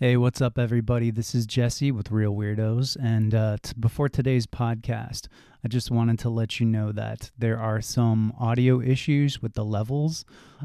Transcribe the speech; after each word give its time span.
Hey, 0.00 0.16
what's 0.16 0.40
up, 0.40 0.58
everybody? 0.58 1.12
This 1.12 1.36
is 1.36 1.46
Jesse 1.46 1.92
with 1.92 2.10
Reel 2.10 2.34
Weirdos. 2.34 2.96
And 3.00 3.32
uh, 3.32 3.58
t- 3.62 3.74
before 3.78 4.08
today's 4.08 4.44
podcast, 4.44 5.28
I 5.64 5.68
just 5.68 5.88
wanted 5.88 6.18
to 6.18 6.30
let 6.30 6.58
you 6.58 6.66
know 6.66 6.90
that 6.90 7.30
there 7.38 7.60
are 7.60 7.80
some 7.80 8.32
audio 8.36 8.80
issues 8.80 9.40
with 9.40 9.54
the 9.54 9.64
levels, 9.64 10.24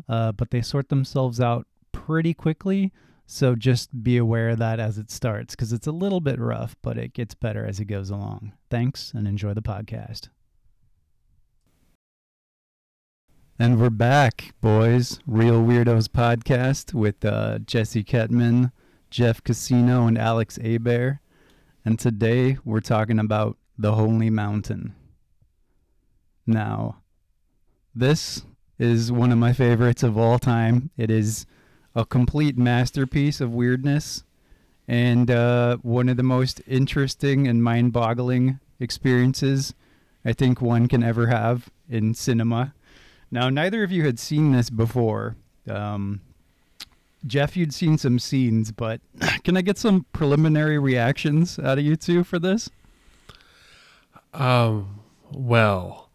uh, 0.10 0.32
but 0.32 0.50
they 0.50 0.64
sort 0.64 0.90
themselves 0.90 1.40
out 1.40 1.68
pretty 1.92 2.34
quickly. 2.34 2.92
So 3.28 3.54
just 3.54 4.02
be 4.02 4.18
aware 4.18 4.50
of 4.50 4.58
that 4.58 4.80
as 4.80 4.98
it 4.98 5.12
starts 5.12 5.56
because 5.56 5.74
it's 5.74 5.86
a 5.86 5.92
little 5.92 6.22
bit 6.22 6.40
rough, 6.40 6.76
but 6.82 6.98
it 6.98 7.14
gets 7.14 7.36
better 7.36 7.64
as 7.68 7.80
it 7.80 7.86
goes 7.86 8.10
along. 8.10 8.54
Thanks 8.72 9.14
and 9.14 9.28
enjoy 9.28 9.54
the 9.54 9.62
podcast. 9.62 10.30
And 13.60 13.80
we're 13.80 13.92
back, 13.92 14.56
boys. 14.60 15.20
Reel 15.28 15.62
Weirdos 15.62 16.08
podcast 16.08 16.96
with 16.96 17.24
uh, 17.24 17.60
Jesse 17.60 18.04
Ketman, 18.04 18.72
Jeff 19.10 19.44
Casino, 19.44 20.08
and 20.08 20.18
Alex 20.18 20.58
Abear. 20.58 21.22
And 21.84 21.98
today 21.98 22.58
we're 22.64 22.80
talking 22.80 23.20
about 23.20 23.58
the 23.78 23.94
Holy 23.94 24.30
Mountain. 24.30 24.96
Now, 26.46 26.98
this 27.96 28.44
is 28.78 29.12
one 29.12 29.32
of 29.32 29.38
my 29.38 29.54
favorites 29.54 30.04
of 30.04 30.18
all 30.18 30.40
time. 30.40 30.90
It 30.98 31.10
is 31.10 31.46
a 31.96 32.06
complete 32.06 32.58
masterpiece 32.58 33.42
of 33.42 33.54
weirdness 33.54 34.24
and 34.88 35.30
uh, 35.30 35.78
one 35.82 36.10
of 36.10 36.18
the 36.18 36.24
most 36.24 36.62
interesting 36.66 37.48
and 37.48 37.64
mind 37.64 37.94
boggling 37.94 38.60
experiences 38.80 39.74
I 40.26 40.34
think 40.34 40.62
one 40.62 40.88
can 40.88 41.04
ever 41.04 41.28
have 41.28 41.70
in 41.90 42.14
cinema. 42.14 42.74
Now, 43.32 43.50
neither 43.50 43.84
of 43.84 43.92
you 43.92 44.06
had 44.06 44.20
seen 44.20 44.52
this 44.52 44.70
before. 44.70 45.36
Um, 45.68 46.22
Jeff, 47.28 47.58
you'd 47.58 47.74
seen 47.74 47.98
some 47.98 48.20
scenes, 48.20 48.72
but 48.72 49.02
can 49.44 49.58
I 49.58 49.62
get 49.62 49.78
some 49.78 50.06
preliminary 50.14 50.80
reactions 50.80 51.60
out 51.60 51.78
of 51.78 51.84
you 51.84 51.96
two 51.96 52.24
for 52.24 52.40
this? 52.40 52.70
Um, 54.34 55.02
well, 55.32 56.10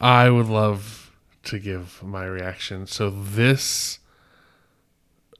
I 0.00 0.30
would 0.30 0.48
love 0.48 1.12
to 1.44 1.58
give 1.58 2.02
my 2.02 2.24
reaction. 2.24 2.86
So 2.86 3.10
this 3.10 3.98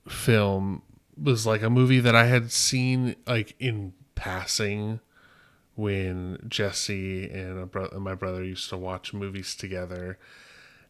film 0.08 0.82
was 1.20 1.46
like 1.46 1.62
a 1.62 1.70
movie 1.70 2.00
that 2.00 2.16
I 2.16 2.26
had 2.26 2.50
seen 2.50 3.16
like 3.26 3.54
in 3.58 3.92
passing 4.14 5.00
when 5.74 6.38
Jesse 6.48 7.30
and, 7.30 7.70
bro- 7.70 7.88
and 7.92 8.02
my 8.02 8.14
brother 8.14 8.42
used 8.42 8.68
to 8.70 8.76
watch 8.76 9.12
movies 9.12 9.54
together. 9.54 10.18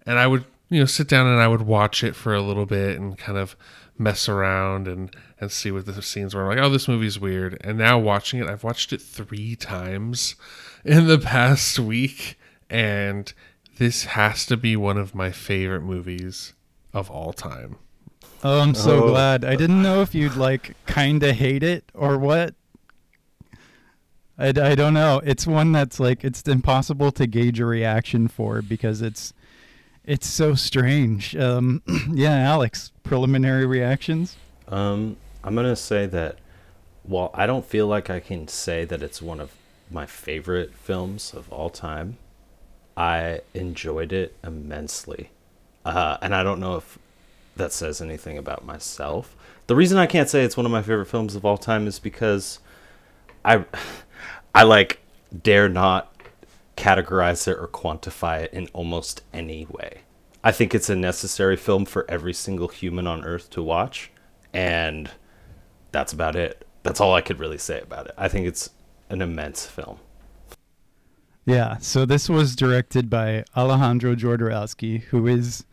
And 0.04 0.19
I 0.19 0.27
would, 0.27 0.44
you 0.69 0.80
know, 0.80 0.86
sit 0.86 1.08
down 1.08 1.27
and 1.27 1.41
I 1.41 1.48
would 1.48 1.62
watch 1.62 2.02
it 2.02 2.16
for 2.16 2.34
a 2.34 2.42
little 2.42 2.66
bit 2.66 2.98
and 2.98 3.16
kind 3.16 3.38
of 3.38 3.56
mess 3.98 4.28
around 4.28 4.88
and 4.88 5.14
and 5.40 5.50
see 5.50 5.70
what 5.70 5.86
the 5.86 6.00
scenes 6.02 6.34
were. 6.34 6.42
I'm 6.50 6.56
like, 6.56 6.64
oh, 6.64 6.70
this 6.70 6.88
movie's 6.88 7.18
weird. 7.18 7.58
And 7.62 7.76
now 7.78 7.98
watching 7.98 8.40
it, 8.40 8.46
I've 8.48 8.62
watched 8.64 8.92
it 8.92 9.02
three 9.02 9.56
times 9.56 10.36
in 10.84 11.06
the 11.08 11.18
past 11.18 11.78
week, 11.78 12.38
and 12.70 13.32
this 13.78 14.04
has 14.04 14.46
to 14.46 14.56
be 14.56 14.76
one 14.76 14.98
of 14.98 15.14
my 15.14 15.30
favorite 15.32 15.82
movies 15.82 16.52
of 16.92 17.10
all 17.10 17.32
time. 17.32 17.76
Oh, 18.44 18.60
I'm 18.60 18.74
so 18.74 19.04
Oh. 19.04 19.08
glad. 19.08 19.44
I 19.44 19.56
didn't 19.56 19.82
know 19.82 20.00
if 20.02 20.14
you'd 20.14 20.36
like 20.36 20.74
kind 20.86 21.22
of 21.22 21.36
hate 21.36 21.62
it 21.62 21.84
or 21.94 22.18
what. 22.18 22.54
I, 24.38 24.48
I 24.48 24.74
don't 24.74 24.94
know. 24.94 25.20
It's 25.24 25.46
one 25.46 25.72
that's 25.72 26.00
like 26.00 26.24
it's 26.24 26.42
impossible 26.42 27.12
to 27.12 27.26
gauge 27.26 27.60
a 27.60 27.66
reaction 27.66 28.28
for 28.28 28.62
because 28.62 29.02
it's 29.02 29.32
it's 30.05 30.27
so 30.27 30.55
strange. 30.55 31.36
Um, 31.36 31.83
yeah, 32.12 32.34
Alex, 32.36 32.92
preliminary 33.03 33.67
reactions. 33.67 34.36
Um, 34.69 35.17
I'm 35.44 35.55
gonna 35.55 35.77
say 35.77 36.06
that 36.06 36.39
while 37.03 37.31
I 37.34 37.47
don't 37.47 37.64
feel 37.64 37.86
like 37.86 38.11
I 38.11 38.20
can 38.20 38.48
say 38.48 38.84
that 38.84 39.03
it's 39.03 39.20
one 39.20 39.41
of 39.41 39.53
my 39.91 40.06
favorite 40.06 40.75
films 40.75 41.34
of 41.34 41.53
all 41.53 41.70
time, 41.70 42.17
I 42.97 43.41
enjoyed 43.55 44.12
it 44.12 44.37
immensely. 44.44 45.31
Uh, 45.84 46.16
and 46.22 46.34
I 46.34 46.43
don't 46.43 46.60
know 46.60 46.76
if 46.76 46.99
that 47.56 47.72
says 47.72 48.00
anything 48.00 48.38
about 48.38 48.65
myself. 48.65 49.37
The 49.66 49.76
reason 49.76 49.99
I 49.99 50.06
can't 50.06 50.28
say 50.28 50.44
it's 50.44 50.56
one 50.56 50.66
of 50.66 50.72
my 50.72 50.82
favorite 50.82 51.06
films 51.06 51.34
of 51.34 51.44
all 51.44 51.59
time 51.59 51.87
is 51.87 51.99
because 51.99 52.59
I 53.44 53.65
I 54.55 54.62
like 54.65 55.00
dare 55.43 55.69
not 55.69 56.12
categorize 56.77 57.47
it 57.49 57.59
or 57.59 57.69
quantify 57.69 58.43
it 58.43 58.53
in 58.53 58.69
almost 58.72 59.22
any 59.33 59.66
way. 59.66 60.03
I 60.44 60.53
think 60.53 60.75
it's 60.75 60.91
a 60.91 60.97
necessary 60.97 61.56
film 61.56 61.84
for 61.84 62.05
every 62.10 62.33
single 62.33 62.69
human 62.69 63.06
on 63.06 63.25
earth 63.25 63.50
to 63.50 63.62
watch, 63.62 64.10
and 64.53 65.11
that's 65.93 66.12
about 66.12 66.34
it. 66.34 66.66
That's 66.82 67.00
all 67.00 67.15
I 67.15 67.21
could 67.21 67.38
really 67.38 67.59
say 67.59 67.81
about 67.81 68.06
it. 68.06 68.15
I 68.19 68.28
think 68.28 68.47
it's 68.47 68.71
an 69.09 69.22
immense 69.22 69.66
film. 69.66 69.99
Yeah, 71.44 71.78
so 71.78 72.05
this 72.05 72.28
was 72.28 72.56
directed 72.56 73.11
by 73.11 73.44
Alejandro 73.56 74.15
Jodorowsky, 74.15 75.03
who 75.03 75.27
is 75.27 75.65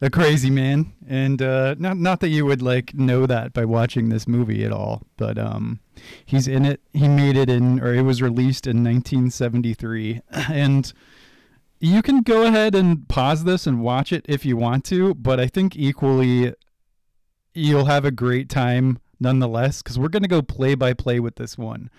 a 0.00 0.10
crazy 0.10 0.50
man, 0.50 0.92
and 1.08 1.40
uh, 1.40 1.74
not 1.78 1.96
not 1.96 2.20
that 2.20 2.28
you 2.28 2.44
would 2.44 2.62
like 2.62 2.94
know 2.94 3.26
that 3.26 3.52
by 3.52 3.64
watching 3.64 4.08
this 4.08 4.26
movie 4.26 4.64
at 4.64 4.72
all, 4.72 5.02
but 5.16 5.38
um, 5.38 5.80
he's 6.24 6.48
in 6.48 6.64
it. 6.64 6.80
He 6.92 7.08
made 7.08 7.36
it 7.36 7.48
in, 7.48 7.80
or 7.80 7.94
it 7.94 8.02
was 8.02 8.20
released 8.20 8.66
in 8.66 8.84
1973, 8.84 10.20
and 10.30 10.92
you 11.80 12.02
can 12.02 12.22
go 12.22 12.46
ahead 12.46 12.74
and 12.74 13.08
pause 13.08 13.44
this 13.44 13.66
and 13.66 13.82
watch 13.82 14.12
it 14.12 14.24
if 14.28 14.44
you 14.44 14.56
want 14.56 14.84
to, 14.86 15.14
but 15.14 15.38
I 15.38 15.46
think 15.46 15.76
equally 15.76 16.54
you'll 17.52 17.84
have 17.84 18.04
a 18.04 18.10
great 18.10 18.48
time 18.48 18.98
nonetheless 19.20 19.82
because 19.82 19.98
we're 19.98 20.08
gonna 20.08 20.28
go 20.28 20.42
play 20.42 20.74
by 20.74 20.92
play 20.92 21.20
with 21.20 21.36
this 21.36 21.56
one 21.56 21.90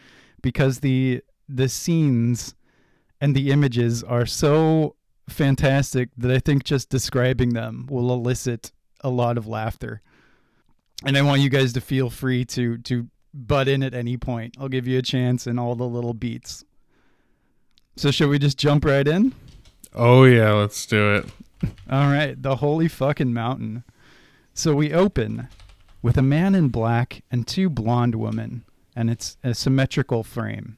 because 0.41 0.79
the 0.79 1.22
the 1.47 1.69
scenes 1.69 2.55
and 3.22 3.35
the 3.35 3.51
images 3.51 4.03
are 4.03 4.25
so 4.25 4.95
fantastic 5.27 6.09
that 6.17 6.31
I 6.31 6.39
think 6.39 6.63
just 6.63 6.89
describing 6.89 7.53
them 7.53 7.87
will 7.89 8.11
elicit 8.11 8.71
a 9.01 9.09
lot 9.09 9.37
of 9.37 9.47
laughter. 9.47 10.01
And 11.05 11.17
I 11.17 11.21
want 11.21 11.41
you 11.41 11.49
guys 11.49 11.73
to 11.73 11.81
feel 11.81 12.09
free 12.09 12.45
to 12.45 12.77
to 12.79 13.07
butt 13.33 13.67
in 13.67 13.83
at 13.83 13.93
any 13.93 14.17
point. 14.17 14.55
I'll 14.59 14.69
give 14.69 14.87
you 14.87 14.97
a 14.97 15.03
chance 15.03 15.45
in 15.45 15.59
all 15.59 15.75
the 15.75 15.87
little 15.87 16.13
beats. 16.13 16.63
So 17.97 18.11
should 18.11 18.29
we 18.29 18.39
just 18.39 18.57
jump 18.57 18.85
right 18.85 19.07
in? 19.07 19.33
Oh 19.93 20.23
yeah, 20.25 20.53
let's 20.53 20.85
do 20.85 21.15
it. 21.15 21.25
All 21.89 22.07
right, 22.07 22.41
the 22.41 22.57
holy 22.57 22.87
fucking 22.87 23.33
mountain. 23.33 23.83
So 24.53 24.73
we 24.73 24.93
open 24.93 25.47
with 26.01 26.17
a 26.17 26.21
man 26.21 26.55
in 26.55 26.69
black 26.69 27.23
and 27.31 27.47
two 27.47 27.69
blonde 27.69 28.15
women, 28.15 28.63
and 28.95 29.09
it's 29.09 29.37
a 29.43 29.53
symmetrical 29.53 30.23
frame. 30.23 30.77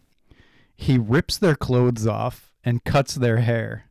He 0.76 0.98
rips 0.98 1.38
their 1.38 1.56
clothes 1.56 2.06
off 2.06 2.54
and 2.64 2.84
cuts 2.84 3.16
their 3.16 3.38
hair. 3.38 3.87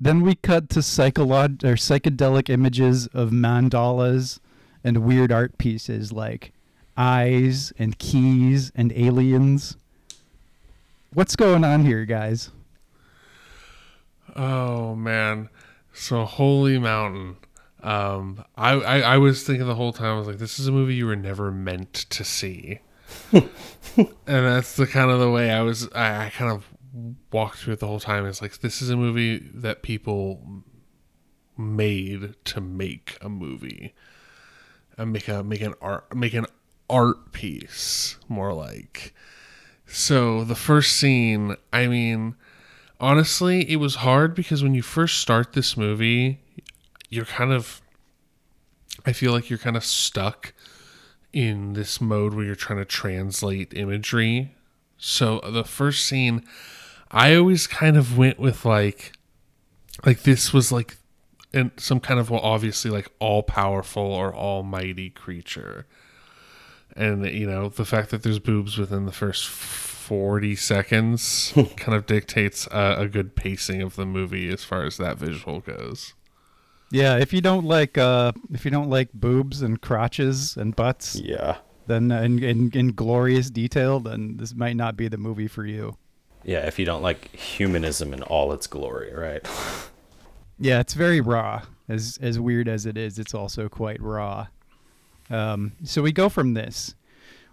Then 0.00 0.22
we 0.22 0.34
cut 0.34 0.70
to 0.70 0.80
psycholog- 0.80 1.62
or 1.62 1.74
psychedelic 1.74 2.48
images 2.48 3.06
of 3.08 3.30
mandalas 3.30 4.38
and 4.82 5.04
weird 5.04 5.30
art 5.30 5.58
pieces 5.58 6.10
like 6.10 6.52
eyes 6.96 7.72
and 7.78 7.98
keys 7.98 8.72
and 8.74 8.92
aliens. 8.92 9.76
What's 11.12 11.36
going 11.36 11.64
on 11.64 11.84
here, 11.84 12.06
guys? 12.06 12.50
Oh 14.34 14.94
man, 14.94 15.50
so 15.92 16.24
Holy 16.24 16.78
Mountain. 16.78 17.36
Um, 17.82 18.44
I, 18.56 18.72
I 18.72 19.00
I 19.00 19.18
was 19.18 19.42
thinking 19.42 19.66
the 19.66 19.74
whole 19.74 19.92
time 19.92 20.14
I 20.14 20.18
was 20.18 20.26
like, 20.26 20.38
this 20.38 20.58
is 20.58 20.66
a 20.66 20.72
movie 20.72 20.94
you 20.94 21.06
were 21.06 21.16
never 21.16 21.50
meant 21.50 21.92
to 21.92 22.24
see, 22.24 22.78
and 23.32 23.48
that's 24.26 24.76
the 24.76 24.86
kind 24.86 25.10
of 25.10 25.18
the 25.18 25.30
way 25.30 25.50
I 25.50 25.62
was. 25.62 25.88
I, 25.92 26.26
I 26.26 26.30
kind 26.30 26.52
of 26.52 26.64
walked 27.32 27.58
through 27.58 27.74
it 27.74 27.80
the 27.80 27.86
whole 27.86 28.00
time. 28.00 28.26
It's 28.26 28.42
like 28.42 28.60
this 28.60 28.82
is 28.82 28.90
a 28.90 28.96
movie 28.96 29.38
that 29.54 29.82
people 29.82 30.62
made 31.56 32.34
to 32.46 32.60
make 32.60 33.18
a 33.20 33.28
movie, 33.28 33.94
and 34.96 35.12
make 35.12 35.28
a 35.28 35.42
make 35.42 35.60
an 35.60 35.74
art 35.80 36.14
make 36.14 36.34
an 36.34 36.46
art 36.88 37.32
piece 37.32 38.16
more 38.28 38.52
like. 38.52 39.14
So 39.86 40.44
the 40.44 40.54
first 40.54 40.96
scene, 40.96 41.56
I 41.72 41.86
mean 41.86 42.36
honestly, 43.00 43.68
it 43.70 43.76
was 43.76 43.96
hard 43.96 44.34
because 44.34 44.62
when 44.62 44.74
you 44.74 44.82
first 44.82 45.18
start 45.18 45.52
this 45.52 45.76
movie, 45.76 46.40
you're 47.08 47.24
kind 47.24 47.52
of 47.52 47.80
I 49.06 49.12
feel 49.12 49.32
like 49.32 49.48
you're 49.48 49.58
kind 49.58 49.76
of 49.76 49.84
stuck 49.84 50.52
in 51.32 51.72
this 51.72 52.00
mode 52.00 52.34
where 52.34 52.44
you're 52.44 52.54
trying 52.54 52.78
to 52.78 52.84
translate 52.84 53.72
imagery. 53.74 54.54
So 54.98 55.40
the 55.44 55.64
first 55.64 56.06
scene 56.06 56.44
I 57.10 57.34
always 57.34 57.66
kind 57.66 57.96
of 57.96 58.16
went 58.16 58.38
with 58.38 58.64
like 58.64 59.12
like 60.06 60.22
this 60.22 60.52
was 60.52 60.70
like 60.72 60.96
and 61.52 61.70
some 61.76 62.00
kind 62.00 62.20
of 62.20 62.30
well 62.30 62.40
obviously 62.40 62.90
like 62.90 63.08
all 63.18 63.42
powerful 63.42 64.02
or 64.02 64.34
almighty 64.34 65.10
creature. 65.10 65.86
And 66.96 67.24
you 67.26 67.46
know, 67.46 67.68
the 67.68 67.84
fact 67.84 68.10
that 68.10 68.22
there's 68.22 68.38
boobs 68.38 68.76
within 68.78 69.06
the 69.06 69.12
first 69.12 69.46
40 69.48 70.56
seconds 70.56 71.52
kind 71.76 71.96
of 71.96 72.06
dictates 72.06 72.66
a, 72.72 72.96
a 72.98 73.08
good 73.08 73.36
pacing 73.36 73.80
of 73.82 73.94
the 73.96 74.06
movie 74.06 74.48
as 74.48 74.64
far 74.64 74.84
as 74.84 74.96
that 74.96 75.18
visual 75.18 75.60
goes. 75.60 76.14
Yeah, 76.92 77.16
if 77.18 77.32
you 77.32 77.40
don't 77.40 77.64
like 77.64 77.96
uh 77.98 78.32
if 78.52 78.64
you 78.64 78.70
don't 78.70 78.90
like 78.90 79.12
boobs 79.12 79.62
and 79.62 79.80
crotches 79.80 80.56
and 80.56 80.74
butts, 80.74 81.14
Yeah. 81.16 81.58
then 81.86 82.10
in, 82.10 82.42
in 82.42 82.70
in 82.74 82.88
glorious 82.94 83.50
detail, 83.50 84.00
then 84.00 84.36
this 84.38 84.54
might 84.54 84.74
not 84.76 84.96
be 84.96 85.06
the 85.08 85.16
movie 85.18 85.46
for 85.48 85.64
you. 85.64 85.96
Yeah, 86.44 86.66
if 86.66 86.78
you 86.78 86.84
don't 86.86 87.02
like 87.02 87.34
humanism 87.34 88.12
in 88.14 88.22
all 88.22 88.52
its 88.52 88.66
glory, 88.66 89.12
right? 89.14 89.46
Yeah, 90.62 90.80
it's 90.80 90.92
very 90.92 91.22
raw. 91.22 91.62
As 91.88 92.18
as 92.20 92.38
weird 92.38 92.68
as 92.68 92.84
it 92.84 92.98
is, 92.98 93.18
it's 93.18 93.32
also 93.32 93.66
quite 93.70 93.98
raw. 94.02 94.48
Um, 95.30 95.72
so 95.84 96.02
we 96.02 96.12
go 96.12 96.28
from 96.28 96.52
this. 96.52 96.94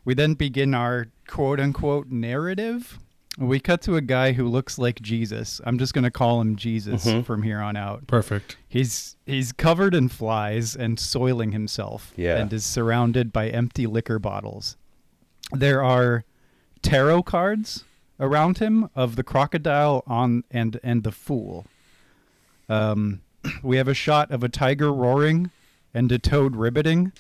We 0.04 0.14
then 0.14 0.34
begin 0.34 0.74
our 0.74 1.08
quote 1.26 1.62
unquote 1.62 2.08
narrative. 2.10 3.00
We 3.38 3.62
cut 3.62 3.82
to 3.84 3.96
a 3.96 4.02
guy 4.02 4.34
who 4.34 4.46
looks 4.50 4.78
like 4.78 5.02
Jesus. 5.02 5.62
I'm 5.64 5.78
just 5.80 5.94
gonna 5.94 6.12
call 6.12 6.42
him 6.42 6.58
Jesus 6.58 7.06
Mhm. 7.06 7.24
from 7.26 7.44
here 7.44 7.62
on 7.62 7.78
out. 7.78 8.08
Perfect. 8.08 8.58
He's 8.68 9.16
he's 9.26 9.54
covered 9.54 9.96
in 9.96 10.10
flies 10.10 10.76
and 10.76 11.00
soiling 11.00 11.54
himself 11.54 12.12
Yeah. 12.18 12.36
and 12.40 12.52
is 12.52 12.66
surrounded 12.66 13.32
by 13.32 13.48
empty 13.48 13.88
liquor 13.88 14.20
bottles. 14.20 14.76
There 15.54 15.82
are 15.82 16.26
tarot 16.82 17.24
cards 17.24 17.86
around 18.20 18.58
him 18.58 18.90
of 18.96 19.16
the 19.16 19.24
crocodile 19.24 20.04
on 20.08 20.44
and 20.52 20.80
and 20.84 21.04
the 21.04 21.12
fool. 21.12 21.66
Um, 22.70 23.22
we 23.64 23.78
have 23.78 23.88
a 23.88 23.94
shot 23.94 24.32
of 24.32 24.44
a 24.44 24.50
tiger 24.50 24.92
roaring 24.92 25.52
and 25.94 26.12
a 26.12 26.20
toad 26.20 26.56
ribbiting, 26.56 27.12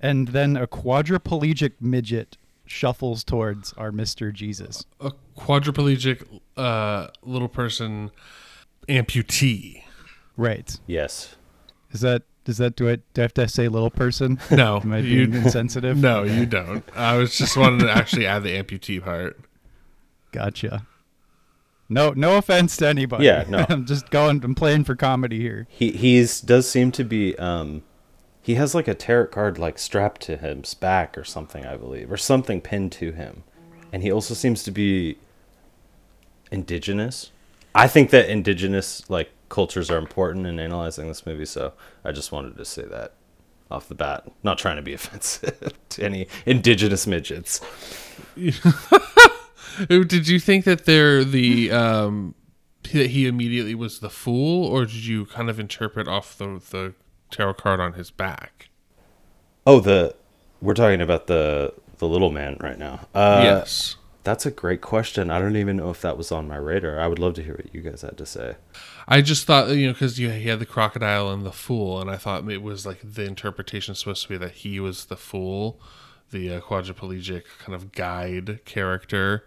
and 0.00 0.28
then 0.28 0.56
a 0.56 0.66
quadriplegic 0.66 1.72
midget 1.80 2.36
shuffles 2.66 3.24
towards 3.24 3.72
our 3.74 3.92
Mister 3.92 4.32
Jesus. 4.32 4.84
A 5.00 5.12
quadriplegic 5.36 6.40
uh, 6.56 7.08
little 7.22 7.48
person 7.48 8.10
amputee. 8.88 9.82
Right? 10.36 10.78
yes. 10.86 11.36
Is 11.92 12.00
that 12.00 12.22
is 12.46 12.58
that 12.58 12.76
do 12.76 12.88
it? 12.88 13.02
do 13.14 13.22
I 13.22 13.24
have 13.24 13.34
to 13.34 13.48
say 13.48 13.68
little 13.68 13.90
person? 13.90 14.38
No, 14.50 14.80
Am 14.84 14.92
I 14.92 14.98
you, 14.98 15.28
being 15.28 15.44
insensitive? 15.44 15.96
no, 16.00 16.24
you 16.24 16.44
don't. 16.44 16.84
I 16.94 17.16
was 17.16 17.38
just 17.38 17.56
wanted 17.56 17.84
to 17.84 17.90
actually 17.90 18.26
add 18.26 18.42
the 18.42 18.60
amputee 18.60 19.02
part. 19.02 19.38
Gotcha. 20.34 20.84
No, 21.88 22.10
no 22.10 22.38
offense 22.38 22.76
to 22.78 22.88
anybody. 22.88 23.26
Yeah, 23.26 23.44
no. 23.48 23.64
I'm 23.68 23.86
just 23.86 24.10
going. 24.10 24.42
I'm 24.42 24.56
playing 24.56 24.82
for 24.82 24.96
comedy 24.96 25.38
here. 25.38 25.68
He 25.70 25.92
he's 25.92 26.40
does 26.40 26.68
seem 26.68 26.90
to 26.92 27.04
be 27.04 27.38
um 27.38 27.84
he 28.42 28.56
has 28.56 28.74
like 28.74 28.88
a 28.88 28.94
tarot 28.94 29.28
card 29.28 29.58
like 29.58 29.78
strapped 29.78 30.22
to 30.22 30.36
his 30.36 30.74
back 30.74 31.16
or 31.16 31.22
something, 31.22 31.64
I 31.64 31.76
believe, 31.76 32.10
or 32.10 32.16
something 32.16 32.60
pinned 32.60 32.90
to 32.92 33.12
him. 33.12 33.44
And 33.92 34.02
he 34.02 34.10
also 34.10 34.34
seems 34.34 34.64
to 34.64 34.72
be 34.72 35.18
indigenous. 36.50 37.30
I 37.76 37.86
think 37.86 38.10
that 38.10 38.28
indigenous 38.28 39.08
like 39.08 39.30
cultures 39.48 39.88
are 39.88 39.98
important 39.98 40.46
in 40.46 40.58
analyzing 40.58 41.06
this 41.06 41.24
movie, 41.24 41.44
so 41.44 41.74
I 42.04 42.10
just 42.10 42.32
wanted 42.32 42.56
to 42.56 42.64
say 42.64 42.82
that 42.82 43.12
off 43.70 43.88
the 43.88 43.94
bat. 43.94 44.26
Not 44.42 44.58
trying 44.58 44.76
to 44.76 44.82
be 44.82 44.94
offensive 44.94 45.74
to 45.90 46.04
any 46.04 46.26
indigenous 46.44 47.06
midgets. 47.06 47.60
Ooh, 49.90 50.04
Did 50.04 50.28
you 50.28 50.38
think 50.38 50.64
that 50.64 50.84
they're 50.84 51.24
the 51.24 51.70
um 51.70 52.34
that 52.92 53.10
he 53.10 53.26
immediately 53.26 53.74
was 53.74 54.00
the 54.00 54.10
fool, 54.10 54.66
or 54.66 54.84
did 54.84 55.06
you 55.06 55.26
kind 55.26 55.48
of 55.48 55.58
interpret 55.58 56.06
off 56.06 56.36
the 56.36 56.60
the 56.70 56.94
tarot 57.30 57.54
card 57.54 57.80
on 57.80 57.94
his 57.94 58.10
back? 58.10 58.68
Oh, 59.66 59.80
the 59.80 60.14
we're 60.60 60.74
talking 60.74 61.00
about 61.00 61.26
the 61.26 61.74
the 61.98 62.08
little 62.08 62.30
man 62.30 62.56
right 62.60 62.78
now. 62.78 63.06
Uh 63.14 63.40
yes. 63.42 63.96
That's 64.24 64.46
a 64.46 64.50
great 64.50 64.80
question. 64.80 65.30
I 65.30 65.38
don't 65.38 65.56
even 65.56 65.76
know 65.76 65.90
if 65.90 66.00
that 66.00 66.16
was 66.16 66.32
on 66.32 66.48
my 66.48 66.56
radar. 66.56 66.98
I 66.98 67.08
would 67.08 67.18
love 67.18 67.34
to 67.34 67.42
hear 67.42 67.56
what 67.56 67.74
you 67.74 67.82
guys 67.82 68.00
had 68.00 68.16
to 68.16 68.24
say. 68.24 68.56
I 69.06 69.20
just 69.20 69.46
thought 69.46 69.68
you 69.68 69.86
know 69.86 69.92
because 69.92 70.18
you 70.18 70.30
he 70.30 70.48
had 70.48 70.60
the 70.60 70.66
crocodile 70.66 71.30
and 71.30 71.44
the 71.44 71.52
fool, 71.52 72.00
and 72.00 72.10
I 72.10 72.16
thought 72.16 72.48
it 72.50 72.62
was 72.62 72.86
like 72.86 73.00
the 73.02 73.24
interpretation 73.24 73.94
supposed 73.94 74.22
to 74.22 74.28
be 74.30 74.38
that 74.38 74.52
he 74.52 74.80
was 74.80 75.06
the 75.06 75.16
fool, 75.16 75.78
the 76.34 76.56
uh, 76.56 76.60
quadriplegic 76.60 77.44
kind 77.60 77.74
of 77.74 77.92
guide 77.92 78.60
character, 78.64 79.46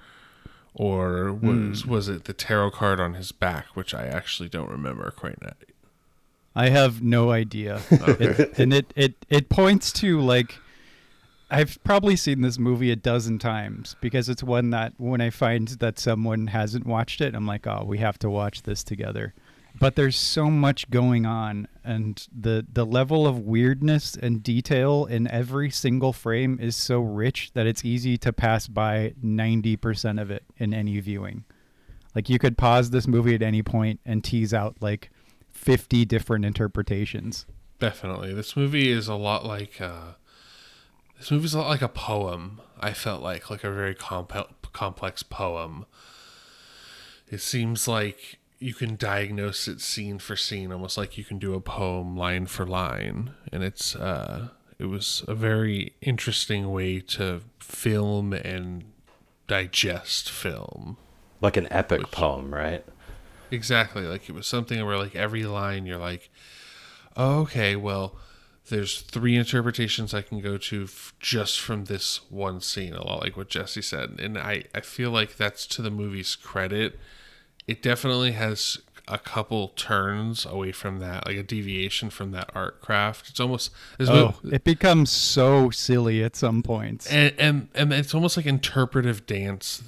or 0.74 1.34
was 1.34 1.86
was 1.86 2.08
it 2.08 2.24
the 2.24 2.34
tarot 2.34 2.72
card 2.72 3.00
on 3.00 3.14
his 3.14 3.32
back, 3.32 3.66
which 3.76 3.94
I 3.94 4.08
actually 4.08 4.50
don't 4.50 4.72
remember 4.72 5.12
quite 5.12 5.40
now. 5.42 5.52
I 6.56 6.70
have 6.70 7.04
no 7.04 7.30
idea. 7.30 7.82
It, 7.92 8.58
and 8.58 8.74
it, 8.74 8.92
it 8.96 9.14
it 9.30 9.50
points 9.50 9.92
to 9.94 10.20
like 10.20 10.56
I've 11.52 11.78
probably 11.84 12.16
seen 12.16 12.42
this 12.42 12.58
movie 12.58 12.92
a 12.92 12.96
dozen 12.96 13.38
times 13.38 13.96
because 14.02 14.30
it's 14.30 14.42
one 14.42 14.70
that 14.72 14.94
when 14.98 15.22
I 15.22 15.30
find 15.30 15.68
that 15.68 16.00
someone 16.00 16.48
hasn't 16.48 16.86
watched 16.86 17.22
it, 17.22 17.36
I'm 17.36 17.46
like, 17.46 17.68
oh, 17.68 17.84
we 17.86 17.98
have 18.00 18.18
to 18.20 18.30
watch 18.30 18.64
this 18.64 18.84
together. 18.84 19.34
But 19.80 19.96
there's 19.96 20.16
so 20.16 20.50
much 20.50 20.90
going 20.90 21.26
on, 21.26 21.68
and 21.84 22.26
the 22.36 22.66
the 22.72 22.86
level 22.86 23.28
of 23.28 23.40
weirdness 23.40 24.16
and 24.16 24.42
detail 24.42 25.06
in 25.06 25.28
every 25.28 25.70
single 25.70 26.14
frame 26.14 26.58
is 26.60 26.76
so 26.76 27.00
rich 27.00 27.52
that 27.54 27.68
it's 27.68 27.86
easy 27.86 28.18
to 28.20 28.34
pass 28.34 28.68
by 28.68 29.14
90% 29.24 30.22
of 30.22 30.32
it 30.32 30.44
in 30.58 30.74
any 30.74 31.00
viewing. 31.00 31.44
Like 32.16 32.30
you 32.30 32.40
could 32.40 32.58
pause 32.58 32.90
this 32.90 33.08
movie 33.08 33.36
at 33.36 33.44
any 33.44 33.62
point 33.62 34.00
and 34.04 34.24
tease 34.24 34.54
out 34.54 34.78
like 34.80 35.12
50 35.52 36.06
different 36.06 36.46
interpretations. 36.46 37.46
Definitely, 37.80 38.34
this 38.34 38.56
movie 38.56 38.90
is 38.90 39.08
a 39.08 39.16
lot 39.16 39.46
like 39.46 39.80
uh, 39.80 40.14
this 41.20 41.30
movie's 41.30 41.54
a 41.54 41.60
lot 41.60 41.70
like 41.70 41.82
a 41.84 41.88
poem. 41.88 42.62
I 42.80 42.94
felt 42.94 43.22
like 43.22 43.52
like 43.52 43.64
a 43.64 43.72
very 43.72 43.94
comp- 43.94 44.72
complex 44.74 45.22
poem. 45.22 45.86
It 47.30 47.42
seems 47.42 47.88
like 47.88 48.37
you 48.60 48.74
can 48.74 48.96
diagnose 48.96 49.68
it 49.68 49.82
scene 49.82 50.20
for 50.20 50.36
scene, 50.36 50.72
almost 50.72 50.98
like 50.98 51.18
you 51.18 51.24
can 51.24 51.40
do 51.40 51.54
a 51.54 51.62
poem 51.62 52.18
line 52.18 52.48
for 52.48 52.66
line, 52.66 53.32
and 53.52 53.64
it's 53.64 53.96
uh, 53.96 54.50
it 54.80 54.86
was 54.86 55.24
a 55.28 55.36
very 55.36 55.94
interesting 56.02 56.72
way 56.72 57.00
to 57.00 57.42
film 57.60 58.34
and 58.34 58.86
digest 59.48 60.30
film. 60.30 60.98
Like 61.42 61.58
an 61.58 61.68
epic 61.72 62.12
poem, 62.12 62.54
right? 62.54 62.84
Exactly. 63.52 64.04
Like 64.04 64.28
it 64.30 64.34
was 64.34 64.48
something 64.48 64.84
where 64.86 64.98
like 64.98 65.16
every 65.16 65.44
line 65.44 65.86
you're 65.86 65.98
like, 65.98 66.30
oh, 67.16 67.42
okay, 67.42 67.76
well, 67.76 68.16
there's 68.70 69.02
three 69.02 69.36
interpretations 69.36 70.14
I 70.14 70.22
can 70.22 70.42
go 70.42 70.58
to 70.58 70.84
f- 70.84 71.14
just 71.20 71.60
from 71.60 71.86
this 71.86 72.22
one 72.30 72.60
scene. 72.60 72.94
A 72.94 73.06
lot 73.06 73.22
like 73.22 73.38
what 73.38 73.50
Jesse 73.50 73.82
said, 73.82 74.20
and 74.20 74.38
I 74.38 74.64
I 74.76 74.82
feel 74.82 75.12
like 75.12 75.38
that's 75.38 75.66
to 75.68 75.82
the 75.82 75.92
movie's 75.92 76.36
credit. 76.36 77.00
It 77.68 77.82
definitely 77.82 78.32
has 78.32 78.80
a 79.10 79.18
couple 79.18 79.70
turns 79.70 80.46
away 80.46 80.72
from 80.72 81.00
that, 81.00 81.26
like 81.26 81.38
a 81.38 81.44
deviation 81.44 82.10
from 82.10 82.32
that 82.32 82.50
art 82.54 82.82
craft. 82.82 83.30
It's 83.30 83.40
almost 83.40 83.72
there's 83.98 84.10
Oh, 84.10 84.36
it 84.44 84.64
becomes 84.64 85.10
so 85.12 85.70
silly 85.70 86.24
at 86.24 86.36
some 86.36 86.64
points. 86.64 87.08
and, 87.12 87.34
and 87.38 87.70
and 87.76 87.94
it's 87.94 88.14
almost 88.14 88.36
like 88.38 88.46
interpretive 88.46 89.26
dance 89.26 89.84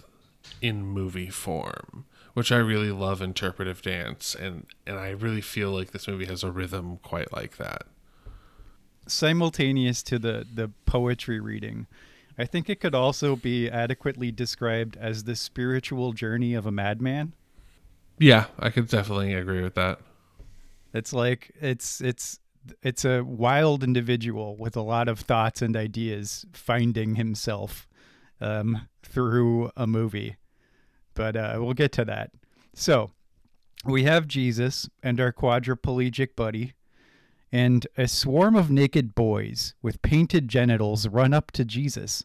in 0.62 0.86
movie 0.86 1.29
form 1.29 2.05
which 2.33 2.51
i 2.51 2.57
really 2.57 2.91
love 2.91 3.21
interpretive 3.21 3.81
dance 3.81 4.36
and 4.36 4.65
and 4.86 4.98
i 5.00 5.09
really 5.09 5.39
feel 5.39 5.71
like 5.71 5.91
this 5.91 6.05
movie 6.05 6.25
has 6.25 6.43
a 6.43 6.51
rhythm 6.51 6.98
quite 7.01 7.31
like 7.31 7.55
that 7.55 7.83
Simultaneous 9.07 10.03
to 10.03 10.19
the 10.19 10.45
the 10.53 10.69
poetry 10.86 11.39
reading, 11.39 11.88
I 12.38 12.45
think 12.45 12.69
it 12.69 12.79
could 12.79 12.93
also 12.93 13.36
be 13.36 13.69
adequately 13.69 14.31
described 14.31 14.98
as 14.98 15.24
the 15.24 15.36
spiritual 15.36 16.13
journey 16.13 16.53
of 16.53 16.65
a 16.65 16.71
madman. 16.71 17.33
Yeah 18.19 18.45
i 18.59 18.69
could 18.69 18.88
definitely 18.88 19.33
agree 19.33 19.61
with 19.61 19.75
that 19.75 19.99
It's 20.93 21.13
like 21.13 21.51
it's 21.61 22.01
it's 22.01 22.39
it's 22.81 23.05
a 23.05 23.23
wild 23.23 23.83
individual 23.83 24.57
with 24.57 24.75
a 24.75 24.81
lot 24.81 25.07
of 25.07 25.19
thoughts 25.19 25.61
and 25.61 25.75
ideas 25.75 26.45
finding 26.51 27.15
himself 27.15 27.88
um, 28.41 28.88
through 29.03 29.71
a 29.75 29.88
movie. 29.88 30.38
But 31.13 31.35
uh, 31.35 31.57
we'll 31.59 31.73
get 31.73 31.91
to 31.93 32.05
that. 32.05 32.31
So 32.73 33.11
we 33.85 34.03
have 34.03 34.27
Jesus 34.27 34.89
and 35.01 35.19
our 35.19 35.31
quadriplegic 35.31 36.35
buddy, 36.35 36.73
and 37.51 37.88
a 37.97 38.07
swarm 38.07 38.55
of 38.55 38.69
naked 38.69 39.15
boys 39.15 39.73
with 39.81 40.01
painted 40.01 40.47
genitals 40.47 41.07
run 41.07 41.33
up 41.33 41.51
to 41.51 41.65
Jesus, 41.65 42.23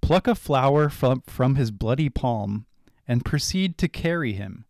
pluck 0.00 0.28
a 0.28 0.34
flower 0.34 0.88
from, 0.88 1.22
from 1.26 1.56
his 1.56 1.70
bloody 1.70 2.08
palm, 2.08 2.66
and 3.08 3.24
proceed 3.24 3.76
to 3.78 3.88
carry 3.88 4.34
him. 4.34 4.64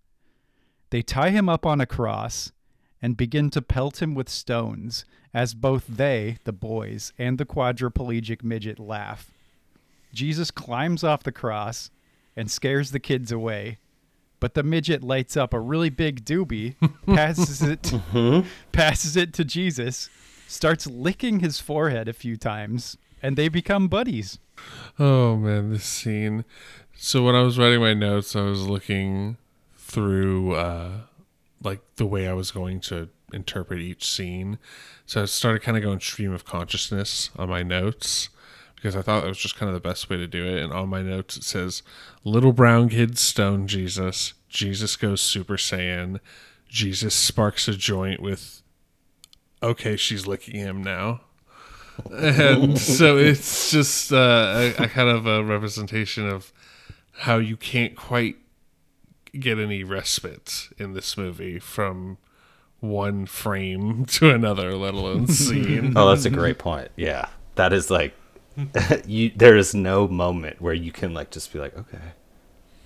They 0.91 1.03
tie 1.03 1.31
him 1.31 1.49
up 1.49 1.65
on 1.65 1.81
a 1.81 1.87
cross 1.87 2.53
and 3.01 3.17
begin 3.17 3.51
to 3.51 3.63
pelt 3.63 4.03
him 4.03 4.15
with 4.15 4.29
stones 4.29 5.05
as 5.33 5.55
both 5.55 5.87
they, 5.87 6.39
the 6.45 6.53
boys, 6.53 7.13
and 7.19 7.39
the 7.39 7.47
quadriplegic 7.47 8.43
midget 8.43 8.79
laugh. 8.79 9.31
Jesus 10.13 10.51
climbs 10.51 11.05
off 11.05 11.23
the 11.23 11.33
cross 11.33 11.91
and 12.37 12.51
scares 12.51 12.91
the 12.91 12.99
kids 12.99 13.31
away, 13.31 13.79
but 14.41 14.55
the 14.55 14.63
midget 14.63 15.05
lights 15.05 15.37
up 15.37 15.55
a 15.55 15.61
really 15.61 15.91
big 15.91 16.25
doobie, 16.25 16.75
passes 17.15 17.63
it 17.63 17.83
mm-hmm. 17.83 18.49
passes 18.73 19.17
it 19.17 19.33
to 19.35 19.45
Jesus, 19.45 20.11
starts 20.49 20.87
licking 20.87 21.41
his 21.41 21.61
forehead 21.61 22.09
a 22.09 22.13
few 22.13 22.37
times, 22.37 22.97
and 23.23 23.37
they 23.37 23.49
become 23.49 23.87
buddies. 23.87 24.39
oh 24.99 25.37
man 25.37 25.71
this 25.71 25.85
scene 25.85 26.45
so 26.95 27.25
when 27.25 27.35
i 27.35 27.41
was 27.41 27.59
writing 27.59 27.81
my 27.81 27.95
notes 27.95 28.37
i 28.37 28.43
was 28.43 28.67
looking 28.67 29.39
through 29.91 30.55
uh 30.55 30.91
like 31.63 31.81
the 31.97 32.07
way 32.07 32.29
i 32.29 32.33
was 32.33 32.51
going 32.51 32.81
to 32.81 33.09
interpret 33.33 33.81
each 33.81 34.05
scene 34.05 34.59
so 35.07 35.23
i 35.23 35.25
started 35.25 35.63
kind 35.63 35.77
of 35.77 35.83
going 35.83 36.01
stream 36.01 36.33
of 36.33 36.45
consciousness 36.45 37.31
on 37.37 37.49
my 37.49 37.63
notes 37.63 38.29
because 38.81 38.97
I 38.97 39.03
thought 39.03 39.25
it 39.25 39.29
was 39.29 39.39
just 39.39 39.57
kind 39.57 39.69
of 39.69 39.75
the 39.75 39.87
best 39.87 40.09
way 40.09 40.17
to 40.17 40.27
do 40.27 40.47
it. 40.47 40.63
And 40.63 40.73
on 40.73 40.89
my 40.89 41.03
notes 41.03 41.37
it 41.37 41.45
says, 41.45 41.83
"Little 42.25 42.53
brown 42.53 42.89
kid 42.89 43.19
stone 43.19 43.67
Jesus. 43.67 44.33
Jesus 44.49 44.97
goes 44.97 45.21
Super 45.21 45.57
Saiyan. 45.57 46.19
Jesus 46.69 47.15
sparks 47.15 47.69
a 47.69 47.75
joint 47.75 48.21
with. 48.21 48.63
Okay, 49.63 49.97
she's 49.97 50.27
licking 50.27 50.55
him 50.55 50.83
now." 50.83 51.21
and 52.11 52.79
so 52.79 53.19
it's 53.19 53.71
just 53.71 54.13
uh, 54.13 54.73
a, 54.79 54.85
a 54.85 54.89
kind 54.89 55.11
of 55.11 55.27
a 55.27 55.45
representation 55.45 56.27
of 56.27 56.51
how 57.13 57.37
you 57.37 57.59
can't 57.59 57.95
quite 57.95 58.37
get 59.39 59.59
any 59.59 59.85
respite 59.85 60.69
in 60.79 60.95
this 60.95 61.17
movie 61.17 61.59
from 61.59 62.19
one 62.81 63.27
frame 63.27 64.05
to 64.07 64.31
another, 64.31 64.75
let 64.75 64.95
alone 64.95 65.27
scene. 65.29 65.93
Oh, 65.97 66.09
that's 66.09 66.25
a 66.25 66.31
great 66.31 66.59
point. 66.59 66.91
Yeah, 66.97 67.29
that 67.55 67.73
is 67.73 67.91
like 67.91 68.15
you. 69.07 69.31
There 69.35 69.57
is 69.57 69.75
no 69.75 70.09
moment 70.09 70.61
where 70.61 70.75
you 70.75 70.93
can 70.93 71.15
like 71.15 71.31
just 71.31 71.53
be 71.53 71.59
like, 71.59 71.77
okay, 71.77 72.13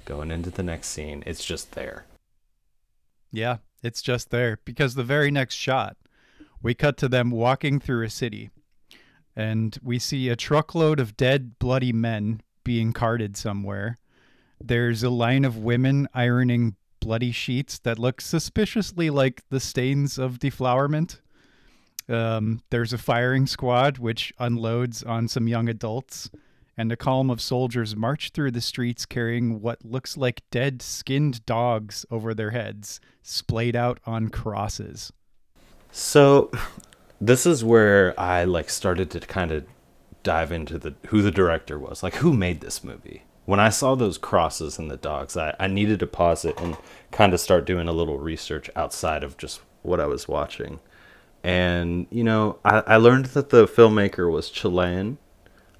going 0.05 0.31
into 0.31 0.51
the 0.51 0.63
next 0.63 0.89
scene. 0.89 1.23
It's 1.27 1.45
just 1.45 1.73
there. 1.73 2.05
Yeah, 3.33 3.59
it's 3.83 4.03
just 4.03 4.31
there 4.31 4.59
because 4.65 4.95
the 4.95 5.03
very 5.03 5.31
next 5.31 5.57
shot, 5.57 5.97
we 6.63 6.75
cut 6.75 6.97
to 6.99 7.09
them 7.09 7.31
walking 7.31 7.81
through 7.81 8.05
a 8.05 8.11
city, 8.11 8.51
and 9.35 9.77
we 9.83 9.99
see 9.99 10.29
a 10.29 10.37
truckload 10.37 11.01
of 11.01 11.17
dead, 11.17 11.59
bloody 11.59 11.93
men 11.93 12.41
being 12.63 12.93
carted 12.93 13.37
somewhere. 13.37 13.99
There's 14.67 15.03
a 15.03 15.11
line 15.11 15.45
of 15.45 15.59
women 15.59 16.09
ironing 16.15 16.77
bloody 16.99 17.33
sheets 17.33 17.79
that 17.81 17.99
look 17.99 18.23
suspiciously 18.23 19.11
like 19.11 19.43
the 19.51 19.61
stains 19.61 20.17
of 20.17 20.39
deflowerment. 20.39 21.21
Um, 22.09 22.63
there's 22.71 22.95
a 22.95 22.99
firing 22.99 23.47
squad 23.47 23.99
which 23.99 24.33
unloads 24.39 25.03
on 25.03 25.29
some 25.29 25.49
young 25.49 25.69
adults, 25.69 26.31
and 26.79 26.91
a 26.91 26.97
column 26.97 27.29
of 27.29 27.43
soldiers 27.43 27.95
march 27.95 28.31
through 28.31 28.53
the 28.53 28.63
streets 28.63 29.05
carrying 29.05 29.61
what 29.61 29.85
looks 29.85 30.17
like 30.17 30.41
dead 30.51 30.81
skinned 30.81 31.45
dogs 31.45 32.07
over 32.11 32.33
their 32.33 32.51
heads, 32.53 33.01
splayed 33.23 33.77
out 33.77 34.01
on 34.07 34.31
crosses. 34.31 35.13
So, 35.93 36.51
this 37.21 37.45
is 37.45 37.63
where 37.63 38.19
I 38.19 38.45
like 38.45 38.71
started 38.71 39.11
to 39.11 39.21
kind 39.21 39.53
of 39.53 39.67
dive 40.23 40.51
into 40.51 40.79
the 40.79 40.95
who 41.09 41.21
the 41.21 41.31
director 41.31 41.79
was, 41.79 42.03
like 42.03 42.15
who 42.15 42.33
made 42.33 42.63
this 42.63 42.83
movie. 42.83 43.25
When 43.47 43.61
I 43.61 43.69
saw 43.69 43.95
those 43.95 44.19
crosses 44.19 44.79
and 44.79 44.91
the 44.91 44.97
dogs, 44.97 45.37
I, 45.37 45.55
I 45.61 45.67
needed 45.67 46.01
to 46.01 46.07
pause 46.07 46.45
it 46.45 46.59
and 46.61 46.77
kind 47.11 47.35
of 47.35 47.41
start 47.41 47.67
doing 47.67 47.89
a 47.89 47.93
little 47.93 48.19
research 48.19 48.71
outside 48.75 49.23
of 49.23 49.37
just 49.37 49.61
what 49.83 50.01
I 50.01 50.07
was 50.07 50.27
watching. 50.29 50.81
And 51.43 52.07
you 52.11 52.25
know, 52.25 52.59
I, 52.65 52.83
I 52.87 52.97
learned 52.97 53.27
that 53.27 53.51
the 53.51 53.67
filmmaker 53.67 54.31
was 54.31 54.51
Chilean. 54.51 55.19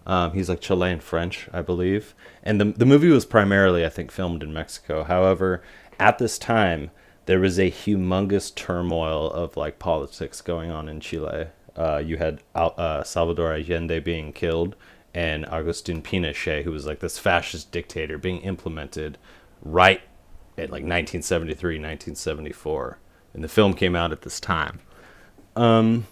Um, 0.07 0.33
he's 0.33 0.51
like 0.51 0.61
Chilean 0.61 1.01
French, 1.01 1.49
I 1.53 1.63
believe. 1.63 2.15
And 2.43 2.61
the 2.61 2.67
the 2.67 2.87
movie 2.87 3.09
was 3.09 3.25
primarily, 3.25 3.87
I 3.87 3.89
think, 3.89 4.11
filmed 4.11 4.43
in 4.43 4.53
Mexico. 4.53 5.05
However, 5.05 5.63
at 5.99 6.19
this 6.19 6.39
time, 6.39 6.91
there 7.25 7.41
was 7.41 7.59
a 7.59 7.71
humongous 7.71 8.55
turmoil 8.55 9.31
of 9.31 9.57
like 9.57 9.79
politics 9.79 10.43
going 10.43 10.71
on 10.71 10.89
in 10.89 11.01
Chile. 11.01 11.47
Uh, 11.77 11.97
you 12.05 12.19
had 12.19 12.41
uh, 12.55 13.03
Salvador 13.03 13.53
Allende 13.55 13.99
being 13.99 14.33
killed 14.33 14.77
and 15.15 15.47
Augustin 15.47 16.03
Pinochet, 16.03 16.65
who 16.65 16.73
was 16.73 16.87
like 16.87 16.99
this 16.99 17.19
fascist 17.19 17.71
dictator, 17.71 18.19
being 18.19 18.41
implemented 18.41 19.17
right 19.63 20.01
at 20.59 20.71
like 20.71 20.83
1973, 20.83 21.77
1974. 21.77 22.99
And 23.33 23.43
the 23.43 23.49
film 23.49 23.75
came 23.75 23.97
out 23.97 24.13
at 24.13 24.23
this 24.23 24.41
time. 24.41 24.81
Um, 25.57 26.07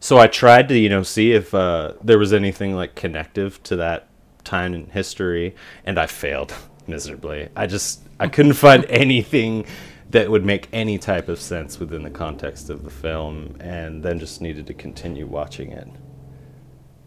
so 0.00 0.18
I 0.18 0.26
tried 0.26 0.68
to, 0.68 0.78
you 0.78 0.88
know, 0.88 1.02
see 1.02 1.32
if 1.32 1.54
uh, 1.54 1.92
there 2.02 2.18
was 2.18 2.32
anything 2.32 2.74
like 2.74 2.94
connective 2.94 3.62
to 3.64 3.76
that 3.76 4.08
time 4.44 4.72
in 4.74 4.86
history, 4.86 5.54
and 5.84 5.98
I 5.98 6.06
failed 6.06 6.54
miserably. 6.86 7.48
I 7.54 7.66
just 7.66 8.00
I 8.18 8.28
couldn't 8.28 8.52
find 8.68 8.84
anything 8.86 9.66
that 10.10 10.30
would 10.30 10.44
make 10.44 10.68
any 10.72 10.98
type 10.98 11.28
of 11.28 11.40
sense 11.40 11.78
within 11.78 12.02
the 12.02 12.10
context 12.10 12.68
of 12.70 12.82
the 12.82 12.90
film, 12.90 13.56
and 13.60 14.02
then 14.02 14.18
just 14.18 14.40
needed 14.40 14.66
to 14.66 14.74
continue 14.74 15.26
watching 15.26 15.70
it. 15.70 15.88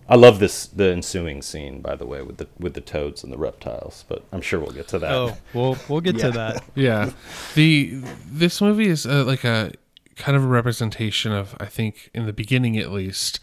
I 0.10 0.16
love 0.16 0.40
this 0.40 0.68
the 0.68 0.92
ensuing 0.92 1.42
scene, 1.42 1.82
by 1.82 1.96
the 1.96 2.06
way, 2.06 2.22
with 2.22 2.38
the 2.38 2.48
with 2.60 2.74
the 2.74 2.82
toads 2.82 3.24
and 3.24 3.32
the 3.32 3.38
reptiles. 3.38 4.06
But 4.08 4.24
I'm 4.32 4.42
sure 4.42 4.60
we'll 4.60 4.72
get 4.72 4.88
to 4.90 5.00
that. 5.00 5.12
Oh, 5.12 5.38
we'll 5.54 5.78
we'll 5.88 6.02
get 6.02 6.16
Yeah. 6.16 6.24
to 6.26 6.32
that. 6.32 6.64
yeah, 6.76 7.12
the 7.56 8.02
this 8.26 8.62
movie 8.62 8.88
is 8.88 9.06
uh, 9.06 9.24
like 9.26 9.44
a 9.44 9.72
kind 10.16 10.36
of 10.38 10.44
a 10.44 10.48
representation 10.48 11.32
of 11.32 11.56
I 11.60 11.66
think 11.66 12.10
in 12.14 12.26
the 12.26 12.34
beginning 12.34 12.78
at 12.78 12.92
least 12.92 13.40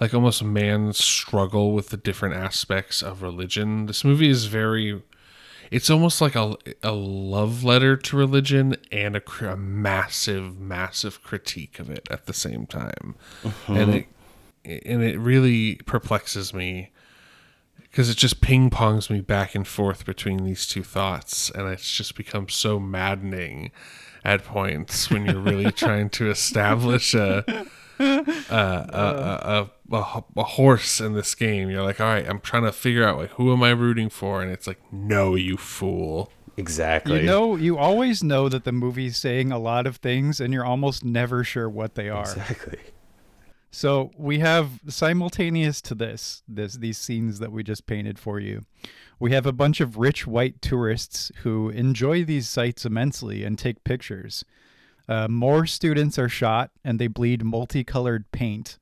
like 0.00 0.12
almost 0.14 0.42
man's 0.44 0.98
struggle 0.98 1.72
with 1.72 1.88
the 1.88 1.96
different 1.96 2.34
aspects 2.36 3.02
of 3.02 3.22
religion. 3.22 3.86
This 3.86 4.04
movie 4.04 4.28
is 4.28 4.44
very 4.46 5.02
it's 5.70 5.90
almost 5.90 6.20
like 6.20 6.36
a, 6.36 6.56
a 6.84 6.92
love 6.92 7.64
letter 7.64 7.96
to 7.96 8.16
religion 8.16 8.76
and 8.92 9.16
a, 9.16 9.22
a 9.50 9.56
massive 9.56 10.58
massive 10.60 11.22
critique 11.24 11.78
of 11.80 11.90
it 11.90 12.06
at 12.10 12.26
the 12.26 12.32
same 12.32 12.66
time. 12.66 13.16
And 13.66 13.94
it 13.94 14.06
and 14.66 15.02
it 15.02 15.18
really 15.18 15.76
perplexes 15.86 16.52
me 16.52 16.90
because 17.82 18.10
it 18.10 18.16
just 18.16 18.40
ping 18.40 18.68
pongs 18.68 19.08
me 19.08 19.20
back 19.20 19.54
and 19.54 19.66
forth 19.66 20.04
between 20.04 20.44
these 20.44 20.66
two 20.66 20.82
thoughts, 20.82 21.50
and 21.50 21.68
it's 21.68 21.90
just 21.90 22.14
become 22.14 22.48
so 22.48 22.78
maddening 22.78 23.70
at 24.24 24.44
points 24.44 25.08
when 25.10 25.24
you're 25.24 25.40
really 25.40 25.72
trying 25.72 26.10
to 26.10 26.28
establish 26.30 27.14
a 27.14 27.44
a, 27.98 28.04
a, 28.50 29.70
a, 29.90 29.96
a, 29.96 30.24
a 30.36 30.42
horse 30.42 31.00
in 31.00 31.14
this 31.14 31.34
game. 31.34 31.70
You're 31.70 31.82
like, 31.82 32.00
all 32.00 32.08
right, 32.08 32.28
I'm 32.28 32.40
trying 32.40 32.64
to 32.64 32.72
figure 32.72 33.06
out 33.06 33.16
like 33.18 33.30
who 33.30 33.52
am 33.52 33.62
I 33.62 33.70
rooting 33.70 34.10
for, 34.10 34.42
and 34.42 34.50
it's 34.50 34.66
like, 34.66 34.80
no, 34.92 35.34
you 35.34 35.56
fool. 35.56 36.30
exactly. 36.56 37.20
You 37.20 37.26
know, 37.26 37.56
you 37.56 37.78
always 37.78 38.22
know 38.22 38.48
that 38.48 38.64
the 38.64 38.72
movie's 38.72 39.16
saying 39.16 39.52
a 39.52 39.58
lot 39.58 39.86
of 39.86 39.96
things, 39.96 40.40
and 40.40 40.52
you're 40.52 40.66
almost 40.66 41.04
never 41.04 41.44
sure 41.44 41.68
what 41.68 41.94
they 41.94 42.08
are. 42.10 42.22
exactly. 42.22 42.78
So 43.76 44.10
we 44.16 44.38
have 44.38 44.80
simultaneous 44.88 45.82
to 45.82 45.94
this, 45.94 46.42
this 46.48 46.76
these 46.76 46.96
scenes 46.96 47.40
that 47.40 47.52
we 47.52 47.62
just 47.62 47.84
painted 47.84 48.18
for 48.18 48.40
you. 48.40 48.64
We 49.18 49.32
have 49.32 49.44
a 49.44 49.52
bunch 49.52 49.82
of 49.82 49.98
rich 49.98 50.26
white 50.26 50.62
tourists 50.62 51.30
who 51.42 51.68
enjoy 51.68 52.24
these 52.24 52.48
sites 52.48 52.86
immensely 52.86 53.44
and 53.44 53.58
take 53.58 53.84
pictures. 53.84 54.46
Uh, 55.06 55.28
more 55.28 55.66
students 55.66 56.18
are 56.18 56.26
shot 56.26 56.70
and 56.86 56.98
they 56.98 57.06
bleed 57.06 57.44
multicolored 57.44 58.32
paint, 58.32 58.78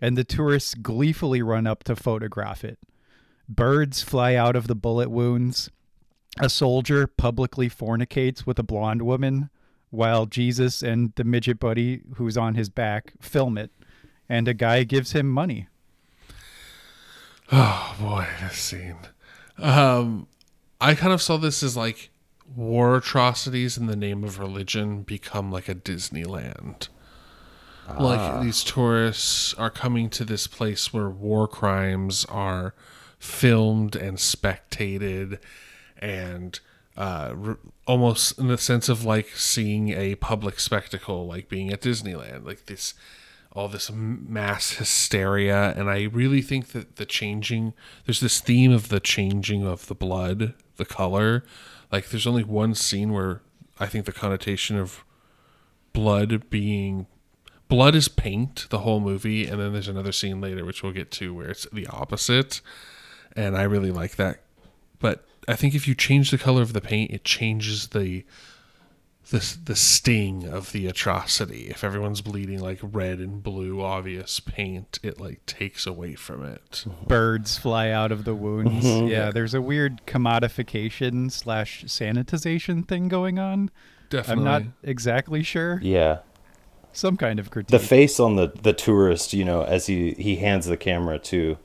and 0.00 0.16
the 0.16 0.22
tourists 0.22 0.74
gleefully 0.74 1.42
run 1.42 1.66
up 1.66 1.82
to 1.82 1.96
photograph 1.96 2.62
it. 2.62 2.78
Birds 3.48 4.02
fly 4.02 4.36
out 4.36 4.54
of 4.54 4.68
the 4.68 4.76
bullet 4.76 5.10
wounds. 5.10 5.68
A 6.38 6.48
soldier 6.48 7.08
publicly 7.08 7.68
fornicates 7.68 8.46
with 8.46 8.60
a 8.60 8.62
blonde 8.62 9.02
woman, 9.02 9.50
while 9.90 10.26
Jesus 10.26 10.80
and 10.80 11.12
the 11.16 11.24
midget 11.24 11.58
buddy 11.58 12.02
who's 12.14 12.36
on 12.36 12.54
his 12.54 12.68
back 12.68 13.14
film 13.20 13.58
it 13.58 13.72
and 14.28 14.48
a 14.48 14.54
guy 14.54 14.84
gives 14.84 15.12
him 15.12 15.28
money. 15.28 15.68
Oh 17.50 17.96
boy, 18.00 18.26
this 18.40 18.58
scene. 18.58 18.98
Um, 19.56 20.26
I 20.80 20.94
kind 20.94 21.12
of 21.12 21.22
saw 21.22 21.36
this 21.36 21.62
as 21.62 21.76
like 21.76 22.10
war 22.54 22.96
atrocities 22.96 23.76
in 23.76 23.86
the 23.86 23.96
name 23.96 24.24
of 24.24 24.38
religion 24.38 25.02
become 25.02 25.50
like 25.50 25.68
a 25.68 25.74
Disneyland. 25.74 26.88
Like 27.98 28.42
these 28.42 28.62
tourists 28.64 29.54
are 29.54 29.70
coming 29.70 30.10
to 30.10 30.24
this 30.24 30.46
place 30.46 30.92
where 30.92 31.08
war 31.08 31.48
crimes 31.48 32.26
are 32.26 32.74
filmed 33.18 33.96
and 33.96 34.18
spectated, 34.18 35.38
and 35.96 36.60
uh, 36.98 37.32
re- 37.34 37.54
almost 37.86 38.38
in 38.38 38.48
the 38.48 38.58
sense 38.58 38.90
of 38.90 39.06
like 39.06 39.30
seeing 39.34 39.88
a 39.88 40.16
public 40.16 40.60
spectacle, 40.60 41.26
like 41.26 41.48
being 41.48 41.72
at 41.72 41.80
Disneyland, 41.80 42.44
like 42.44 42.66
this 42.66 42.92
all 43.52 43.68
this 43.68 43.90
mass 43.90 44.72
hysteria 44.72 45.72
and 45.76 45.90
i 45.90 46.04
really 46.04 46.42
think 46.42 46.68
that 46.68 46.96
the 46.96 47.06
changing 47.06 47.72
there's 48.04 48.20
this 48.20 48.40
theme 48.40 48.70
of 48.70 48.88
the 48.88 49.00
changing 49.00 49.66
of 49.66 49.86
the 49.86 49.94
blood 49.94 50.54
the 50.78 50.86
color. 50.86 51.44
Like 51.92 52.08
there's 52.08 52.26
only 52.26 52.44
one 52.44 52.74
scene 52.74 53.12
where 53.12 53.42
i 53.78 53.86
think 53.86 54.06
the 54.06 54.12
connotation 54.12 54.78
of 54.78 55.04
blood 55.92 56.48
being 56.48 57.06
blood 57.68 57.94
is 57.94 58.08
paint 58.08 58.66
the 58.70 58.78
whole 58.78 59.00
movie 59.00 59.46
and 59.46 59.60
then 59.60 59.72
there's 59.72 59.88
another 59.88 60.12
scene 60.12 60.40
later 60.40 60.64
which 60.64 60.82
we'll 60.82 60.92
get 60.92 61.10
to 61.10 61.34
where 61.34 61.50
it's 61.50 61.66
the 61.72 61.86
opposite 61.88 62.62
and 63.36 63.56
i 63.56 63.62
really 63.62 63.90
like 63.90 64.16
that. 64.16 64.40
But 64.98 65.24
i 65.46 65.54
think 65.54 65.74
if 65.74 65.86
you 65.86 65.94
change 65.94 66.30
the 66.30 66.38
color 66.38 66.62
of 66.62 66.72
the 66.72 66.80
paint 66.80 67.10
it 67.10 67.24
changes 67.24 67.88
the 67.88 68.24
the, 69.30 69.58
the 69.64 69.76
sting 69.76 70.44
of 70.46 70.72
the 70.72 70.86
atrocity 70.86 71.68
if 71.68 71.84
everyone's 71.84 72.20
bleeding 72.22 72.60
like 72.60 72.78
red 72.82 73.18
and 73.18 73.42
blue 73.42 73.82
obvious 73.82 74.40
paint 74.40 74.98
it 75.02 75.20
like 75.20 75.44
takes 75.44 75.86
away 75.86 76.14
from 76.14 76.44
it 76.44 76.84
Birds 77.06 77.58
fly 77.58 77.90
out 77.90 78.12
of 78.12 78.24
the 78.24 78.34
wounds. 78.34 78.86
Yeah, 78.86 79.30
there's 79.30 79.54
a 79.54 79.60
weird 79.60 80.02
commodification 80.06 81.30
slash 81.30 81.84
sanitization 81.84 82.86
thing 82.86 83.08
going 83.08 83.38
on. 83.38 83.70
definitely 84.10 84.40
I'm 84.40 84.44
not 84.44 84.62
exactly 84.82 85.42
sure. 85.42 85.80
Yeah. 85.82 86.18
Some 86.92 87.16
kind 87.16 87.38
of 87.38 87.50
critique. 87.50 87.70
The 87.70 87.86
face 87.86 88.18
on 88.18 88.36
the 88.36 88.52
the 88.62 88.72
tourist, 88.72 89.32
you 89.32 89.44
know, 89.44 89.62
as 89.62 89.86
he 89.86 90.12
he 90.12 90.36
hands 90.36 90.66
the 90.66 90.76
camera 90.76 91.18
to 91.20 91.58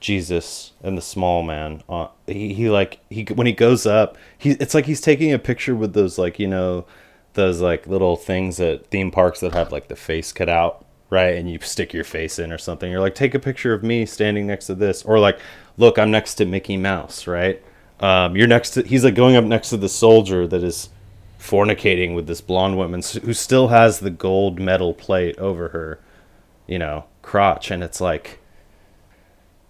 Jesus 0.00 0.72
and 0.82 0.98
the 0.98 1.02
small 1.02 1.42
man. 1.42 1.82
Uh, 1.88 2.08
he, 2.26 2.52
he 2.54 2.70
like 2.70 3.00
he 3.08 3.24
when 3.24 3.46
he 3.46 3.52
goes 3.52 3.86
up, 3.86 4.16
he 4.36 4.50
it's 4.52 4.74
like 4.74 4.86
he's 4.86 5.00
taking 5.00 5.32
a 5.32 5.38
picture 5.38 5.74
with 5.74 5.94
those 5.94 6.18
like 6.18 6.38
you 6.38 6.48
know 6.48 6.86
those 7.34 7.60
like 7.60 7.86
little 7.86 8.16
things 8.16 8.58
at 8.60 8.86
theme 8.86 9.10
parks 9.10 9.40
that 9.40 9.52
have 9.52 9.72
like 9.72 9.88
the 9.88 9.96
face 9.96 10.32
cut 10.32 10.48
out, 10.48 10.84
right? 11.10 11.36
And 11.36 11.50
you 11.50 11.58
stick 11.60 11.92
your 11.92 12.04
face 12.04 12.38
in 12.38 12.52
or 12.52 12.58
something. 12.58 12.90
You're 12.90 13.00
like, 13.00 13.14
take 13.14 13.34
a 13.34 13.38
picture 13.38 13.74
of 13.74 13.82
me 13.82 14.06
standing 14.06 14.46
next 14.46 14.66
to 14.66 14.74
this, 14.74 15.02
or 15.02 15.18
like, 15.18 15.38
look, 15.76 15.98
I'm 15.98 16.10
next 16.10 16.34
to 16.36 16.46
Mickey 16.46 16.76
Mouse, 16.76 17.26
right? 17.26 17.62
Um, 18.00 18.36
you're 18.36 18.48
next 18.48 18.70
to. 18.70 18.82
He's 18.82 19.04
like 19.04 19.14
going 19.14 19.36
up 19.36 19.44
next 19.44 19.70
to 19.70 19.76
the 19.76 19.88
soldier 19.88 20.46
that 20.46 20.62
is 20.62 20.88
fornicating 21.38 22.14
with 22.14 22.26
this 22.26 22.40
blonde 22.40 22.76
woman 22.76 23.02
who 23.22 23.32
still 23.34 23.68
has 23.68 24.00
the 24.00 24.10
gold 24.10 24.58
metal 24.58 24.94
plate 24.94 25.38
over 25.38 25.68
her, 25.68 26.00
you 26.66 26.78
know, 26.78 27.04
crotch, 27.22 27.70
and 27.70 27.84
it's 27.84 28.00
like 28.00 28.40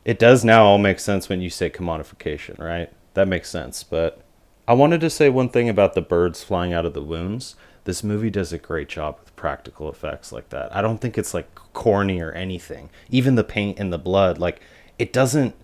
it 0.05 0.19
does 0.19 0.45
now 0.45 0.65
all 0.65 0.79
make 0.79 0.99
sense 0.99 1.29
when 1.29 1.41
you 1.41 1.51
say 1.51 1.71
commodification, 1.71 2.59
right? 2.59 2.93
That 3.15 3.29
makes 3.29 3.51
sense. 3.51 3.83
But 3.83 4.24
I 4.67 4.73
wanted 4.73 5.01
to 5.03 5.11
say 5.11 5.29
one 5.29 5.49
thing 5.51 5.69
about 5.69 5.95
the 5.95 6.01
birds 6.01 6.43
flying 6.43 6.73
out 6.73 6.87
of 6.87 6.95
the 6.95 7.03
wounds. 7.03 7.55
This 7.85 8.03
movie 8.03 8.31
does 8.31 8.53
a 8.53 8.59
great 8.59 8.89
job 8.89 9.19
with 9.21 9.37
practical 9.37 9.91
effects 9.91 10.33
like 10.33 10.49
that. 10.49 10.75
I 10.75 10.81
don't 10.81 11.01
think 11.01 11.19
it's 11.19 11.35
like 11.35 11.55
corny 11.75 12.21
or 12.21 12.33
anything. 12.33 12.89
Even 13.11 13.35
the 13.35 13.45
paint 13.45 13.79
and 13.79 13.93
the 13.93 13.99
blood, 13.99 14.39
like 14.39 14.61
it 14.99 15.13
doesn't. 15.13 15.55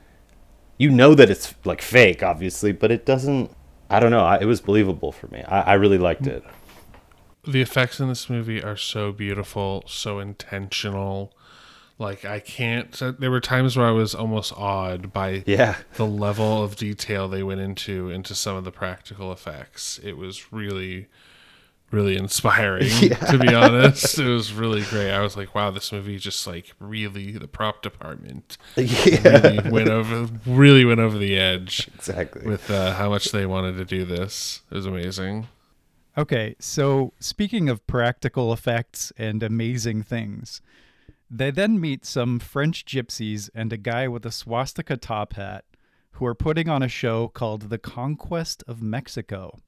You 0.77 0.91
know 0.91 1.15
that 1.15 1.31
it's 1.31 1.55
like 1.65 1.83
fake, 1.83 2.23
obviously, 2.23 2.73
but 2.73 2.91
it 2.91 3.07
doesn't. 3.07 3.55
I 3.89 4.01
don't 4.01 4.11
know. 4.11 4.25
I, 4.25 4.39
it 4.39 4.45
was 4.45 4.61
believable 4.61 5.13
for 5.13 5.29
me. 5.29 5.43
I, 5.43 5.61
I 5.61 5.73
really 5.75 5.99
liked 5.99 6.27
it. 6.27 6.45
The 7.45 7.63
effects 7.63 8.01
in 8.01 8.09
this 8.09 8.29
movie 8.29 8.63
are 8.63 8.77
so 8.77 9.13
beautiful, 9.13 9.83
so 9.87 10.21
intentional 10.21 11.33
like 12.01 12.25
I 12.25 12.41
can't. 12.41 12.91
There 13.19 13.31
were 13.31 13.41
times 13.41 13.77
where 13.77 13.87
I 13.87 13.91
was 13.91 14.15
almost 14.15 14.53
awed 14.57 15.13
by 15.13 15.45
yeah 15.47 15.77
the 15.95 16.07
level 16.07 16.65
of 16.65 16.77
detail 16.77 17.29
they 17.29 17.43
went 17.43 17.61
into 17.61 18.11
into 18.11 18.35
some 18.35 18.57
of 18.57 18.65
the 18.65 18.73
practical 18.73 19.31
effects. 19.33 20.01
It 20.03 20.17
was 20.17 20.51
really, 20.51 21.09
really 21.91 22.17
inspiring. 22.17 22.89
Yeah. 23.01 23.17
To 23.17 23.39
be 23.39 23.55
honest, 23.55 24.19
it 24.19 24.27
was 24.27 24.53
really 24.53 24.83
great. 24.83 25.11
I 25.13 25.21
was 25.21 25.37
like, 25.37 25.55
wow, 25.55 25.71
this 25.71 25.93
movie 25.93 26.19
just 26.19 26.47
like 26.47 26.73
really 26.81 27.33
the 27.33 27.49
prop 27.49 27.83
department 27.83 28.57
yeah. 28.77 29.41
really 29.41 29.71
went 29.71 29.89
over 29.89 30.29
really 30.47 30.85
went 30.85 31.01
over 31.01 31.19
the 31.19 31.37
edge 31.39 31.89
exactly 31.95 32.47
with 32.47 32.71
uh, 32.71 32.95
how 32.95 33.11
much 33.11 33.31
they 33.31 33.45
wanted 33.45 33.77
to 33.77 33.85
do 33.85 34.05
this. 34.05 34.63
It 34.71 34.75
was 34.75 34.87
amazing. 34.87 35.49
Okay, 36.19 36.57
so 36.59 37.13
speaking 37.21 37.69
of 37.69 37.87
practical 37.87 38.53
effects 38.53 39.13
and 39.17 39.43
amazing 39.43 40.03
things, 40.03 40.61
they 41.31 41.53
then 41.53 41.81
meet 41.81 42.05
some 42.05 42.41
French 42.41 42.85
gypsies 42.85 43.49
and 43.55 43.73
a 43.73 43.77
guy 43.77 44.09
with 44.09 44.27
a 44.27 44.33
swastika 44.33 44.97
top 44.97 45.35
hat 45.35 45.65
who 46.13 46.27
are 46.27 46.35
putting 46.35 46.69
on 46.69 46.83
a 46.83 46.89
show 46.89 47.29
called 47.29 47.71
The 47.71 47.79
Conquest 47.79 48.65
of 48.67 48.83
Mexico. 48.83 49.59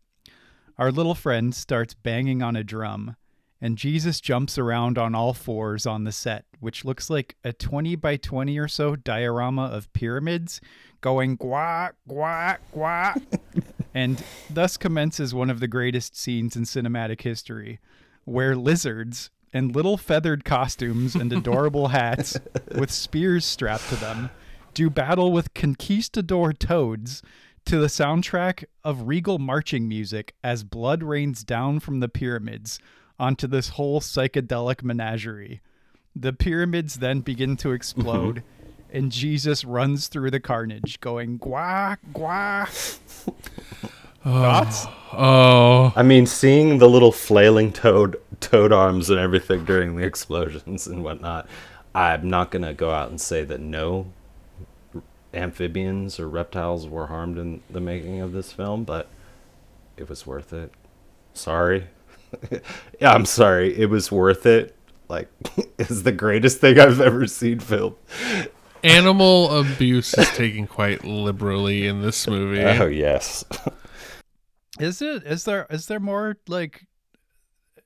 Our 0.77 0.91
little 0.91 1.15
friend 1.15 1.55
starts 1.55 1.95
banging 1.95 2.43
on 2.43 2.57
a 2.57 2.65
drum, 2.65 3.17
and 3.61 3.79
Jesus 3.79 4.21
jumps 4.21 4.59
around 4.59 4.99
on 4.99 5.15
all 5.15 5.35
fours 5.35 5.87
on 5.87 6.03
the 6.03 6.11
set, 6.11 6.47
which 6.59 6.85
looks 6.85 7.09
like 7.09 7.37
a 7.45 7.53
20 7.53 7.95
by 7.95 8.17
20 8.17 8.59
or 8.59 8.67
so 8.67 8.97
diorama 8.97 9.67
of 9.67 9.93
pyramids 9.93 10.61
going 11.01 11.39
guac, 11.39 11.93
guac, 12.09 12.59
guac. 12.75 13.23
and 13.95 14.25
thus 14.51 14.77
commences 14.77 15.33
one 15.33 15.51
of 15.51 15.61
the 15.61 15.69
greatest 15.69 16.17
scenes 16.17 16.57
in 16.57 16.65
cinematic 16.65 17.21
history, 17.21 17.79
where 18.25 18.57
lizards, 18.57 19.31
in 19.53 19.69
little 19.73 19.97
feathered 19.97 20.45
costumes 20.45 21.15
and 21.15 21.33
adorable 21.33 21.89
hats 21.89 22.39
with 22.75 22.91
spears 22.91 23.45
strapped 23.45 23.89
to 23.89 23.97
them 23.97 24.31
do 24.75 24.89
battle 24.89 25.33
with 25.33 25.55
conquistador 25.55 26.53
toads 26.53 27.23
to 27.65 27.79
the 27.79 27.87
soundtrack 27.87 28.65
of 28.83 29.07
regal 29.07 29.39
marching 29.39 29.87
music 29.89 30.35
as 30.43 30.65
blood 30.65 31.03
rains 31.03 31.45
down 31.45 31.81
from 31.81 32.01
the 32.01 32.09
pyramids 32.09 32.79
onto 33.19 33.47
this 33.47 33.71
whole 33.71 34.01
psychedelic 34.01 34.83
menagerie. 34.83 35.61
The 36.15 36.33
pyramids 36.33 36.97
then 36.97 37.21
begin 37.21 37.57
to 37.59 37.73
explode, 37.73 38.43
and 38.91 39.13
Jesus 39.13 39.65
runs 39.65 40.09
through 40.09 40.31
the 40.31 40.41
carnage, 40.41 41.01
going 41.01 41.39
guac 41.39 41.99
guac. 42.13 42.99
Thoughts? 44.25 44.87
Oh. 45.13 45.19
oh, 45.19 45.93
I 45.97 46.03
mean, 46.03 46.27
seeing 46.27 46.79
the 46.79 46.89
little 46.89 47.13
flailing 47.13 47.73
toad 47.73 48.17
toad 48.41 48.73
arms 48.73 49.11
and 49.11 49.19
everything 49.19 49.65
during 49.65 49.97
the 49.97 50.05
explosions 50.05 50.87
and 50.87 51.03
whatnot. 51.05 51.47
I'm 51.95 52.29
not 52.29 52.51
gonna 52.51 52.73
go 52.73 52.91
out 52.91 53.11
and 53.11 53.21
say 53.21 53.45
that 53.45 53.61
no 53.61 54.07
amphibians 55.35 56.19
or 56.21 56.29
reptiles 56.29 56.87
were 56.87 57.07
harmed 57.07 57.39
in 57.39 57.63
the 57.71 57.81
making 57.81 58.21
of 58.21 58.33
this 58.33 58.53
film, 58.53 58.85
but 58.85 59.09
it 59.97 60.09
was 60.09 60.27
worth 60.27 60.53
it. 60.53 60.73
Sorry. 61.35 61.87
yeah, 63.01 63.13
I'm 63.13 63.27
sorry. 63.27 63.79
It 63.79 63.87
was 63.87 64.11
worth 64.11 64.47
it. 64.47 64.75
Like, 65.09 65.29
it's 65.79 66.03
the 66.03 66.13
greatest 66.13 66.61
thing 66.61 66.79
I've 66.79 67.01
ever 67.01 67.27
seen 67.27 67.61
filmed. 67.61 67.97
Animal 68.83 69.59
abuse 69.61 70.15
is 70.15 70.29
taken 70.31 70.67
quite 70.67 71.05
liberally 71.05 71.87
in 71.87 72.03
this 72.03 72.27
movie. 72.27 72.61
Oh 72.83 72.87
yes. 72.87 73.45
Is 74.83 75.01
it? 75.01 75.25
Is 75.25 75.45
there? 75.45 75.67
Is 75.71 75.87
there 75.87 76.01
more 76.01 76.37
like 76.49 76.87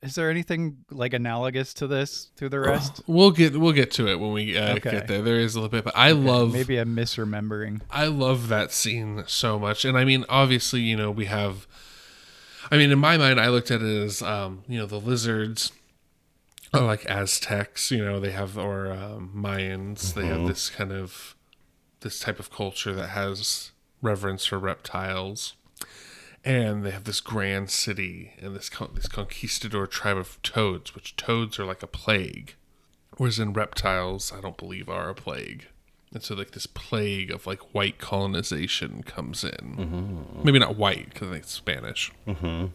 is 0.03 0.15
there 0.15 0.31
anything 0.31 0.79
like 0.91 1.13
analogous 1.15 1.75
to 1.75 1.87
this 1.87 2.31
to 2.37 2.49
the 2.49 2.61
rest? 2.61 3.03
We'll 3.07 3.31
get 3.31 3.57
we'll 3.57 3.73
get 3.73 3.91
to 3.93 4.09
it 4.09 4.21
when 4.21 4.33
we 4.33 4.57
uh, 4.57 4.77
okay. 4.77 4.91
get 4.93 5.09
there. 5.09 5.23
There 5.23 5.39
is 5.39 5.55
a 5.55 5.61
little 5.61 5.71
bit, 5.71 5.85
but 5.85 5.97
I 5.97 6.11
okay. 6.11 6.21
love 6.21 6.53
maybe 6.53 6.79
I'm 6.79 6.95
misremembering. 6.95 7.81
I 7.91 8.07
love 8.07 8.49
that 8.49 8.73
scene 8.73 9.25
so 9.27 9.59
much, 9.59 9.85
and 9.85 9.99
I 9.99 10.05
mean, 10.05 10.25
obviously, 10.29 10.81
you 10.81 10.97
know, 10.97 11.11
we 11.11 11.27
have. 11.27 11.67
I 12.71 12.77
mean, 12.77 12.91
in 12.91 12.99
my 12.99 13.17
mind, 13.17 13.41
I 13.41 13.49
looked 13.49 13.71
at 13.71 13.81
it 13.81 14.03
as 14.05 14.23
um, 14.23 14.63
you 14.69 14.79
know 14.79 14.87
the 14.87 15.01
lizards 15.01 15.73
are 16.73 16.83
like 16.83 17.05
Aztecs, 17.07 17.91
you 17.91 18.05
know, 18.05 18.21
they 18.21 18.33
have 18.33 18.59
or 18.59 18.91
um, 18.93 19.33
Mayans. 19.35 19.95
Mm-hmm. 19.95 20.21
They 20.21 20.27
have 20.27 20.37
mm-hmm. 20.39 20.47
this 20.47 20.71
kind 20.71 20.93
of 20.93 21.37
this 22.01 22.21
type 22.21 22.39
of 22.39 22.51
culture 22.51 22.93
that 22.95 23.09
has 23.09 23.73
reverence 24.03 24.47
for 24.47 24.59
reptiles 24.59 25.55
and 26.47 26.85
they 26.85 26.93
have 26.93 27.05
this 27.05 27.21
grand 27.21 27.69
city 27.71 28.33
and 28.41 28.55
this 28.55 28.71
con- 28.71 28.93
this 28.95 29.09
conquistador 29.09 29.87
tribe 29.89 30.17
of 30.17 30.41
toads, 30.43 30.95
which 30.95 31.17
toads 31.17 31.59
are 31.59 31.65
like 31.65 31.83
a 31.83 31.89
plague, 31.89 32.55
whereas 33.17 33.41
in 33.41 33.53
reptiles, 33.53 34.33
I 34.33 34.41
don't 34.41 34.57
believe 34.57 34.89
are 34.89 35.11
a 35.11 35.15
plague. 35.15 35.67
And 36.15 36.23
so, 36.23 36.37
like 36.37 36.53
this 36.53 36.67
plague 36.67 37.33
of 37.33 37.49
like 37.49 37.75
white 37.75 37.99
colonization 37.99 39.03
comes 39.03 39.43
in. 39.43 39.51
Mm-hmm. 39.77 40.45
Maybe 40.45 40.61
not 40.61 40.77
white 40.77 41.13
because 41.13 41.29
I 41.29 41.33
think 41.33 41.43
it's 41.43 41.53
Spanish. 41.53 42.13
Mm-hmm. 42.29 42.67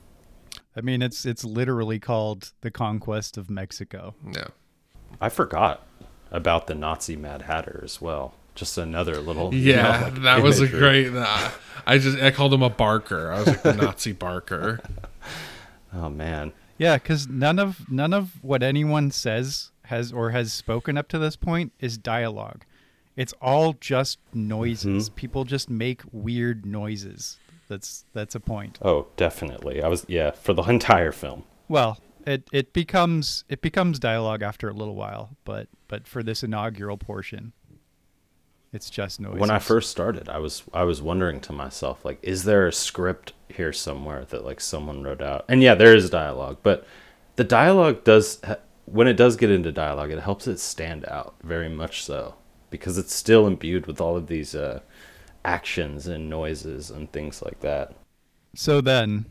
I 0.76 0.82
mean, 0.82 1.02
it's 1.02 1.26
it's 1.26 1.46
literally 1.46 1.98
called 1.98 2.52
the 2.60 2.72
conquest 2.72 3.38
of 3.38 3.50
Mexico. 3.50 4.16
Yeah, 4.30 4.50
I 5.22 5.30
forgot 5.30 5.88
about 6.30 6.68
the 6.68 6.76
Nazi 6.76 7.16
Mad 7.16 7.44
Hatter 7.44 7.82
as 7.84 8.02
well 8.02 8.34
just 8.56 8.78
another 8.78 9.18
little 9.20 9.54
yeah 9.54 9.70
you 9.70 9.76
know, 9.76 10.06
like 10.06 10.14
that 10.24 10.40
imagery. 10.40 10.44
was 10.44 10.62
a 10.62 10.68
great 10.68 11.14
uh, 11.16 11.50
i 11.88 11.98
just 11.98 12.18
i 12.20 12.32
called 12.32 12.54
him 12.54 12.62
a 12.64 12.70
barker. 12.70 13.32
I 13.32 13.40
was 13.40 13.48
like 13.48 13.64
the 13.64 13.74
nazi 13.74 14.12
barker. 14.12 14.80
Oh 15.94 16.10
man. 16.10 16.54
Yeah 16.78 16.96
because 16.96 17.28
none 17.28 17.60
of 17.60 17.90
none 17.92 18.14
of 18.14 18.42
what 18.42 18.64
anyone 18.64 19.12
says 19.12 19.72
has 19.84 20.14
or 20.14 20.30
has 20.30 20.54
spoken 20.54 20.98
up 20.98 21.10
to 21.10 21.20
this 21.20 21.36
point 21.36 21.74
is 21.80 21.98
dialogue. 21.98 22.64
It's 23.18 23.34
all 23.42 23.74
just 23.74 24.20
noises. 24.34 25.10
Mm-hmm. 25.10 25.16
people 25.16 25.44
just 25.44 25.70
make 25.70 26.02
weird 26.14 26.66
noises. 26.66 27.38
That's 27.68 28.06
that's 28.14 28.36
a 28.36 28.40
point. 28.40 28.80
Oh 28.82 29.08
definitely. 29.18 29.84
I 29.84 29.90
was 29.90 30.06
yeah 30.08 30.32
for 30.32 30.54
the 30.54 30.64
entire 30.64 31.12
film. 31.12 31.44
Well 31.68 31.98
it 32.26 32.48
it 32.54 32.72
becomes 32.72 33.44
it 33.50 33.62
becomes 33.62 34.00
dialogue 34.00 34.42
after 34.42 34.70
a 34.70 34.74
little 34.74 34.96
while 34.96 35.36
but 35.44 35.68
but 35.88 36.08
for 36.08 36.22
this 36.24 36.44
inaugural 36.44 36.98
portion 36.98 37.52
it's 38.74 38.90
just 38.90 39.20
noise. 39.20 39.40
When 39.40 39.52
I 39.52 39.60
first 39.60 39.90
started, 39.90 40.30
I 40.30 40.38
was 40.38 40.64
I 40.74 40.84
was 40.84 41.02
wondering 41.02 41.42
to 41.42 41.54
myself 41.54 42.06
like, 42.06 42.20
is 42.22 42.44
there 42.44 42.68
a 42.68 42.74
script 42.74 43.34
here 43.50 43.74
somewhere 43.74 44.26
that 44.26 44.46
like 44.46 44.62
someone 44.62 45.04
wrote 45.04 45.22
out? 45.22 45.46
And 45.50 45.62
yeah, 45.62 45.76
there 45.76 45.96
is 45.96 46.10
dialogue, 46.10 46.58
but 46.64 46.86
the 47.36 47.44
dialogue 47.44 48.04
does 48.04 48.42
when 48.86 49.08
it 49.08 49.18
does 49.18 49.36
get 49.36 49.52
into 49.52 49.72
dialogue, 49.72 50.12
it 50.12 50.20
helps 50.20 50.48
it 50.48 50.60
stand 50.60 51.06
out 51.08 51.36
very 51.44 51.70
much 51.70 52.04
so 52.04 52.36
because 52.70 52.98
it's 52.98 53.14
still 53.14 53.46
imbued 53.46 53.86
with 53.86 54.00
all 54.00 54.16
of 54.16 54.28
these 54.28 54.56
uh, 54.56 54.80
actions 55.44 56.08
and 56.08 56.30
noises 56.30 56.90
and 56.90 57.12
things 57.12 57.42
like 57.42 57.60
that. 57.60 57.94
So 58.56 58.82
then, 58.82 59.26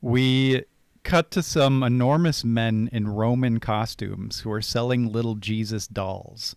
we 0.00 0.64
cut 1.02 1.30
to 1.30 1.42
some 1.42 1.82
enormous 1.82 2.44
men 2.44 2.88
in 2.92 3.08
Roman 3.08 3.58
costumes 3.58 4.40
who 4.40 4.52
are 4.52 4.62
selling 4.62 5.10
little 5.10 5.34
Jesus 5.34 5.86
dolls 5.86 6.54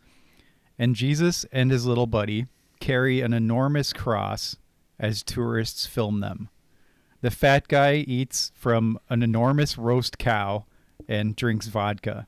and 0.77 0.95
Jesus 0.95 1.45
and 1.51 1.71
his 1.71 1.85
little 1.85 2.07
buddy 2.07 2.47
carry 2.79 3.21
an 3.21 3.33
enormous 3.33 3.93
cross 3.93 4.57
as 4.99 5.23
tourists 5.23 5.85
film 5.85 6.19
them. 6.19 6.49
The 7.21 7.31
fat 7.31 7.67
guy 7.67 7.95
eats 7.95 8.51
from 8.55 8.99
an 9.09 9.23
enormous 9.23 9.77
roast 9.77 10.17
cow 10.17 10.65
and 11.07 11.35
drinks 11.35 11.67
vodka. 11.67 12.27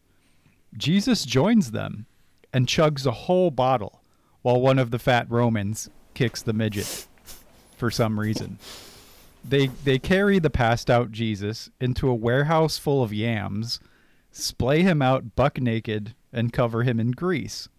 Jesus 0.77 1.25
joins 1.25 1.71
them 1.71 2.05
and 2.53 2.67
chugs 2.67 3.05
a 3.05 3.12
whole 3.12 3.51
bottle 3.51 4.01
while 4.41 4.62
one 4.62 4.79
of 4.79 4.91
the 4.91 4.99
fat 4.99 5.27
Romans 5.29 5.89
kicks 6.13 6.41
the 6.41 6.53
midget 6.53 7.08
for 7.75 7.91
some 7.91 8.19
reason. 8.19 8.58
They 9.43 9.67
they 9.67 9.99
carry 9.99 10.39
the 10.39 10.49
passed 10.49 10.89
out 10.89 11.12
Jesus 11.12 11.69
into 11.79 12.08
a 12.08 12.15
warehouse 12.15 12.77
full 12.77 13.03
of 13.03 13.13
yams, 13.13 13.79
splay 14.31 14.81
him 14.81 15.01
out 15.01 15.36
buck 15.36 15.60
naked, 15.60 16.15
and 16.34 16.53
cover 16.53 16.84
him 16.84 16.99
in 16.99 17.12
grease. 17.12 17.69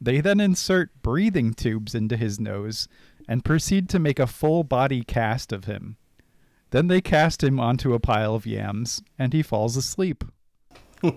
They 0.00 0.20
then 0.20 0.40
insert 0.40 0.90
breathing 1.02 1.54
tubes 1.54 1.94
into 1.94 2.16
his 2.16 2.38
nose 2.40 2.88
and 3.28 3.44
proceed 3.44 3.88
to 3.90 3.98
make 3.98 4.18
a 4.18 4.26
full 4.26 4.64
body 4.64 5.02
cast 5.02 5.52
of 5.52 5.64
him. 5.64 5.96
Then 6.70 6.88
they 6.88 7.00
cast 7.00 7.42
him 7.42 7.60
onto 7.60 7.94
a 7.94 8.00
pile 8.00 8.34
of 8.34 8.46
yams, 8.46 9.02
and 9.18 9.32
he 9.32 9.42
falls 9.42 9.76
asleep. 9.76 10.24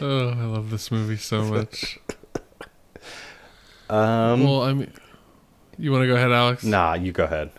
Oh, 0.00 0.28
I 0.28 0.44
love 0.44 0.70
this 0.70 0.92
movie 0.92 1.16
so 1.16 1.42
much. 1.42 1.98
Um, 3.90 4.44
well, 4.44 4.62
I 4.62 4.72
mean, 4.72 4.92
you 5.76 5.90
want 5.90 6.02
to 6.02 6.06
go 6.06 6.14
ahead, 6.14 6.30
Alex? 6.30 6.62
nah, 6.64 6.94
you 6.94 7.10
go 7.12 7.24
ahead. 7.24 7.50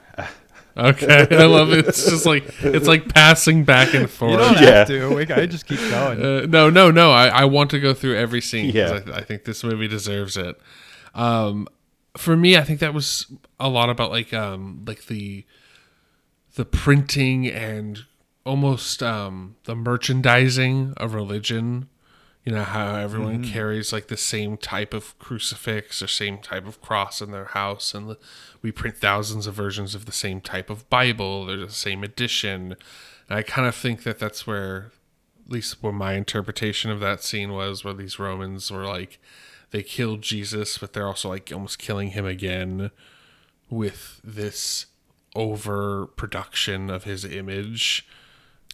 Okay, 0.75 1.27
I 1.31 1.45
love 1.45 1.71
it. 1.71 1.87
It's 1.87 2.03
just 2.09 2.25
like 2.25 2.45
it's 2.63 2.87
like 2.87 3.13
passing 3.13 3.63
back 3.63 3.93
and 3.93 4.09
forth. 4.09 4.31
You 4.31 4.37
don't 4.37 4.53
Yeah. 4.61 4.69
have 4.79 4.87
to. 4.87 5.15
We, 5.15 5.27
I 5.31 5.45
just 5.45 5.67
keep 5.67 5.79
going. 5.79 6.19
Uh, 6.23 6.45
no, 6.47 6.69
no, 6.69 6.89
no. 6.89 7.11
I, 7.11 7.27
I 7.27 7.45
want 7.45 7.69
to 7.71 7.79
go 7.79 7.93
through 7.93 8.17
every 8.17 8.41
scene 8.41 8.71
Yeah. 8.73 8.93
because 8.93 9.09
I, 9.13 9.19
I 9.19 9.21
think 9.23 9.43
this 9.43 9.63
movie 9.63 9.87
deserves 9.87 10.35
it. 10.37 10.59
Um, 11.13 11.67
for 12.17 12.35
me, 12.35 12.57
I 12.57 12.61
think 12.61 12.79
that 12.79 12.93
was 12.93 13.27
a 13.59 13.69
lot 13.69 13.89
about 13.89 14.09
like 14.11 14.33
um 14.33 14.83
like 14.87 15.05
the 15.05 15.45
the 16.55 16.65
printing 16.65 17.47
and 17.47 17.99
almost 18.45 19.01
um 19.03 19.55
the 19.65 19.75
merchandising 19.75 20.93
of 20.97 21.13
religion. 21.13 21.87
You 22.43 22.51
know 22.51 22.63
how 22.63 22.95
everyone 22.95 23.43
mm-hmm. 23.43 23.53
carries 23.53 23.93
like 23.93 24.07
the 24.07 24.17
same 24.17 24.57
type 24.57 24.93
of 24.93 25.17
crucifix 25.17 26.01
or 26.01 26.07
same 26.07 26.39
type 26.39 26.67
of 26.67 26.81
cross 26.81 27.21
in 27.21 27.31
their 27.31 27.45
house, 27.45 27.93
and 27.93 28.09
the, 28.09 28.17
we 28.61 28.71
print 28.71 28.97
thousands 28.97 29.47
of 29.47 29.55
versions 29.55 29.95
of 29.95 30.05
the 30.05 30.11
same 30.11 30.41
type 30.41 30.69
of 30.69 30.89
Bible. 30.89 31.45
There's 31.45 31.67
the 31.67 31.71
same 31.71 32.03
edition. 32.03 32.75
And 33.29 33.39
I 33.39 33.43
kind 33.43 33.67
of 33.67 33.75
think 33.75 34.03
that 34.03 34.19
that's 34.19 34.45
where 34.45 34.91
at 35.45 35.51
least 35.51 35.81
where 35.81 35.93
my 35.93 36.13
interpretation 36.13 36.91
of 36.91 36.99
that 36.99 37.23
scene 37.23 37.51
was 37.51 37.83
where 37.83 37.93
these 37.93 38.17
romans 38.17 38.71
were 38.71 38.85
like 38.85 39.19
they 39.71 39.83
killed 39.83 40.21
jesus 40.21 40.77
but 40.77 40.93
they're 40.93 41.07
also 41.07 41.27
like 41.27 41.51
almost 41.53 41.79
killing 41.79 42.11
him 42.11 42.25
again 42.25 42.91
with 43.69 44.21
this 44.23 44.85
overproduction 45.35 46.89
of 46.89 47.03
his 47.03 47.25
image 47.25 48.05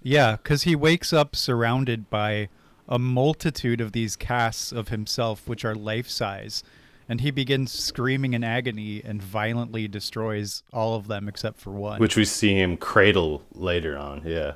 Yeah, 0.01 0.37
because 0.37 0.63
he 0.63 0.75
wakes 0.75 1.11
up 1.13 1.35
surrounded 1.35 2.09
by 2.09 2.49
a 2.89 2.99
multitude 2.99 3.79
of 3.79 3.93
these 3.93 4.15
casts 4.17 4.71
of 4.73 4.89
himself, 4.89 5.47
which 5.47 5.63
are 5.63 5.75
life 5.75 6.09
size, 6.09 6.63
and 7.07 7.21
he 7.21 7.31
begins 7.31 7.71
screaming 7.71 8.33
in 8.33 8.43
agony 8.43 9.01
and 9.05 9.21
violently 9.21 9.87
destroys 9.87 10.63
all 10.73 10.95
of 10.95 11.07
them 11.07 11.29
except 11.29 11.59
for 11.61 11.69
one. 11.71 11.99
Which 11.99 12.17
we 12.17 12.25
see 12.25 12.55
him 12.55 12.75
cradle 12.75 13.43
later 13.53 13.95
on. 13.97 14.23
Yeah. 14.25 14.53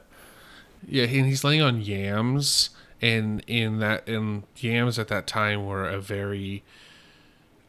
yeah 0.88 1.04
and 1.04 1.28
he's 1.28 1.44
laying 1.44 1.62
on 1.62 1.80
yams 1.82 2.72
and 3.02 3.44
in 3.48 3.80
that 3.80 4.08
and 4.08 4.44
yams 4.58 4.98
at 4.98 5.08
that 5.10 5.28
time 5.28 5.66
were 5.66 5.88
a 5.88 6.00
very 6.02 6.64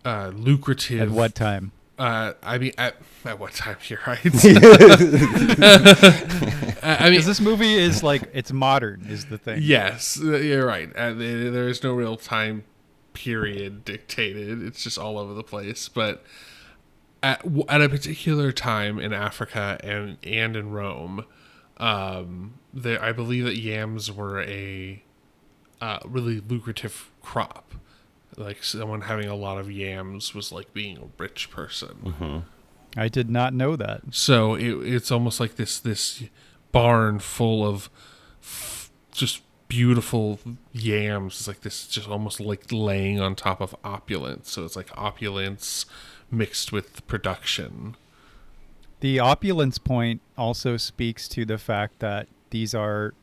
uh 0.04 0.30
lucrative 0.34 1.00
At 1.00 1.10
what 1.10 1.34
time? 1.34 1.72
uh 1.98 2.32
i 2.42 2.58
mean 2.58 2.72
at, 2.76 2.96
at 3.26 3.38
what 3.38 3.52
time 3.52 3.76
you're 3.88 4.00
right 4.06 4.20
I 6.82 6.96
I 7.06 7.10
mean, 7.10 7.22
this 7.24 7.40
movie 7.40 7.74
is 7.74 8.02
like 8.02 8.30
it's 8.32 8.52
modern, 8.52 9.06
is 9.08 9.26
the 9.26 9.38
thing. 9.38 9.60
Yes, 9.62 10.20
uh, 10.22 10.36
you're 10.36 10.66
right. 10.66 10.94
Uh, 10.94 11.12
there 11.14 11.50
there 11.50 11.68
is 11.68 11.82
no 11.82 11.92
real 11.94 12.16
time 12.16 12.64
period 13.14 13.84
dictated. 13.84 14.62
It's 14.62 14.82
just 14.82 14.98
all 14.98 15.18
over 15.18 15.34
the 15.34 15.42
place. 15.42 15.88
But 15.88 16.22
at 17.22 17.44
at 17.68 17.80
a 17.80 17.88
particular 17.88 18.52
time 18.52 18.98
in 18.98 19.12
Africa 19.12 19.78
and 19.82 20.18
and 20.22 20.56
in 20.56 20.70
Rome, 20.72 21.24
um, 21.78 22.54
there 22.72 23.02
I 23.02 23.12
believe 23.12 23.44
that 23.44 23.56
yams 23.56 24.12
were 24.12 24.42
a 24.42 25.02
uh, 25.80 25.98
really 26.04 26.40
lucrative 26.40 27.10
crop. 27.22 27.74
Like 28.36 28.64
someone 28.64 29.02
having 29.02 29.28
a 29.28 29.36
lot 29.36 29.58
of 29.58 29.70
yams 29.70 30.34
was 30.34 30.50
like 30.52 30.74
being 30.74 30.98
a 30.98 31.06
rich 31.18 31.50
person. 31.50 32.44
I 32.96 33.08
did 33.08 33.28
not 33.30 33.52
know 33.54 33.76
that. 33.76 34.02
So 34.10 34.54
it, 34.54 34.70
it's 34.86 35.10
almost 35.10 35.40
like 35.40 35.56
this 35.56 35.78
this 35.78 36.22
barn 36.72 37.18
full 37.18 37.66
of 37.66 37.88
f- 38.42 38.90
just 39.12 39.42
beautiful 39.68 40.38
yams. 40.72 41.34
It's 41.40 41.48
like 41.48 41.60
this, 41.62 41.86
just 41.88 42.08
almost 42.08 42.38
like 42.40 42.64
laying 42.70 43.20
on 43.20 43.34
top 43.34 43.60
of 43.60 43.74
opulence. 43.84 44.50
So 44.52 44.64
it's 44.64 44.76
like 44.76 44.90
opulence 44.96 45.86
mixed 46.30 46.70
with 46.72 47.06
production. 47.06 47.96
The 49.00 49.18
opulence 49.18 49.78
point 49.78 50.20
also 50.38 50.76
speaks 50.76 51.28
to 51.28 51.44
the 51.44 51.58
fact 51.58 51.98
that 51.98 52.28
these 52.50 52.74
are 52.74 53.14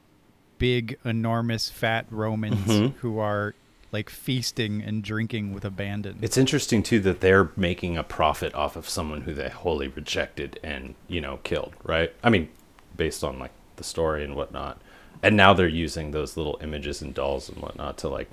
big, 0.58 0.98
enormous, 1.04 1.70
fat 1.70 2.06
Romans 2.12 2.68
Mhm. 2.68 2.94
who 2.98 3.18
are 3.20 3.56
like 3.92 4.10
feasting 4.10 4.82
and 4.82 5.04
drinking 5.04 5.54
with 5.54 5.66
abandon. 5.66 6.18
It's 6.22 6.38
interesting 6.38 6.84
too 6.84 7.00
that 7.02 7.22
they're 7.22 7.52
making 7.56 7.98
a 7.98 8.04
profit 8.04 8.54
off 8.56 8.76
of 8.76 8.88
someone 8.88 9.22
who 9.22 9.34
they 9.34 9.50
wholly 9.50 9.88
rejected 9.88 10.60
and 10.64 10.96
you 11.08 11.22
know 11.22 11.40
killed, 11.44 11.74
right? 11.84 12.14
I 12.24 12.30
mean, 12.30 12.50
based 12.96 13.24
on 13.24 13.40
like 13.40 13.52
the 13.76 13.84
story 13.84 14.24
and 14.24 14.36
whatnot, 14.36 14.82
and 15.22 15.36
now 15.36 15.54
they're 15.54 15.68
using 15.68 16.12
those 16.12 16.38
little 16.38 16.58
images 16.62 17.02
and 17.02 17.14
dolls 17.14 17.50
and 17.50 17.62
whatnot 17.62 17.98
to 18.00 18.10
like. 18.10 18.30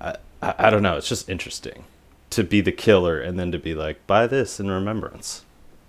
I, 0.00 0.16
I 0.42 0.54
I 0.58 0.70
don't 0.70 0.82
know. 0.82 0.96
It's 0.96 1.08
just 1.08 1.28
interesting 1.28 1.84
to 2.30 2.42
be 2.42 2.60
the 2.60 2.72
killer 2.72 3.20
and 3.20 3.38
then 3.38 3.52
to 3.52 3.58
be 3.58 3.74
like 3.74 4.06
buy 4.06 4.26
this 4.26 4.58
in 4.58 4.70
remembrance. 4.70 5.44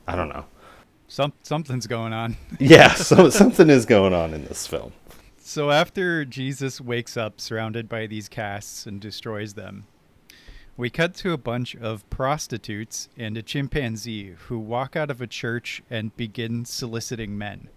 I 0.07 0.15
don't 0.15 0.29
know. 0.29 0.45
Some 1.07 1.33
something's 1.43 1.87
going 1.87 2.13
on. 2.13 2.37
Yeah, 2.59 2.93
so 2.95 3.29
something 3.29 3.69
is 3.69 3.85
going 3.85 4.13
on 4.13 4.33
in 4.33 4.45
this 4.45 4.65
film. 4.67 4.93
So 5.45 5.71
after 5.71 6.23
Jesus 6.23 6.79
wakes 6.79 7.17
up 7.17 7.41
surrounded 7.41 7.89
by 7.89 8.07
these 8.07 8.29
casts 8.29 8.85
and 8.87 9.01
destroys 9.01 9.55
them, 9.55 9.83
we 10.77 10.89
cut 10.89 11.15
to 11.15 11.33
a 11.33 11.37
bunch 11.37 11.75
of 11.75 12.09
prostitutes 12.09 13.09
and 13.17 13.35
a 13.35 13.41
chimpanzee 13.41 14.35
who 14.47 14.57
walk 14.57 14.95
out 14.95 15.11
of 15.11 15.21
a 15.21 15.27
church 15.27 15.83
and 15.89 16.15
begin 16.15 16.63
soliciting 16.63 17.37
men. 17.37 17.67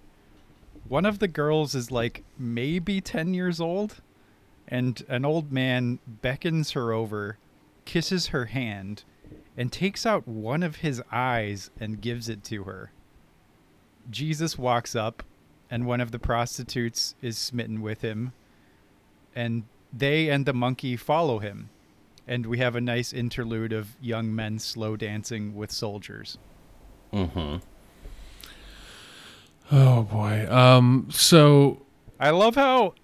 One 0.88 1.04
of 1.04 1.18
the 1.18 1.26
girls 1.26 1.74
is 1.74 1.90
like 1.90 2.22
maybe 2.38 3.00
10 3.00 3.34
years 3.34 3.60
old, 3.60 4.00
and 4.68 5.04
an 5.08 5.24
old 5.24 5.50
man 5.50 5.98
beckons 6.06 6.70
her 6.70 6.92
over, 6.92 7.36
kisses 7.84 8.28
her 8.28 8.44
hand, 8.44 9.02
and 9.56 9.72
takes 9.72 10.06
out 10.06 10.28
one 10.28 10.62
of 10.62 10.76
his 10.76 11.02
eyes 11.10 11.72
and 11.80 12.00
gives 12.00 12.28
it 12.28 12.44
to 12.44 12.62
her. 12.62 12.92
Jesus 14.08 14.56
walks 14.56 14.94
up, 14.94 15.24
and 15.70 15.86
one 15.86 16.00
of 16.00 16.12
the 16.12 16.18
prostitutes 16.18 17.14
is 17.20 17.36
smitten 17.36 17.82
with 17.82 18.02
him, 18.02 18.32
and 19.34 19.64
they 19.92 20.28
and 20.28 20.46
the 20.46 20.52
monkey 20.52 20.96
follow 20.96 21.38
him. 21.38 21.70
And 22.28 22.46
we 22.46 22.58
have 22.58 22.74
a 22.74 22.80
nice 22.80 23.12
interlude 23.12 23.72
of 23.72 23.96
young 24.00 24.34
men 24.34 24.58
slow 24.58 24.96
dancing 24.96 25.54
with 25.54 25.70
soldiers. 25.70 26.38
Mm-hmm. 27.12 27.58
Oh 29.72 30.02
boy. 30.02 30.46
Um. 30.50 31.08
So 31.10 31.82
I 32.18 32.30
love 32.30 32.54
how 32.54 32.94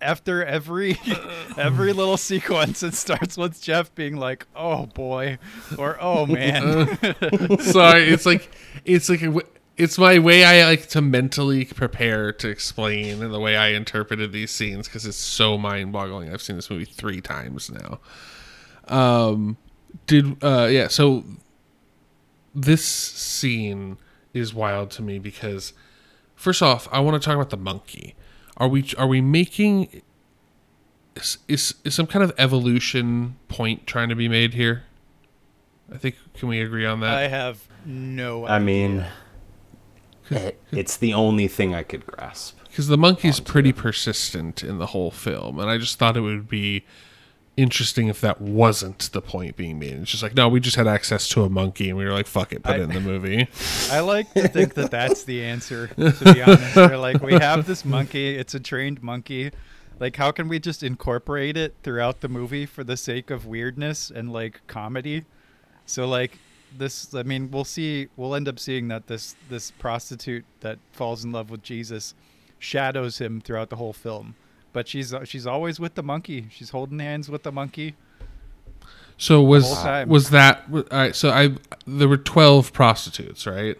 after 0.00 0.44
every 0.44 0.98
every 1.56 1.92
little 1.92 2.16
sequence 2.16 2.82
it 2.82 2.94
starts 2.94 3.36
with 3.36 3.60
Jeff 3.60 3.94
being 3.94 4.16
like, 4.16 4.46
"Oh 4.54 4.86
boy," 4.86 5.38
or 5.78 5.96
"Oh 6.00 6.26
man." 6.26 6.98
sorry. 7.60 8.08
It's 8.08 8.26
like 8.26 8.50
it's 8.84 9.08
like 9.08 9.22
a 9.22 9.26
w 9.26 9.46
it's 9.76 9.98
my 9.98 10.18
way 10.18 10.44
I 10.44 10.64
like 10.64 10.86
to 10.88 11.00
mentally 11.02 11.64
prepare 11.66 12.32
to 12.32 12.48
explain 12.48 13.22
and 13.22 13.32
the 13.32 13.40
way 13.40 13.56
I 13.56 13.68
interpreted 13.68 14.32
these 14.32 14.50
scenes 14.50 14.88
because 14.88 15.04
it's 15.04 15.16
so 15.16 15.58
mind-boggling. 15.58 16.32
I've 16.32 16.42
seen 16.42 16.56
this 16.56 16.70
movie 16.70 16.84
three 16.86 17.20
times 17.20 17.70
now. 17.70 18.00
Um, 18.88 19.56
did 20.06 20.42
uh 20.42 20.68
yeah. 20.70 20.88
So 20.88 21.24
this 22.54 22.84
scene 22.84 23.98
is 24.32 24.54
wild 24.54 24.90
to 24.92 25.02
me 25.02 25.18
because 25.18 25.72
first 26.34 26.62
off, 26.62 26.88
I 26.90 27.00
want 27.00 27.20
to 27.20 27.24
talk 27.24 27.34
about 27.34 27.50
the 27.50 27.56
monkey. 27.56 28.14
Are 28.56 28.68
we 28.68 28.90
are 28.96 29.06
we 29.06 29.20
making 29.20 30.02
is, 31.14 31.38
is 31.48 31.74
is 31.84 31.94
some 31.94 32.06
kind 32.06 32.22
of 32.22 32.32
evolution 32.38 33.36
point 33.48 33.86
trying 33.86 34.08
to 34.08 34.14
be 34.14 34.28
made 34.28 34.54
here? 34.54 34.84
I 35.92 35.98
think 35.98 36.16
can 36.34 36.48
we 36.48 36.60
agree 36.60 36.86
on 36.86 37.00
that? 37.00 37.14
I 37.14 37.28
have 37.28 37.66
no 37.84 38.44
I 38.46 38.56
idea. 38.56 38.64
mean, 38.66 39.06
it, 40.30 40.60
it's 40.72 40.96
the 40.96 41.14
only 41.14 41.48
thing 41.48 41.74
I 41.74 41.82
could 41.82 42.06
grasp. 42.06 42.58
because 42.64 42.88
the 42.88 42.98
monkey's 42.98 43.40
pretty 43.40 43.72
persistent 43.72 44.62
in 44.62 44.78
the 44.78 44.86
whole 44.86 45.10
film, 45.10 45.58
and 45.58 45.68
I 45.70 45.78
just 45.78 45.98
thought 45.98 46.16
it 46.16 46.20
would 46.22 46.48
be 46.48 46.84
interesting 47.56 48.08
if 48.08 48.20
that 48.20 48.38
wasn't 48.40 49.10
the 49.12 49.22
point 49.22 49.56
being 49.56 49.78
made. 49.78 49.94
It's 49.94 50.10
just 50.10 50.22
like, 50.22 50.34
no, 50.34 50.46
we 50.48 50.60
just 50.60 50.76
had 50.76 50.86
access 50.86 51.26
to 51.30 51.42
a 51.44 51.48
monkey, 51.48 51.88
and 51.88 51.96
we 51.98 52.04
were 52.04 52.12
like, 52.12 52.26
fuck 52.26 52.52
it, 52.52 52.62
put 52.62 52.74
I- 52.74 52.78
it 52.78 52.82
in 52.82 52.90
the 52.90 53.00
movie. 53.00 53.48
I 53.90 54.00
like 54.00 54.32
to 54.34 54.46
think 54.48 54.74
that 54.74 54.90
that's 54.90 55.24
the 55.24 55.42
answer. 55.42 55.86
To 55.88 56.34
be 56.34 56.42
honest, 56.46 56.74
they're 56.74 56.98
like, 56.98 57.22
we 57.22 57.32
have 57.34 57.66
this 57.66 57.84
monkey. 57.84 58.36
It's 58.36 58.54
a 58.54 58.60
trained 58.60 59.02
monkey. 59.02 59.52
Like, 59.98 60.16
how 60.16 60.30
can 60.30 60.48
we 60.48 60.58
just 60.58 60.82
incorporate 60.82 61.56
it 61.56 61.74
throughout 61.82 62.20
the 62.20 62.28
movie 62.28 62.66
for 62.66 62.84
the 62.84 62.98
sake 62.98 63.30
of 63.30 63.46
weirdness 63.46 64.10
and 64.10 64.30
like 64.30 64.60
comedy? 64.66 65.24
So 65.86 66.06
like 66.06 66.38
this, 66.76 67.14
I 67.14 67.22
mean, 67.22 67.50
we'll 67.50 67.64
see. 67.64 68.08
We'll 68.16 68.34
end 68.34 68.48
up 68.48 68.58
seeing 68.58 68.88
that 68.88 69.06
this 69.06 69.36
this 69.48 69.70
prostitute 69.72 70.44
that 70.60 70.78
falls 70.92 71.24
in 71.24 71.32
love 71.32 71.50
with 71.50 71.62
Jesus 71.62 72.14
shadows 72.58 73.18
him 73.18 73.40
throughout 73.40 73.70
the 73.70 73.76
whole 73.76 73.92
film. 73.92 74.34
But 74.72 74.88
she's 74.88 75.14
she's 75.24 75.46
always 75.46 75.80
with 75.80 75.94
the 75.94 76.02
monkey. 76.02 76.48
She's 76.50 76.70
holding 76.70 76.98
hands 76.98 77.28
with 77.28 77.42
the 77.42 77.52
monkey. 77.52 77.94
So 79.18 79.42
was 79.42 79.64
was 80.06 80.30
that 80.30 80.64
all 80.72 80.84
right? 80.90 81.16
So 81.16 81.30
I 81.30 81.54
there 81.86 82.08
were 82.08 82.16
twelve 82.18 82.72
prostitutes, 82.72 83.46
right? 83.46 83.78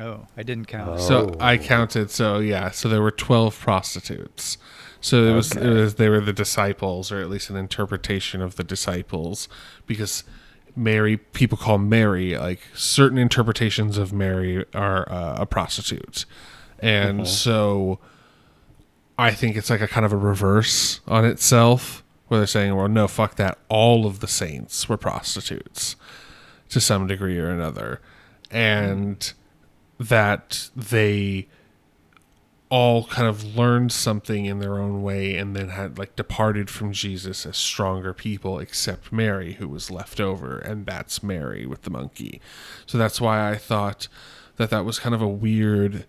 Oh, 0.00 0.26
I 0.36 0.42
didn't 0.42 0.64
count. 0.66 0.90
Oh. 0.90 0.96
So 0.96 1.36
I 1.38 1.54
Oh. 1.54 1.58
counted. 1.58 2.10
So 2.10 2.38
yeah, 2.38 2.70
so 2.70 2.88
there 2.88 3.02
were 3.02 3.10
twelve 3.10 3.58
prostitutes. 3.58 4.58
So 5.02 5.24
it 5.24 5.34
was, 5.34 5.56
it 5.56 5.66
was 5.66 5.94
they 5.94 6.08
were 6.08 6.20
the 6.20 6.32
disciples, 6.32 7.10
or 7.10 7.20
at 7.20 7.30
least 7.30 7.48
an 7.48 7.56
interpretation 7.56 8.42
of 8.42 8.56
the 8.56 8.64
disciples, 8.64 9.48
because 9.86 10.24
Mary, 10.76 11.16
people 11.16 11.58
call 11.58 11.78
Mary 11.78 12.36
like 12.36 12.60
certain 12.74 13.18
interpretations 13.18 13.98
of 13.98 14.12
Mary 14.12 14.64
are 14.74 15.10
uh, 15.10 15.36
a 15.38 15.46
prostitute, 15.46 16.24
and 16.78 17.26
so 17.26 17.98
I 19.18 19.32
think 19.32 19.56
it's 19.56 19.70
like 19.70 19.80
a 19.80 19.88
kind 19.88 20.06
of 20.06 20.12
a 20.12 20.16
reverse 20.16 21.00
on 21.06 21.24
itself, 21.24 22.02
where 22.28 22.40
they're 22.40 22.46
saying, 22.46 22.74
well, 22.74 22.88
no, 22.88 23.08
fuck 23.08 23.36
that, 23.36 23.58
all 23.68 24.06
of 24.06 24.20
the 24.20 24.28
saints 24.28 24.88
were 24.88 24.96
prostitutes 24.96 25.96
to 26.70 26.80
some 26.80 27.06
degree 27.06 27.38
or 27.38 27.50
another, 27.50 28.00
and 28.50 29.32
that 29.98 30.70
they 30.74 31.48
all 32.70 33.04
kind 33.06 33.26
of 33.26 33.56
learned 33.56 33.90
something 33.90 34.46
in 34.46 34.60
their 34.60 34.78
own 34.78 35.02
way 35.02 35.36
and 35.36 35.56
then 35.56 35.70
had 35.70 35.98
like 35.98 36.14
departed 36.14 36.70
from 36.70 36.92
Jesus 36.92 37.44
as 37.44 37.56
stronger 37.56 38.14
people 38.14 38.60
except 38.60 39.12
Mary 39.12 39.54
who 39.54 39.68
was 39.68 39.90
left 39.90 40.20
over 40.20 40.58
and 40.58 40.86
that's 40.86 41.20
Mary 41.20 41.66
with 41.66 41.82
the 41.82 41.90
monkey. 41.90 42.40
So 42.86 42.96
that's 42.96 43.20
why 43.20 43.50
I 43.50 43.56
thought 43.56 44.06
that 44.56 44.70
that 44.70 44.84
was 44.84 45.00
kind 45.00 45.14
of 45.14 45.20
a 45.20 45.28
weird 45.28 46.06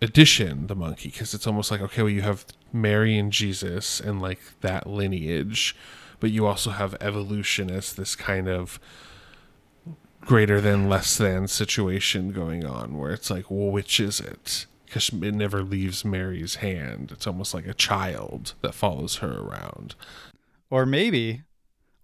addition 0.00 0.68
the 0.68 0.76
monkey 0.76 1.08
because 1.08 1.34
it's 1.34 1.46
almost 1.46 1.72
like 1.72 1.80
okay 1.80 2.02
well 2.02 2.10
you 2.10 2.22
have 2.22 2.46
Mary 2.72 3.18
and 3.18 3.32
Jesus 3.32 3.98
and 3.98 4.22
like 4.22 4.38
that 4.60 4.86
lineage 4.86 5.74
but 6.20 6.30
you 6.30 6.46
also 6.46 6.70
have 6.70 6.96
evolution 7.00 7.70
as 7.70 7.92
this 7.92 8.14
kind 8.14 8.48
of 8.48 8.78
greater 10.20 10.60
than 10.60 10.88
less 10.88 11.16
than 11.16 11.48
situation 11.48 12.30
going 12.30 12.64
on 12.64 12.96
where 12.96 13.10
it's 13.10 13.30
like 13.30 13.50
well 13.50 13.70
which 13.70 13.98
is 13.98 14.20
it 14.20 14.66
because 14.88 15.08
it 15.10 15.34
never 15.34 15.62
leaves 15.62 16.04
mary's 16.04 16.56
hand 16.56 17.10
it's 17.12 17.26
almost 17.26 17.54
like 17.54 17.66
a 17.66 17.74
child 17.74 18.54
that 18.62 18.74
follows 18.74 19.16
her 19.16 19.38
around 19.40 19.94
Or 20.70 20.84
maybe, 20.86 21.42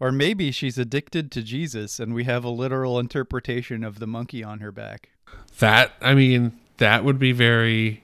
or 0.00 0.10
maybe 0.12 0.50
she's 0.52 0.78
addicted 0.78 1.30
to 1.32 1.42
Jesus, 1.42 1.98
and 2.00 2.14
we 2.14 2.24
have 2.24 2.44
a 2.44 2.48
literal 2.50 2.98
interpretation 2.98 3.82
of 3.84 3.98
the 3.98 4.06
monkey 4.06 4.42
on 4.44 4.60
her 4.60 4.72
back. 4.72 5.10
that 5.58 5.92
i 6.00 6.14
mean 6.14 6.52
that 6.78 7.04
would 7.04 7.18
be 7.18 7.32
very 7.32 8.02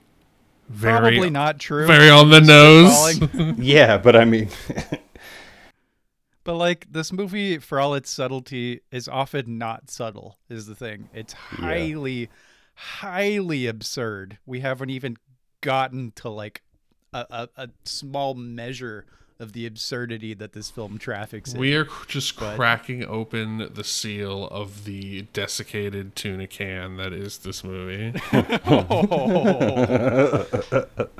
very 0.69 1.01
Probably 1.17 1.31
not 1.31 1.59
true. 1.59 1.87
very 1.87 2.09
on 2.11 2.31
the 2.31 2.41
nose 2.41 3.57
Yeah, 3.59 3.99
but 3.99 4.15
I 4.15 4.25
mean, 4.25 4.49
but 6.45 6.55
like 6.55 6.87
this 6.93 7.13
movie, 7.13 7.59
for 7.59 7.81
all 7.81 7.95
its 7.95 8.09
subtlety, 8.09 8.81
is 8.93 9.09
often 9.09 9.59
not 9.59 9.91
subtle. 9.91 10.39
Is 10.49 10.67
the 10.67 10.75
thing? 10.77 11.09
It's 11.13 11.33
highly, 11.33 12.29
highly 12.81 13.67
absurd. 13.67 14.39
We 14.47 14.61
haven't 14.61 14.89
even 14.91 15.17
gotten 15.61 16.13
to 16.17 16.29
like 16.31 16.63
a, 17.13 17.27
a, 17.31 17.49
a 17.65 17.69
small 17.85 18.35
measure 18.35 19.05
of 19.39 19.53
the 19.55 19.65
absurdity 19.67 20.35
that 20.35 20.53
this 20.53 20.71
film 20.71 20.99
traffics 20.99 21.55
in. 21.55 21.61
we 21.61 21.75
are 21.75 21.87
just 22.09 22.39
But- 22.39 22.57
cracking 22.57 23.05
open 23.07 23.71
the 23.73 23.85
seal 23.85 24.49
of 24.49 24.85
the 24.85 25.23
desiccated 25.33 26.15
tuna 26.15 26.47
can 26.47 26.97
that 26.99 27.15
is 27.15 27.39
this 27.39 27.65
movie 27.65 28.13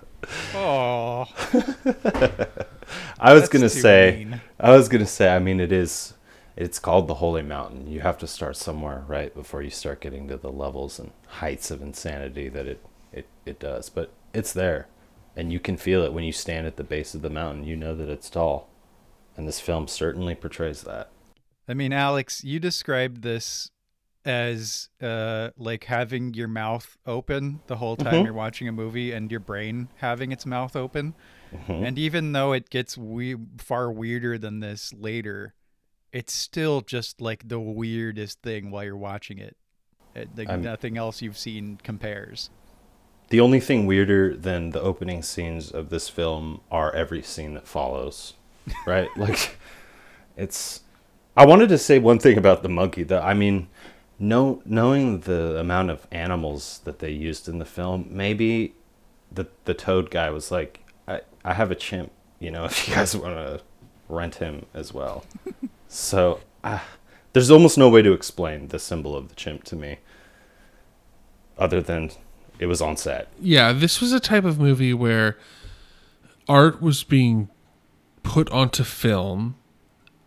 oh, 0.55 1.27
I 3.19 3.33
was 3.33 3.43
that's 3.43 3.49
gonna 3.49 3.69
say, 3.69 4.17
mean. 4.19 4.41
I 4.59 4.73
was 4.77 4.89
gonna 4.89 5.07
say, 5.07 5.35
I 5.35 5.39
mean, 5.39 5.61
it 5.61 5.73
is, 5.73 6.15
it's 6.57 6.79
called 6.79 7.09
the 7.09 7.15
Holy 7.15 7.43
Mountain. 7.43 7.91
You 7.91 8.01
have 8.01 8.19
to 8.19 8.27
start 8.27 8.57
somewhere, 8.57 9.05
right, 9.07 9.35
before 9.35 9.63
you 9.63 9.71
start 9.71 10.01
getting 10.01 10.29
to 10.29 10.37
the 10.37 10.51
levels 10.53 10.99
and 10.99 11.13
heights 11.27 11.71
of 11.71 11.81
insanity 11.83 12.49
that 12.49 12.67
it, 12.67 12.85
it, 13.13 13.27
it 13.47 13.59
does. 13.61 13.89
But 13.89 14.13
it's 14.35 14.53
there, 14.53 14.89
and 15.37 15.53
you 15.53 15.61
can 15.61 15.77
feel 15.77 16.03
it 16.05 16.13
when 16.13 16.25
you 16.25 16.33
stand 16.33 16.67
at 16.67 16.77
the 16.77 16.85
base 16.85 17.15
of 17.15 17.23
the 17.23 17.31
mountain. 17.31 17.65
You 17.65 17.77
know 17.77 17.95
that 17.95 18.09
it's 18.09 18.29
tall, 18.31 18.69
and 19.37 19.47
this 19.49 19.61
film 19.61 19.89
certainly 19.89 20.35
portrays 20.35 20.83
that. 20.83 21.11
I 21.69 21.75
mean, 21.75 21.93
Alex, 21.93 22.43
you 22.45 22.59
described 22.59 23.23
this 23.23 23.71
as 24.27 24.91
uh, 25.01 25.49
like 25.57 25.85
having 25.85 26.35
your 26.35 26.49
mouth 26.49 26.99
open 27.07 27.61
the 27.69 27.77
whole 27.77 27.97
time 27.97 28.13
Mhm. 28.15 28.25
you're 28.25 28.35
watching 28.35 28.69
a 28.69 28.73
movie 28.73 29.13
and 29.13 29.31
your 29.31 29.41
brain 29.41 29.89
having 29.97 30.31
its 30.31 30.45
mouth 30.45 30.77
open. 30.77 31.15
Mhm. 31.55 31.87
And 31.87 31.99
even 31.99 32.33
though 32.33 32.53
it 32.53 32.69
gets 32.69 32.99
we- 32.99 33.37
far 33.57 33.91
weirder 33.91 34.37
than 34.37 34.61
this 34.61 34.93
later, 34.93 35.55
it's 36.13 36.33
still 36.33 36.81
just 36.81 37.21
like 37.21 37.49
the 37.49 37.61
weirdest 37.61 38.43
thing 38.43 38.71
while 38.71 38.85
you're 38.85 38.97
watching 38.97 39.39
it. 39.39 39.57
it 40.15 40.29
like 40.37 40.49
I'm- 40.49 40.63
nothing 40.63 40.97
else 40.99 41.23
you've 41.23 41.39
seen 41.39 41.79
compares. 41.83 42.51
The 43.29 43.39
only 43.41 43.61
thing 43.61 43.87
weirder 43.87 44.37
than 44.37 44.71
the 44.71 44.81
opening 44.81 45.23
scenes 45.23 45.71
of 45.71 45.89
this 45.91 46.09
film 46.09 46.63
are 46.69 46.93
every 46.93 47.23
scene 47.23 47.55
that 47.55 47.69
follows, 47.69 48.35
right? 48.87 49.09
like, 49.17 49.57
it's. 50.37 50.81
I 51.37 51.47
wanted 51.47 51.69
to 51.69 51.79
say 51.79 52.01
one 52.01 52.19
thing 52.19 52.37
about 52.37 52.65
the 52.65 52.69
monkey. 52.69 53.05
That 53.05 53.23
I 53.23 53.35
mean, 53.35 53.69
know 54.19 54.63
knowing 54.65 55.21
the 55.21 55.59
amount 55.61 55.91
of 55.91 56.09
animals 56.11 56.81
that 56.85 56.99
they 56.99 57.13
used 57.13 57.49
in 57.49 57.59
the 57.59 57.65
film, 57.65 58.09
maybe 58.11 58.75
the 59.31 59.47
the 59.65 59.75
toad 59.75 60.11
guy 60.11 60.31
was 60.31 60.51
like, 60.51 60.81
I 61.07 61.21
I 61.45 61.55
have 61.55 61.71
a 61.71 61.77
chimp. 61.77 62.11
You 62.41 62.51
know, 62.51 62.65
if 62.67 62.89
you 62.89 62.97
guys 62.97 63.17
want 63.17 63.37
to 63.37 63.61
rent 64.09 64.37
him 64.37 64.67
as 64.75 64.93
well. 64.93 65.25
so, 65.91 66.41
uh, 66.63 66.79
there's 67.33 67.51
almost 67.51 67.77
no 67.77 67.89
way 67.89 68.01
to 68.03 68.13
explain 68.13 68.69
the 68.69 68.79
symbol 68.79 69.17
of 69.17 69.29
the 69.29 69.35
chimp 69.35 69.65
to 69.65 69.77
me, 69.77 69.99
other 71.59 71.81
than 71.81 72.11
it 72.59 72.67
was 72.67 72.81
on 72.81 72.97
set. 72.97 73.29
Yeah, 73.41 73.73
this 73.73 74.01
was 74.01 74.13
a 74.13 74.21
type 74.21 74.45
of 74.45 74.59
movie 74.59 74.95
where 74.95 75.37
art 76.49 76.81
was 76.81 77.03
being 77.05 77.49
put 78.23 78.49
onto 78.51 78.85
film 78.85 79.57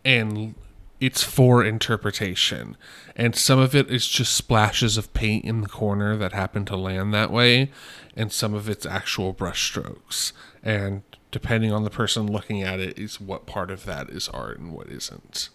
and 0.04 0.54
it's 1.00 1.22
for 1.22 1.64
interpretation. 1.64 2.76
And 3.16 3.34
some 3.34 3.58
of 3.58 3.74
it 3.74 3.90
is 3.90 4.06
just 4.06 4.34
splashes 4.34 4.96
of 4.96 5.12
paint 5.12 5.44
in 5.44 5.60
the 5.60 5.68
corner 5.68 6.16
that 6.16 6.32
happen 6.32 6.64
to 6.66 6.76
land 6.76 7.12
that 7.12 7.30
way, 7.30 7.70
and 8.16 8.32
some 8.32 8.54
of 8.54 8.68
it's 8.68 8.86
actual 8.86 9.34
brushstrokes. 9.34 10.32
And 10.62 11.02
depending 11.34 11.72
on 11.72 11.82
the 11.82 11.90
person 11.90 12.30
looking 12.30 12.62
at 12.62 12.78
it, 12.78 12.96
is 12.96 13.20
what 13.20 13.44
part 13.44 13.68
of 13.68 13.84
that 13.84 14.08
is 14.08 14.28
art 14.28 14.56
and 14.56 14.72
what 14.72 14.88
isn't. 14.88 15.48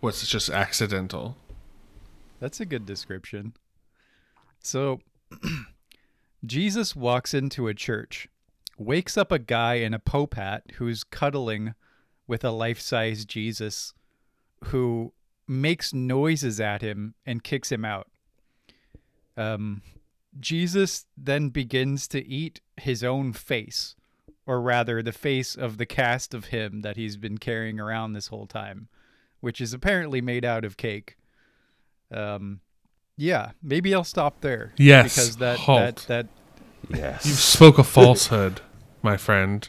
What's 0.00 0.26
just 0.26 0.50
accidental. 0.50 1.38
That's 2.40 2.60
a 2.60 2.66
good 2.66 2.84
description. 2.84 3.54
So, 4.60 5.00
Jesus 6.44 6.94
walks 6.94 7.32
into 7.32 7.68
a 7.68 7.74
church, 7.74 8.28
wakes 8.76 9.16
up 9.16 9.32
a 9.32 9.38
guy 9.38 9.76
in 9.76 9.94
a 9.94 9.98
pope 9.98 10.34
hat 10.34 10.64
who's 10.74 11.04
cuddling 11.04 11.72
with 12.26 12.44
a 12.44 12.50
life 12.50 12.78
size 12.78 13.24
Jesus 13.24 13.94
who 14.64 15.14
makes 15.48 15.94
noises 15.94 16.60
at 16.60 16.82
him 16.82 17.14
and 17.24 17.42
kicks 17.42 17.72
him 17.72 17.86
out. 17.86 18.10
Um, 19.38 19.80
Jesus 20.38 21.06
then 21.16 21.48
begins 21.48 22.06
to 22.08 22.22
eat 22.22 22.60
his 22.76 23.02
own 23.02 23.32
face, 23.32 23.96
or 24.46 24.60
rather, 24.60 25.02
the 25.02 25.12
face 25.12 25.54
of 25.54 25.78
the 25.78 25.86
cast 25.86 26.34
of 26.34 26.46
him 26.46 26.80
that 26.82 26.96
he's 26.96 27.16
been 27.16 27.38
carrying 27.38 27.78
around 27.80 28.12
this 28.12 28.26
whole 28.28 28.46
time, 28.46 28.88
which 29.40 29.60
is 29.60 29.72
apparently 29.72 30.20
made 30.20 30.44
out 30.44 30.64
of 30.64 30.76
cake. 30.76 31.16
Um, 32.10 32.60
yeah, 33.16 33.52
maybe 33.62 33.94
I'll 33.94 34.04
stop 34.04 34.40
there. 34.40 34.72
Yes, 34.76 35.14
because 35.14 35.36
that 35.36 35.58
halt. 35.60 36.06
that 36.08 36.26
that 36.88 36.96
Yes. 36.98 37.24
You 37.24 37.32
spoke 37.32 37.78
a 37.78 37.84
falsehood, 37.84 38.60
my 39.02 39.16
friend. 39.16 39.68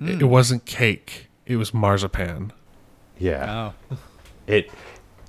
It, 0.00 0.14
Hmm. 0.14 0.20
it 0.20 0.24
wasn't 0.28 0.64
cake. 0.64 1.28
It 1.46 1.56
was 1.56 1.72
marzipan. 1.74 2.52
Yeah. 3.18 3.72
oh, 3.90 3.96
It. 4.46 4.70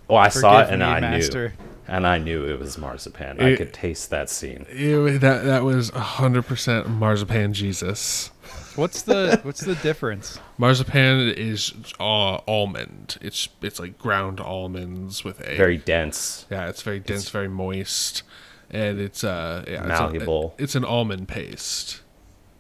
Well, 0.08 0.18
I 0.20 0.30
saw 0.30 0.62
it 0.62 0.70
and 0.70 0.80
me, 0.80 0.86
I 0.86 1.00
master. 1.02 1.50
knew, 1.50 1.66
and 1.88 2.08
I 2.08 2.18
knew 2.18 2.46
it 2.46 2.58
was 2.60 2.78
marzipan. 2.78 3.42
I 3.42 3.56
could 3.58 3.74
taste 3.74 4.10
that 4.10 4.30
scene. 4.30 4.66
It- 4.70 5.20
that 5.20 5.44
that 5.44 5.64
was 5.64 5.90
hundred 5.90 6.44
percent 6.44 6.90
marzipan 6.90 7.54
Jesus. 7.54 8.32
What's 8.76 9.02
the 9.02 9.40
what's 9.44 9.62
the 9.62 9.76
difference? 9.76 10.40
Marzipan 10.58 11.30
is 11.36 11.74
uh, 12.00 12.38
almond. 12.48 13.18
It's 13.22 13.50
it's 13.62 13.80
like 13.80 13.98
ground 13.98 14.40
almonds 14.40 15.24
with 15.24 15.40
a 15.42 15.56
Very 15.56 15.78
dense. 15.78 16.46
yeah. 16.50 16.70
It's 16.70 16.82
very 16.82 17.00
dense, 17.00 17.30
very 17.30 17.48
moist, 17.48 18.24
and 18.70 19.00
it's 19.00 19.24
uh 19.24 19.64
yeah, 19.68 19.74
it's 19.82 19.86
a- 19.86 19.88
Malleable. 19.88 20.56
it's 20.58 20.76
an 20.76 20.86
almond 20.86 21.28
paste. 21.28 22.02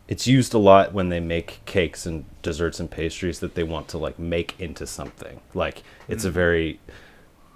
it's 0.07 0.25
used 0.25 0.53
a 0.53 0.57
lot 0.57 0.93
when 0.93 1.09
they 1.09 1.19
make 1.19 1.59
cakes 1.65 2.05
and 2.05 2.25
desserts 2.41 2.79
and 2.79 2.89
pastries 2.89 3.39
that 3.39 3.55
they 3.55 3.63
want 3.63 3.87
to 3.89 3.97
like 3.97 4.17
make 4.17 4.59
into 4.59 4.87
something. 4.87 5.39
Like 5.53 5.83
it's 6.07 6.25
a 6.25 6.31
very 6.31 6.79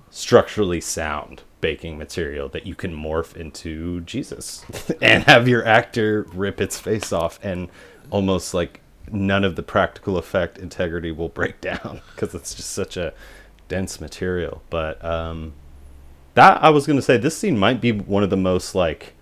structurally 0.10 0.82
sound 0.82 1.42
baking 1.62 1.98
material 1.98 2.50
that 2.50 2.66
you 2.66 2.76
can 2.76 2.94
morph 2.96 3.36
into 3.36 4.02
Jesus 4.02 4.66
and 5.02 5.24
have 5.24 5.48
your 5.48 5.66
actor 5.66 6.24
rip 6.34 6.60
its 6.60 6.80
face 6.80 7.14
off 7.14 7.40
and 7.44 7.70
almost 8.12 8.54
like 8.54 8.82
none 9.12 9.44
of 9.44 9.56
the 9.56 9.64
practical 9.64 10.18
effect 10.18 10.58
integrity 10.58 11.12
will 11.12 11.30
break 11.30 11.60
down 11.62 12.02
because 12.14 12.36
it's 12.36 12.54
just 12.54 12.70
such 12.70 12.98
a 12.98 13.14
dense 13.68 14.00
material. 14.00 14.62
But 14.70 15.04
um, 15.04 15.54
that 16.36 16.64
I 16.64 16.70
was 16.70 16.86
gonna 16.86 17.02
say 17.02 17.18
this 17.18 17.38
scene 17.38 17.58
might 17.58 17.82
be 17.82 17.92
one 17.92 18.24
of 18.24 18.30
the 18.30 18.38
most 18.38 18.76
like 18.76 19.16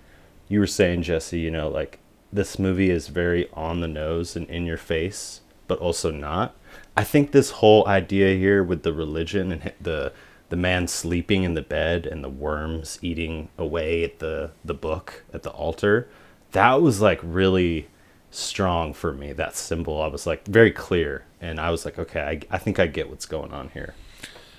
you 0.49 0.59
were 0.59 0.67
saying, 0.67 1.03
Jesse. 1.03 1.39
You 1.39 1.51
know, 1.51 1.69
like 1.69 1.99
this 2.33 2.59
movie 2.59 2.89
is 2.89 3.07
very 3.07 3.49
on 3.53 3.79
the 3.79 3.87
nose 3.87 4.35
and 4.35 4.49
in 4.49 4.65
your 4.65 4.77
face, 4.77 5.41
but 5.67 5.79
also 5.79 6.11
not. 6.11 6.55
I 6.97 7.03
think 7.03 7.31
this 7.31 7.51
whole 7.51 7.87
idea 7.87 8.35
here 8.35 8.63
with 8.63 8.83
the 8.83 8.93
religion 8.93 9.51
and 9.51 9.73
the 9.79 10.11
the 10.49 10.55
man 10.55 10.87
sleeping 10.87 11.43
in 11.43 11.53
the 11.53 11.61
bed 11.61 12.07
and 12.07 12.23
the 12.23 12.29
worms 12.29 12.97
eating 13.01 13.49
away 13.57 14.03
at 14.03 14.19
the 14.19 14.51
the 14.65 14.73
book 14.73 15.23
at 15.33 15.43
the 15.43 15.51
altar, 15.51 16.09
that 16.51 16.81
was 16.81 17.01
like 17.01 17.19
really 17.23 17.87
strong 18.31 18.93
for 18.93 19.13
me. 19.13 19.33
That 19.33 19.55
symbol, 19.55 20.01
I 20.01 20.07
was 20.07 20.25
like 20.27 20.45
very 20.47 20.71
clear, 20.71 21.25
and 21.41 21.59
I 21.59 21.71
was 21.71 21.85
like, 21.85 21.97
okay, 21.99 22.21
I, 22.21 22.55
I 22.55 22.57
think 22.57 22.79
I 22.79 22.87
get 22.87 23.09
what's 23.09 23.25
going 23.25 23.51
on 23.53 23.69
here. 23.69 23.95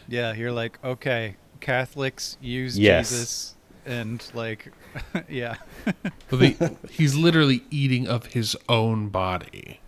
Yeah, 0.08 0.34
you're 0.34 0.52
like, 0.52 0.78
okay, 0.84 1.36
Catholics 1.60 2.36
use 2.40 2.78
Yes. 2.78 3.10
Jesus, 3.10 3.54
and 3.86 4.24
like, 4.34 4.72
yeah, 5.28 5.56
But 6.28 6.38
the, 6.40 6.76
he's 6.90 7.14
literally 7.14 7.64
eating 7.70 8.08
of 8.08 8.26
his 8.26 8.56
own 8.68 9.08
body, 9.08 9.80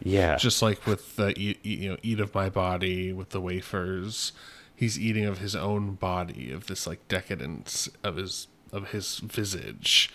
Yeah, 0.00 0.36
just 0.36 0.62
like 0.62 0.86
with 0.86 1.16
the 1.16 1.28
eat, 1.38 1.60
eat- 1.62 1.78
you 1.80 1.90
know 1.90 1.96
eat 2.02 2.20
of 2.20 2.34
my 2.34 2.48
body 2.50 3.12
with 3.12 3.30
the 3.30 3.40
wafers. 3.40 4.32
He's 4.74 4.98
eating 4.98 5.26
of 5.26 5.38
his 5.38 5.54
own 5.54 5.94
body, 5.94 6.50
of 6.52 6.66
this 6.66 6.86
like 6.86 7.06
decadence 7.08 7.88
of 8.02 8.16
his 8.16 8.48
of 8.72 8.90
his 8.90 9.18
visage. 9.18 10.10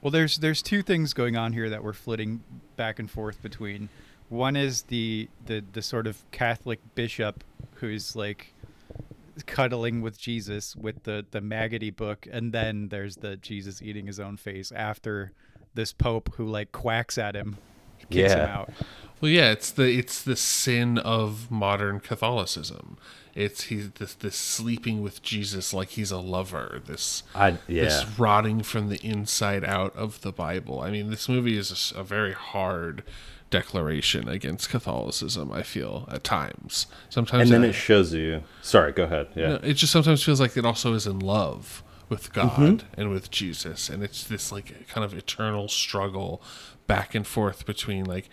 Well, 0.00 0.10
there's 0.10 0.38
there's 0.38 0.62
two 0.62 0.82
things 0.82 1.12
going 1.12 1.36
on 1.36 1.52
here 1.52 1.68
that 1.68 1.84
we're 1.84 1.92
flitting 1.92 2.42
back 2.76 2.98
and 2.98 3.10
forth 3.10 3.42
between. 3.42 3.88
One 4.28 4.56
is 4.56 4.82
the 4.82 5.28
the 5.44 5.62
the 5.72 5.82
sort 5.82 6.06
of 6.06 6.22
Catholic 6.30 6.80
bishop 6.94 7.44
who's 7.74 8.16
like 8.16 8.54
cuddling 9.46 10.00
with 10.00 10.18
Jesus 10.18 10.74
with 10.76 11.02
the 11.04 11.26
the 11.30 11.40
maggoty 11.40 11.90
book, 11.90 12.26
and 12.30 12.52
then 12.52 12.88
there's 12.88 13.16
the 13.16 13.36
Jesus 13.36 13.82
eating 13.82 14.06
his 14.06 14.18
own 14.18 14.36
face 14.36 14.72
after 14.72 15.32
this 15.74 15.92
pope 15.92 16.34
who 16.34 16.46
like 16.46 16.72
quacks 16.72 17.18
at 17.18 17.34
him, 17.36 17.58
kicks 18.10 18.32
him 18.32 18.40
out. 18.40 18.70
Well, 19.20 19.30
yeah, 19.30 19.50
it's 19.50 19.70
the 19.70 19.84
it's 19.98 20.22
the 20.22 20.36
sin 20.36 20.98
of 20.98 21.50
modern 21.50 22.00
Catholicism. 22.00 22.96
It's 23.34 23.64
he's 23.64 23.90
this 23.92 24.14
this 24.14 24.34
sleeping 24.36 25.02
with 25.02 25.22
Jesus 25.22 25.72
like 25.74 25.90
he's 25.90 26.10
a 26.10 26.18
lover. 26.18 26.80
This 26.84 27.22
I 27.34 27.58
yeah. 27.68 27.84
this 27.84 28.04
rotting 28.18 28.62
from 28.62 28.88
the 28.88 28.98
inside 29.06 29.64
out 29.64 29.94
of 29.94 30.22
the 30.22 30.32
Bible. 30.32 30.80
I 30.80 30.90
mean, 30.90 31.10
this 31.10 31.28
movie 31.28 31.56
is 31.56 31.92
a 31.94 32.02
very 32.02 32.32
hard 32.32 33.02
declaration 33.50 34.28
against 34.28 34.70
Catholicism. 34.70 35.52
I 35.52 35.62
feel 35.62 36.08
at 36.10 36.24
times. 36.24 36.86
Sometimes, 37.08 37.42
and 37.42 37.50
then 37.52 37.64
I- 37.64 37.72
it 37.72 37.74
shows 37.74 38.12
you. 38.14 38.42
Sorry, 38.62 38.92
go 38.92 39.04
ahead. 39.04 39.28
Yeah. 39.34 39.48
no, 39.48 39.54
it 39.56 39.74
just 39.74 39.92
sometimes 39.92 40.22
feels 40.22 40.40
like 40.40 40.56
it 40.56 40.64
also 40.64 40.94
is 40.94 41.06
in 41.06 41.18
love 41.18 41.82
with 42.08 42.32
God 42.32 42.50
Mm-hmm. 42.58 43.00
and 43.00 43.10
with 43.10 43.30
Jesus, 43.30 43.88
and 43.88 44.02
it's 44.02 44.24
this 44.24 44.50
like 44.50 44.88
kind 44.88 45.04
of 45.04 45.14
eternal 45.14 45.68
struggle 45.68 46.42
back 46.88 47.14
and 47.14 47.24
forth 47.26 47.64
between 47.66 48.04
like, 48.04 48.28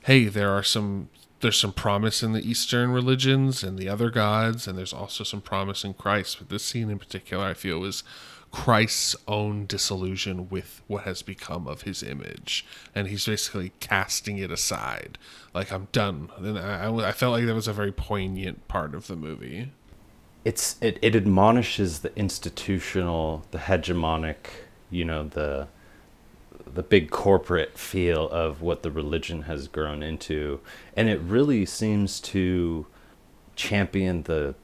hey, 0.00 0.26
there 0.26 0.50
are 0.50 0.62
some 0.62 1.08
there's 1.40 1.58
some 1.58 1.72
promise 1.72 2.22
in 2.22 2.32
the 2.32 2.46
Eastern 2.46 2.90
religions 2.90 3.62
and 3.62 3.78
the 3.78 3.88
other 3.88 4.10
gods, 4.10 4.66
and 4.68 4.76
there's 4.76 4.92
also 4.92 5.24
some 5.24 5.40
promise 5.40 5.84
in 5.84 5.94
Christ. 5.94 6.38
But 6.38 6.50
this 6.50 6.64
scene 6.64 6.90
in 6.90 6.98
particular, 6.98 7.46
I 7.46 7.54
feel, 7.54 7.80
was 7.80 8.02
Christ's 8.52 9.16
own 9.26 9.64
disillusion 9.66 10.48
with 10.50 10.82
what 10.86 11.04
has 11.04 11.22
become 11.22 11.66
of 11.66 11.82
his 11.82 12.02
image, 12.02 12.66
and 12.94 13.08
he's 13.08 13.24
basically 13.26 13.72
casting 13.80 14.36
it 14.38 14.50
aside. 14.50 15.16
Like 15.54 15.72
I'm 15.72 15.88
done. 15.92 16.30
And 16.36 16.58
I, 16.58 16.86
I 16.88 17.08
I 17.08 17.12
felt 17.12 17.32
like 17.32 17.46
that 17.46 17.54
was 17.54 17.68
a 17.68 17.72
very 17.72 17.92
poignant 17.92 18.66
part 18.68 18.94
of 18.94 19.06
the 19.06 19.16
movie. 19.16 19.72
it's 20.44 20.76
it, 20.80 20.98
it 21.02 21.14
admonishes 21.14 22.00
the 22.00 22.16
institutional 22.18 23.44
the 23.50 23.58
hegemonic 23.58 24.36
you 24.90 25.04
know 25.04 25.24
the 25.24 25.68
the 26.74 26.82
big 26.82 27.10
corporate 27.10 27.78
feel 27.78 28.28
of 28.30 28.62
what 28.62 28.82
the 28.82 28.90
religion 28.90 29.42
has 29.42 29.68
grown 29.68 30.02
into. 30.02 30.60
And 30.96 31.08
it 31.08 31.20
really 31.20 31.66
seems 31.66 32.20
to 32.20 32.86
champion 33.56 34.22
the 34.22 34.54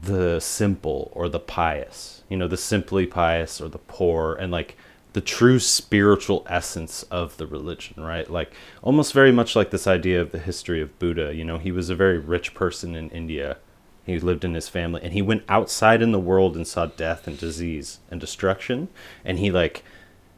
the 0.00 0.38
simple 0.40 1.10
or 1.14 1.28
the 1.28 1.40
pious 1.40 2.22
you 2.28 2.36
know 2.36 2.46
the 2.46 2.56
simply 2.56 3.06
pious 3.06 3.60
or 3.60 3.68
the 3.68 3.78
poor 3.78 4.34
and 4.34 4.52
like 4.52 4.76
the 5.12 5.20
true 5.20 5.58
spiritual 5.58 6.46
essence 6.48 7.02
of 7.10 7.36
the 7.36 7.46
religion 7.46 8.02
right? 8.02 8.30
Like 8.30 8.52
almost 8.82 9.12
very 9.12 9.32
much 9.32 9.56
like 9.56 9.70
this 9.70 9.88
idea 9.88 10.20
of 10.20 10.30
the 10.30 10.38
history 10.38 10.80
of 10.80 10.96
buddha. 11.00 11.34
You 11.34 11.44
know 11.44 11.58
he 11.58 11.72
was 11.72 11.90
a 11.90 11.96
very 11.96 12.18
rich 12.18 12.54
person 12.54 12.94
in 12.94 13.10
india. 13.10 13.58
He 14.06 14.18
lived 14.18 14.44
in 14.44 14.54
his 14.54 14.68
family 14.68 15.02
and 15.02 15.12
he 15.12 15.22
went 15.22 15.42
outside 15.48 16.00
in 16.00 16.12
the 16.12 16.20
world 16.20 16.56
and 16.56 16.66
saw 16.66 16.86
death 16.86 17.26
and 17.26 17.36
disease 17.36 17.98
and 18.10 18.20
destruction. 18.20 18.88
And 19.24 19.38
he 19.38 19.50
like 19.50 19.82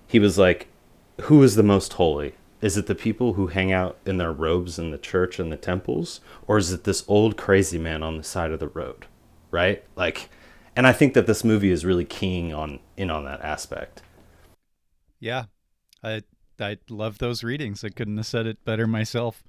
he 0.09 0.18
was 0.18 0.38
like 0.38 0.68
who 1.22 1.42
is 1.42 1.55
the 1.55 1.62
most 1.62 1.94
holy? 1.94 2.35
Is 2.61 2.77
it 2.77 2.87
the 2.87 2.94
people 2.94 3.35
who 3.35 3.48
hang 3.48 3.72
out 3.72 3.98
in 4.07 4.18
their 4.18 4.33
robes 4.33 4.79
in 4.79 4.90
the 4.90 4.98
church 4.98 5.38
and 5.38 5.51
the 5.53 5.57
temples 5.57 6.20
or 6.46 6.59
is 6.59 6.72
it 6.72 6.85
this 6.85 7.05
old 7.09 7.37
crazy 7.37 7.79
man 7.79 8.03
on 8.03 8.16
the 8.16 8.22
side 8.22 8.53
of 8.53 8.61
the 8.61 8.68
road 8.68 9.07
right? 9.53 9.85
Like 9.94 10.29
and 10.75 10.87
i 10.87 10.92
think 10.92 11.14
that 11.14 11.29
this 11.29 11.44
movie 11.44 11.70
is 11.70 11.85
really 11.85 12.05
keying 12.05 12.53
on 12.53 12.81
in 12.96 13.09
on 13.09 13.25
that 13.27 13.40
aspect. 13.42 14.03
Yeah, 15.20 15.44
I 16.03 16.22
I 16.59 16.79
love 16.90 17.18
those 17.18 17.44
readings. 17.44 17.85
I 17.85 17.90
couldn't 17.90 18.16
have 18.16 18.27
said 18.27 18.46
it 18.46 18.64
better 18.64 18.88
myself. 18.88 19.44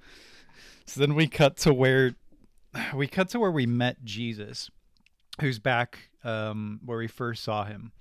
So 0.86 0.99
then 0.99 1.15
we 1.15 1.28
cut 1.28 1.58
to 1.58 1.73
where 1.73 2.13
we 2.93 3.08
cut 3.08 3.30
to 3.30 3.39
where 3.39 3.52
we 3.52 3.65
met 3.65 4.04
Jesus, 4.04 4.69
who's 5.41 5.58
back 5.58 6.10
um, 6.23 6.80
where 6.86 6.99
we 6.99 7.08
first 7.08 7.43
saw 7.43 7.65
him, 7.65 7.91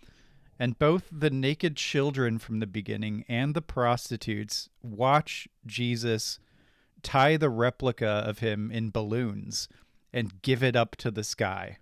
and 0.63 0.79
both 0.79 1.09
the 1.11 1.29
naked 1.29 1.75
children 1.75 2.39
from 2.39 2.61
the 2.61 2.69
beginning 2.69 3.25
and 3.29 3.53
the 3.53 3.61
prostitutes 3.61 4.69
watch 4.81 5.49
Jesus 5.67 6.39
tie 7.03 7.37
the 7.37 7.51
replica 7.51 8.07
of 8.07 8.39
him 8.39 8.71
in 8.71 8.89
balloons 8.89 9.69
and 10.13 10.41
give 10.43 10.63
it 10.63 10.77
up 10.77 10.95
to 10.95 11.11
the 11.11 11.25
sky. 11.25 11.79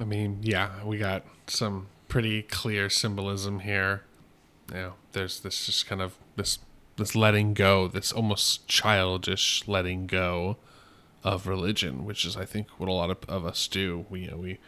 I 0.00 0.04
mean, 0.04 0.38
yeah, 0.40 0.82
we 0.86 0.96
got 0.96 1.22
some 1.48 1.88
pretty 2.08 2.40
clear 2.44 2.88
symbolism 2.88 3.58
here. 3.58 4.04
You 4.70 4.76
know, 4.76 4.92
there's 5.12 5.40
this 5.40 5.66
just 5.66 5.86
kind 5.86 6.00
of 6.00 6.14
this 6.36 6.60
this 6.96 7.14
letting 7.14 7.52
go, 7.52 7.88
this 7.88 8.10
almost 8.10 8.66
childish 8.66 9.68
letting 9.68 10.06
go 10.06 10.56
of 11.22 11.46
religion, 11.46 12.06
which 12.06 12.24
is 12.24 12.38
I 12.38 12.46
think 12.46 12.68
what 12.78 12.88
a 12.88 12.92
lot 12.92 13.10
of, 13.10 13.18
of 13.28 13.44
us 13.44 13.68
do. 13.68 14.06
We 14.08 14.20
you 14.20 14.30
know, 14.30 14.38
we 14.38 14.58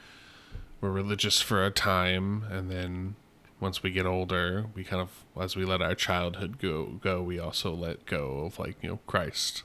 we're 0.82 0.90
religious 0.90 1.40
for 1.40 1.64
a 1.64 1.70
time 1.70 2.44
and 2.50 2.70
then 2.70 3.16
once 3.60 3.82
we 3.82 3.90
get 3.90 4.06
older, 4.06 4.66
we 4.74 4.84
kind 4.84 5.02
of 5.02 5.24
as 5.40 5.54
we 5.54 5.64
let 5.64 5.82
our 5.82 5.94
childhood 5.94 6.58
go 6.58 6.98
go, 7.00 7.22
we 7.22 7.38
also 7.38 7.74
let 7.74 8.06
go 8.06 8.44
of 8.46 8.58
like, 8.58 8.76
you 8.82 8.88
know, 8.88 8.98
Christ. 9.06 9.62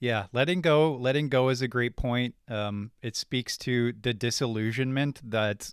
Yeah, 0.00 0.26
letting 0.32 0.60
go, 0.60 0.94
letting 0.94 1.28
go 1.28 1.48
is 1.48 1.62
a 1.62 1.68
great 1.68 1.96
point. 1.96 2.34
Um, 2.48 2.90
it 3.00 3.16
speaks 3.16 3.56
to 3.58 3.92
the 3.92 4.12
disillusionment 4.12 5.20
that 5.30 5.72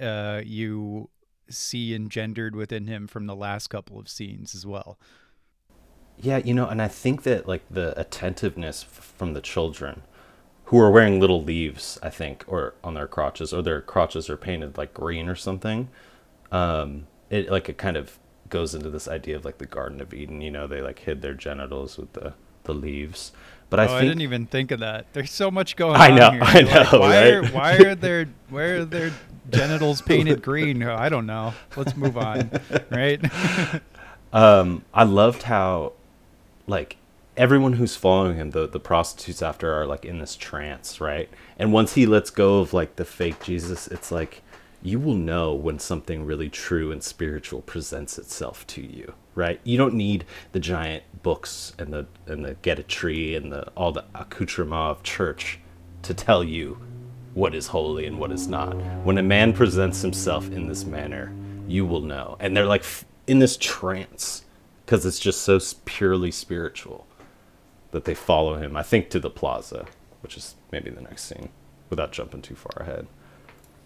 uh, 0.00 0.42
you 0.44 1.10
see 1.48 1.94
engendered 1.94 2.54
within 2.56 2.86
him 2.86 3.06
from 3.06 3.26
the 3.26 3.36
last 3.36 3.68
couple 3.68 3.98
of 3.98 4.08
scenes 4.08 4.54
as 4.54 4.66
well. 4.66 4.98
Yeah, 6.20 6.38
you 6.38 6.54
know, 6.54 6.66
and 6.66 6.82
I 6.82 6.88
think 6.88 7.22
that 7.22 7.46
like 7.46 7.62
the 7.70 7.98
attentiveness 7.98 8.84
f- 8.84 9.12
from 9.16 9.34
the 9.34 9.40
children 9.40 10.02
who 10.64 10.78
are 10.80 10.90
wearing 10.90 11.20
little 11.20 11.42
leaves, 11.42 11.98
I 12.02 12.10
think, 12.10 12.44
or 12.46 12.74
on 12.82 12.94
their 12.94 13.06
crotches, 13.06 13.52
or 13.52 13.62
their 13.62 13.80
crotches 13.80 14.28
are 14.28 14.36
painted 14.36 14.76
like 14.76 14.92
green 14.92 15.28
or 15.28 15.36
something. 15.36 15.88
Um, 16.50 17.06
it 17.30 17.50
like 17.50 17.68
it 17.68 17.78
kind 17.78 17.96
of 17.96 18.18
goes 18.48 18.74
into 18.74 18.90
this 18.90 19.08
idea 19.08 19.36
of 19.36 19.44
like 19.44 19.58
the 19.58 19.66
Garden 19.66 20.00
of 20.00 20.14
Eden. 20.14 20.40
You 20.40 20.50
know, 20.50 20.66
they 20.66 20.80
like 20.80 21.00
hid 21.00 21.22
their 21.22 21.34
genitals 21.34 21.98
with 21.98 22.12
the 22.12 22.34
the 22.64 22.74
leaves. 22.74 23.32
But 23.70 23.80
I 23.80 23.84
oh, 23.84 23.88
think 23.88 23.98
I 23.98 24.04
didn't 24.04 24.20
even 24.22 24.46
think 24.46 24.70
of 24.70 24.80
that. 24.80 25.12
There's 25.12 25.30
so 25.30 25.50
much 25.50 25.76
going 25.76 25.96
I 25.96 26.10
on 26.10 26.16
know, 26.16 26.30
here. 26.30 26.40
I 26.44 26.58
You're 26.60 26.68
like, 26.68 26.92
know, 26.92 27.00
why, 27.00 27.28
are, 27.28 27.42
right? 27.42 27.52
why 27.52 27.76
are 27.76 27.94
their 27.96 28.26
why 28.48 28.62
are 28.62 28.84
their 28.84 29.12
genitals 29.50 30.00
painted 30.00 30.42
green? 30.42 30.82
Oh, 30.82 30.94
I 30.94 31.08
don't 31.08 31.26
know. 31.26 31.54
Let's 31.76 31.96
move 31.96 32.16
on. 32.16 32.50
Right? 32.90 33.20
um, 34.32 34.84
I 34.94 35.04
loved 35.04 35.44
how 35.44 35.92
like 36.66 36.96
everyone 37.36 37.74
who's 37.74 37.96
following 37.96 38.36
him, 38.36 38.50
the 38.50 38.66
the 38.66 38.80
prostitutes 38.80 39.42
after 39.42 39.72
are 39.72 39.86
like 39.86 40.04
in 40.04 40.18
this 40.18 40.36
trance, 40.36 41.00
right? 41.00 41.28
And 41.58 41.72
once 41.72 41.94
he 41.94 42.06
lets 42.06 42.30
go 42.30 42.60
of 42.60 42.72
like 42.72 42.96
the 42.96 43.04
fake 43.04 43.42
Jesus, 43.42 43.88
it's 43.88 44.10
like 44.10 44.42
you 44.82 44.98
will 44.98 45.14
know 45.14 45.54
when 45.54 45.78
something 45.78 46.24
really 46.24 46.48
true 46.48 46.92
and 46.92 47.02
spiritual 47.02 47.62
presents 47.62 48.18
itself 48.18 48.66
to 48.68 48.80
you, 48.80 49.14
right? 49.34 49.60
You 49.64 49.76
don't 49.76 49.94
need 49.94 50.24
the 50.52 50.60
giant 50.60 51.04
books 51.22 51.72
and 51.78 51.92
the 51.92 52.06
and 52.26 52.44
the 52.44 52.54
get 52.62 52.78
a 52.78 52.84
tree 52.84 53.34
and 53.34 53.52
the 53.52 53.68
all 53.76 53.92
the 53.92 54.04
accoutrement 54.14 54.98
of 54.98 55.02
church 55.02 55.58
to 56.02 56.14
tell 56.14 56.44
you 56.44 56.78
what 57.34 57.54
is 57.54 57.68
holy 57.68 58.06
and 58.06 58.18
what 58.18 58.32
is 58.32 58.48
not. 58.48 58.74
When 59.04 59.18
a 59.18 59.22
man 59.22 59.52
presents 59.52 60.00
himself 60.00 60.50
in 60.50 60.68
this 60.68 60.84
manner, 60.84 61.32
you 61.66 61.84
will 61.84 62.00
know. 62.00 62.36
And 62.40 62.56
they're 62.56 62.66
like 62.66 62.84
in 63.26 63.40
this 63.40 63.56
trance 63.56 64.44
because 64.84 65.04
it's 65.04 65.18
just 65.18 65.42
so 65.42 65.58
purely 65.84 66.30
spiritual 66.30 67.06
that 67.90 68.04
they 68.04 68.14
follow 68.14 68.56
him. 68.56 68.76
I 68.76 68.82
think 68.82 69.10
to 69.10 69.20
the 69.20 69.30
plaza, 69.30 69.86
which 70.20 70.36
is 70.36 70.54
maybe 70.70 70.90
the 70.90 71.00
next 71.00 71.24
scene, 71.24 71.50
without 71.90 72.12
jumping 72.12 72.42
too 72.42 72.54
far 72.54 72.82
ahead. 72.82 73.06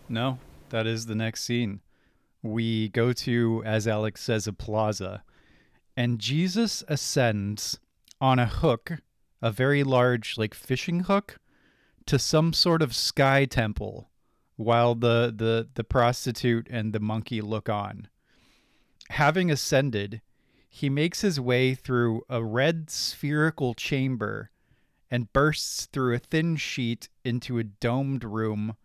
No, 0.09 0.38
that 0.73 0.87
is 0.87 1.07
the 1.07 1.14
next 1.14 1.45
scene. 1.45 1.81
We 2.43 2.89
go 2.89 3.12
to, 3.12 3.62
as 3.64 3.87
Alex 3.87 4.20
says, 4.20 4.49
a 4.49 4.53
plaza, 4.53 5.23
and 5.97 6.18
Jesus 6.18 6.83
ascends 6.89 7.79
on 8.20 8.41
a 8.41 8.47
hook, 8.47 8.95
a 9.41 9.53
very 9.53 9.85
large, 9.85 10.37
like 10.37 10.55
fishing 10.55 11.01
hook, 11.01 11.39
to 12.07 12.18
some 12.18 12.53
sort 12.53 12.83
of 12.83 12.97
sky 12.97 13.45
temple, 13.45 14.11
while 14.57 14.97
the 14.97 15.33
the 15.35 15.68
the 15.75 15.85
prostitute 15.85 16.66
and 16.68 16.93
the 16.93 17.01
monkey 17.01 17.41
look 17.41 17.68
on. 17.68 18.09
Having 19.11 19.51
ascended, 19.51 20.23
he 20.68 20.89
makes 20.89 21.20
his 21.20 21.39
way 21.39 21.75
through 21.75 22.23
a 22.29 22.43
red 22.43 22.91
spherical 22.91 23.75
chamber 23.75 24.51
and 25.11 25.33
bursts 25.33 25.87
through 25.87 26.14
a 26.14 26.18
thin 26.18 26.57
sheet 26.57 27.11
into 27.25 27.59
a 27.59 27.64
domed 27.64 28.25
room 28.25 28.77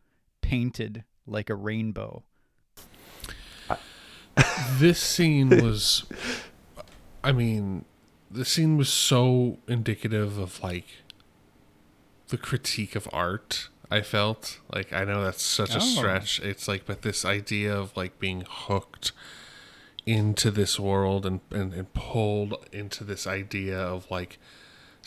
painted 0.42 1.06
like 1.28 1.50
a 1.50 1.56
rainbow. 1.56 2.24
this 4.74 5.00
scene 5.00 5.50
was 5.50 6.06
i 7.24 7.32
mean 7.32 7.84
the 8.30 8.46
scene 8.46 8.78
was 8.78 8.88
so 8.90 9.58
indicative 9.68 10.38
of 10.38 10.62
like 10.62 10.86
the 12.28 12.38
critique 12.38 12.96
of 12.96 13.08
art 13.12 13.70
i 13.90 14.00
felt 14.02 14.60
like 14.72 14.94
i 14.94 15.04
know 15.04 15.24
that's 15.24 15.42
such 15.44 15.72
a 15.74 15.78
Oh. 15.78 15.80
stretch 15.80 16.40
it's 16.42 16.68
like 16.68 16.86
but 16.86 17.02
this 17.02 17.26
idea 17.26 17.76
of 17.76 17.96
like 17.98 18.20
being 18.20 18.44
hooked 18.48 19.12
into 20.06 20.52
this 20.52 20.80
world 20.80 21.26
and, 21.26 21.40
and, 21.50 21.74
and 21.74 21.92
pulled 21.94 22.56
into 22.72 23.04
this 23.04 23.26
idea 23.26 23.78
of 23.80 24.10
like 24.12 24.38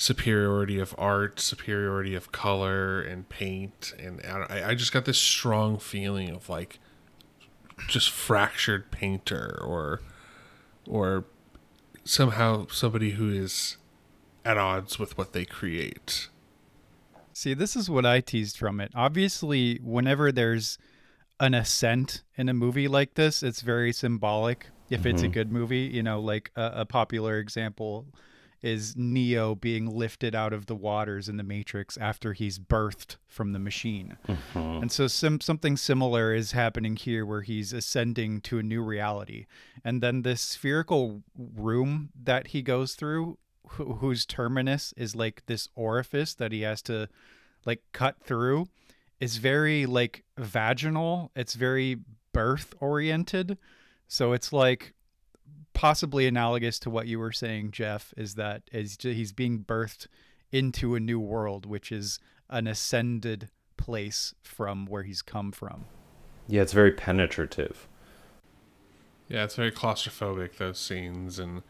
superiority 0.00 0.78
of 0.78 0.94
art 0.96 1.38
superiority 1.38 2.14
of 2.14 2.32
color 2.32 3.02
and 3.02 3.28
paint 3.28 3.92
and 3.98 4.18
I, 4.24 4.70
I 4.70 4.74
just 4.74 4.92
got 4.92 5.04
this 5.04 5.18
strong 5.18 5.78
feeling 5.78 6.30
of 6.30 6.48
like 6.48 6.78
just 7.86 8.10
fractured 8.10 8.90
painter 8.90 9.60
or 9.62 10.00
or 10.88 11.26
somehow 12.02 12.66
somebody 12.68 13.10
who 13.10 13.30
is 13.30 13.76
at 14.42 14.56
odds 14.56 14.98
with 14.98 15.18
what 15.18 15.34
they 15.34 15.44
create. 15.44 16.28
See, 17.34 17.52
this 17.52 17.76
is 17.76 17.90
what 17.90 18.06
I 18.06 18.20
teased 18.20 18.56
from 18.56 18.80
it. 18.80 18.92
Obviously, 18.94 19.80
whenever 19.82 20.32
there's 20.32 20.78
an 21.38 21.52
ascent 21.52 22.22
in 22.36 22.48
a 22.48 22.54
movie 22.54 22.88
like 22.88 23.14
this, 23.14 23.42
it's 23.42 23.60
very 23.60 23.92
symbolic. 23.92 24.68
If 24.88 25.04
it's 25.04 25.20
a 25.20 25.26
mm-hmm. 25.26 25.32
good 25.32 25.52
movie, 25.52 25.90
you 25.92 26.02
know, 26.02 26.20
like 26.20 26.50
a, 26.56 26.72
a 26.76 26.86
popular 26.86 27.38
example 27.38 28.06
is 28.62 28.94
Neo 28.96 29.54
being 29.54 29.86
lifted 29.86 30.34
out 30.34 30.52
of 30.52 30.66
the 30.66 30.74
waters 30.74 31.28
in 31.28 31.36
the 31.36 31.42
Matrix 31.42 31.96
after 31.96 32.32
he's 32.32 32.58
birthed 32.58 33.16
from 33.26 33.52
the 33.52 33.58
machine. 33.58 34.18
Mm-hmm. 34.28 34.82
And 34.82 34.92
so 34.92 35.06
sim- 35.06 35.40
something 35.40 35.76
similar 35.76 36.34
is 36.34 36.52
happening 36.52 36.96
here 36.96 37.24
where 37.24 37.40
he's 37.40 37.72
ascending 37.72 38.42
to 38.42 38.58
a 38.58 38.62
new 38.62 38.82
reality. 38.82 39.46
And 39.84 40.02
then 40.02 40.22
this 40.22 40.42
spherical 40.42 41.22
room 41.36 42.10
that 42.22 42.48
he 42.48 42.60
goes 42.60 42.94
through, 42.94 43.38
wh- 43.66 43.98
whose 43.98 44.26
terminus 44.26 44.92
is 44.96 45.16
like 45.16 45.46
this 45.46 45.68
orifice 45.74 46.34
that 46.34 46.52
he 46.52 46.62
has 46.62 46.82
to 46.82 47.08
like 47.64 47.82
cut 47.92 48.22
through, 48.22 48.66
is 49.20 49.38
very 49.38 49.86
like 49.86 50.24
vaginal. 50.36 51.30
It's 51.34 51.54
very 51.54 51.98
birth 52.32 52.74
oriented. 52.80 53.56
So 54.06 54.32
it's 54.32 54.52
like 54.52 54.92
possibly 55.80 56.26
analogous 56.26 56.78
to 56.78 56.90
what 56.90 57.06
you 57.06 57.18
were 57.18 57.32
saying, 57.32 57.70
Jeff, 57.70 58.12
is 58.14 58.34
that 58.34 58.60
is 58.70 58.98
he's 59.00 59.32
being 59.32 59.64
birthed 59.64 60.06
into 60.52 60.94
a 60.94 61.00
new 61.00 61.18
world, 61.18 61.64
which 61.64 61.90
is 61.90 62.18
an 62.50 62.66
ascended 62.66 63.48
place 63.78 64.34
from 64.42 64.84
where 64.84 65.04
he's 65.04 65.22
come 65.22 65.50
from. 65.50 65.86
Yeah, 66.46 66.60
it's 66.60 66.74
very 66.74 66.92
penetrative. 66.92 67.88
Yeah, 69.26 69.44
it's 69.44 69.56
very 69.56 69.72
claustrophobic 69.72 70.58
those 70.58 70.78
scenes 70.78 71.38
and 71.38 71.62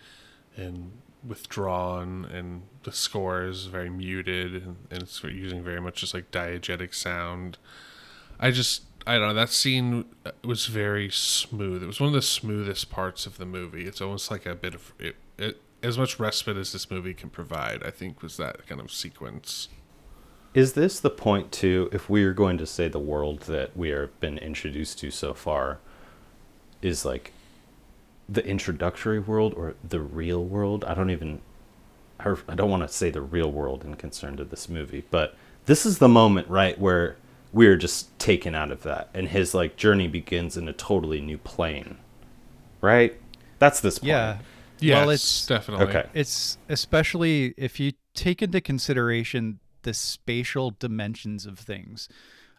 and 0.56 0.90
withdrawn 1.24 2.24
and 2.24 2.62
the 2.82 2.90
score 2.90 3.44
is 3.44 3.66
very 3.66 3.90
muted 3.90 4.54
and, 4.54 4.76
and 4.90 5.02
it's 5.02 5.22
using 5.22 5.62
very 5.62 5.80
much 5.80 6.00
just 6.00 6.14
like 6.14 6.32
diegetic 6.32 6.96
sound. 6.96 7.58
I 8.40 8.50
just 8.50 8.82
I 9.06 9.18
don't 9.18 9.28
know 9.28 9.34
that 9.34 9.50
scene 9.50 10.04
was 10.44 10.66
very 10.66 11.10
smooth. 11.10 11.82
It 11.82 11.86
was 11.86 12.00
one 12.00 12.08
of 12.08 12.14
the 12.14 12.22
smoothest 12.22 12.90
parts 12.90 13.26
of 13.26 13.38
the 13.38 13.46
movie. 13.46 13.86
It's 13.86 14.00
almost 14.00 14.30
like 14.30 14.46
a 14.46 14.54
bit 14.54 14.74
of 14.74 14.92
it, 14.98 15.16
it 15.38 15.60
as 15.82 15.96
much 15.96 16.18
respite 16.18 16.56
as 16.56 16.72
this 16.72 16.90
movie 16.90 17.14
can 17.14 17.30
provide. 17.30 17.82
I 17.82 17.90
think 17.90 18.22
was 18.22 18.36
that 18.36 18.66
kind 18.66 18.80
of 18.80 18.92
sequence. 18.92 19.68
Is 20.52 20.72
this 20.72 21.00
the 21.00 21.10
point 21.10 21.52
too? 21.52 21.88
If 21.92 22.10
we 22.10 22.24
are 22.24 22.32
going 22.32 22.58
to 22.58 22.66
say 22.66 22.88
the 22.88 22.98
world 22.98 23.42
that 23.42 23.76
we 23.76 23.90
have 23.90 24.18
been 24.20 24.36
introduced 24.38 24.98
to 24.98 25.10
so 25.10 25.32
far 25.32 25.78
is 26.82 27.04
like 27.04 27.32
the 28.28 28.44
introductory 28.46 29.18
world 29.18 29.54
or 29.56 29.74
the 29.82 30.00
real 30.00 30.44
world? 30.44 30.84
I 30.84 30.94
don't 30.94 31.10
even. 31.10 31.40
I 32.18 32.34
I 32.48 32.54
don't 32.54 32.70
want 32.70 32.82
to 32.82 32.88
say 32.88 33.10
the 33.10 33.22
real 33.22 33.50
world 33.50 33.84
in 33.84 33.94
concern 33.94 34.36
to 34.36 34.44
this 34.44 34.68
movie, 34.68 35.04
but 35.10 35.36
this 35.66 35.86
is 35.86 35.98
the 35.98 36.08
moment, 36.08 36.48
right, 36.48 36.78
where 36.78 37.16
we're 37.52 37.76
just 37.76 38.16
taken 38.18 38.54
out 38.54 38.70
of 38.70 38.82
that, 38.84 39.08
and 39.14 39.28
his 39.28 39.54
like 39.54 39.76
journey 39.76 40.08
begins 40.08 40.56
in 40.56 40.68
a 40.68 40.72
totally 40.72 41.20
new 41.20 41.38
plane, 41.38 41.96
right? 42.80 43.20
That's 43.58 43.80
this 43.80 43.98
point. 43.98 44.08
Yeah. 44.08 44.38
Yes, 44.82 44.96
Well, 44.96 45.10
it's- 45.10 45.46
definitely 45.46 45.86
Okay. 45.86 46.08
It's 46.14 46.56
especially 46.68 47.52
if 47.58 47.78
you 47.78 47.92
take 48.14 48.40
into 48.42 48.60
consideration 48.60 49.58
the 49.82 49.92
spatial 49.94 50.70
dimensions 50.78 51.44
of 51.46 51.58
things. 51.58 52.08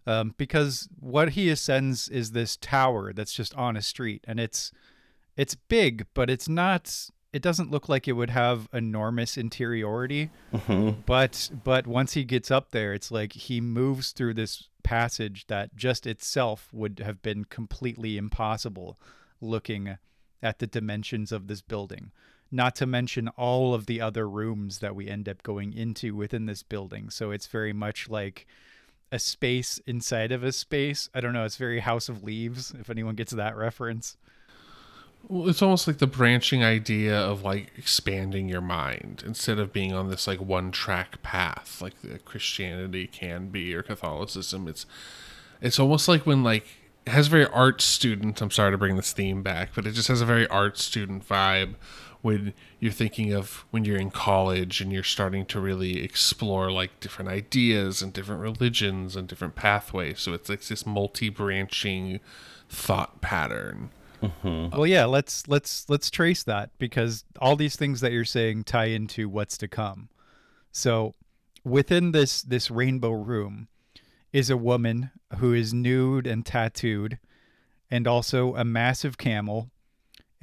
Um, 0.08 0.34
because 0.38 0.88
what 1.00 1.30
he 1.32 1.50
ascends 1.50 2.08
is 2.10 2.32
this 2.32 2.58
tower 2.58 3.14
that's 3.14 3.34
just 3.34 3.54
on 3.56 3.76
a 3.78 3.82
street 3.82 4.24
and 4.28 4.40
it's 4.40 4.72
it's 5.38 5.56
big, 5.56 6.06
but 6.14 6.30
it's 6.30 6.48
not 6.50 7.10
it 7.34 7.42
doesn't 7.42 7.72
look 7.72 7.88
like 7.88 8.08
it 8.08 8.14
would 8.14 8.30
have 8.32 8.68
enormous 8.74 9.38
interiority. 9.38 10.30
But 11.06 11.50
but 11.64 11.88
once 11.88 12.14
he 12.14 12.24
gets 12.24 12.52
up 12.52 12.72
there, 12.72 12.94
it's 12.94 13.10
like 13.12 13.34
he 13.34 13.62
moves 13.62 14.12
through 14.12 14.34
this 14.36 14.68
passage 14.84 15.48
that 15.48 15.76
just 15.76 16.06
itself 16.06 16.70
would 16.74 17.00
have 17.00 17.22
been 17.22 17.46
completely 17.46 18.18
impossible 18.18 19.00
looking 19.40 19.98
at 20.44 20.60
the 20.60 20.68
dimensions 20.68 21.32
of 21.32 21.48
this 21.48 21.62
building. 21.62 22.12
Not 22.52 22.76
to 22.76 22.86
mention 22.86 23.30
all 23.30 23.74
of 23.74 23.86
the 23.86 24.02
other 24.02 24.28
rooms 24.28 24.80
that 24.80 24.96
we 24.96 25.08
end 25.08 25.30
up 25.30 25.42
going 25.44 25.72
into 25.72 26.16
within 26.16 26.48
this 26.48 26.64
building. 26.64 27.10
So 27.10 27.32
it's 27.32 27.48
very 27.48 27.72
much 27.72 28.10
like 28.10 28.46
a 29.12 29.20
space 29.20 29.80
inside 29.86 30.32
of 30.32 30.44
a 30.44 30.52
space. 30.52 31.10
I 31.14 31.22
don't 31.22 31.34
know. 31.34 31.46
It's 31.46 31.58
very 31.58 31.80
House 31.80 32.10
of 32.10 32.24
Leaves, 32.24 32.74
if 32.80 32.90
anyone 32.90 33.16
gets 33.16 33.32
that 33.32 33.56
reference. 33.56 34.18
Well, 35.28 35.48
it's 35.48 35.62
almost 35.62 35.88
like 35.88 36.00
the 36.00 36.08
branching 36.08 36.64
idea 36.64 37.18
of 37.18 37.44
like 37.44 37.72
expanding 37.78 38.50
your 38.50 38.62
mind 38.62 39.24
instead 39.26 39.60
of 39.60 39.72
being 39.72 39.94
on 39.94 40.10
this 40.10 40.28
like 40.28 40.42
one 40.42 40.72
track 40.72 41.22
path 41.22 41.82
like 41.82 42.02
the 42.02 42.20
Christianity 42.20 43.08
can 43.08 43.50
be 43.50 43.74
or 43.74 43.84
Catholicism. 43.84 44.68
It's 44.68 44.86
it's 45.62 45.80
almost 45.80 46.08
like 46.08 46.26
when 46.26 46.44
like 46.44 46.66
it 47.06 47.12
has 47.12 47.28
a 47.28 47.32
very 47.32 47.46
art 47.48 47.82
student. 47.82 48.42
I'm 48.42 48.52
sorry 48.52 48.72
to 48.72 48.78
bring 48.78 48.96
this 48.96 49.14
theme 49.14 49.42
back, 49.42 49.70
but 49.74 49.88
it 49.88 49.94
just 49.94 50.08
has 50.08 50.22
a 50.22 50.26
very 50.26 50.48
art 50.48 50.78
student 50.78 51.28
vibe 51.28 51.76
when 52.22 52.54
you're 52.80 52.92
thinking 52.92 53.34
of 53.34 53.66
when 53.72 53.86
you're 53.86 53.98
in 53.98 54.12
college 54.12 54.82
and 54.82 54.92
you're 54.92 55.04
starting 55.04 55.46
to 55.48 55.60
really 55.60 56.04
explore 56.04 56.72
like 56.72 57.00
different 57.00 57.30
ideas 57.30 58.02
and 58.02 58.14
different 58.14 58.42
religions 58.42 59.16
and 59.16 59.28
different 59.28 59.56
pathways. 59.56 60.20
So 60.20 60.34
it's 60.34 60.50
like 60.50 60.62
this 60.64 60.86
multi-branching 60.86 62.20
thought 62.70 63.22
pattern. 63.22 63.90
Mm-hmm. 64.22 64.76
Well, 64.78 64.88
yeah, 64.88 65.06
let's 65.06 65.48
let's 65.48 65.90
let's 65.90 66.10
trace 66.12 66.44
that 66.44 66.70
because 66.78 67.24
all 67.40 67.56
these 67.56 67.76
things 67.76 68.02
that 68.02 68.12
you're 68.12 68.26
saying 68.26 68.64
tie 68.66 68.86
into 68.86 69.28
what's 69.30 69.58
to 69.60 69.68
come. 69.68 70.10
So, 70.72 71.16
within 71.64 72.12
this 72.12 72.42
this 72.42 72.70
rainbow 72.72 73.12
room 73.12 73.68
is 74.32 74.50
a 74.50 74.58
woman 74.58 75.12
who 75.38 75.54
is 75.54 75.74
nude 75.74 76.28
and 76.28 76.46
tattooed 76.46 77.20
and 77.90 78.08
also 78.08 78.56
a 78.56 78.64
massive 78.64 79.18
camel 79.18 79.70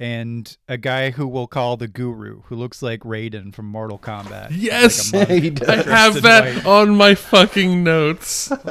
and 0.01 0.55
a 0.67 0.77
guy 0.77 1.09
who 1.11 1.27
we'll 1.27 1.47
call 1.47 1.75
the 1.75 1.87
guru 1.87 2.41
who 2.45 2.55
looks 2.55 2.81
like 2.81 3.01
Raiden 3.01 3.53
from 3.53 3.65
Mortal 3.65 3.99
Kombat. 3.99 4.49
Yes, 4.51 5.11
Like 5.13 5.29
a 5.29 5.33
monk. 5.33 5.59
He 5.59 5.65
I 5.67 5.75
have 5.83 6.21
that 6.21 6.55
white. 6.55 6.65
on 6.65 6.95
my 6.95 7.15
fucking 7.15 7.83
notes. 7.83 8.51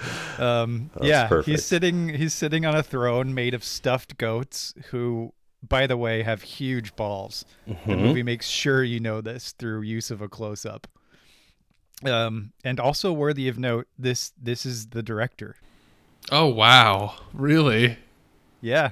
I 0.00 0.04
have- 0.04 0.40
Um, 0.40 0.90
yeah, 1.02 1.26
perfect. 1.28 1.48
he's 1.50 1.64
sitting. 1.64 2.08
He's 2.10 2.34
sitting 2.34 2.64
on 2.66 2.74
a 2.74 2.82
throne 2.82 3.34
made 3.34 3.54
of 3.54 3.62
stuffed 3.64 4.16
goats, 4.18 4.74
who, 4.90 5.32
by 5.66 5.86
the 5.86 5.96
way, 5.96 6.22
have 6.22 6.42
huge 6.42 6.96
balls. 6.96 7.44
The 7.66 7.74
Mhm. 7.74 7.98
movie 8.00 8.22
makes 8.22 8.46
sure 8.48 8.82
you 8.82 9.00
know 9.00 9.20
this 9.20 9.52
through 9.52 9.82
use 9.82 10.10
of 10.10 10.20
a 10.22 10.28
close 10.28 10.64
up. 10.64 10.86
Um, 12.04 12.52
and 12.64 12.80
also 12.80 13.12
worthy 13.12 13.46
of 13.48 13.58
note, 13.58 13.86
this 13.98 14.32
this 14.42 14.64
is 14.64 14.86
the 14.88 15.02
director. 15.02 15.56
Oh 16.32 16.46
wow, 16.46 17.16
really? 17.34 17.98
Yeah, 18.62 18.90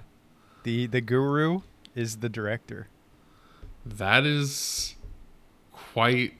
the 0.64 0.86
the 0.86 1.00
guru 1.00 1.60
is 1.94 2.16
the 2.18 2.28
director. 2.28 2.88
That 3.86 4.26
is 4.26 4.94
quite 5.72 6.34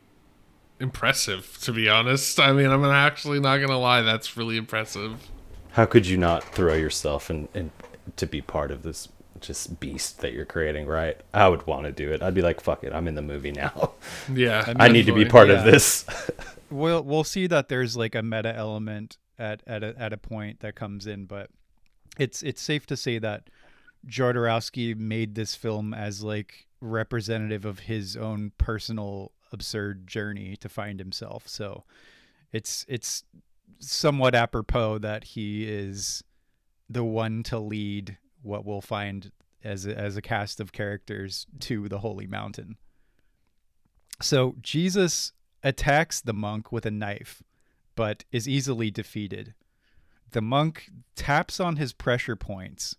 impressive, 0.80 1.58
to 1.62 1.72
be 1.72 1.88
honest. 1.88 2.38
I 2.38 2.52
mean, 2.52 2.66
I'm 2.66 2.84
actually 2.84 3.40
not 3.40 3.58
gonna 3.58 3.78
lie. 3.78 4.02
That's 4.02 4.36
really 4.36 4.56
impressive. 4.56 5.28
How 5.72 5.86
could 5.86 6.06
you 6.06 6.16
not 6.16 6.42
throw 6.42 6.74
yourself 6.74 7.30
in, 7.30 7.48
in 7.54 7.70
to 8.16 8.26
be 8.26 8.40
part 8.40 8.70
of 8.70 8.82
this 8.82 9.08
just 9.40 9.78
beast 9.80 10.20
that 10.20 10.32
you're 10.32 10.44
creating, 10.44 10.86
right? 10.86 11.20
I 11.32 11.48
would 11.48 11.66
want 11.66 11.84
to 11.84 11.92
do 11.92 12.12
it. 12.12 12.22
I'd 12.22 12.34
be 12.34 12.42
like, 12.42 12.60
fuck 12.60 12.82
it, 12.84 12.92
I'm 12.92 13.06
in 13.06 13.14
the 13.14 13.22
movie 13.22 13.52
now. 13.52 13.92
Yeah, 14.32 14.74
I 14.76 14.88
need 14.88 15.06
to 15.06 15.14
be 15.14 15.24
part 15.24 15.48
yeah. 15.48 15.54
of 15.54 15.64
this. 15.64 16.04
We'll 16.70 17.02
we'll 17.02 17.24
see 17.24 17.46
that 17.46 17.70
there's 17.70 17.96
like 17.96 18.14
a 18.14 18.22
meta 18.22 18.54
element 18.54 19.16
at 19.38 19.62
at 19.66 19.82
a, 19.82 19.94
at 19.98 20.12
a 20.12 20.18
point 20.18 20.60
that 20.60 20.74
comes 20.74 21.06
in, 21.06 21.24
but 21.24 21.48
it's 22.18 22.42
it's 22.42 22.60
safe 22.60 22.84
to 22.88 22.96
say 22.96 23.18
that 23.18 23.48
Jodorowsky 24.06 24.94
made 24.94 25.34
this 25.34 25.54
film 25.54 25.94
as 25.94 26.22
like 26.22 26.66
representative 26.82 27.64
of 27.64 27.78
his 27.78 28.18
own 28.18 28.52
personal 28.58 29.32
absurd 29.52 30.06
journey 30.06 30.56
to 30.56 30.68
find 30.68 30.98
himself. 30.98 31.48
So 31.48 31.84
it's 32.52 32.84
it's 32.88 33.24
somewhat 33.78 34.34
apropos 34.34 34.98
that 34.98 35.24
he 35.24 35.64
is 35.64 36.22
the 36.88 37.04
one 37.04 37.42
to 37.44 37.58
lead 37.58 38.18
what 38.42 38.64
we'll 38.64 38.80
find 38.80 39.30
as 39.62 39.86
a, 39.86 39.96
as 39.96 40.16
a 40.16 40.22
cast 40.22 40.60
of 40.60 40.72
characters 40.72 41.46
to 41.60 41.88
the 41.88 41.98
holy 41.98 42.26
mountain. 42.26 42.76
So 44.20 44.56
Jesus 44.60 45.32
attacks 45.62 46.20
the 46.20 46.32
monk 46.32 46.72
with 46.72 46.86
a 46.86 46.90
knife, 46.90 47.42
but 47.94 48.24
is 48.32 48.48
easily 48.48 48.90
defeated. 48.90 49.54
The 50.30 50.40
monk 50.40 50.90
taps 51.14 51.60
on 51.60 51.76
his 51.76 51.92
pressure 51.92 52.36
points, 52.36 52.96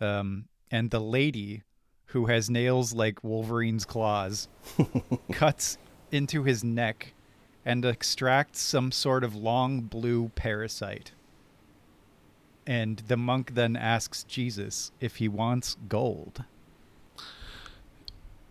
um, 0.00 0.46
and 0.70 0.90
the 0.90 1.00
lady, 1.00 1.62
who 2.10 2.26
has 2.26 2.50
nails 2.50 2.92
like 2.92 3.22
Wolverine's 3.22 3.84
claws, 3.84 4.48
cuts 5.32 5.78
into 6.10 6.42
his 6.42 6.64
neck 6.64 7.14
and 7.64 7.84
extracts 7.84 8.60
some 8.60 8.90
sort 8.90 9.22
of 9.22 9.34
long 9.34 9.82
blue 9.82 10.30
parasite. 10.34 11.12
And 12.66 12.98
the 13.08 13.16
monk 13.16 13.54
then 13.54 13.76
asks 13.76 14.24
Jesus 14.24 14.92
if 15.00 15.16
he 15.16 15.28
wants 15.28 15.76
gold. 15.88 16.44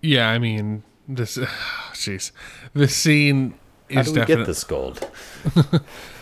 Yeah, 0.01 0.29
I 0.29 0.39
mean, 0.39 0.83
this. 1.07 1.37
Jeez, 1.93 2.31
this 2.73 2.95
scene 2.95 3.55
How 3.93 4.01
is 4.01 4.07
do 4.07 4.13
we 4.13 4.19
definitely. 4.19 4.43
get 4.43 4.47
this 4.47 4.63
gold? 4.63 5.11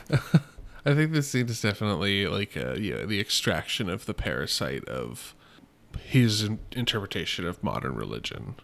I 0.85 0.95
think 0.95 1.11
this 1.11 1.29
scene 1.29 1.49
is 1.49 1.61
definitely 1.61 2.25
like 2.27 2.57
uh, 2.57 2.73
yeah, 2.73 3.05
the 3.05 3.19
extraction 3.19 3.89
of 3.89 4.05
the 4.05 4.13
parasite 4.13 4.85
of 4.85 5.35
his 5.97 6.43
in- 6.43 6.59
interpretation 6.71 7.45
of 7.45 7.63
modern 7.63 7.95
religion. 7.95 8.55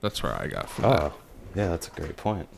That's 0.00 0.22
where 0.22 0.34
I 0.34 0.46
got 0.46 0.68
from 0.68 0.84
ah, 0.84 0.90
that. 0.90 1.02
Oh, 1.02 1.14
yeah, 1.54 1.68
that's 1.68 1.88
a 1.88 1.90
great 1.90 2.16
point. 2.16 2.48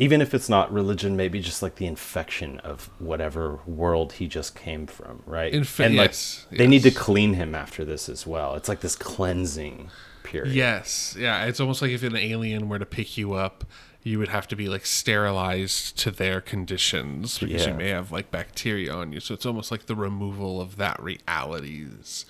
Even 0.00 0.20
if 0.20 0.32
it's 0.32 0.48
not 0.48 0.72
religion, 0.72 1.16
maybe 1.16 1.40
just 1.40 1.60
like 1.60 1.74
the 1.74 1.86
infection 1.86 2.60
of 2.60 2.88
whatever 3.00 3.58
world 3.66 4.12
he 4.14 4.28
just 4.28 4.54
came 4.54 4.86
from, 4.86 5.22
right? 5.26 5.52
Inf- 5.52 5.80
and 5.80 5.96
like 5.96 6.10
yes, 6.10 6.46
they 6.50 6.68
need 6.68 6.84
to 6.84 6.92
clean 6.92 7.34
him 7.34 7.54
after 7.54 7.84
this 7.84 8.08
as 8.08 8.24
well. 8.24 8.54
It's 8.54 8.68
like 8.68 8.80
this 8.80 8.94
cleansing 8.94 9.90
period. 10.22 10.54
Yes, 10.54 11.16
yeah. 11.18 11.46
It's 11.46 11.58
almost 11.58 11.82
like 11.82 11.90
if 11.90 12.04
an 12.04 12.14
alien 12.16 12.68
were 12.68 12.78
to 12.78 12.86
pick 12.86 13.18
you 13.18 13.32
up, 13.32 13.64
you 14.04 14.18
would 14.20 14.28
have 14.28 14.46
to 14.48 14.56
be 14.56 14.68
like 14.68 14.86
sterilized 14.86 15.98
to 15.98 16.10
their 16.12 16.40
conditions 16.40 17.38
because 17.38 17.64
Yeah. 17.66 17.72
you 17.72 17.74
may 17.74 17.88
have 17.88 18.12
like 18.12 18.30
bacteria 18.30 18.92
on 18.92 19.12
you. 19.12 19.18
So 19.18 19.34
it's 19.34 19.46
almost 19.46 19.70
like 19.72 19.86
the 19.86 19.96
removal 19.96 20.60
of 20.60 20.76
that 20.76 21.02
reality's 21.02 22.24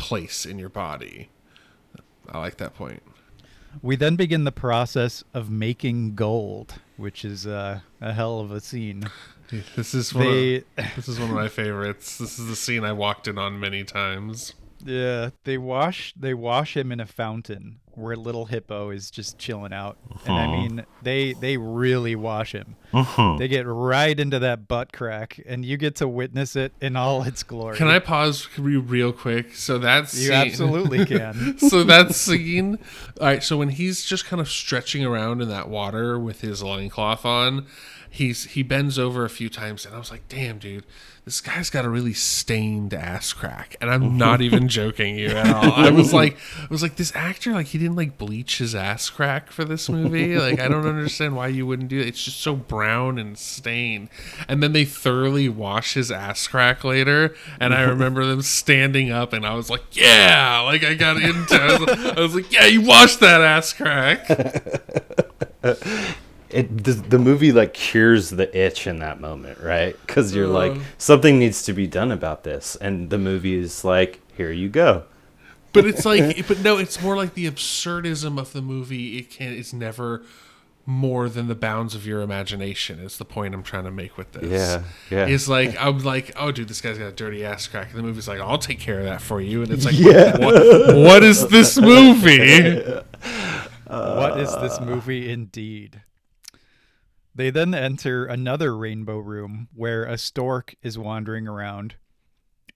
place 0.00 0.44
in 0.46 0.58
your 0.58 0.68
body. 0.68 1.28
I 2.28 2.38
like 2.38 2.56
that 2.56 2.74
point. 2.74 3.02
We 3.82 3.94
then 3.96 4.16
begin 4.16 4.44
the 4.44 4.52
process 4.52 5.22
of 5.32 5.50
making 5.50 6.16
gold, 6.16 6.74
which 6.96 7.24
is 7.24 7.46
uh, 7.46 7.80
a 8.00 8.12
hell 8.12 8.40
of 8.40 8.50
a 8.50 8.60
scene. 8.60 9.08
This 9.74 9.94
is 9.94 10.14
one. 10.14 10.26
They, 10.26 10.56
Of, 10.58 10.64
this 10.94 11.08
is 11.08 11.18
one 11.18 11.30
of 11.30 11.34
my 11.34 11.48
favorites. 11.48 12.18
This 12.18 12.38
is 12.38 12.46
the 12.46 12.54
scene 12.54 12.84
I 12.84 12.92
walked 12.92 13.26
in 13.26 13.36
on 13.36 13.58
many 13.58 13.82
times. 13.82 14.54
Yeah, 14.84 15.30
they 15.44 15.58
wash 15.58 16.14
they 16.16 16.34
wash 16.34 16.76
him 16.76 16.92
in 16.92 17.00
a 17.00 17.06
fountain 17.06 17.80
where 17.94 18.16
little 18.16 18.46
hippo 18.46 18.90
is 18.90 19.10
just 19.10 19.38
chilling 19.38 19.72
out, 19.72 19.98
and 20.24 20.34
I 20.34 20.44
uh-huh. 20.44 20.52
mean 20.52 20.86
they 21.02 21.34
they 21.34 21.56
really 21.56 22.16
wash 22.16 22.52
him. 22.52 22.76
Uh-huh. 22.92 23.36
They 23.38 23.48
get 23.48 23.66
right 23.66 24.18
into 24.18 24.38
that 24.38 24.66
butt 24.66 24.92
crack, 24.92 25.40
and 25.46 25.64
you 25.64 25.76
get 25.76 25.96
to 25.96 26.08
witness 26.08 26.56
it 26.56 26.72
in 26.80 26.96
all 26.96 27.22
its 27.22 27.42
glory. 27.42 27.76
Can 27.76 27.88
I 27.88 27.98
pause 27.98 28.48
re- 28.58 28.76
real 28.76 29.12
quick? 29.12 29.54
So 29.54 29.78
that's 29.78 30.18
You 30.18 30.32
absolutely 30.32 31.04
can. 31.06 31.58
so 31.58 31.84
that 31.84 32.14
scene. 32.14 32.78
All 33.20 33.26
right. 33.26 33.42
So 33.42 33.56
when 33.56 33.70
he's 33.70 34.04
just 34.04 34.24
kind 34.24 34.40
of 34.40 34.48
stretching 34.48 35.04
around 35.04 35.42
in 35.42 35.48
that 35.48 35.68
water 35.68 36.18
with 36.18 36.40
his 36.40 36.62
loincloth 36.62 37.24
on, 37.24 37.66
he's 38.10 38.44
he 38.44 38.62
bends 38.62 38.98
over 38.98 39.24
a 39.24 39.30
few 39.30 39.48
times, 39.48 39.86
and 39.86 39.94
I 39.94 39.98
was 39.98 40.10
like, 40.10 40.28
"Damn, 40.28 40.58
dude, 40.58 40.84
this 41.24 41.40
guy's 41.40 41.70
got 41.70 41.84
a 41.84 41.88
really 41.88 42.12
stained 42.12 42.92
ass 42.92 43.32
crack." 43.32 43.76
And 43.80 43.88
I'm 43.90 44.18
not 44.18 44.40
even 44.42 44.68
joking 44.68 45.16
you 45.16 45.28
at 45.28 45.54
all. 45.54 45.72
I 45.72 45.90
was 45.90 46.12
like, 46.12 46.36
I 46.58 46.66
was 46.68 46.82
like, 46.82 46.96
this 46.96 47.14
actor, 47.14 47.52
like, 47.52 47.68
he 47.68 47.78
didn't 47.78 47.96
like 47.96 48.18
bleach 48.18 48.58
his 48.58 48.74
ass 48.74 49.08
crack 49.08 49.50
for 49.50 49.64
this 49.64 49.88
movie. 49.88 50.36
Like, 50.36 50.58
I 50.60 50.68
don't 50.68 50.86
understand 50.86 51.36
why 51.36 51.48
you 51.48 51.66
wouldn't 51.66 51.88
do 51.88 52.00
it. 52.00 52.08
It's 52.08 52.24
just 52.24 52.40
so 52.40 52.56
brown 52.56 53.16
and 53.18 53.38
stained. 53.38 54.08
And 54.48 54.62
then 54.62 54.72
they 54.72 54.84
thoroughly 54.84 55.48
wash 55.48 55.94
his 55.94 56.10
ass 56.10 56.46
crack 56.48 56.82
later, 56.84 57.34
and 57.60 57.72
I 57.72 57.82
remember 57.82 58.26
them 58.26 58.42
standing 58.42 59.10
up, 59.10 59.32
and 59.32 59.46
I 59.46 59.54
was 59.54 59.70
like, 59.70 59.84
yeah, 59.92 60.60
like 60.60 60.84
I 60.84 60.94
got 60.94 61.16
into. 61.16 61.54
I 61.54 61.78
was, 61.78 62.16
I 62.16 62.20
was 62.20 62.34
like, 62.34 62.52
yeah, 62.52 62.66
you 62.66 62.82
washed 62.82 63.20
that 63.20 63.40
ass 63.40 63.72
crack. 63.72 64.26
it 66.52 66.84
the, 66.84 66.92
the 66.92 67.18
movie 67.18 67.52
like 67.52 67.74
cures 67.74 68.30
the 68.30 68.48
itch 68.56 68.86
in 68.86 68.98
that 69.00 69.20
moment 69.20 69.58
right 69.60 69.96
because 70.06 70.34
you're 70.34 70.46
like 70.46 70.72
Uh. 70.72 70.80
something 70.98 71.38
needs 71.38 71.62
to 71.64 71.72
be 71.72 71.86
done 71.86 72.10
about 72.12 72.44
this 72.44 72.76
and 72.76 73.10
the 73.10 73.18
movie 73.18 73.54
is 73.54 73.84
like 73.84 74.20
here 74.36 74.50
you 74.52 74.68
go 74.68 75.04
But 75.72 75.86
it's 75.86 76.04
like, 76.04 76.46
but 76.48 76.58
no, 76.60 76.78
it's 76.78 77.00
more 77.00 77.16
like 77.16 77.34
the 77.34 77.48
absurdism 77.48 78.40
of 78.40 78.52
the 78.52 78.60
movie. 78.62 79.18
It 79.18 79.30
can, 79.30 79.52
it's 79.52 79.72
never 79.72 80.22
more 80.84 81.28
than 81.28 81.46
the 81.46 81.54
bounds 81.54 81.94
of 81.94 82.04
your 82.04 82.22
imagination. 82.22 82.98
Is 82.98 83.18
the 83.18 83.24
point 83.24 83.54
I'm 83.54 83.62
trying 83.62 83.84
to 83.84 83.92
make 83.92 84.16
with 84.18 84.32
this? 84.32 84.50
Yeah, 84.50 84.82
yeah. 85.16 85.26
It's 85.32 85.46
like 85.46 85.76
I'm 85.78 86.00
like, 86.02 86.32
oh, 86.34 86.50
dude, 86.50 86.66
this 86.66 86.80
guy's 86.80 86.98
got 86.98 87.06
a 87.06 87.12
dirty 87.12 87.44
ass 87.44 87.68
crack, 87.68 87.90
and 87.90 87.98
the 87.98 88.02
movie's 88.02 88.26
like, 88.26 88.40
I'll 88.40 88.58
take 88.58 88.80
care 88.80 88.98
of 88.98 89.04
that 89.04 89.20
for 89.22 89.40
you, 89.40 89.62
and 89.62 89.70
it's 89.70 89.84
like, 89.84 89.96
Yeah. 89.96 90.36
what, 90.38 90.54
what 90.96 91.22
is 91.22 91.46
this 91.46 91.78
movie? 91.94 92.82
what 93.86 94.40
is 94.40 94.52
this 94.56 94.80
movie 94.80 95.30
indeed? 95.30 96.02
They 97.40 97.48
then 97.48 97.72
enter 97.72 98.26
another 98.26 98.76
rainbow 98.76 99.16
room 99.16 99.68
where 99.74 100.04
a 100.04 100.18
stork 100.18 100.74
is 100.82 100.98
wandering 100.98 101.48
around, 101.48 101.94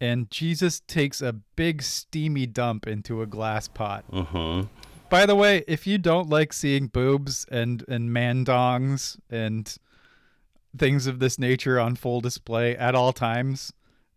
and 0.00 0.30
Jesus 0.30 0.80
takes 0.80 1.20
a 1.20 1.34
big 1.34 1.82
steamy 1.82 2.46
dump 2.46 2.86
into 2.86 3.20
a 3.20 3.26
glass 3.26 3.68
pot. 3.68 4.06
mm-hmm. 4.10 4.66
By 5.10 5.26
the 5.26 5.36
way, 5.36 5.64
if 5.68 5.86
you 5.86 5.98
don't 5.98 6.30
like 6.30 6.54
seeing 6.54 6.86
boobs 6.86 7.44
and 7.50 7.84
and 7.88 8.10
mandongs 8.10 9.18
and 9.28 9.76
things 10.78 11.06
of 11.06 11.18
this 11.18 11.38
nature 11.38 11.78
on 11.78 11.94
full 11.94 12.22
display 12.22 12.74
at 12.74 12.94
all 12.94 13.12
times, 13.12 13.70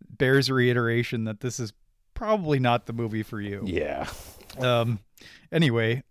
bears 0.08 0.50
reiteration 0.50 1.24
that 1.24 1.40
this 1.40 1.60
is 1.60 1.74
probably 2.14 2.58
not 2.58 2.86
the 2.86 2.94
movie 2.94 3.22
for 3.22 3.38
you. 3.38 3.64
yeah 3.66 4.08
Um, 4.58 5.00
anyway, 5.52 6.04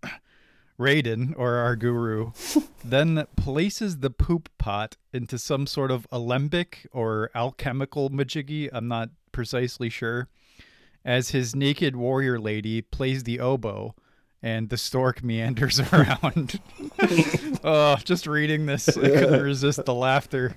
Raiden, 0.78 1.34
or 1.36 1.54
our 1.54 1.76
guru, 1.76 2.32
then 2.84 3.26
places 3.36 3.98
the 3.98 4.10
poop 4.10 4.48
pot 4.58 4.96
into 5.12 5.38
some 5.38 5.66
sort 5.66 5.90
of 5.90 6.06
alembic 6.12 6.86
or 6.92 7.30
alchemical 7.34 8.10
majiggy. 8.10 8.68
I'm 8.72 8.88
not 8.88 9.10
precisely 9.32 9.88
sure. 9.88 10.28
As 11.04 11.30
his 11.30 11.54
naked 11.56 11.96
warrior 11.96 12.38
lady 12.38 12.82
plays 12.82 13.24
the 13.24 13.40
oboe, 13.40 13.94
and 14.42 14.68
the 14.68 14.76
stork 14.76 15.22
meanders 15.24 15.80
around. 15.92 16.60
oh, 17.64 17.96
just 18.04 18.26
reading 18.26 18.66
this, 18.66 18.88
I 18.88 19.00
couldn't 19.00 19.42
resist 19.42 19.84
the 19.84 19.94
laughter. 19.94 20.56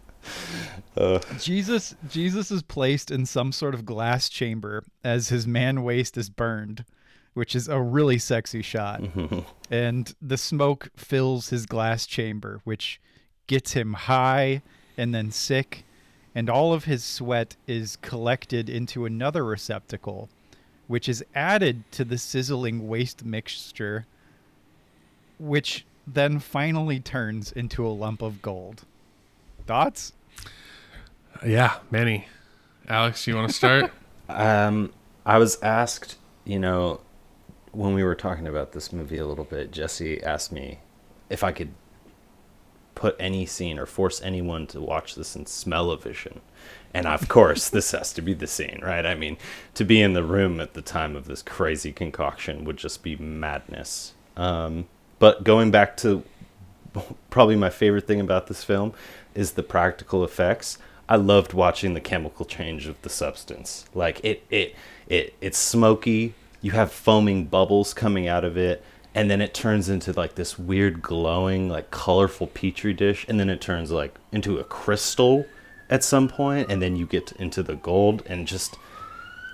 uh, 0.96 1.20
Jesus 1.40 1.96
Jesus 2.08 2.52
is 2.52 2.62
placed 2.62 3.10
in 3.10 3.26
some 3.26 3.52
sort 3.52 3.74
of 3.74 3.86
glass 3.86 4.30
chamber 4.30 4.84
as 5.04 5.30
his 5.30 5.48
man 5.48 5.84
waist 5.84 6.16
is 6.16 6.30
burned, 6.30 6.86
which 7.34 7.56
is 7.56 7.68
a 7.68 7.82
really 7.82 8.18
sexy 8.18 8.62
shot. 8.62 9.02
And 9.70 10.14
the 10.22 10.38
smoke 10.38 10.90
fills 10.96 11.50
his 11.50 11.66
glass 11.66 12.06
chamber, 12.06 12.62
which 12.64 13.00
gets 13.48 13.74
him 13.74 13.94
high 13.94 14.62
and 14.98 15.14
then 15.16 15.32
sick 15.32 15.86
and 16.34 16.50
all 16.50 16.74
of 16.74 16.86
his 16.86 17.04
sweat 17.04 17.56
is 17.68 17.98
collected 17.98 18.70
into 18.70 19.06
another 19.06 19.44
receptacle, 19.44 20.30
which 20.88 21.10
is 21.10 21.24
added 21.36 21.84
to 21.92 22.06
the 22.06 22.18
sizzling 22.18 22.88
waste 22.88 23.26
mixture, 23.26 24.06
which 25.40 25.86
then 26.08 26.40
finally 26.40 27.00
turns 27.00 27.52
into 27.52 27.86
a 27.86 27.90
lump 27.90 28.22
of 28.22 28.42
gold. 28.42 28.84
Thoughts? 29.68 30.14
Yeah, 31.46 31.78
many. 31.90 32.28
Alex, 32.88 33.28
you 33.28 33.36
want 33.36 33.50
to 33.50 33.56
start? 33.56 33.92
Um, 34.30 34.94
I 35.26 35.40
was 35.40 35.62
asked, 35.62 36.16
you 36.46 36.58
know, 36.58 37.02
when 37.72 37.94
we 37.94 38.04
were 38.04 38.16
talking 38.16 38.48
about 38.48 38.72
this 38.72 38.92
movie 38.92 39.18
a 39.18 39.26
little 39.26 39.46
bit, 39.46 39.72
Jesse 39.72 40.24
asked 40.24 40.52
me 40.52 40.80
if 41.30 41.44
I 41.44 41.52
could 41.52 41.74
put 42.96 43.16
any 43.20 43.46
scene 43.46 43.80
or 43.80 43.86
force 43.86 44.22
anyone 44.22 44.68
to 44.68 44.82
watch 44.82 45.16
this 45.16 45.36
in 45.36 45.46
smell-o-vision. 45.46 46.42
And 46.94 47.08
of 47.08 47.28
course, 47.30 47.70
this 47.70 47.92
has 47.92 48.12
to 48.14 48.22
be 48.22 48.34
the 48.34 48.48
scene, 48.48 48.80
right? 48.84 49.06
I 49.06 49.16
mean, 49.16 49.38
to 49.76 49.86
be 49.86 50.02
in 50.02 50.14
the 50.14 50.24
room 50.24 50.60
at 50.60 50.74
the 50.74 50.82
time 50.82 51.16
of 51.16 51.26
this 51.26 51.42
crazy 51.42 51.92
concoction 51.92 52.66
would 52.66 52.78
just 52.78 53.02
be 53.02 53.16
madness. 53.16 54.14
Um, 54.36 54.88
but 55.20 55.44
going 55.44 55.72
back 55.72 55.96
to 55.98 56.24
probably 57.30 57.56
my 57.56 57.70
favorite 57.70 58.06
thing 58.06 58.20
about 58.20 58.48
this 58.48 58.64
film 58.64 58.94
is 59.34 59.54
the 59.54 59.64
practical 59.64 60.24
effects. 60.24 60.78
I 61.08 61.16
loved 61.16 61.54
watching 61.54 61.94
the 61.94 62.02
chemical 62.02 62.46
change 62.46 62.88
of 62.88 63.02
the 63.02 63.10
substance. 63.10 63.86
Like 63.94 64.24
it, 64.24 64.44
it, 64.50 64.76
it, 65.08 65.34
it's 65.40 65.58
smoky. 65.58 66.34
You 66.62 66.72
have 66.72 66.92
foaming 66.92 67.46
bubbles 67.46 67.94
coming 67.94 68.28
out 68.28 68.44
of 68.44 68.58
it, 68.58 68.84
and 69.14 69.30
then 69.30 69.42
it 69.42 69.54
turns 69.54 69.90
into 69.90 70.14
like 70.14 70.36
this 70.36 70.58
weird 70.60 71.02
glowing, 71.02 71.70
like 71.70 71.92
colorful 71.92 72.48
petri 72.48 72.94
dish, 72.94 73.26
and 73.28 73.40
then 73.40 73.50
it 73.50 73.62
turns 73.62 73.92
like 73.92 74.16
into 74.32 74.60
a 74.60 74.64
crystal 74.64 75.46
at 75.90 76.04
some 76.04 76.28
point, 76.28 76.72
and 76.72 76.82
then 76.82 76.96
you 76.96 77.06
get 77.06 77.32
into 77.34 77.62
the 77.64 77.76
gold, 77.76 78.24
and 78.28 78.48
just, 78.48 78.78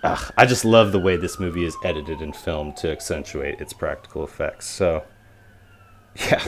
ugh, 0.04 0.32
I 0.38 0.46
just 0.46 0.64
love 0.66 0.92
the 0.92 1.00
way 1.00 1.18
this 1.18 1.40
movie 1.40 1.66
is 1.66 1.76
edited 1.84 2.22
and 2.22 2.36
filmed 2.36 2.78
to 2.78 2.92
accentuate 2.92 3.60
its 3.60 3.74
practical 3.74 4.24
effects. 4.24 4.68
So, 4.68 5.04
yeah, 6.16 6.48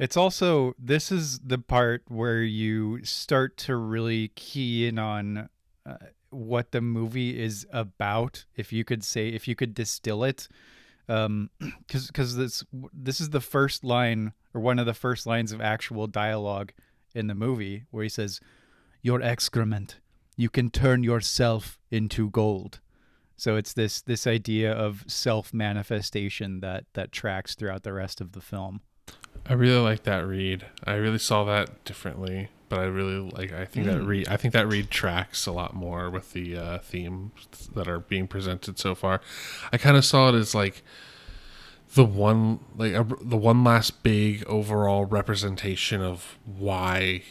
It's 0.00 0.16
also 0.16 0.72
this 0.78 1.12
is 1.12 1.40
the 1.40 1.58
part 1.58 2.04
where 2.08 2.42
you 2.42 3.04
start 3.04 3.58
to 3.58 3.76
really 3.76 4.28
key 4.28 4.86
in 4.86 4.98
on 4.98 5.50
uh, 5.84 5.96
what 6.30 6.72
the 6.72 6.80
movie 6.80 7.40
is 7.40 7.66
about. 7.72 8.44
If 8.56 8.72
you 8.72 8.84
could 8.84 9.04
say, 9.04 9.28
if 9.28 9.46
you 9.46 9.54
could 9.54 9.74
distill 9.74 10.24
it, 10.24 10.48
um, 11.08 11.50
because 11.86 12.06
because 12.06 12.36
this 12.36 12.64
this 12.92 13.20
is 13.20 13.30
the 13.30 13.40
first 13.40 13.84
line 13.84 14.32
or 14.54 14.60
one 14.60 14.78
of 14.78 14.86
the 14.86 14.94
first 14.94 15.26
lines 15.26 15.52
of 15.52 15.60
actual 15.60 16.06
dialogue 16.06 16.72
in 17.14 17.26
the 17.26 17.34
movie 17.34 17.84
where 17.90 18.02
he 18.02 18.08
says, 18.08 18.40
"Your 19.02 19.20
excrement, 19.20 20.00
you 20.36 20.48
can 20.48 20.70
turn 20.70 21.02
yourself 21.02 21.78
into 21.90 22.30
gold." 22.30 22.80
So 23.36 23.56
it's 23.56 23.72
this 23.72 24.02
this 24.02 24.26
idea 24.26 24.72
of 24.72 25.04
self 25.06 25.54
manifestation 25.54 26.60
that 26.60 26.84
that 26.94 27.12
tracks 27.12 27.54
throughout 27.54 27.82
the 27.82 27.92
rest 27.92 28.20
of 28.20 28.32
the 28.32 28.40
film. 28.40 28.82
I 29.46 29.54
really 29.54 29.80
like 29.80 30.04
that 30.04 30.26
read. 30.26 30.66
I 30.84 30.94
really 30.94 31.18
saw 31.18 31.44
that 31.44 31.84
differently, 31.84 32.48
but 32.68 32.78
I 32.78 32.84
really 32.84 33.30
like. 33.30 33.52
I 33.52 33.64
think 33.64 33.86
that 33.86 34.00
read. 34.02 34.28
I 34.28 34.36
think 34.36 34.54
that 34.54 34.68
read 34.68 34.90
tracks 34.90 35.46
a 35.46 35.52
lot 35.52 35.74
more 35.74 36.08
with 36.10 36.32
the 36.32 36.56
uh, 36.56 36.78
themes 36.78 37.32
that 37.74 37.88
are 37.88 37.98
being 37.98 38.28
presented 38.28 38.78
so 38.78 38.94
far. 38.94 39.20
I 39.72 39.76
kind 39.78 39.96
of 39.96 40.04
saw 40.04 40.28
it 40.28 40.34
as 40.34 40.54
like 40.54 40.82
the 41.94 42.04
one, 42.04 42.60
like 42.76 42.92
a, 42.92 43.04
the 43.20 43.36
one 43.36 43.64
last 43.64 44.02
big 44.02 44.44
overall 44.46 45.04
representation 45.04 46.00
of 46.00 46.38
why 46.44 47.22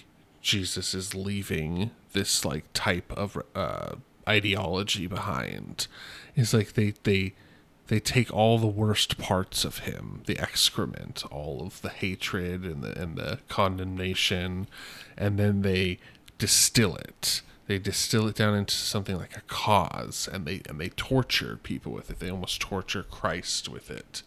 Jesus 0.41 0.93
is 0.93 1.15
leaving 1.15 1.91
this 2.13 2.43
like 2.43 2.65
type 2.73 3.11
of 3.13 3.41
uh, 3.55 3.95
ideology 4.27 5.07
behind. 5.07 5.87
Is 6.35 6.53
like 6.53 6.73
they 6.73 6.93
they 7.03 7.35
they 7.89 7.99
take 7.99 8.31
all 8.31 8.59
the 8.59 8.67
worst 8.67 9.17
parts 9.17 9.65
of 9.65 9.79
him, 9.79 10.21
the 10.27 10.39
excrement, 10.39 11.23
all 11.31 11.63
of 11.63 11.81
the 11.81 11.89
hatred 11.89 12.63
and 12.63 12.83
the 12.83 12.97
and 12.99 13.17
the 13.17 13.39
condemnation, 13.49 14.67
and 15.17 15.39
then 15.39 15.63
they 15.63 15.97
distill 16.37 16.95
it. 16.95 17.41
They 17.65 17.79
distill 17.79 18.27
it 18.27 18.35
down 18.35 18.55
into 18.55 18.75
something 18.75 19.17
like 19.17 19.35
a 19.35 19.41
cause, 19.41 20.29
and 20.31 20.45
they 20.45 20.61
and 20.69 20.79
they 20.79 20.89
torture 20.89 21.59
people 21.61 21.91
with 21.91 22.11
it. 22.11 22.19
They 22.19 22.29
almost 22.29 22.61
torture 22.61 23.03
Christ 23.03 23.67
with 23.67 23.89
it, 23.89 24.21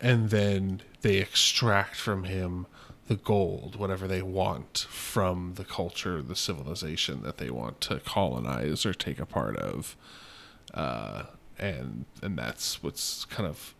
and 0.00 0.30
then 0.30 0.80
they 1.02 1.16
extract 1.16 1.96
from 1.96 2.24
him 2.24 2.66
the 3.08 3.16
gold, 3.16 3.74
whatever 3.74 4.06
they 4.06 4.22
want 4.22 4.86
from 4.88 5.54
the 5.56 5.64
culture, 5.64 6.22
the 6.22 6.36
civilization 6.36 7.22
that 7.22 7.38
they 7.38 7.50
want 7.50 7.80
to 7.82 7.98
colonize 7.98 8.86
or 8.86 8.94
take 8.94 9.18
a 9.18 9.26
part 9.26 9.56
of. 9.56 9.96
Uh, 10.72 11.24
and 11.58 12.04
and 12.22 12.38
that's 12.38 12.82
what's 12.82 13.24
kind 13.26 13.48
of 13.48 13.74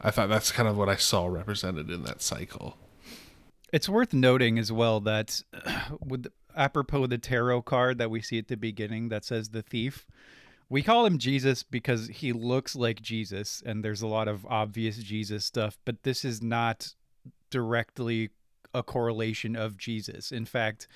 I 0.00 0.10
thought 0.10 0.28
that's 0.28 0.52
kind 0.52 0.68
of 0.68 0.76
what 0.76 0.88
I 0.88 0.96
saw 0.96 1.26
represented 1.26 1.90
in 1.90 2.02
that 2.04 2.22
cycle. 2.22 2.76
It's 3.72 3.88
worth 3.88 4.12
noting 4.12 4.58
as 4.58 4.70
well 4.70 5.00
that 5.00 5.42
with 6.04 6.26
apropos 6.56 7.06
the 7.06 7.18
tarot 7.18 7.62
card 7.62 7.98
that 7.98 8.10
we 8.10 8.20
see 8.20 8.38
at 8.38 8.48
the 8.48 8.56
beginning 8.56 9.08
that 9.08 9.24
says 9.24 9.50
the 9.50 9.62
thief, 9.62 10.06
we 10.68 10.82
call 10.82 11.06
him 11.06 11.18
Jesus 11.18 11.62
because 11.62 12.08
he 12.08 12.32
looks 12.32 12.74
like 12.74 13.00
Jesus 13.00 13.62
and 13.64 13.84
there's 13.84 14.02
a 14.02 14.06
lot 14.06 14.28
of 14.28 14.46
obvious 14.46 14.98
Jesus 14.98 15.44
stuff, 15.44 15.78
but 15.84 16.02
this 16.02 16.24
is 16.24 16.42
not 16.42 16.94
directly 17.50 18.30
a 18.74 18.82
correlation 18.82 19.56
of 19.56 19.78
Jesus. 19.78 20.32
In 20.32 20.44
fact, 20.44 20.88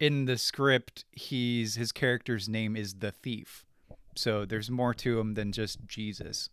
in 0.00 0.24
the 0.24 0.36
script, 0.36 1.04
he's 1.12 1.76
his 1.76 1.92
character's 1.92 2.48
name 2.48 2.76
is 2.76 2.94
the 2.94 3.12
thief. 3.12 3.64
So 4.14 4.44
there's 4.44 4.70
more 4.70 4.94
to 4.94 5.18
him 5.18 5.34
than 5.34 5.52
just 5.52 5.86
Jesus. 5.86 6.50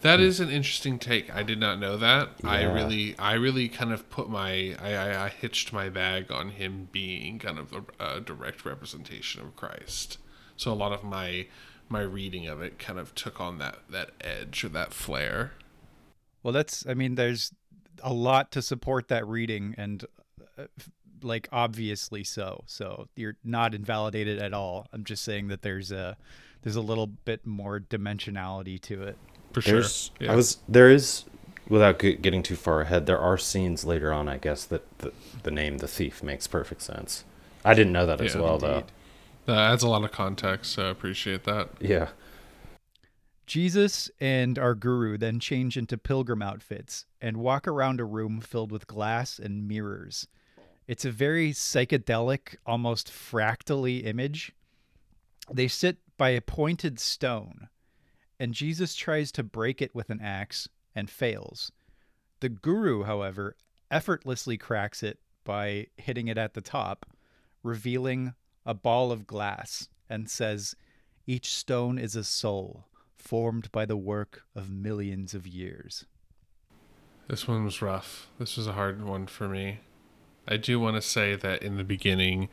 That 0.00 0.18
is 0.18 0.40
an 0.40 0.50
interesting 0.50 0.98
take. 0.98 1.32
I 1.32 1.44
did 1.44 1.60
not 1.60 1.78
know 1.78 1.96
that. 1.96 2.30
I 2.42 2.64
really, 2.64 3.16
I 3.18 3.34
really 3.34 3.68
kind 3.68 3.92
of 3.92 4.10
put 4.10 4.28
my, 4.28 4.74
I, 4.82 4.94
I, 4.94 5.24
I 5.26 5.28
hitched 5.28 5.72
my 5.72 5.88
bag 5.88 6.32
on 6.32 6.50
him 6.50 6.88
being 6.90 7.38
kind 7.38 7.58
of 7.58 7.72
a, 7.72 8.16
a 8.16 8.20
direct 8.20 8.64
representation 8.64 9.42
of 9.42 9.54
Christ. 9.54 10.18
So 10.56 10.72
a 10.72 10.74
lot 10.74 10.92
of 10.92 11.04
my, 11.04 11.46
my 11.88 12.00
reading 12.00 12.48
of 12.48 12.60
it 12.60 12.80
kind 12.80 12.98
of 12.98 13.14
took 13.14 13.40
on 13.40 13.58
that 13.58 13.78
that 13.90 14.10
edge 14.20 14.64
or 14.64 14.70
that 14.70 14.92
flair. 14.92 15.52
Well, 16.42 16.52
that's 16.52 16.84
I 16.86 16.94
mean 16.94 17.14
there's 17.14 17.52
a 18.02 18.12
lot 18.12 18.50
to 18.52 18.62
support 18.62 19.08
that 19.08 19.26
reading 19.26 19.74
and 19.78 20.04
uh, 20.58 20.64
like 21.22 21.48
obviously 21.52 22.24
so. 22.24 22.64
So 22.66 23.08
you're 23.16 23.36
not 23.44 23.74
invalidated 23.74 24.40
at 24.40 24.52
all. 24.52 24.86
I'm 24.92 25.04
just 25.04 25.24
saying 25.24 25.48
that 25.48 25.62
there's 25.62 25.92
a 25.92 26.16
there's 26.62 26.76
a 26.76 26.80
little 26.80 27.06
bit 27.06 27.46
more 27.46 27.80
dimensionality 27.80 28.80
to 28.82 29.02
it. 29.02 29.18
For 29.52 29.60
There's, 29.60 30.10
sure. 30.18 30.26
Yeah. 30.26 30.32
I 30.32 30.36
was 30.36 30.58
there 30.68 30.88
is, 30.88 31.24
without 31.68 31.98
getting 31.98 32.42
too 32.42 32.56
far 32.56 32.82
ahead, 32.82 33.06
there 33.06 33.18
are 33.18 33.36
scenes 33.36 33.84
later 33.84 34.12
on. 34.12 34.28
I 34.28 34.38
guess 34.38 34.64
that 34.66 34.98
the, 34.98 35.12
the 35.42 35.50
name 35.50 35.78
the 35.78 35.88
thief 35.88 36.22
makes 36.22 36.46
perfect 36.46 36.82
sense. 36.82 37.24
I 37.64 37.74
didn't 37.74 37.92
know 37.92 38.06
that 38.06 38.20
as 38.20 38.34
well, 38.34 38.54
indeed. 38.54 38.84
that 39.46 39.58
adds 39.58 39.82
a 39.82 39.88
lot 39.88 40.04
of 40.04 40.12
context. 40.12 40.72
So 40.72 40.86
I 40.86 40.90
appreciate 40.90 41.44
that. 41.44 41.68
Yeah, 41.80 42.08
Jesus 43.46 44.10
and 44.20 44.58
our 44.58 44.74
guru 44.74 45.18
then 45.18 45.38
change 45.38 45.76
into 45.76 45.98
pilgrim 45.98 46.40
outfits 46.42 47.04
and 47.20 47.36
walk 47.36 47.68
around 47.68 48.00
a 48.00 48.04
room 48.04 48.40
filled 48.40 48.72
with 48.72 48.86
glass 48.86 49.38
and 49.38 49.68
mirrors. 49.68 50.26
It's 50.86 51.04
a 51.04 51.10
very 51.10 51.52
psychedelic, 51.52 52.56
almost 52.66 53.10
fractally 53.10 53.98
image. 53.98 54.52
They 55.50 55.68
sit 55.68 55.98
by 56.16 56.30
a 56.30 56.40
pointed 56.40 56.98
stone, 56.98 57.68
and 58.38 58.54
Jesus 58.54 58.94
tries 58.94 59.30
to 59.32 59.42
break 59.42 59.80
it 59.80 59.94
with 59.94 60.10
an 60.10 60.20
axe 60.20 60.68
and 60.94 61.08
fails. 61.08 61.72
The 62.40 62.48
guru, 62.48 63.04
however, 63.04 63.56
effortlessly 63.90 64.58
cracks 64.58 65.02
it 65.02 65.18
by 65.44 65.86
hitting 65.96 66.28
it 66.28 66.38
at 66.38 66.54
the 66.54 66.60
top, 66.60 67.06
revealing 67.62 68.34
a 68.66 68.74
ball 68.74 69.12
of 69.12 69.26
glass, 69.26 69.88
and 70.08 70.28
says, 70.28 70.74
Each 71.26 71.54
stone 71.54 71.98
is 71.98 72.16
a 72.16 72.24
soul 72.24 72.86
formed 73.16 73.70
by 73.70 73.86
the 73.86 73.96
work 73.96 74.42
of 74.54 74.70
millions 74.70 75.34
of 75.34 75.46
years. 75.46 76.04
This 77.28 77.46
one 77.46 77.64
was 77.64 77.80
rough. 77.80 78.28
This 78.38 78.56
was 78.56 78.66
a 78.66 78.72
hard 78.72 79.04
one 79.04 79.26
for 79.26 79.48
me. 79.48 79.78
I 80.48 80.56
do 80.56 80.80
want 80.80 80.96
to 80.96 81.02
say 81.02 81.36
that 81.36 81.62
in 81.62 81.76
the 81.76 81.84
beginning, 81.84 82.48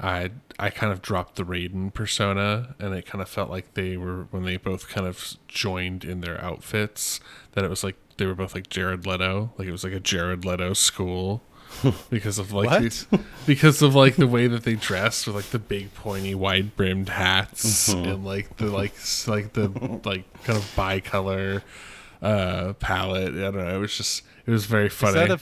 I 0.00 0.30
I 0.58 0.70
kind 0.70 0.92
of 0.92 1.02
dropped 1.02 1.36
the 1.36 1.44
Raiden 1.44 1.92
persona, 1.92 2.74
and 2.78 2.94
it 2.94 3.06
kind 3.06 3.20
of 3.22 3.28
felt 3.28 3.50
like 3.50 3.74
they 3.74 3.96
were 3.96 4.24
when 4.30 4.44
they 4.44 4.56
both 4.56 4.88
kind 4.88 5.06
of 5.06 5.34
joined 5.48 6.04
in 6.04 6.20
their 6.20 6.42
outfits 6.42 7.20
that 7.52 7.64
it 7.64 7.70
was 7.70 7.84
like 7.84 7.96
they 8.16 8.26
were 8.26 8.34
both 8.34 8.54
like 8.54 8.68
Jared 8.68 9.06
Leto, 9.06 9.52
like 9.58 9.68
it 9.68 9.72
was 9.72 9.84
like 9.84 9.92
a 9.92 10.00
Jared 10.00 10.44
Leto 10.44 10.72
school 10.74 11.42
because 12.10 12.38
of 12.38 12.52
like 12.52 12.82
these, 12.82 13.06
because 13.46 13.82
of 13.82 13.94
like 13.94 14.16
the 14.16 14.26
way 14.26 14.46
that 14.46 14.64
they 14.64 14.74
dressed 14.74 15.26
with 15.26 15.36
like 15.36 15.50
the 15.50 15.58
big 15.58 15.94
pointy 15.94 16.34
wide 16.34 16.76
brimmed 16.76 17.08
hats 17.08 17.88
and 17.88 18.24
like 18.24 18.56
the 18.56 18.66
like 18.66 18.94
like 19.26 19.52
the 19.52 19.68
like 20.04 20.42
kind 20.44 20.58
of 20.58 20.64
bicolor 20.76 21.62
uh 22.20 22.72
palette. 22.74 23.34
I 23.34 23.50
don't 23.50 23.56
know. 23.56 23.76
It 23.76 23.78
was 23.78 23.96
just 23.96 24.22
it 24.46 24.50
was 24.50 24.66
very 24.66 24.86
Is 24.86 24.92
funny. 24.92 25.14
that 25.14 25.30
a 25.30 25.40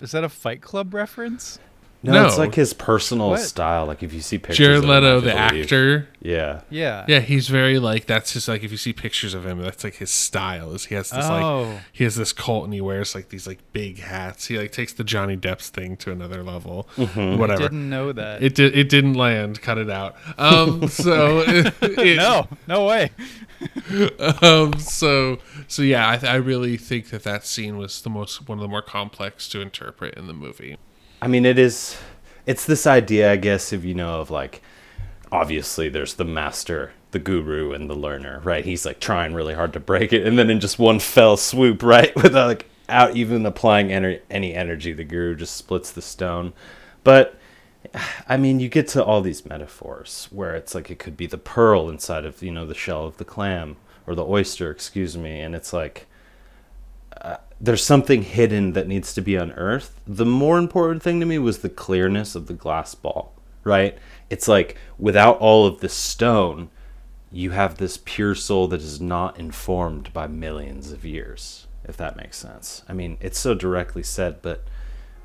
is 0.00 0.12
that 0.12 0.24
a 0.24 0.28
Fight 0.28 0.60
Club 0.60 0.94
reference? 0.94 1.58
No, 2.00 2.12
No. 2.12 2.26
it's 2.26 2.38
like 2.38 2.54
his 2.54 2.72
personal 2.74 3.30
What? 3.30 3.40
style. 3.40 3.84
Like 3.86 4.04
if 4.04 4.12
you 4.14 4.20
see 4.20 4.38
pictures, 4.38 4.58
Jared 4.58 4.78
of 4.78 4.84
him, 4.84 4.90
Leto, 4.90 5.16
I 5.18 5.20
the 5.20 5.34
actor. 5.36 6.08
Yeah, 6.22 6.60
Yeah. 6.70 7.04
Yeah, 7.08 7.18
he's 7.18 7.48
very 7.48 7.80
like 7.80 8.06
that's 8.06 8.34
his 8.34 8.46
like 8.46 8.62
if 8.62 8.70
you 8.70 8.76
see 8.76 8.92
pictures 8.92 9.34
of 9.34 9.44
him, 9.44 9.60
that's 9.60 9.82
like 9.82 9.96
his 9.96 10.10
style. 10.12 10.72
Is 10.74 10.84
he 10.86 10.94
has 10.94 11.10
this 11.10 11.28
like 11.28 11.42
Oh. 11.44 11.80
he 11.92 12.04
has 12.04 12.14
this 12.14 12.32
cult 12.32 12.64
and 12.64 12.72
he 12.72 12.80
wears 12.80 13.16
like 13.16 13.30
these 13.30 13.48
like 13.48 13.58
big 13.72 13.98
hats. 13.98 14.46
He 14.46 14.56
like 14.58 14.70
takes 14.70 14.92
the 14.92 15.02
Johnny 15.02 15.36
Depp's 15.36 15.70
thing 15.70 15.96
to 15.98 16.12
another 16.12 16.44
level. 16.44 16.88
Whatever. 16.96 17.52
I 17.52 17.56
Didn't 17.56 17.90
know 17.90 18.12
that. 18.12 18.44
It 18.44 18.54
did. 18.54 18.78
It 18.78 18.88
didn't 18.88 19.14
land. 19.14 19.60
Cut 19.60 19.78
it 19.78 19.90
out. 19.90 20.14
Um. 20.38 20.86
So 20.88 21.40
it, 21.46 21.74
it- 21.82 22.16
no, 22.16 22.46
no 22.68 22.84
way. 22.84 23.10
Um. 24.42 24.78
So. 24.78 25.38
So 25.66 25.82
yeah. 25.82 26.06
I, 26.22 26.26
I 26.26 26.34
really 26.36 26.76
think 26.76 27.10
that 27.10 27.24
that 27.24 27.44
scene 27.44 27.76
was 27.76 28.02
the 28.02 28.10
most 28.10 28.48
one 28.48 28.58
of 28.58 28.62
the 28.62 28.68
more 28.68 28.82
complex 28.82 29.48
to 29.50 29.60
interpret 29.60 30.14
in 30.14 30.26
the 30.28 30.32
movie. 30.34 30.76
I 31.20 31.26
mean, 31.26 31.44
it 31.44 31.58
is. 31.58 31.96
It's 32.46 32.64
this 32.64 32.86
idea, 32.86 33.32
I 33.32 33.36
guess, 33.36 33.72
if 33.72 33.84
you 33.84 33.94
know 33.94 34.20
of 34.20 34.30
like, 34.30 34.62
obviously, 35.30 35.88
there's 35.88 36.14
the 36.14 36.24
master, 36.24 36.92
the 37.10 37.18
guru, 37.18 37.72
and 37.72 37.90
the 37.90 37.94
learner, 37.94 38.40
right? 38.42 38.64
He's 38.64 38.86
like 38.86 39.00
trying 39.00 39.34
really 39.34 39.54
hard 39.54 39.72
to 39.74 39.80
break 39.80 40.12
it, 40.12 40.26
and 40.26 40.38
then 40.38 40.48
in 40.50 40.60
just 40.60 40.78
one 40.78 40.98
fell 40.98 41.36
swoop, 41.36 41.82
right, 41.82 42.14
without 42.22 42.46
like 42.46 42.66
out 42.88 43.16
even 43.16 43.44
applying 43.44 43.88
ener- 43.88 44.20
any 44.30 44.54
energy, 44.54 44.92
the 44.92 45.04
guru 45.04 45.34
just 45.34 45.56
splits 45.56 45.90
the 45.90 46.02
stone. 46.02 46.52
But 47.04 47.38
I 48.26 48.36
mean, 48.36 48.60
you 48.60 48.68
get 48.68 48.88
to 48.88 49.04
all 49.04 49.20
these 49.20 49.46
metaphors 49.46 50.28
where 50.30 50.54
it's 50.54 50.74
like 50.74 50.90
it 50.90 50.98
could 50.98 51.16
be 51.16 51.26
the 51.26 51.38
pearl 51.38 51.88
inside 51.88 52.24
of 52.24 52.42
you 52.42 52.50
know 52.50 52.66
the 52.66 52.74
shell 52.74 53.06
of 53.06 53.18
the 53.18 53.24
clam 53.24 53.76
or 54.06 54.14
the 54.14 54.24
oyster, 54.24 54.70
excuse 54.70 55.16
me, 55.16 55.40
and 55.40 55.54
it's 55.54 55.72
like 55.72 56.06
there's 57.60 57.84
something 57.84 58.22
hidden 58.22 58.72
that 58.72 58.86
needs 58.86 59.12
to 59.14 59.20
be 59.20 59.34
unearthed. 59.34 59.92
The 60.06 60.26
more 60.26 60.58
important 60.58 61.02
thing 61.02 61.20
to 61.20 61.26
me 61.26 61.38
was 61.38 61.58
the 61.58 61.68
clearness 61.68 62.34
of 62.34 62.46
the 62.46 62.54
glass 62.54 62.94
ball, 62.94 63.34
right? 63.64 63.98
It's 64.30 64.48
like 64.48 64.76
without 64.98 65.38
all 65.38 65.66
of 65.66 65.80
the 65.80 65.88
stone, 65.88 66.70
you 67.32 67.50
have 67.50 67.76
this 67.76 67.98
pure 68.04 68.34
soul 68.34 68.68
that 68.68 68.80
is 68.80 69.00
not 69.00 69.38
informed 69.38 70.12
by 70.12 70.26
millions 70.26 70.92
of 70.92 71.04
years, 71.04 71.66
if 71.84 71.96
that 71.96 72.16
makes 72.16 72.38
sense. 72.38 72.82
I 72.88 72.92
mean, 72.92 73.18
it's 73.20 73.38
so 73.38 73.54
directly 73.54 74.02
said, 74.02 74.40
but 74.40 74.64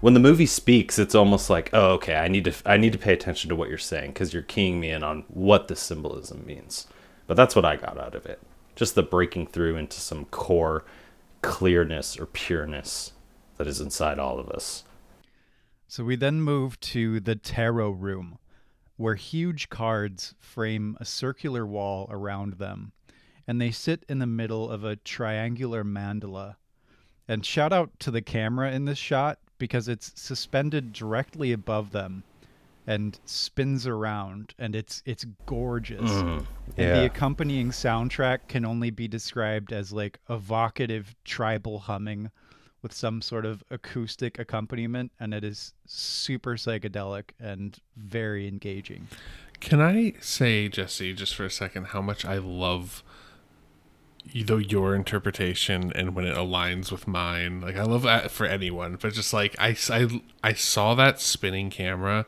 when 0.02 0.14
the 0.14 0.20
movie 0.20 0.48
speaks, 0.48 1.00
it's 1.00 1.16
almost 1.16 1.50
like, 1.50 1.70
oh, 1.72 1.92
okay, 1.94 2.16
I 2.16 2.28
need 2.28 2.44
to 2.46 2.54
I 2.66 2.76
need 2.76 2.92
to 2.92 3.00
pay 3.00 3.14
attention 3.14 3.48
to 3.50 3.56
what 3.56 3.70
you're 3.70 3.78
saying 3.78 4.12
because 4.12 4.34
you're 4.34 4.44
keying 4.44 4.80
me 4.80 4.90
in 4.90 5.02
on 5.02 5.24
what 5.30 5.70
the 5.70 5.78
symbolism 5.78 6.46
means. 6.46 6.88
But 7.26 7.38
that's 7.38 7.56
what 7.56 7.64
I 7.64 7.78
got 7.78 7.98
out 7.98 8.16
of 8.16 8.26
it. 8.26 8.42
Just 8.76 8.96
the 8.96 9.04
breaking 9.04 9.48
through 9.48 9.78
into 9.78 10.02
some 10.02 10.26
core 10.26 10.84
clearness 11.44 12.18
or 12.18 12.26
pureness 12.26 13.12
that 13.58 13.68
is 13.68 13.80
inside 13.80 14.18
all 14.18 14.40
of 14.40 14.50
us. 14.50 14.84
So 15.88 16.04
we 16.04 16.16
then 16.16 16.42
move 16.42 16.80
to 16.80 17.20
the 17.20 17.36
tarot 17.36 17.92
room, 17.92 18.40
where 18.98 19.14
huge 19.14 19.70
cards 19.70 20.34
frame 20.40 20.98
a 21.00 21.06
circular 21.06 21.68
wall 21.68 22.08
around 22.10 22.54
them, 22.54 22.94
and 23.46 23.62
they 23.62 23.70
sit 23.70 24.04
in 24.10 24.18
the 24.18 24.26
middle 24.26 24.72
of 24.72 24.84
a 24.84 24.96
triangular 24.96 25.84
mandala. 25.84 26.56
And 27.28 27.46
shout 27.46 27.72
out 27.72 27.92
to 28.00 28.10
the 28.10 28.22
camera 28.22 28.72
in 28.72 28.86
this 28.86 28.98
shot 28.98 29.38
because 29.60 29.88
it's 29.88 30.20
suspended 30.20 30.94
directly 30.94 31.52
above 31.52 31.92
them 31.92 32.24
and 32.88 33.20
spins 33.26 33.88
around 33.88 34.54
and 34.60 34.76
it's 34.76 35.02
it's 35.06 35.26
gorgeous. 35.46 36.12
Mm, 36.12 36.46
and 36.78 36.98
the 36.98 37.06
accompanying 37.06 37.70
soundtrack 37.70 38.48
can 38.48 38.66
only 38.66 38.90
be 38.90 39.08
described 39.08 39.72
as 39.72 39.94
like 39.94 40.20
evocative 40.30 41.16
tribal 41.24 41.80
humming 41.80 42.30
with 42.82 42.94
some 42.94 43.22
sort 43.22 43.46
of 43.46 43.64
acoustic 43.72 44.38
accompaniment 44.38 45.12
and 45.20 45.34
it 45.34 45.44
is 45.44 45.74
super 45.86 46.56
psychedelic 46.56 47.32
and 47.40 47.80
very 47.96 48.48
engaging. 48.48 49.08
Can 49.62 49.80
I 49.80 50.14
say, 50.20 50.68
Jesse, 50.68 51.14
just 51.14 51.34
for 51.34 51.46
a 51.46 51.50
second, 51.50 51.88
how 51.88 52.02
much 52.02 52.26
I 52.26 52.38
love 52.38 53.02
either 54.34 54.60
your 54.60 54.94
interpretation 54.94 55.94
and 55.96 56.16
when 56.16 56.26
it 56.26 56.36
aligns 56.36 56.92
with 56.92 57.08
mine? 57.08 57.62
Like, 57.62 57.78
I 57.78 57.84
love 57.84 58.02
that 58.04 58.30
for 58.30 58.46
anyone, 58.46 58.98
but 59.02 59.14
just 59.14 59.32
like 59.32 59.56
I, 59.58 59.78
I, 59.90 60.22
I 60.44 60.52
saw 60.52 60.96
that 60.96 61.22
spinning 61.22 61.70
camera, 61.70 62.26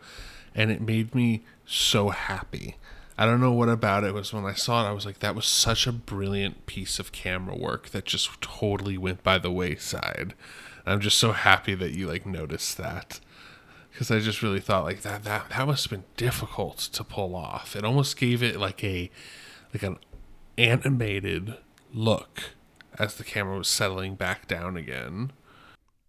and 0.56 0.72
it 0.72 0.82
made 0.82 1.14
me 1.14 1.44
so 1.66 2.10
happy. 2.10 2.78
I 3.18 3.26
don't 3.26 3.40
know 3.40 3.52
what 3.52 3.70
about 3.70 4.04
it 4.04 4.14
was 4.14 4.34
when 4.34 4.46
I 4.46 4.54
saw 4.54 4.86
it. 4.86 4.90
I 4.90 4.94
was 4.94 5.06
like, 5.06 5.20
that 5.20 5.36
was 5.36 5.46
such 5.46 5.88
a 5.88 5.92
brilliant 5.92 6.66
piece 6.66 7.00
of 7.00 7.12
camera 7.12 7.56
work 7.56 7.90
that 7.90 8.06
just 8.06 8.42
totally 8.42 8.98
went 8.98 9.24
by 9.24 9.38
the 9.38 9.52
wayside. 9.52 10.34
And 10.86 10.94
I'm 10.94 11.00
just 11.00 11.18
so 11.18 11.32
happy 11.32 11.76
that 11.76 11.94
you 11.94 12.08
like 12.08 12.26
noticed 12.26 12.78
that 12.78 13.20
because 13.92 14.12
I 14.12 14.20
just 14.20 14.42
really 14.42 14.60
thought 14.60 14.84
like 14.84 15.02
that 15.04 15.24
that 15.24 15.50
that 15.50 15.68
must 15.68 15.86
have 15.86 15.92
been 15.92 16.10
difficult 16.18 16.78
to 16.80 17.04
pull 17.04 17.36
off. 17.36 17.76
It 17.78 17.86
almost 17.86 18.18
gave 18.18 18.44
it 18.44 18.60
like 18.60 18.84
a 18.84 19.10
like 19.74 19.84
an 19.84 19.98
animated 20.58 21.56
look 21.94 22.52
as 23.00 23.16
the 23.16 23.24
camera 23.24 23.58
was 23.58 23.70
settling 23.70 24.16
back 24.16 24.48
down 24.48 24.76
again. 24.76 25.32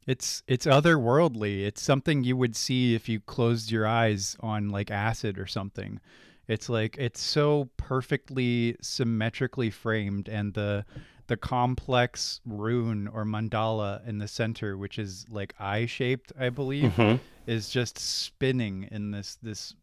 It's 0.06 0.42
it's 0.46 0.66
otherworldly. 0.66 1.64
It's 1.66 1.82
something 1.82 2.22
you 2.22 2.36
would 2.36 2.54
see 2.54 2.94
if 2.94 3.08
you 3.08 3.20
closed 3.20 3.70
your 3.70 3.86
eyes 3.86 4.36
on 4.40 4.68
like 4.70 4.90
acid 4.90 5.38
or 5.38 5.46
something. 5.46 6.00
It's 6.48 6.68
like 6.68 6.96
it's 6.98 7.20
so 7.20 7.68
perfectly 7.76 8.76
symmetrically 8.80 9.70
framed 9.70 10.28
and 10.28 10.54
the 10.54 10.84
the 11.26 11.36
complex 11.36 12.40
rune 12.46 13.08
or 13.08 13.24
mandala 13.24 14.06
in 14.06 14.18
the 14.18 14.28
center 14.28 14.78
which 14.78 14.96
is 14.96 15.26
like 15.28 15.54
eye 15.58 15.86
shaped, 15.86 16.32
I 16.38 16.50
believe, 16.50 16.92
Mhm. 16.92 17.18
is 17.48 17.68
just 17.68 17.98
spinning 17.98 18.86
in 18.92 19.10
this 19.10 19.36
this 19.42 19.74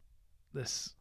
this 0.53 0.95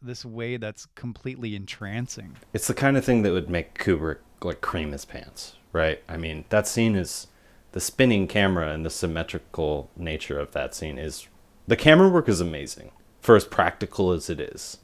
this 0.00 0.24
way 0.24 0.56
that's 0.56 0.86
completely 0.94 1.54
entrancing. 1.54 2.36
It's 2.54 2.66
the 2.68 2.74
kind 2.74 2.96
of 2.96 3.04
thing 3.04 3.22
that 3.22 3.32
would 3.32 3.50
make 3.50 3.78
Kubrick 3.78 4.18
like 4.42 4.62
cream 4.62 4.92
his 4.92 5.04
pants, 5.04 5.56
right? 5.72 6.02
I 6.08 6.16
mean, 6.16 6.46
that 6.48 6.66
scene 6.66 6.96
is 6.96 7.26
the 7.72 7.80
spinning 7.80 8.26
camera 8.28 8.70
and 8.72 8.84
the 8.84 8.90
symmetrical 8.90 9.90
nature 9.96 10.38
of 10.38 10.52
that 10.52 10.74
scene 10.74 10.98
is 10.98 11.26
the 11.66 11.76
camera 11.76 12.08
work 12.08 12.28
is 12.28 12.40
amazing 12.40 12.90
for 13.20 13.36
as 13.36 13.44
practical 13.44 14.12
as 14.12 14.28
it 14.28 14.40
is. 14.40 14.78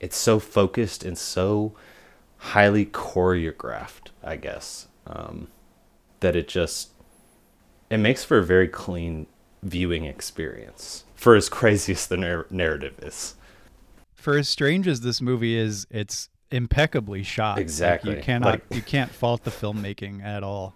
It's 0.00 0.16
so 0.16 0.38
focused 0.40 1.04
and 1.04 1.16
so 1.16 1.74
highly 2.38 2.84
choreographed, 2.86 4.08
I 4.22 4.36
guess, 4.36 4.88
um, 5.06 5.48
that 6.20 6.34
it 6.36 6.48
just 6.48 6.90
it 7.90 7.98
makes 7.98 8.24
for 8.24 8.38
a 8.38 8.44
very 8.44 8.68
clean 8.68 9.26
viewing 9.62 10.04
experience 10.04 11.04
for 11.14 11.34
as 11.36 11.48
crazy 11.48 11.92
as 11.92 12.06
the 12.06 12.16
nar- 12.16 12.46
narrative 12.50 12.98
is. 13.02 13.34
For 14.14 14.36
as 14.36 14.48
strange 14.48 14.88
as 14.88 15.02
this 15.02 15.20
movie 15.20 15.56
is, 15.56 15.86
it's 15.90 16.28
impeccably 16.50 17.22
shot. 17.22 17.56
Like, 17.56 17.62
Exactly. 17.62 18.16
you 18.16 18.22
cannot 18.22 18.46
Like- 18.48 18.64
you 18.70 18.82
can't 18.82 19.10
fault 19.10 19.44
the 19.44 19.50
filmmaking 19.50 20.22
at 20.24 20.42
all. 20.42 20.74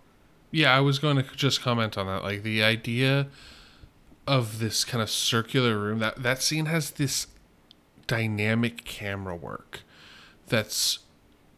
Yeah, 0.50 0.74
I 0.74 0.80
was 0.80 0.98
going 0.98 1.16
to 1.16 1.22
just 1.36 1.60
comment 1.60 1.98
on 1.98 2.06
that. 2.06 2.22
Like 2.22 2.42
the 2.42 2.62
idea 2.62 3.28
of 4.26 4.58
this 4.58 4.84
kind 4.84 5.02
of 5.02 5.10
circular 5.10 5.78
room 5.78 5.98
that 6.00 6.22
that 6.22 6.42
scene 6.42 6.66
has 6.66 6.92
this 6.92 7.26
dynamic 8.06 8.84
camera 8.84 9.34
work 9.34 9.82
that's 10.48 11.00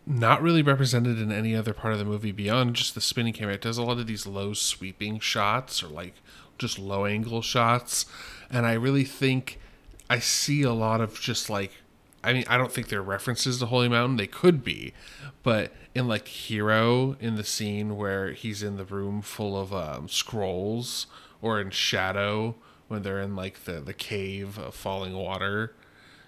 not 0.07 0.43
really 0.43 0.63
represented 0.63 1.19
in 1.19 1.31
any 1.31 1.55
other 1.55 1.73
part 1.73 1.93
of 1.93 1.99
the 1.99 2.05
movie 2.05 2.33
beyond 2.33 2.75
just 2.75 2.95
the 2.95 3.01
spinning 3.01 3.33
camera. 3.33 3.55
It 3.55 3.61
does 3.61 3.79
a 3.79 3.83
lot 3.83 3.99
of 3.99 4.07
these 4.07 4.27
low 4.27 4.55
sweeping 4.55 5.21
shots 5.21 5.83
or 5.83 5.89
like 5.89 6.15
just 6.59 6.79
low 6.79 7.07
angle 7.07 7.43
shots. 7.43 8.07
And 8.51 8.67
I 8.67 8.73
really 8.73 9.05
think 9.05 9.61
I 10.09 10.19
see 10.19 10.63
a 10.63 10.73
lot 10.73 11.01
of 11.01 11.21
just 11.21 11.49
like 11.49 11.73
I 12.23 12.33
mean, 12.33 12.45
I 12.49 12.59
don't 12.59 12.71
think 12.71 12.89
they're 12.89 13.03
references 13.03 13.59
to 13.59 13.67
Holy 13.67 13.89
Mountain. 13.89 14.17
They 14.17 14.27
could 14.27 14.63
be, 14.63 14.93
but 15.43 15.73
in 15.95 16.07
like 16.07 16.29
Hero, 16.29 17.17
in 17.19 17.37
the 17.37 17.45
scene 17.45 17.97
where 17.97 18.33
he's 18.33 18.63
in 18.63 18.77
the 18.77 18.85
room 18.85 19.23
full 19.23 19.59
of 19.59 19.73
um, 19.73 20.09
scrolls, 20.09 21.07
or 21.41 21.61
in 21.61 21.71
Shadow 21.71 22.57
when 22.89 23.03
they're 23.03 23.21
in 23.21 23.37
like 23.37 23.65
the 23.65 23.81
the 23.81 23.95
cave 23.95 24.59
of 24.59 24.75
falling 24.75 25.15
water, 25.15 25.75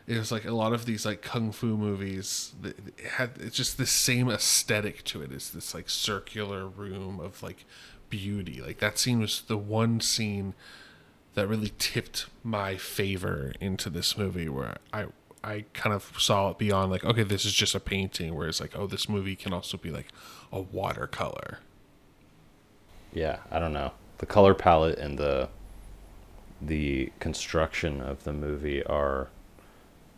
it 0.06 0.16
was 0.16 0.32
like 0.32 0.44
a 0.44 0.52
lot 0.52 0.72
of 0.72 0.86
these 0.86 1.04
like 1.04 1.20
kung 1.20 1.52
fu 1.52 1.76
movies 1.76 2.54
that 2.62 2.76
had 3.16 3.32
it's 3.40 3.56
just 3.56 3.78
the 3.78 3.86
same 3.86 4.30
aesthetic 4.30 5.02
to 5.04 5.22
it. 5.22 5.32
It's 5.32 5.50
this 5.50 5.74
like 5.74 5.90
circular 5.90 6.66
room 6.66 7.20
of 7.20 7.42
like 7.42 7.64
beauty. 8.08 8.60
Like 8.60 8.78
that 8.78 8.98
scene 8.98 9.20
was 9.20 9.42
the 9.42 9.58
one 9.58 10.00
scene 10.00 10.54
that 11.34 11.48
really 11.48 11.72
tipped 11.78 12.26
my 12.44 12.76
favor 12.76 13.52
into 13.60 13.88
this 13.88 14.16
movie 14.18 14.48
where 14.48 14.76
I 14.92 15.06
I 15.44 15.64
kind 15.74 15.94
of 15.94 16.12
saw 16.18 16.50
it 16.50 16.58
beyond 16.58 16.90
like 16.90 17.04
okay 17.04 17.22
this 17.22 17.44
is 17.44 17.52
just 17.52 17.74
a 17.74 17.80
painting 17.80 18.34
whereas 18.34 18.60
like 18.60 18.76
oh 18.76 18.86
this 18.86 19.08
movie 19.08 19.36
can 19.36 19.52
also 19.52 19.76
be 19.76 19.90
like 19.90 20.08
a 20.52 20.60
watercolor. 20.60 21.58
yeah 23.12 23.38
i 23.50 23.58
don't 23.58 23.72
know 23.72 23.92
the 24.18 24.26
color 24.26 24.54
palette 24.54 24.98
and 24.98 25.18
the 25.18 25.48
the 26.60 27.12
construction 27.18 28.00
of 28.00 28.22
the 28.24 28.32
movie 28.32 28.84
are 28.84 29.28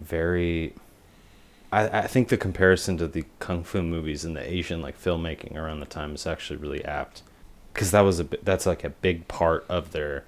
very 0.00 0.74
I, 1.72 2.00
I 2.00 2.06
think 2.06 2.28
the 2.28 2.36
comparison 2.36 2.98
to 2.98 3.08
the 3.08 3.24
kung 3.38 3.64
fu 3.64 3.82
movies 3.82 4.24
and 4.24 4.36
the 4.36 4.52
asian 4.52 4.82
like 4.82 5.00
filmmaking 5.02 5.56
around 5.56 5.80
the 5.80 5.86
time 5.86 6.14
is 6.14 6.26
actually 6.26 6.58
really 6.58 6.84
apt 6.84 7.22
because 7.72 7.90
that 7.90 8.02
was 8.02 8.20
a 8.20 8.24
that's 8.42 8.66
like 8.66 8.84
a 8.84 8.90
big 8.90 9.26
part 9.26 9.64
of 9.68 9.92
their 9.92 10.24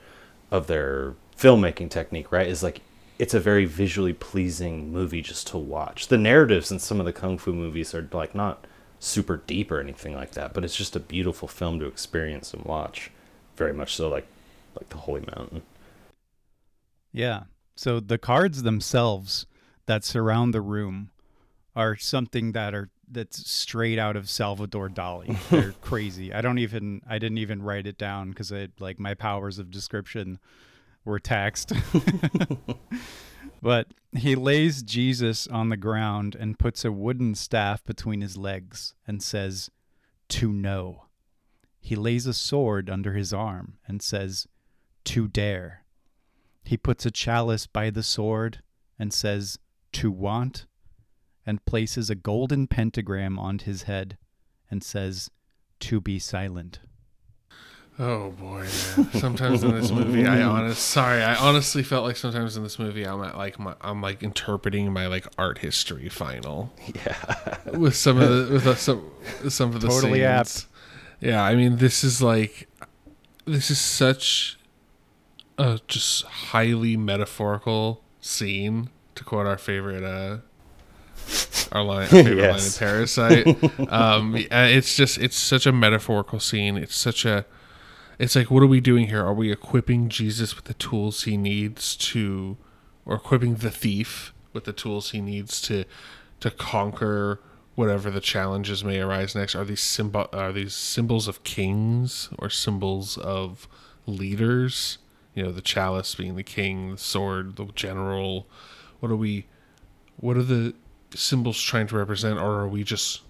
of 0.50 0.66
their 0.66 1.14
filmmaking 1.38 1.90
technique, 1.90 2.32
right? 2.32 2.46
Is 2.46 2.62
like 2.62 2.80
it's 3.18 3.34
a 3.34 3.40
very 3.40 3.64
visually 3.64 4.12
pleasing 4.12 4.92
movie 4.92 5.22
just 5.22 5.46
to 5.48 5.58
watch. 5.58 6.08
The 6.08 6.18
narratives 6.18 6.70
in 6.70 6.78
some 6.78 7.00
of 7.00 7.06
the 7.06 7.12
kung 7.12 7.38
fu 7.38 7.52
movies 7.52 7.94
are 7.94 8.08
like 8.12 8.34
not 8.34 8.66
super 8.98 9.38
deep 9.46 9.70
or 9.70 9.80
anything 9.80 10.14
like 10.14 10.32
that, 10.32 10.52
but 10.52 10.64
it's 10.64 10.76
just 10.76 10.96
a 10.96 11.00
beautiful 11.00 11.48
film 11.48 11.78
to 11.80 11.86
experience 11.86 12.52
and 12.52 12.64
watch. 12.64 13.10
Very 13.56 13.72
much 13.72 13.94
so 13.94 14.08
like 14.08 14.26
like 14.78 14.88
the 14.90 14.98
Holy 14.98 15.22
Mountain. 15.34 15.62
Yeah. 17.12 17.44
So 17.74 18.00
the 18.00 18.18
cards 18.18 18.62
themselves 18.62 19.46
that 19.86 20.04
surround 20.04 20.52
the 20.52 20.60
room 20.60 21.10
are 21.74 21.96
something 21.96 22.52
that 22.52 22.74
are 22.74 22.90
that's 23.08 23.48
straight 23.48 23.98
out 23.98 24.16
of 24.16 24.28
Salvador 24.28 24.88
Dali. 24.88 25.36
They're 25.50 25.74
crazy. 25.80 26.32
I 26.32 26.40
don't 26.40 26.58
even 26.58 27.00
I 27.08 27.18
didn't 27.18 27.38
even 27.38 27.62
write 27.62 27.86
it 27.86 27.96
down 27.96 28.30
because 28.30 28.52
I 28.52 28.68
like 28.78 28.98
my 28.98 29.14
powers 29.14 29.58
of 29.58 29.70
description 29.70 30.38
were 31.06 31.18
taxed. 31.18 31.72
but 33.62 33.88
he 34.14 34.34
lays 34.34 34.82
Jesus 34.82 35.46
on 35.46 35.70
the 35.70 35.76
ground 35.76 36.36
and 36.38 36.58
puts 36.58 36.84
a 36.84 36.92
wooden 36.92 37.34
staff 37.34 37.82
between 37.84 38.20
his 38.20 38.36
legs 38.36 38.94
and 39.06 39.22
says, 39.22 39.70
"To 40.28 40.52
know." 40.52 41.04
He 41.80 41.96
lays 41.96 42.26
a 42.26 42.34
sword 42.34 42.90
under 42.90 43.14
his 43.14 43.32
arm 43.32 43.78
and 43.86 44.02
says, 44.02 44.46
"To 45.04 45.28
dare." 45.28 45.86
He 46.66 46.76
puts 46.76 47.06
a 47.06 47.12
chalice 47.12 47.68
by 47.68 47.90
the 47.90 48.02
sword 48.02 48.60
and 48.98 49.12
says, 49.12 49.56
To 49.92 50.10
want, 50.10 50.66
and 51.46 51.64
places 51.64 52.10
a 52.10 52.16
golden 52.16 52.66
pentagram 52.66 53.38
on 53.38 53.60
his 53.60 53.84
head 53.84 54.18
and 54.68 54.82
says, 54.82 55.30
To 55.80 56.00
be 56.00 56.18
silent. 56.18 56.80
Oh 57.98 58.30
boy, 58.32 58.58
man. 58.96 59.10
Sometimes 59.14 59.62
in 59.62 59.74
this 59.74 59.90
movie, 59.90 60.26
I 60.26 60.42
honest 60.44 60.82
sorry, 60.82 61.22
I 61.22 61.34
honestly 61.36 61.82
felt 61.82 62.04
like 62.04 62.16
sometimes 62.16 62.56
in 62.56 62.62
this 62.62 62.78
movie, 62.78 63.04
I'm 63.04 63.22
at 63.24 63.36
like 63.38 63.58
my, 63.58 63.74
I'm 63.80 64.02
like 64.02 64.22
interpreting 64.22 64.92
my 64.92 65.06
like 65.06 65.26
art 65.38 65.58
history 65.58 66.08
final. 66.10 66.72
Yeah. 66.94 67.56
with 67.72 67.96
some 67.96 68.20
of 68.20 68.28
the 68.28 68.52
with 68.52 68.64
the, 68.64 68.76
some 68.76 69.10
some 69.48 69.74
of 69.74 69.80
the 69.80 69.88
Totally 69.88 70.20
scenes. 70.20 70.24
apt. 70.24 70.66
Yeah, 71.20 71.42
I 71.42 71.54
mean, 71.56 71.76
this 71.78 72.04
is 72.04 72.20
like 72.20 72.68
this 73.46 73.70
is 73.70 73.80
such 73.80 74.58
a 75.56 75.80
just 75.88 76.24
highly 76.24 76.98
metaphorical 76.98 78.02
scene 78.20 78.90
to 79.14 79.24
quote 79.24 79.46
our 79.46 79.56
favorite 79.56 80.04
uh 80.04 80.38
our 81.72 81.82
line, 81.82 82.02
our 82.02 82.06
favorite 82.08 82.36
line 82.50 82.60
in 82.60 82.72
Parasite. 82.78 83.90
um, 83.90 84.36
it's 84.36 84.94
just 84.96 85.16
it's 85.16 85.36
such 85.36 85.64
a 85.66 85.72
metaphorical 85.72 86.38
scene. 86.40 86.76
It's 86.76 86.94
such 86.94 87.24
a 87.24 87.46
it's 88.18 88.36
like 88.36 88.50
what 88.50 88.62
are 88.62 88.68
we 88.68 88.80
doing 88.80 89.08
here? 89.08 89.24
Are 89.24 89.34
we 89.34 89.52
equipping 89.52 90.08
Jesus 90.08 90.56
with 90.56 90.64
the 90.64 90.74
tools 90.74 91.24
he 91.24 91.36
needs 91.36 91.96
to, 91.96 92.56
or 93.04 93.16
equipping 93.16 93.56
the 93.56 93.70
thief 93.70 94.32
with 94.52 94.64
the 94.64 94.72
tools 94.72 95.10
he 95.10 95.20
needs 95.20 95.60
to 95.62 95.84
to 96.40 96.50
conquer 96.50 97.40
whatever 97.74 98.10
the 98.10 98.20
challenges 98.20 98.82
may 98.82 99.00
arise 99.00 99.34
next? 99.34 99.54
Are 99.54 99.64
these 99.64 99.80
symbol 99.80 100.28
are 100.32 100.52
these 100.52 100.74
symbols 100.74 101.28
of 101.28 101.44
kings 101.44 102.30
or 102.38 102.50
symbols 102.50 103.18
of 103.18 103.68
leaders? 104.06 104.98
You 105.34 105.42
know, 105.44 105.52
the 105.52 105.60
chalice 105.60 106.14
being 106.14 106.36
the 106.36 106.42
king, 106.42 106.92
the 106.92 106.98
sword, 106.98 107.56
the 107.56 107.66
general. 107.74 108.46
What 109.00 109.12
are 109.12 109.16
we? 109.16 109.46
What 110.16 110.38
are 110.38 110.42
the 110.42 110.74
symbols 111.14 111.60
trying 111.60 111.86
to 111.88 111.96
represent, 111.96 112.38
or 112.38 112.60
are 112.60 112.68
we 112.68 112.82
just 112.82 113.20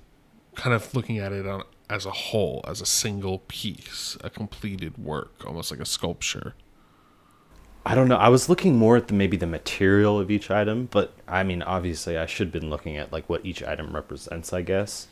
kind 0.55 0.75
of 0.75 0.95
looking 0.95 1.19
at 1.19 1.33
it 1.33 1.47
on 1.47 1.65
as 1.89 2.05
a 2.07 2.11
whole, 2.11 2.65
as 2.67 2.81
a 2.81 2.87
single 2.87 3.41
piece, 3.49 4.17
a 4.25 4.31
completed 4.31 4.99
work, 4.99 5.45
almost 5.47 5.71
like 5.71 5.81
a 5.81 5.85
sculpture? 5.87 6.55
I 7.85 7.95
don't 7.95 8.09
know. 8.09 8.17
I 8.17 8.29
was 8.29 8.49
looking 8.49 8.77
more 8.77 8.97
at 8.97 9.07
the 9.09 9.15
maybe 9.15 9.37
the 9.37 9.47
material 9.47 10.19
of 10.19 10.29
each 10.31 10.51
item, 10.51 10.89
but 10.91 11.13
I 11.29 11.45
mean, 11.45 11.63
obviously, 11.63 12.19
I 12.19 12.27
should 12.27 12.49
have 12.49 12.53
been 12.61 12.69
looking 12.71 12.97
at 12.97 13.13
like 13.13 13.29
what 13.29 13.47
each 13.47 13.63
item 13.63 13.95
represents, 13.95 14.53
I 14.53 14.63
guess, 14.63 15.07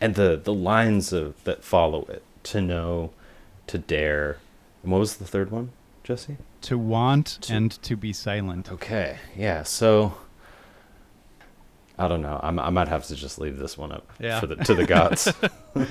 and 0.00 0.16
the 0.16 0.36
the 0.42 0.52
lines 0.52 1.12
of 1.12 1.42
that 1.44 1.62
follow 1.62 2.04
it. 2.06 2.22
To 2.44 2.60
know, 2.60 3.10
to 3.68 3.76
dare, 3.78 4.38
and 4.82 4.92
what 4.92 4.98
was 4.98 5.16
the 5.16 5.24
third 5.24 5.50
one, 5.50 5.70
Jesse? 6.04 6.36
To 6.62 6.78
want 6.78 7.26
To- 7.42 7.52
and 7.54 7.70
to 7.82 7.96
be 7.96 8.12
silent. 8.12 8.70
Okay, 8.72 9.18
yeah. 9.36 9.62
So 9.64 10.14
I 11.98 12.08
don't 12.08 12.22
know. 12.22 12.38
I'm, 12.42 12.58
I 12.58 12.70
might 12.70 12.88
have 12.88 13.04
to 13.06 13.16
just 13.16 13.38
leave 13.38 13.56
this 13.58 13.78
one 13.78 13.90
up 13.90 14.08
Yeah. 14.18 14.38
for 14.40 14.46
the 14.46 14.56
to 14.56 14.74
the 14.74 14.86
gods. 14.86 15.32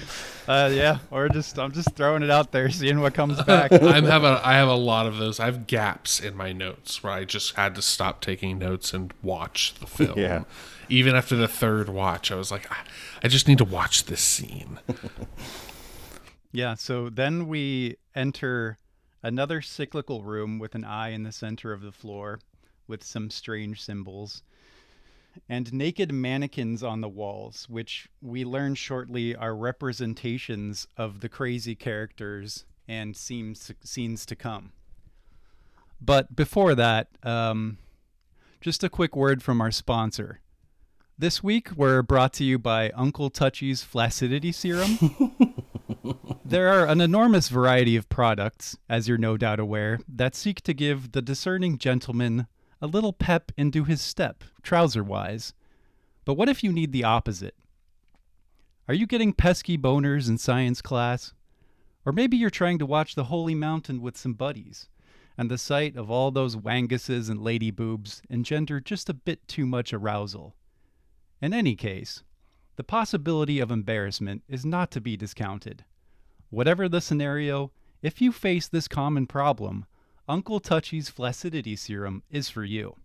Uh, 0.48 0.70
yeah, 0.72 1.00
or 1.10 1.28
just 1.28 1.58
I'm 1.58 1.72
just 1.72 1.96
throwing 1.96 2.22
it 2.22 2.30
out 2.30 2.52
there, 2.52 2.70
seeing 2.70 3.00
what 3.00 3.16
comes 3.16 3.42
back. 3.46 3.72
I 3.72 4.00
have 4.02 4.24
a 4.24 4.40
I 4.44 4.54
have 4.54 4.68
a 4.68 4.76
lot 4.76 5.08
of 5.08 5.18
those. 5.18 5.40
I 5.40 5.46
have 5.46 5.66
gaps 5.66 6.20
in 6.20 6.38
my 6.38 6.54
notes 6.54 7.02
where 7.02 7.12
I 7.12 7.26
just 7.26 7.56
had 7.56 7.74
to 7.74 7.82
stop 7.82 8.22
taking 8.22 8.60
notes 8.60 8.94
and 8.94 9.12
watch 9.24 9.74
the 9.80 9.88
film. 9.88 10.20
Yeah. 10.20 10.44
Even 10.88 11.16
after 11.16 11.36
the 11.36 11.48
third 11.48 11.90
watch, 11.90 12.32
I 12.32 12.36
was 12.36 12.52
like, 12.52 12.72
I, 12.72 12.78
I 13.24 13.28
just 13.28 13.48
need 13.48 13.58
to 13.58 13.64
watch 13.64 14.06
this 14.06 14.22
scene. 14.22 14.78
Yeah, 16.52 16.76
so 16.76 17.10
then 17.10 17.48
we 17.48 17.98
enter 18.14 18.78
another 19.24 19.62
cyclical 19.62 20.22
room 20.22 20.60
with 20.60 20.76
an 20.76 20.86
eye 20.86 21.10
in 21.10 21.24
the 21.24 21.32
center 21.32 21.74
of 21.74 21.82
the 21.82 21.92
floor 21.92 22.40
with 22.88 23.04
some 23.04 23.32
strange 23.32 23.82
symbols 23.82 24.44
and 25.50 25.74
naked 25.74 26.12
mannequins 26.12 26.84
on 26.84 27.02
the 27.02 27.10
walls, 27.10 27.68
which 27.70 28.10
we 28.22 28.44
learn 28.44 28.76
shortly 28.76 29.36
are 29.36 29.56
representations 29.56 30.88
of 30.98 31.22
the 31.22 31.30
crazy 31.30 31.76
characters 31.76 32.66
and 32.88 33.16
scenes, 33.16 33.72
scenes 33.84 34.26
to 34.26 34.36
come. 34.36 34.72
But 36.02 36.36
before 36.36 36.76
that, 36.76 37.10
um, 37.24 37.78
just 38.62 38.84
a 38.84 38.90
quick 38.90 39.16
word 39.16 39.42
from 39.42 39.62
our 39.62 39.72
sponsor. 39.72 40.42
This 41.18 41.42
week, 41.42 41.72
we're 41.76 42.02
brought 42.02 42.34
to 42.34 42.44
you 42.44 42.60
by 42.60 42.90
Uncle 42.92 43.30
Touchy's 43.30 43.84
Flaccidity 43.84 44.52
Serum. 44.52 44.98
There 46.48 46.68
are 46.72 46.86
an 46.86 47.02
enormous 47.02 47.50
variety 47.50 47.96
of 47.96 48.08
products, 48.08 48.78
as 48.88 49.08
you're 49.08 49.18
no 49.18 49.36
doubt 49.36 49.60
aware, 49.60 50.00
that 50.08 50.36
seek 50.36 50.62
to 50.62 50.76
give 50.76 51.12
the 51.12 51.22
discerning 51.22 51.80
gentleman 51.80 52.46
a 52.82 52.88
little 52.88 53.14
pep 53.14 53.52
into 53.58 53.84
his 53.84 54.02
step, 54.02 54.44
trouser 54.62 55.04
wise. 55.04 55.54
But 56.26 56.34
what 56.34 56.50
if 56.50 56.64
you 56.64 56.72
need 56.72 56.92
the 56.92 57.04
opposite? 57.04 57.56
Are 58.88 58.94
you 58.94 59.08
getting 59.08 59.34
pesky 59.34 59.78
boners 59.78 60.30
in 60.30 60.38
science 60.38 60.82
class? 60.82 61.34
Or 62.06 62.12
maybe 62.12 62.38
you're 62.38 62.50
trying 62.50 62.78
to 62.80 62.86
watch 62.86 63.16
the 63.16 63.26
Holy 63.26 63.56
Mountain 63.56 64.02
with 64.02 64.16
some 64.16 64.34
buddies, 64.34 64.90
and 65.38 65.50
the 65.50 65.58
sight 65.58 65.96
of 65.96 66.12
all 66.12 66.30
those 66.32 66.56
wanguses 66.56 67.30
and 67.30 67.42
lady 67.42 67.72
boobs 67.72 68.22
engender 68.30 68.80
just 68.80 69.10
a 69.10 69.14
bit 69.14 69.48
too 69.48 69.66
much 69.66 69.92
arousal. 69.92 70.56
In 71.42 71.54
any 71.54 71.76
case, 71.76 72.24
the 72.76 72.84
possibility 72.84 73.60
of 73.60 73.72
embarrassment 73.72 74.44
is 74.48 74.66
not 74.66 74.92
to 74.92 75.02
be 75.02 75.18
discounted. 75.18 75.86
Whatever 76.50 76.88
the 76.88 77.02
scenario, 77.02 77.72
if 78.02 78.22
you 78.22 78.32
face 78.32 78.68
this 78.68 78.88
common 78.88 79.26
problem, 79.26 79.86
Uncle 80.28 80.60
Touchy's 80.60 81.08
Flaccidity 81.08 81.76
Serum 81.76 82.24
is 82.32 82.50
for 82.50 82.64
you. 82.64 82.96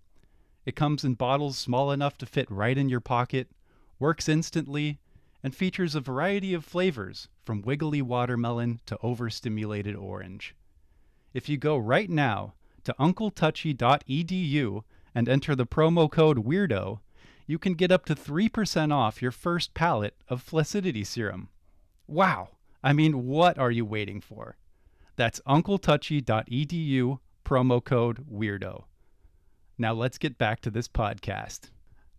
It 0.64 0.74
comes 0.74 1.04
in 1.04 1.14
bottles 1.14 1.58
small 1.58 1.92
enough 1.92 2.16
to 2.18 2.26
fit 2.26 2.50
right 2.50 2.78
in 2.78 2.88
your 2.88 3.00
pocket, 3.00 3.50
works 3.98 4.26
instantly, 4.26 5.00
and 5.42 5.54
features 5.54 5.94
a 5.94 6.00
variety 6.00 6.54
of 6.54 6.64
flavors 6.64 7.28
from 7.44 7.60
wiggly 7.60 8.00
watermelon 8.00 8.80
to 8.86 8.96
overstimulated 9.02 9.94
orange. 9.94 10.54
If 11.34 11.46
you 11.46 11.58
go 11.58 11.76
right 11.76 12.08
now 12.08 12.54
to 12.84 12.94
uncletouchy.edu 12.98 14.84
and 15.14 15.28
enter 15.28 15.54
the 15.54 15.66
promo 15.66 16.10
code 16.10 16.38
WEIRDO, 16.38 17.00
you 17.46 17.58
can 17.58 17.74
get 17.74 17.92
up 17.92 18.06
to 18.06 18.14
3% 18.14 18.94
off 18.94 19.20
your 19.20 19.32
first 19.32 19.74
pallet 19.74 20.14
of 20.28 20.42
Flaccidity 20.42 21.04
Serum. 21.04 21.50
Wow! 22.06 22.56
I 22.82 22.94
mean, 22.94 23.26
what 23.26 23.58
are 23.58 23.70
you 23.70 23.84
waiting 23.84 24.22
for? 24.22 24.56
That's 25.20 25.38
uncletouchy.edu, 25.46 27.18
promo 27.44 27.84
code 27.84 28.24
WEIRDO. 28.32 28.84
Now 29.76 29.92
let's 29.92 30.16
get 30.16 30.38
back 30.38 30.62
to 30.62 30.70
this 30.70 30.88
podcast. 30.88 31.68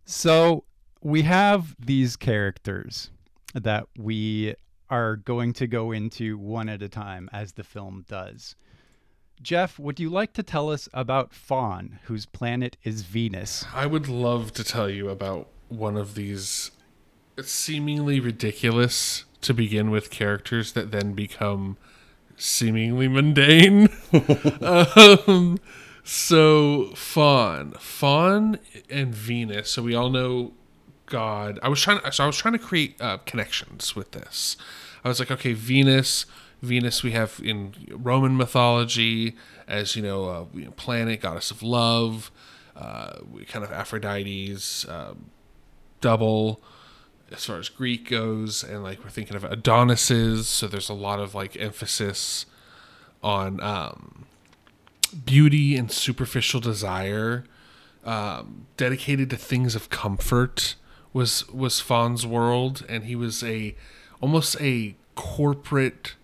So, 0.04 0.62
we 1.00 1.22
have 1.22 1.74
these 1.80 2.14
characters 2.14 3.10
that 3.54 3.88
we 3.98 4.54
are 4.88 5.16
going 5.16 5.52
to 5.54 5.66
go 5.66 5.90
into 5.90 6.38
one 6.38 6.68
at 6.68 6.80
a 6.80 6.88
time 6.88 7.28
as 7.32 7.54
the 7.54 7.64
film 7.64 8.04
does. 8.08 8.54
Jeff, 9.42 9.80
would 9.80 9.98
you 9.98 10.08
like 10.08 10.32
to 10.34 10.44
tell 10.44 10.70
us 10.70 10.88
about 10.94 11.34
Fon, 11.34 11.98
whose 12.04 12.24
planet 12.24 12.76
is 12.84 13.02
Venus? 13.02 13.64
I 13.74 13.86
would 13.86 14.06
love 14.06 14.52
to 14.52 14.62
tell 14.62 14.88
you 14.88 15.08
about 15.08 15.48
one 15.68 15.96
of 15.96 16.14
these 16.14 16.70
seemingly 17.42 18.20
ridiculous 18.20 19.24
to 19.40 19.52
begin 19.52 19.90
with 19.90 20.08
characters 20.08 20.74
that 20.74 20.92
then 20.92 21.14
become 21.14 21.78
seemingly 22.36 23.08
mundane. 23.08 23.88
um, 24.60 25.58
so 26.04 26.92
Fon, 26.94 27.72
Fon, 27.72 28.58
and 28.90 29.14
Venus. 29.14 29.70
So 29.70 29.82
we 29.82 29.94
all 29.94 30.10
know 30.10 30.52
God. 31.06 31.58
I 31.62 31.68
was 31.68 31.80
trying. 31.80 32.00
So 32.10 32.24
I 32.24 32.26
was 32.26 32.36
trying 32.36 32.52
to 32.52 32.58
create 32.58 33.00
uh, 33.00 33.18
connections 33.18 33.94
with 33.94 34.12
this. 34.12 34.56
I 35.04 35.08
was 35.08 35.18
like, 35.18 35.30
okay, 35.30 35.52
Venus. 35.52 36.26
Venus 36.60 37.02
we 37.02 37.10
have 37.10 37.40
in 37.42 37.74
Roman 37.90 38.36
mythology 38.36 39.34
as 39.66 39.96
you 39.96 40.02
know, 40.02 40.24
a 40.24 40.56
know, 40.64 40.70
planet, 40.72 41.20
goddess 41.20 41.50
of 41.50 41.62
love, 41.62 42.30
uh, 42.76 43.14
kind 43.48 43.64
of 43.64 43.72
Aphrodite's 43.72 44.84
uh, 44.86 45.14
double 46.00 46.62
as 47.32 47.44
far 47.46 47.58
as 47.58 47.68
Greek 47.68 48.08
goes, 48.08 48.62
and 48.62 48.82
like 48.82 49.02
we're 49.02 49.10
thinking 49.10 49.36
of 49.36 49.44
Adonises. 49.44 50.48
So 50.48 50.66
there's 50.66 50.88
a 50.88 50.94
lot 50.94 51.20
of 51.20 51.34
like 51.34 51.56
emphasis 51.56 52.46
on 53.22 53.60
um, 53.62 54.26
beauty 55.24 55.76
and 55.76 55.90
superficial 55.90 56.60
desire, 56.60 57.44
um, 58.04 58.66
dedicated 58.76 59.30
to 59.30 59.36
things 59.36 59.74
of 59.74 59.90
comfort. 59.90 60.76
Was 61.12 61.46
was 61.48 61.78
Fon's 61.80 62.26
world, 62.26 62.86
and 62.88 63.04
he 63.04 63.14
was 63.14 63.42
a 63.42 63.74
almost 64.20 64.56
a 64.60 64.96
corporate 65.14 66.14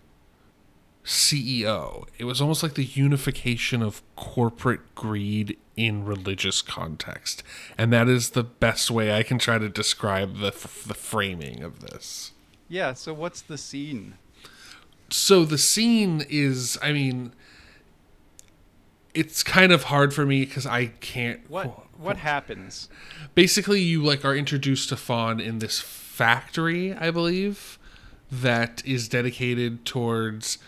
CEO. 1.05 2.07
It 2.17 2.25
was 2.25 2.41
almost 2.41 2.63
like 2.63 2.73
the 2.73 2.85
unification 2.85 3.81
of 3.81 4.01
corporate 4.15 4.95
greed 4.95 5.57
in 5.79 6.03
religious 6.03 6.61
context. 6.61 7.41
And 7.77 7.93
that 7.93 8.09
is 8.09 8.31
the 8.31 8.43
best 8.43 8.91
way 8.91 9.13
I 9.13 9.23
can 9.23 9.39
try 9.39 9.57
to 9.57 9.69
describe 9.69 10.37
the, 10.39 10.51
the 10.51 10.93
framing 10.93 11.63
of 11.63 11.79
this. 11.79 12.31
Yeah, 12.67 12.93
so 12.93 13.13
what's 13.13 13.41
the 13.41 13.57
scene? 13.57 14.15
So 15.09 15.45
the 15.45 15.57
scene 15.57 16.25
is, 16.29 16.77
I 16.83 16.91
mean, 16.91 17.31
it's 19.13 19.41
kind 19.41 19.71
of 19.71 19.83
hard 19.83 20.13
for 20.13 20.25
me 20.25 20.45
because 20.45 20.65
I 20.65 20.87
can't. 20.87 21.49
What 21.49 21.97
what 21.97 22.17
happens? 22.17 22.89
Basically, 23.35 23.81
you 23.81 24.03
like 24.03 24.23
are 24.23 24.35
introduced 24.35 24.89
to 24.89 24.95
Fon 24.95 25.39
in 25.39 25.59
this 25.59 25.81
factory, 25.81 26.93
I 26.93 27.11
believe, 27.11 27.79
that 28.31 28.85
is 28.85 29.07
dedicated 29.07 29.85
towards 29.85 30.59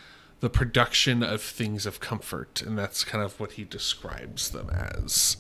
the 0.42 0.50
production 0.50 1.24
of 1.24 1.42
things 1.42 1.86
of 1.86 2.00
comfort, 2.00 2.62
and 2.62 2.78
that's 2.78 3.04
kind 3.04 3.24
of 3.24 3.40
what 3.40 3.54
he 3.54 3.64
describes 3.64 4.50
them 4.50 4.70
as. 4.70 5.38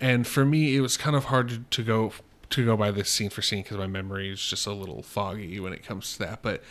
And 0.00 0.26
for 0.26 0.44
me, 0.44 0.76
it 0.76 0.80
was 0.80 0.96
kind 0.96 1.16
of 1.16 1.24
hard 1.24 1.70
to 1.70 1.82
go 1.82 2.12
to 2.50 2.64
go 2.64 2.76
by 2.76 2.90
this 2.90 3.10
scene 3.10 3.28
for 3.28 3.42
scene 3.42 3.62
because 3.62 3.76
my 3.76 3.86
memory 3.86 4.32
is 4.32 4.40
just 4.40 4.66
a 4.66 4.72
little 4.72 5.02
foggy 5.02 5.60
when 5.60 5.74
it 5.74 5.82
comes 5.82 6.14
to 6.14 6.20
that. 6.20 6.40
But 6.40 6.62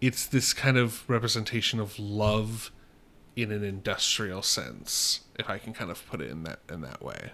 it's 0.00 0.24
this 0.26 0.52
kind 0.52 0.76
of 0.76 1.08
representation 1.08 1.80
of 1.80 1.98
love 1.98 2.70
in 3.34 3.50
an 3.50 3.64
industrial 3.64 4.42
sense, 4.42 5.22
if 5.38 5.50
I 5.50 5.58
can 5.58 5.72
kind 5.72 5.90
of 5.90 6.06
put 6.06 6.20
it 6.20 6.30
in 6.30 6.44
that 6.44 6.60
in 6.70 6.82
that 6.82 7.02
way. 7.02 7.32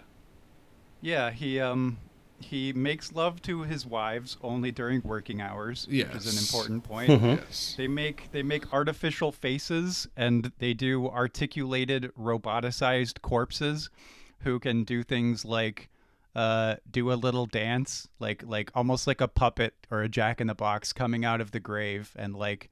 Yeah, 1.01 1.31
he 1.31 1.61
um 1.61 1.99
he 2.45 2.73
makes 2.73 3.13
love 3.13 3.43
to 3.43 3.63
his 3.63 3.87
wives 3.87 4.37
only 4.43 4.71
during 4.71 5.03
working 5.03 5.41
hours, 5.41 5.87
yes. 5.91 6.09
which 6.09 6.17
is 6.17 6.33
an 6.33 6.39
important 6.39 6.85
point. 6.85 7.11
Mm-hmm. 7.11 7.43
Yes. 7.45 7.75
They 7.77 7.89
make 7.89 8.31
they 8.33 8.43
make 8.43 8.73
artificial 8.73 9.33
faces 9.33 10.07
and 10.17 10.53
they 10.59 10.75
do 10.75 11.09
articulated 11.09 12.13
roboticized 12.19 13.23
corpses 13.23 13.91
who 14.41 14.59
can 14.59 14.85
do 14.85 15.03
things 15.03 15.45
like 15.45 15.89
uh, 16.35 16.77
do 16.91 17.13
a 17.13 17.15
little 17.15 17.47
dance, 17.47 18.09
like 18.19 18.43
like 18.47 18.71
almost 18.75 19.07
like 19.07 19.21
a 19.21 19.29
puppet 19.29 19.75
or 19.91 20.03
a 20.03 20.09
jack 20.09 20.41
in 20.41 20.47
the 20.47 20.55
box 20.55 20.93
coming 20.93 21.25
out 21.25 21.41
of 21.41 21.51
the 21.51 21.61
grave 21.61 22.13
and 22.17 22.35
like 22.35 22.71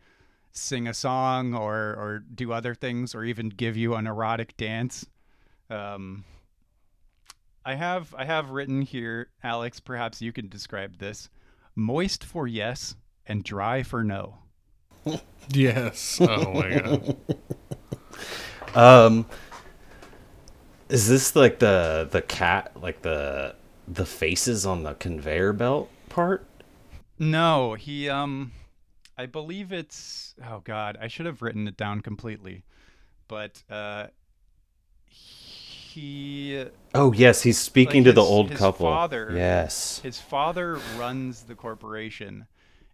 sing 0.53 0.89
a 0.89 0.95
song 0.95 1.55
or 1.55 1.77
or 1.77 2.25
do 2.35 2.53
other 2.53 2.75
things 2.75 3.15
or 3.15 3.25
even 3.25 3.49
give 3.49 3.77
you 3.77 3.95
an 3.95 4.07
erotic 4.07 4.57
dance. 4.57 5.07
Um, 5.69 6.25
I 7.65 7.75
have 7.75 8.15
I 8.17 8.25
have 8.25 8.51
written 8.51 8.83
here, 8.83 9.29
Alex. 9.43 9.81
Perhaps 9.81 10.23
you 10.23 10.33
can 10.33 10.49
describe 10.49 10.99
this: 10.99 11.29
moist 11.75 12.25
for 12.25 12.47
yes 12.47 12.97
and 13.27 13.45
dry 13.45 13.83
for 13.83 14.03
no. 14.05 14.39
Yes. 15.53 16.21
Oh 16.21 16.53
my 16.53 16.79
god. 16.79 17.17
Um, 18.73 19.27
is 20.89 21.09
this 21.09 21.35
like 21.35 21.59
the 21.59 22.09
the 22.11 22.23
cat, 22.23 22.71
like 22.81 23.03
the 23.03 23.57
the 23.89 24.07
faces 24.07 24.65
on 24.65 24.85
the 24.85 24.95
conveyor 24.95 25.53
belt 25.53 25.91
part? 26.09 26.47
No, 27.19 27.75
he 27.75 28.09
um 28.09 28.53
I 29.19 29.27
believe 29.27 29.73
it's 29.73 30.35
oh 30.49 30.61
god, 30.63 30.99
I 31.01 31.09
should 31.09 31.27
have 31.27 31.43
written 31.43 31.67
it 31.67 31.77
down 31.77 32.01
completely. 32.01 32.63
But 33.27 33.63
uh 33.69 34.09
he 35.07 35.40
Oh 36.95 37.13
yes, 37.13 37.43
he's 37.43 37.59
speaking 37.59 38.03
Like 38.05 38.11
to 38.11 38.13
the 38.15 38.23
old 38.23 38.51
his 38.51 38.59
couple. 38.59 38.87
father- 38.87 39.31
Yes. 39.35 40.01
his 40.03 40.21
father 40.21 40.79
runs 40.99 41.43
the 41.45 41.55
corporation 41.55 42.47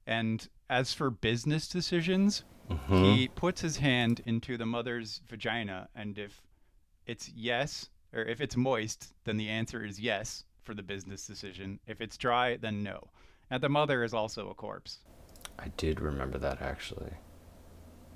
and 0.07 0.49
as 0.69 0.93
for 0.93 1.11
business 1.11 1.69
decisions, 1.69 2.45
Mm-hmm. 2.71 3.05
he 3.05 3.29
puts 3.29 3.61
his 3.61 3.77
hand 3.77 4.21
into 4.27 4.57
the 4.57 4.67
mother's 4.67 5.21
vagina 5.29 5.89
and 5.95 6.19
if 6.19 6.43
it's 7.07 7.31
yes 7.37 7.89
or 8.13 8.23
if 8.23 8.41
it's 8.41 8.57
moist, 8.57 9.15
then 9.25 9.37
the 9.37 9.49
answer 9.49 9.85
is 9.85 10.01
yes 10.01 10.45
for 10.65 10.75
the 10.75 10.83
business 10.83 11.25
decision. 11.27 11.79
If 11.87 12.01
it's 12.01 12.17
dry, 12.17 12.57
then 12.57 12.83
no. 12.83 13.11
And 13.51 13.63
the 13.63 13.69
mother 13.69 14.03
is 14.03 14.13
also 14.13 14.49
a 14.51 14.55
corpse. 14.55 14.99
I 15.61 15.69
did 15.77 16.01
remember 16.01 16.39
that 16.39 16.61
actually. 16.61 17.13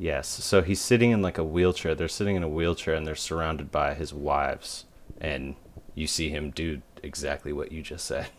Yes. 0.00 0.28
So 0.28 0.62
he's 0.62 0.80
sitting 0.80 1.10
in 1.10 1.20
like 1.20 1.36
a 1.36 1.44
wheelchair. 1.44 1.94
They're 1.94 2.08
sitting 2.08 2.34
in 2.34 2.42
a 2.42 2.48
wheelchair 2.48 2.94
and 2.94 3.06
they're 3.06 3.14
surrounded 3.14 3.70
by 3.70 3.92
his 3.92 4.14
wives. 4.14 4.86
And 5.20 5.56
you 5.94 6.06
see 6.06 6.30
him 6.30 6.52
do 6.52 6.80
exactly 7.02 7.52
what 7.52 7.70
you 7.70 7.82
just 7.82 8.06
said. 8.06 8.28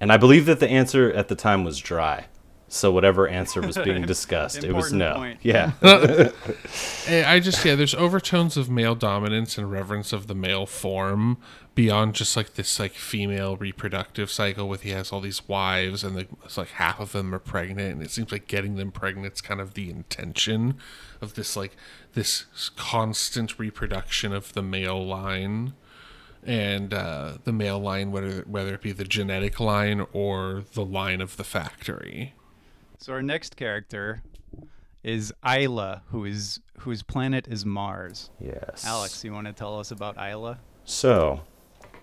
And 0.00 0.12
I 0.12 0.16
believe 0.16 0.46
that 0.46 0.60
the 0.60 0.68
answer 0.68 1.12
at 1.12 1.26
the 1.26 1.34
time 1.34 1.64
was 1.64 1.80
dry. 1.80 2.26
So 2.68 2.92
whatever 2.92 3.26
answer 3.26 3.62
was 3.62 3.78
being 3.78 4.02
discussed, 4.06 4.62
it 4.62 4.74
was 4.74 4.92
no. 4.92 5.14
point. 5.14 5.40
Yeah. 5.42 5.72
I 5.82 7.40
just 7.40 7.64
yeah, 7.64 7.74
there's 7.74 7.94
overtones 7.94 8.56
of 8.56 8.68
male 8.68 8.94
dominance 8.94 9.56
and 9.56 9.70
reverence 9.70 10.12
of 10.12 10.26
the 10.26 10.34
male 10.34 10.66
form 10.66 11.38
beyond 11.74 12.14
just 12.14 12.36
like 12.36 12.54
this 12.54 12.78
like 12.80 12.92
female 12.92 13.56
reproductive 13.56 14.30
cycle 14.30 14.68
with 14.68 14.82
he 14.82 14.90
has 14.90 15.12
all 15.12 15.20
these 15.20 15.46
wives 15.48 16.02
and 16.02 16.16
like 16.16 16.28
it's 16.44 16.58
like 16.58 16.70
half 16.70 16.98
of 16.98 17.12
them 17.12 17.32
are 17.32 17.38
pregnant 17.38 17.94
and 17.94 18.02
it 18.02 18.10
seems 18.10 18.32
like 18.32 18.48
getting 18.48 18.74
them 18.74 18.90
pregnant 18.90 19.32
is 19.34 19.40
kind 19.40 19.60
of 19.60 19.74
the 19.74 19.88
intention 19.88 20.74
of 21.20 21.34
this 21.34 21.56
like 21.56 21.76
this 22.14 22.46
constant 22.76 23.58
reproduction 23.60 24.32
of 24.32 24.52
the 24.54 24.62
male 24.62 25.06
line 25.06 25.72
and 26.44 26.94
uh, 26.94 27.34
the 27.44 27.52
male 27.52 27.78
line 27.78 28.10
whether 28.10 28.42
whether 28.42 28.74
it 28.74 28.82
be 28.82 28.92
the 28.92 29.04
genetic 29.04 29.60
line 29.60 30.04
or 30.12 30.64
the 30.74 30.84
line 30.84 31.20
of 31.20 31.36
the 31.36 31.44
factory. 31.44 32.34
So 32.98 33.12
our 33.12 33.22
next 33.22 33.56
character 33.56 34.22
is 35.04 35.32
Isla, 35.48 36.02
who 36.10 36.24
is 36.24 36.60
whose 36.80 37.02
planet 37.02 37.46
is 37.48 37.64
Mars. 37.64 38.30
yes. 38.40 38.84
Alex, 38.84 39.22
you 39.24 39.32
want 39.32 39.46
to 39.46 39.52
tell 39.52 39.78
us 39.78 39.90
about 39.90 40.16
Isla? 40.16 40.58
So, 40.84 41.42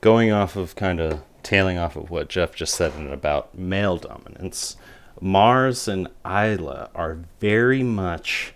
going 0.02 0.32
off 0.32 0.56
of 0.56 0.76
kind 0.76 1.00
of 1.02 1.22
tailing 1.44 1.78
off 1.78 1.96
of 1.96 2.10
what 2.10 2.30
Jeff 2.30 2.56
just 2.56 2.76
said 2.76 2.94
and 2.94 3.12
about 3.12 3.58
male 3.58 3.98
dominance, 3.98 4.78
Mars 5.20 5.88
and 5.88 6.08
Isla 6.26 6.90
are 6.96 7.20
very 7.40 7.84
much 7.84 8.54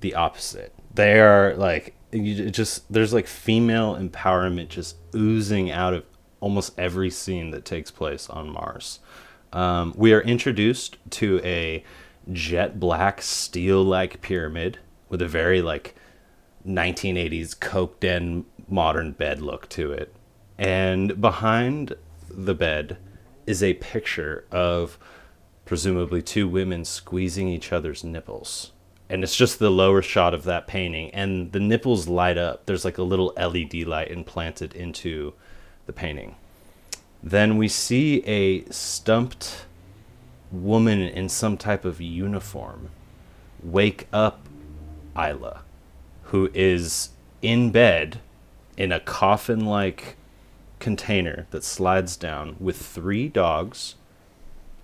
the 0.00 0.14
opposite. 0.14 0.72
They 0.94 1.20
are 1.20 1.54
like 1.54 1.94
you 2.12 2.50
just 2.50 2.92
there's 2.92 3.12
like 3.12 3.26
female 3.26 3.96
empowerment 3.96 4.68
just 4.68 4.96
oozing 5.14 5.70
out 5.70 5.94
of 5.94 6.04
almost 6.40 6.78
every 6.78 7.10
scene 7.10 7.50
that 7.50 7.64
takes 7.64 7.90
place 7.90 8.28
on 8.30 8.50
Mars. 8.50 9.00
Um, 9.52 9.92
we 9.96 10.12
are 10.12 10.20
introduced 10.20 10.96
to 11.10 11.40
a 11.44 11.84
jet 12.30 12.78
black 12.78 13.20
steel 13.20 13.82
like 13.82 14.22
pyramid 14.22 14.78
with 15.08 15.20
a 15.20 15.28
very 15.28 15.60
like 15.60 15.94
1980s 16.66 17.56
coked 17.56 18.04
in 18.04 18.44
modern 18.68 19.12
bed 19.12 19.42
look 19.42 19.68
to 19.70 19.92
it. 19.92 20.14
And 20.58 21.20
behind 21.20 21.94
the 22.30 22.54
bed 22.54 22.96
is 23.46 23.62
a 23.62 23.74
picture 23.74 24.46
of 24.50 24.98
presumably 25.64 26.22
two 26.22 26.48
women 26.48 26.84
squeezing 26.84 27.48
each 27.48 27.72
other's 27.72 28.04
nipples. 28.04 28.72
And 29.08 29.22
it's 29.22 29.36
just 29.36 29.58
the 29.58 29.70
lower 29.70 30.00
shot 30.00 30.32
of 30.32 30.44
that 30.44 30.66
painting. 30.66 31.10
And 31.10 31.52
the 31.52 31.60
nipples 31.60 32.08
light 32.08 32.38
up. 32.38 32.64
There's 32.64 32.84
like 32.84 32.98
a 32.98 33.02
little 33.02 33.34
LED 33.36 33.74
light 33.86 34.10
implanted 34.10 34.74
into 34.74 35.34
the 35.86 35.92
painting. 35.92 36.36
Then 37.22 37.56
we 37.56 37.68
see 37.68 38.24
a 38.26 38.64
stumped 38.70 39.66
woman 40.50 41.00
in 41.00 41.28
some 41.28 41.56
type 41.56 41.84
of 41.84 42.00
uniform 42.00 42.90
wake 43.62 44.08
up 44.12 44.40
Isla, 45.16 45.62
who 46.24 46.50
is 46.52 47.10
in 47.40 47.70
bed 47.70 48.20
in 48.76 48.90
a 48.90 49.00
coffin 49.00 49.64
like 49.64 50.16
container 50.78 51.46
that 51.50 51.62
slides 51.62 52.16
down 52.16 52.56
with 52.58 52.76
three 52.76 53.28
dogs, 53.28 53.94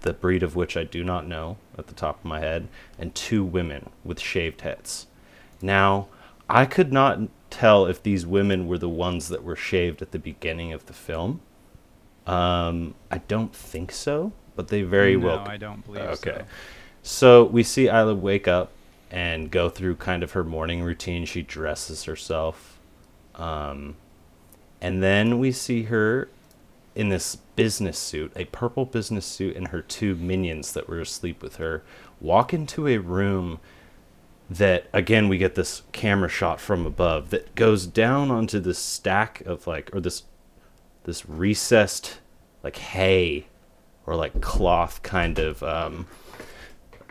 the 0.02 0.12
breed 0.12 0.42
of 0.44 0.54
which 0.54 0.76
I 0.76 0.84
do 0.84 1.02
not 1.02 1.26
know 1.26 1.56
at 1.76 1.88
the 1.88 1.94
top 1.94 2.20
of 2.20 2.24
my 2.24 2.40
head, 2.40 2.68
and 2.98 3.14
two 3.14 3.44
women 3.44 3.90
with 4.04 4.20
shaved 4.20 4.60
heads. 4.60 5.06
Now, 5.60 6.06
I 6.48 6.66
could 6.66 6.92
not 6.92 7.20
tell 7.50 7.86
if 7.86 8.02
these 8.02 8.26
women 8.26 8.68
were 8.68 8.78
the 8.78 8.88
ones 8.88 9.28
that 9.28 9.42
were 9.42 9.56
shaved 9.56 10.00
at 10.00 10.12
the 10.12 10.18
beginning 10.18 10.72
of 10.72 10.86
the 10.86 10.92
film. 10.92 11.40
Um, 12.28 12.94
I 13.10 13.18
don't 13.18 13.54
think 13.54 13.92
so, 13.92 14.32
but 14.56 14.68
they 14.68 14.82
very 14.82 15.16
no, 15.16 15.26
well 15.26 15.44
No, 15.44 15.50
I 15.50 15.56
don't 15.56 15.84
believe 15.84 16.02
Okay. 16.02 16.38
so. 16.40 16.44
So 17.02 17.44
we 17.44 17.62
see 17.62 17.86
Isla 17.86 18.14
wake 18.14 18.46
up 18.46 18.70
and 19.10 19.50
go 19.50 19.70
through 19.70 19.96
kind 19.96 20.22
of 20.22 20.32
her 20.32 20.44
morning 20.44 20.82
routine. 20.82 21.24
She 21.24 21.42
dresses 21.42 22.04
herself. 22.04 22.78
Um, 23.34 23.96
and 24.80 25.02
then 25.02 25.38
we 25.38 25.52
see 25.52 25.84
her 25.84 26.28
in 26.94 27.08
this 27.08 27.36
business 27.56 27.98
suit, 27.98 28.32
a 28.36 28.44
purple 28.46 28.84
business 28.84 29.24
suit, 29.24 29.56
and 29.56 29.68
her 29.68 29.80
two 29.80 30.14
minions 30.16 30.72
that 30.72 30.88
were 30.88 31.00
asleep 31.00 31.42
with 31.42 31.56
her 31.56 31.82
walk 32.20 32.52
into 32.52 32.88
a 32.88 32.98
room 32.98 33.60
that 34.50 34.86
again 34.92 35.28
we 35.28 35.38
get 35.38 35.54
this 35.54 35.82
camera 35.92 36.28
shot 36.28 36.60
from 36.60 36.86
above 36.86 37.30
that 37.30 37.54
goes 37.54 37.86
down 37.86 38.30
onto 38.30 38.58
this 38.58 38.78
stack 38.78 39.42
of 39.42 39.66
like 39.66 39.90
or 39.94 40.00
this 40.00 40.22
this 41.08 41.26
recessed 41.26 42.18
like 42.62 42.76
hay 42.76 43.46
or 44.04 44.14
like 44.14 44.42
cloth 44.42 45.02
kind 45.02 45.38
of 45.38 45.62
um 45.62 46.06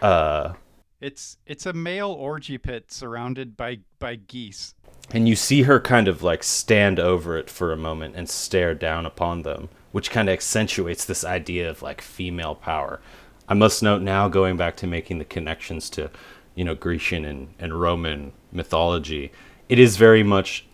uh 0.03 0.53
It's 1.01 1.37
it's 1.47 1.65
a 1.65 1.73
male 1.73 2.11
orgy 2.11 2.59
pit 2.59 2.91
surrounded 2.91 3.57
by 3.57 3.79
by 3.97 4.15
geese. 4.15 4.75
and 5.11 5.27
you 5.27 5.35
see 5.35 5.63
her 5.63 5.79
kind 5.79 6.07
of 6.07 6.21
like 6.21 6.43
stand 6.43 6.99
over 6.99 7.35
it 7.37 7.49
for 7.49 7.73
a 7.73 7.77
moment 7.77 8.15
and 8.15 8.29
stare 8.29 8.75
down 8.75 9.07
upon 9.07 9.41
them 9.41 9.67
which 9.91 10.11
kind 10.11 10.29
of 10.29 10.33
accentuates 10.33 11.03
this 11.03 11.25
idea 11.25 11.67
of 11.67 11.81
like 11.81 11.99
female 11.99 12.53
power 12.53 13.01
i 13.49 13.55
must 13.55 13.81
note 13.81 14.03
now 14.03 14.27
going 14.27 14.55
back 14.57 14.77
to 14.77 14.85
making 14.85 15.17
the 15.17 15.25
connections 15.25 15.89
to 15.89 16.11
you 16.53 16.63
know 16.63 16.75
grecian 16.75 17.25
and, 17.25 17.47
and 17.57 17.81
roman 17.81 18.31
mythology 18.51 19.31
it 19.69 19.79
is 19.79 19.97
very 19.97 20.21
much 20.21 20.66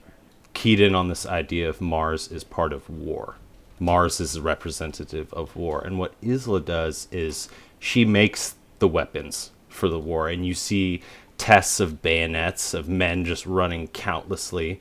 keyed 0.54 0.80
in 0.80 0.96
on 0.96 1.08
this 1.08 1.26
idea 1.26 1.68
of 1.68 1.82
mars 1.82 2.28
is 2.28 2.44
part 2.44 2.74
of 2.74 2.90
war. 2.90 3.36
Mars 3.80 4.20
is 4.20 4.36
a 4.36 4.42
representative 4.42 5.34
of 5.34 5.56
war. 5.56 5.82
And 5.84 6.00
what 6.00 6.14
isla 6.22 6.62
does 6.62 7.08
is 7.12 7.50
she 7.80 8.06
makes 8.06 8.56
the 8.80 8.88
weapons 8.88 9.52
for 9.68 9.90
the 9.90 10.00
war. 10.00 10.30
And 10.30 10.46
you 10.46 10.54
see 10.54 11.02
tests 11.38 11.80
of 11.80 12.02
bayonets 12.02 12.74
of 12.74 12.88
men 12.88 13.26
just 13.26 13.46
running 13.46 13.88
countlessly 13.88 14.80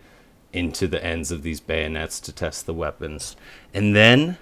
into 0.53 0.87
the 0.87 1.03
ends 1.05 1.33
of 1.33 1.43
these 1.43 1.61
bayonets 1.61 2.21
to 2.21 2.33
test 2.33 2.67
the 2.67 2.75
weapons. 2.75 3.37
And 3.73 3.97
then 3.97 4.37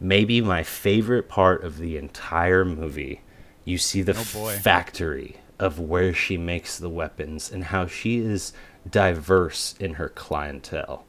maybe 0.00 0.40
my 0.40 0.62
favorite 0.62 1.28
part 1.28 1.62
of 1.62 1.78
the 1.78 1.96
entire 1.96 2.64
movie 2.64 3.20
you 3.64 3.78
see 3.78 4.02
the 4.02 4.12
Oh, 4.12 4.48
factory 4.58 5.36
of 5.58 5.78
where 5.78 6.12
she 6.12 6.36
makes 6.36 6.78
the 6.78 6.88
weapons 6.88 7.50
and 7.50 7.64
how 7.64 7.86
she 7.86 8.18
is 8.18 8.52
diverse 8.88 9.74
in 9.78 9.94
her 9.94 10.08
clientele 10.08 11.04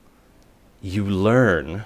you 0.83 1.05
learn 1.05 1.85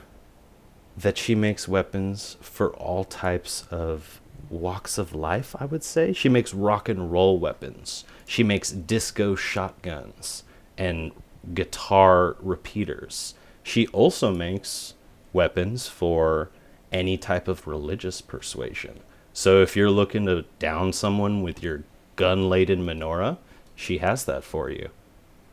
that 0.97 1.19
she 1.19 1.35
makes 1.35 1.67
weapons 1.67 2.35
for 2.41 2.73
all 2.73 3.03
types 3.03 3.63
of 3.69 4.19
walks 4.49 4.97
of 4.97 5.13
life, 5.13 5.55
I 5.59 5.65
would 5.65 5.83
say. 5.83 6.11
She 6.13 6.27
makes 6.27 6.51
rock 6.51 6.89
and 6.89 7.11
roll 7.11 7.37
weapons. 7.37 8.03
She 8.25 8.43
makes 8.43 8.71
disco 8.71 9.35
shotguns 9.35 10.43
and 10.79 11.11
guitar 11.53 12.35
repeaters. 12.39 13.35
She 13.61 13.85
also 13.87 14.33
makes 14.33 14.95
weapons 15.31 15.87
for 15.87 16.49
any 16.91 17.17
type 17.17 17.47
of 17.47 17.67
religious 17.67 18.21
persuasion. 18.21 19.01
So 19.31 19.61
if 19.61 19.75
you're 19.75 19.91
looking 19.91 20.25
to 20.25 20.45
down 20.57 20.91
someone 20.91 21.43
with 21.43 21.61
your 21.61 21.83
gun 22.15 22.49
laden 22.49 22.83
menorah, 22.83 23.37
she 23.75 23.99
has 23.99 24.25
that 24.25 24.43
for 24.43 24.71
you. 24.71 24.89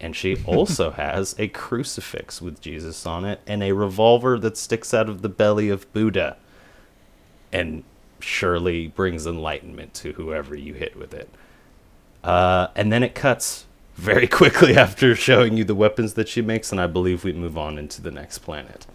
And 0.04 0.14
she 0.14 0.36
also 0.44 0.90
has 1.04 1.34
a 1.38 1.48
crucifix 1.48 2.42
with 2.42 2.60
Jesus 2.60 3.06
on 3.06 3.24
it 3.24 3.40
and 3.46 3.62
a 3.62 3.72
revolver 3.72 4.38
that 4.38 4.58
sticks 4.58 4.92
out 4.92 5.08
of 5.08 5.22
the 5.22 5.30
belly 5.30 5.70
of 5.70 5.90
Buddha 5.94 6.36
and 7.50 7.84
surely 8.20 8.88
brings 8.88 9.26
enlightenment 9.26 9.94
to 9.94 10.12
whoever 10.12 10.54
you 10.54 10.74
hit 10.74 10.94
with 10.94 11.14
it. 11.14 11.30
Uh, 12.22 12.66
and 12.76 12.92
then 12.92 13.02
it 13.02 13.14
cuts 13.14 13.64
very 13.94 14.26
quickly 14.40 14.76
after 14.76 15.16
showing 15.16 15.56
you 15.56 15.64
the 15.64 15.74
weapons 15.74 16.12
that 16.14 16.28
she 16.28 16.42
makes, 16.42 16.70
and 16.70 16.78
I 16.78 16.86
believe 16.86 17.24
we 17.24 17.32
move 17.32 17.56
on 17.56 17.78
into 17.78 18.02
the 18.02 18.10
next 18.10 18.40
planet. 18.40 18.86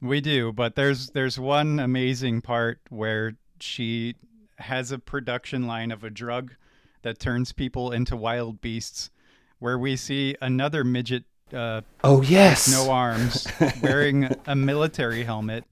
We 0.00 0.20
do, 0.20 0.52
but 0.52 0.74
there's 0.74 1.10
there's 1.10 1.38
one 1.38 1.78
amazing 1.78 2.40
part 2.40 2.80
where 2.88 3.34
she 3.60 4.16
has 4.56 4.90
a 4.90 4.98
production 4.98 5.68
line 5.68 5.92
of 5.92 6.02
a 6.02 6.10
drug 6.10 6.54
that 7.02 7.20
turns 7.20 7.52
people 7.52 7.92
into 7.92 8.16
wild 8.16 8.60
beasts, 8.60 9.10
where 9.58 9.78
we 9.78 9.96
see 9.96 10.36
another 10.40 10.84
midget, 10.84 11.24
uh, 11.52 11.82
Oh, 12.04 12.22
yes! 12.22 12.70
no 12.70 12.90
arms, 12.90 13.46
wearing 13.82 14.28
a 14.46 14.54
military 14.54 15.24
helmet, 15.24 15.64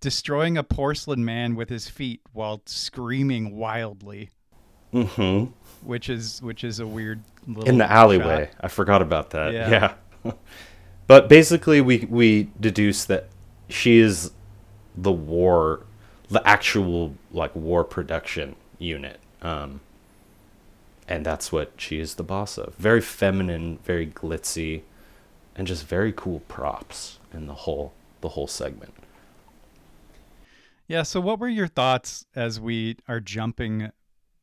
destroying 0.00 0.56
a 0.58 0.62
porcelain 0.62 1.24
man 1.24 1.54
with 1.56 1.68
his 1.68 1.88
feet 1.88 2.20
while 2.32 2.62
screaming 2.66 3.56
wildly, 3.56 4.30
Mm 4.92 5.08
hmm 5.08 5.52
which 5.82 6.08
is 6.08 6.42
which 6.42 6.64
is 6.64 6.80
a 6.80 6.86
weird 6.86 7.22
little 7.46 7.68
in 7.68 7.78
the 7.78 7.84
shot. 7.86 7.96
alleyway. 7.96 8.50
I 8.60 8.68
forgot 8.68 9.02
about 9.02 9.30
that. 9.30 9.52
Yeah. 9.52 9.94
Yeah. 10.24 10.32
but 11.06 11.28
basically, 11.28 11.80
we 11.80 12.06
we 12.10 12.50
deduce 12.58 13.04
that 13.04 13.28
she 13.68 13.98
is 13.98 14.32
the 14.96 15.12
war, 15.12 15.80
the 16.28 16.44
actual 16.46 17.14
like 17.30 17.54
war 17.54 17.84
production 17.84 18.56
unit, 18.78 19.20
um, 19.42 19.80
and 21.08 21.24
that's 21.24 21.52
what 21.52 21.72
she 21.76 22.00
is 22.00 22.14
the 22.14 22.22
boss 22.22 22.58
of. 22.58 22.74
Very 22.76 23.00
feminine, 23.00 23.78
very 23.84 24.06
glitzy, 24.06 24.82
and 25.54 25.66
just 25.66 25.86
very 25.86 26.12
cool 26.12 26.40
props 26.40 27.18
in 27.32 27.46
the 27.46 27.54
whole 27.54 27.92
the 28.20 28.30
whole 28.30 28.46
segment. 28.46 28.94
Yeah, 30.88 31.02
so 31.02 31.20
what 31.20 31.40
were 31.40 31.48
your 31.48 31.66
thoughts 31.66 32.26
as 32.34 32.60
we 32.60 32.96
are 33.08 33.20
jumping 33.20 33.90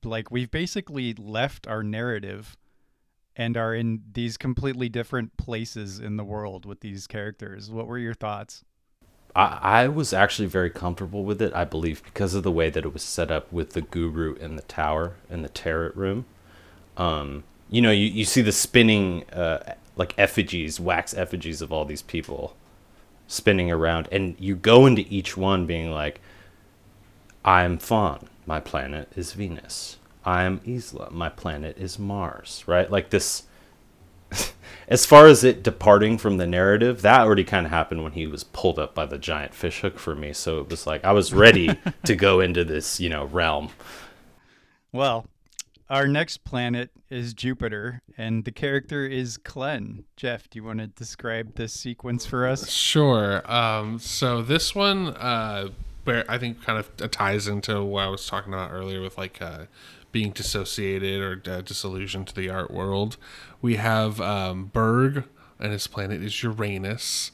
like 0.03 0.31
we've 0.31 0.51
basically 0.51 1.13
left 1.13 1.67
our 1.67 1.83
narrative 1.83 2.57
and 3.35 3.57
are 3.57 3.73
in 3.73 4.01
these 4.11 4.37
completely 4.37 4.89
different 4.89 5.35
places 5.37 5.99
in 5.99 6.17
the 6.17 6.23
world 6.23 6.65
with 6.65 6.81
these 6.81 7.07
characters. 7.07 7.71
What 7.71 7.87
were 7.87 7.97
your 7.97 8.13
thoughts? 8.13 8.63
I, 9.35 9.59
I 9.61 9.87
was 9.87 10.13
actually 10.13 10.47
very 10.47 10.69
comfortable 10.69 11.23
with 11.23 11.41
it, 11.41 11.53
I 11.53 11.65
believe, 11.65 12.03
because 12.03 12.35
of 12.35 12.43
the 12.43 12.51
way 12.51 12.69
that 12.69 12.85
it 12.85 12.93
was 12.93 13.01
set 13.01 13.31
up 13.31 13.51
with 13.51 13.71
the 13.71 13.81
guru 13.81 14.35
in 14.35 14.55
the 14.55 14.61
tower 14.63 15.15
in 15.29 15.41
the 15.41 15.49
turret 15.49 15.95
room. 15.95 16.25
Um, 16.97 17.43
you 17.69 17.81
know, 17.81 17.91
you, 17.91 18.05
you 18.05 18.25
see 18.25 18.41
the 18.41 18.51
spinning 18.51 19.29
uh, 19.31 19.75
like 19.95 20.13
effigies, 20.17 20.79
wax 20.79 21.13
effigies 21.13 21.61
of 21.61 21.71
all 21.71 21.85
these 21.85 22.01
people 22.01 22.55
spinning 23.27 23.71
around, 23.71 24.07
and 24.11 24.35
you 24.39 24.55
go 24.55 24.85
into 24.85 25.05
each 25.09 25.35
one 25.37 25.65
being 25.65 25.91
like, 25.91 26.21
I'm 27.43 27.77
Fon, 27.77 28.29
my 28.45 28.59
planet 28.59 29.11
is 29.15 29.33
Venus. 29.33 29.97
I'm 30.25 30.61
Isla, 30.65 31.09
my 31.11 31.29
planet 31.29 31.77
is 31.77 31.99
Mars, 31.99 32.63
right? 32.65 32.89
Like 32.89 33.09
this 33.09 33.43
as 34.87 35.05
far 35.05 35.27
as 35.27 35.43
it 35.43 35.63
departing 35.63 36.17
from 36.17 36.37
the 36.37 36.47
narrative, 36.47 37.01
that 37.01 37.21
already 37.21 37.43
kind 37.43 37.65
of 37.65 37.71
happened 37.71 38.03
when 38.03 38.13
he 38.13 38.27
was 38.27 38.43
pulled 38.43 38.79
up 38.79 38.95
by 38.95 39.05
the 39.05 39.17
giant 39.17 39.53
fish 39.53 39.81
hook 39.81 39.99
for 39.99 40.15
me. 40.15 40.33
So 40.33 40.59
it 40.59 40.69
was 40.69 40.87
like 40.87 41.03
I 41.03 41.11
was 41.11 41.33
ready 41.33 41.77
to 42.05 42.15
go 42.15 42.39
into 42.39 42.63
this, 42.63 42.99
you 42.99 43.09
know, 43.09 43.25
realm. 43.25 43.69
Well, 44.91 45.25
our 45.89 46.07
next 46.07 46.43
planet 46.43 46.91
is 47.09 47.33
Jupiter 47.33 48.01
and 48.17 48.45
the 48.45 48.51
character 48.51 49.05
is 49.05 49.37
Klen. 49.37 50.03
Jeff, 50.15 50.49
do 50.49 50.57
you 50.57 50.63
want 50.63 50.79
to 50.79 50.87
describe 50.87 51.55
this 51.55 51.73
sequence 51.73 52.25
for 52.25 52.47
us? 52.47 52.69
Sure. 52.69 53.49
Um, 53.51 53.99
so 53.99 54.41
this 54.41 54.73
one, 54.73 55.09
uh, 55.09 55.69
where 56.03 56.25
I 56.29 56.37
think 56.37 56.63
kind 56.63 56.79
of 56.79 57.11
ties 57.11 57.47
into 57.47 57.83
what 57.83 58.03
I 58.03 58.07
was 58.07 58.25
talking 58.27 58.53
about 58.53 58.71
earlier 58.71 59.01
with 59.01 59.17
like 59.17 59.41
uh, 59.41 59.65
being 60.11 60.31
dissociated 60.31 61.21
or 61.21 61.41
uh, 61.51 61.61
disillusioned 61.61 62.27
to 62.27 62.35
the 62.35 62.49
art 62.49 62.71
world. 62.71 63.17
We 63.61 63.75
have 63.75 64.19
um, 64.21 64.65
Berg, 64.65 65.25
and 65.59 65.71
his 65.71 65.87
planet 65.87 66.21
is 66.21 66.43
Uranus, 66.43 67.31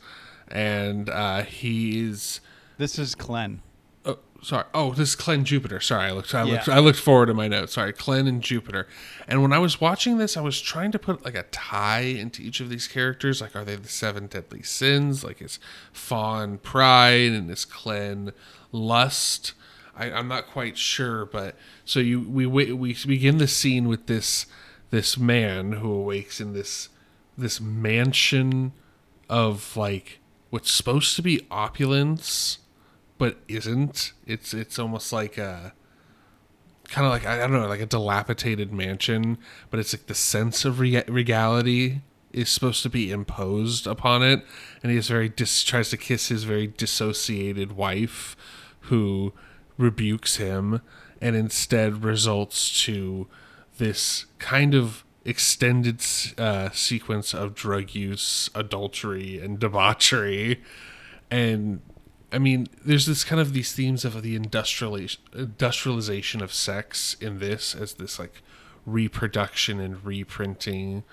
and 0.47 1.09
uh, 1.09 1.43
he's 1.43 2.41
This 2.77 2.99
is 2.99 3.15
Klen. 3.15 3.59
Sorry. 4.41 4.65
Oh, 4.73 4.93
this 4.93 5.09
is 5.09 5.15
Klen 5.15 5.43
Jupiter. 5.43 5.79
Sorry, 5.79 6.05
I 6.05 6.11
looked. 6.11 6.33
I 6.33 6.43
looked. 6.43 6.67
Yeah. 6.67 6.75
I 6.75 6.79
looked 6.79 6.99
forward 6.99 7.29
in 7.29 7.35
my 7.35 7.47
notes. 7.47 7.73
Sorry, 7.73 7.93
Klen 7.93 8.27
and 8.27 8.41
Jupiter. 8.41 8.87
And 9.27 9.41
when 9.41 9.51
I 9.51 9.59
was 9.59 9.81
watching 9.81 10.17
this, 10.17 10.37
I 10.37 10.41
was 10.41 10.61
trying 10.61 10.91
to 10.91 10.99
put 10.99 11.25
like 11.25 11.35
a 11.35 11.43
tie 11.43 12.01
into 12.01 12.41
each 12.41 12.59
of 12.59 12.69
these 12.69 12.87
characters. 12.87 13.41
Like, 13.41 13.55
are 13.55 13.65
they 13.65 13.75
the 13.75 13.89
seven 13.89 14.27
deadly 14.27 14.63
sins? 14.63 15.23
Like, 15.23 15.41
is 15.41 15.59
Fon 15.91 16.57
pride 16.59 17.31
and 17.31 17.51
is 17.51 17.65
Klen 17.65 18.31
lust? 18.71 19.53
I, 19.95 20.11
I'm 20.11 20.29
not 20.29 20.47
quite 20.47 20.77
sure, 20.77 21.25
but 21.25 21.55
so 21.83 21.99
you 21.99 22.21
we 22.21 22.45
we 22.45 22.71
we 22.71 22.95
begin 23.05 23.37
the 23.37 23.47
scene 23.47 23.87
with 23.87 24.07
this 24.07 24.45
this 24.89 25.17
man 25.17 25.73
who 25.73 25.91
awakes 25.91 26.39
in 26.39 26.53
this 26.53 26.89
this 27.37 27.59
mansion 27.59 28.71
of 29.29 29.75
like 29.75 30.19
what's 30.49 30.71
supposed 30.71 31.15
to 31.17 31.21
be 31.21 31.45
opulence 31.51 32.59
but 33.19 33.37
isn't. 33.47 34.13
It's 34.25 34.55
it's 34.55 34.79
almost 34.79 35.13
like 35.13 35.37
a 35.37 35.73
kind 36.85 37.05
of 37.05 37.13
like 37.13 37.27
I 37.27 37.37
don't 37.37 37.51
know, 37.51 37.67
like 37.67 37.81
a 37.81 37.85
dilapidated 37.85 38.73
mansion, 38.73 39.37
but 39.69 39.79
it's 39.79 39.93
like 39.93 40.07
the 40.07 40.15
sense 40.15 40.65
of 40.65 40.79
re- 40.79 41.03
regality 41.07 42.01
is 42.31 42.49
supposed 42.49 42.81
to 42.83 42.89
be 42.89 43.11
imposed 43.11 43.85
upon 43.85 44.23
it, 44.23 44.43
and 44.81 44.91
he 44.91 44.97
is 44.97 45.07
very 45.07 45.29
dis- 45.29 45.63
tries 45.63 45.89
to 45.91 45.97
kiss 45.97 46.29
his 46.29 46.45
very 46.45 46.65
dissociated 46.65 47.73
wife, 47.73 48.35
who 48.81 49.33
rebukes 49.77 50.37
him, 50.37 50.81
and 51.21 51.35
instead 51.35 52.03
results 52.03 52.83
to 52.85 53.27
this 53.77 54.25
kind 54.39 54.73
of 54.73 55.03
extended 55.25 56.01
uh, 56.37 56.69
sequence 56.71 57.33
of 57.33 57.53
drug 57.53 57.93
use, 57.93 58.49
adultery, 58.55 59.39
and 59.39 59.59
debauchery, 59.59 60.61
and 61.29 61.81
I 62.31 62.37
mean, 62.37 62.67
there's 62.85 63.05
this 63.05 63.23
kind 63.23 63.41
of 63.41 63.53
these 63.53 63.73
themes 63.73 64.05
of 64.05 64.21
the 64.21 64.35
industrialization 64.35 65.21
industrialization 65.33 66.41
of 66.41 66.53
sex 66.53 67.15
in 67.19 67.39
this 67.39 67.73
as 67.73 67.95
this 67.95 68.19
like 68.19 68.41
reproduction 68.85 69.79
and 69.79 70.03
reprinting 70.05 71.03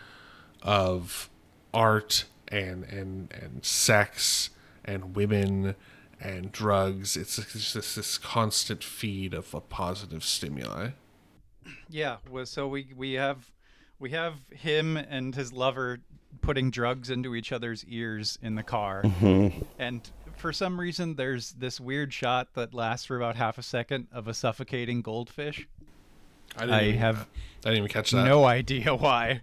of 0.62 1.30
art 1.72 2.24
and 2.48 2.84
and 2.84 3.32
and 3.32 3.64
sex 3.64 4.50
and 4.84 5.16
women 5.16 5.74
and 6.20 6.52
drugs. 6.52 7.16
It's, 7.16 7.38
it's 7.38 7.72
just 7.72 7.96
this 7.96 8.18
constant 8.18 8.82
feed 8.82 9.34
of 9.34 9.54
a 9.54 9.60
positive 9.60 10.24
stimuli. 10.24 10.90
Yeah, 11.88 12.16
well, 12.30 12.46
so 12.46 12.68
we 12.68 12.88
we 12.96 13.14
have 13.14 13.50
we 13.98 14.10
have 14.10 14.34
him 14.50 14.96
and 14.96 15.34
his 15.34 15.52
lover 15.52 16.00
putting 16.40 16.70
drugs 16.70 17.10
into 17.10 17.34
each 17.34 17.52
other's 17.52 17.84
ears 17.86 18.38
in 18.42 18.54
the 18.54 18.62
car, 18.62 19.02
mm-hmm. 19.02 19.62
and 19.78 20.08
for 20.36 20.52
some 20.52 20.78
reason 20.78 21.16
there's 21.16 21.52
this 21.52 21.80
weird 21.80 22.12
shot 22.12 22.54
that 22.54 22.74
lasts 22.74 23.06
for 23.06 23.16
about 23.16 23.36
half 23.36 23.58
a 23.58 23.62
second 23.62 24.08
of 24.12 24.28
a 24.28 24.34
suffocating 24.34 25.02
goldfish. 25.02 25.68
I, 26.56 26.60
didn't 26.60 26.74
I 26.74 26.82
even, 26.84 26.98
have 26.98 27.16
I 27.64 27.70
didn't 27.70 27.78
even 27.78 27.88
catch 27.88 28.10
that. 28.12 28.24
no 28.24 28.44
idea 28.44 28.94
why, 28.94 29.42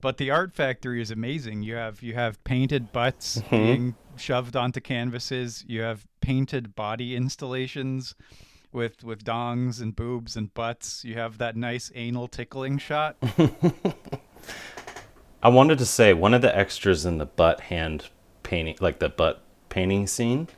but 0.00 0.18
the 0.18 0.30
art 0.30 0.54
factory 0.54 1.00
is 1.00 1.10
amazing. 1.10 1.62
You 1.62 1.76
have 1.76 2.02
you 2.02 2.14
have 2.14 2.42
painted 2.44 2.92
butts 2.92 3.38
mm-hmm. 3.38 3.56
being 3.56 3.94
shoved 4.16 4.56
onto 4.56 4.80
canvases. 4.80 5.64
You 5.66 5.82
have 5.82 6.06
painted 6.20 6.74
body 6.74 7.16
installations 7.16 8.14
with 8.72 9.02
with 9.02 9.24
dongs 9.24 9.80
and 9.80 9.96
boobs 9.96 10.36
and 10.36 10.52
butts. 10.54 11.04
You 11.04 11.14
have 11.14 11.38
that 11.38 11.56
nice 11.56 11.90
anal 11.94 12.28
tickling 12.28 12.78
shot. 12.78 13.16
I 15.42 15.48
wanted 15.48 15.78
to 15.78 15.86
say 15.86 16.12
one 16.12 16.34
of 16.34 16.42
the 16.42 16.56
extras 16.56 17.06
in 17.06 17.18
the 17.18 17.26
butt 17.26 17.60
hand 17.60 18.08
painting, 18.42 18.76
like 18.80 18.98
the 18.98 19.08
butt 19.08 19.42
painting 19.76 20.06
scene, 20.06 20.48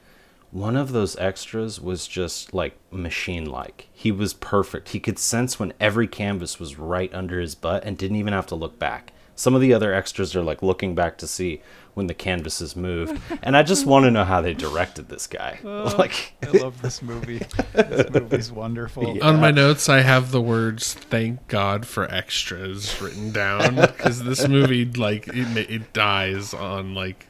one 0.52 0.76
of 0.76 0.92
those 0.92 1.16
extras 1.16 1.80
was 1.80 2.06
just 2.06 2.54
like 2.54 2.78
machine 2.92 3.44
like. 3.44 3.88
He 3.92 4.12
was 4.12 4.32
perfect. 4.32 4.90
He 4.90 5.00
could 5.00 5.18
sense 5.18 5.58
when 5.58 5.72
every 5.80 6.06
canvas 6.06 6.60
was 6.60 6.78
right 6.78 7.12
under 7.12 7.40
his 7.40 7.56
butt 7.56 7.82
and 7.82 7.98
didn't 7.98 8.16
even 8.18 8.32
have 8.32 8.46
to 8.46 8.54
look 8.54 8.78
back. 8.78 9.12
Some 9.34 9.56
of 9.56 9.60
the 9.60 9.74
other 9.74 9.92
extras 9.92 10.36
are 10.36 10.42
like 10.42 10.62
looking 10.62 10.94
back 10.94 11.18
to 11.18 11.26
see 11.26 11.62
when 11.94 12.06
the 12.06 12.14
canvases 12.14 12.76
moved. 12.76 13.20
And 13.42 13.56
I 13.56 13.64
just 13.64 13.86
want 13.86 14.04
to 14.04 14.12
know 14.12 14.24
how 14.24 14.40
they 14.40 14.54
directed 14.54 15.08
this 15.08 15.26
guy. 15.26 15.58
Oh, 15.64 15.94
like 15.98 16.34
I 16.44 16.50
love 16.58 16.80
this 16.80 17.02
movie. 17.02 17.40
This 17.72 18.10
movie's 18.10 18.52
wonderful. 18.52 19.16
Yeah. 19.16 19.24
On 19.28 19.40
my 19.40 19.50
notes, 19.50 19.88
I 19.88 20.02
have 20.02 20.30
the 20.30 20.40
words 20.40 20.94
"Thank 20.94 21.48
God 21.48 21.86
for 21.86 22.04
extras" 22.04 23.00
written 23.00 23.32
down 23.32 23.74
because 23.76 24.22
this 24.22 24.46
movie, 24.46 24.84
like, 24.84 25.26
it 25.28 25.70
it 25.70 25.92
dies 25.92 26.52
on 26.52 26.94
like 26.94 27.27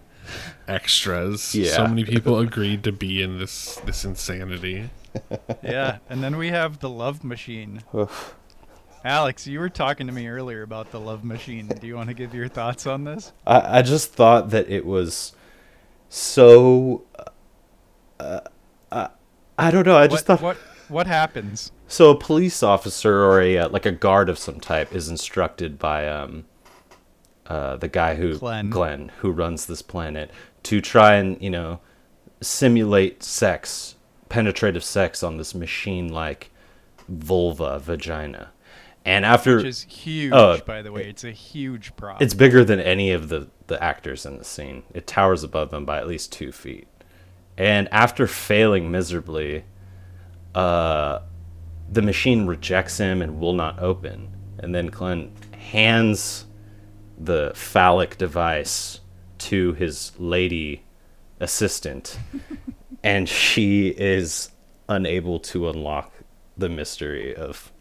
extras. 0.66 1.42
So 1.42 1.86
many 1.86 2.04
people 2.04 2.38
agreed 2.38 2.84
to 2.84 2.92
be 2.92 3.22
in 3.22 3.38
this 3.38 3.76
this 3.84 4.04
insanity. 4.04 4.90
Yeah, 5.62 5.98
and 6.08 6.22
then 6.22 6.36
we 6.36 6.48
have 6.50 6.78
the 6.78 6.88
love 6.88 7.24
machine. 7.24 7.82
Alex, 9.04 9.46
you 9.46 9.58
were 9.58 9.70
talking 9.70 10.06
to 10.06 10.12
me 10.12 10.28
earlier 10.28 10.62
about 10.62 10.92
the 10.92 11.00
love 11.00 11.24
machine. 11.24 11.66
Do 11.66 11.86
you 11.86 11.96
want 11.96 12.08
to 12.08 12.14
give 12.14 12.34
your 12.34 12.46
thoughts 12.46 12.86
on 12.86 13.04
this? 13.04 13.32
I, 13.46 13.78
I 13.78 13.82
just 13.82 14.12
thought 14.12 14.50
that 14.50 14.68
it 14.68 14.84
was 14.84 15.32
so. 16.08 17.04
Uh, 18.20 18.40
uh, 18.92 19.08
I 19.58 19.70
don't 19.70 19.86
know. 19.86 19.96
I 19.96 20.06
just 20.06 20.28
what, 20.28 20.38
thought. 20.38 20.42
what 20.42 20.56
what 20.88 21.06
happens? 21.06 21.72
So 21.86 22.10
a 22.10 22.18
police 22.18 22.62
officer 22.62 23.24
or 23.24 23.40
a 23.40 23.58
uh, 23.58 23.68
like 23.68 23.86
a 23.86 23.92
guard 23.92 24.28
of 24.28 24.38
some 24.38 24.60
type 24.60 24.94
is 24.94 25.08
instructed 25.08 25.78
by 25.78 26.08
um 26.08 26.44
uh 27.48 27.76
the 27.76 27.88
guy 27.88 28.14
who 28.14 28.38
Klen. 28.38 29.10
who 29.18 29.30
runs 29.30 29.66
this 29.66 29.82
planet 29.82 30.30
to 30.64 30.80
try 30.80 31.14
and, 31.14 31.40
you 31.42 31.50
know, 31.50 31.80
simulate 32.40 33.22
sex, 33.22 33.96
penetrative 34.28 34.84
sex 34.84 35.22
on 35.22 35.36
this 35.38 35.54
machine 35.54 36.08
like 36.12 36.50
vulva 37.08 37.78
vagina. 37.78 38.50
And 39.04 39.24
after 39.24 39.56
Which 39.56 39.64
is 39.66 39.82
huge, 39.84 40.32
Oh, 40.34 40.58
by 40.66 40.82
the 40.82 40.92
way. 40.92 41.08
It's 41.08 41.24
a 41.24 41.30
huge 41.30 41.96
prop. 41.96 42.20
it's 42.20 42.34
bigger 42.34 42.64
than 42.64 42.78
any 42.80 43.10
of 43.12 43.28
the 43.30 43.48
the 43.68 43.82
actors 43.82 44.26
in 44.26 44.36
the 44.38 44.44
scene. 44.44 44.82
It 44.94 45.06
towers 45.06 45.42
above 45.44 45.70
them 45.70 45.84
by 45.84 45.98
at 45.98 46.06
least 46.08 46.32
2 46.32 46.52
feet. 46.52 46.88
And 47.56 47.88
after 47.92 48.26
failing 48.26 48.90
miserably, 48.90 49.64
uh, 50.54 51.20
the 51.90 52.02
machine 52.02 52.46
rejects 52.46 52.98
him 52.98 53.20
and 53.22 53.40
will 53.40 53.52
not 53.52 53.78
open. 53.78 54.28
And 54.58 54.74
then 54.74 54.90
Klen 54.90 55.30
hands 55.54 56.46
the 57.18 57.52
phallic 57.54 58.16
device 58.16 59.00
to 59.38 59.72
his 59.74 60.12
lady 60.18 60.84
assistant, 61.40 62.18
and 63.02 63.28
she 63.28 63.88
is 63.88 64.50
unable 64.88 65.38
to 65.38 65.68
unlock 65.68 66.12
the 66.56 66.68
mystery 66.68 67.34
of 67.34 67.72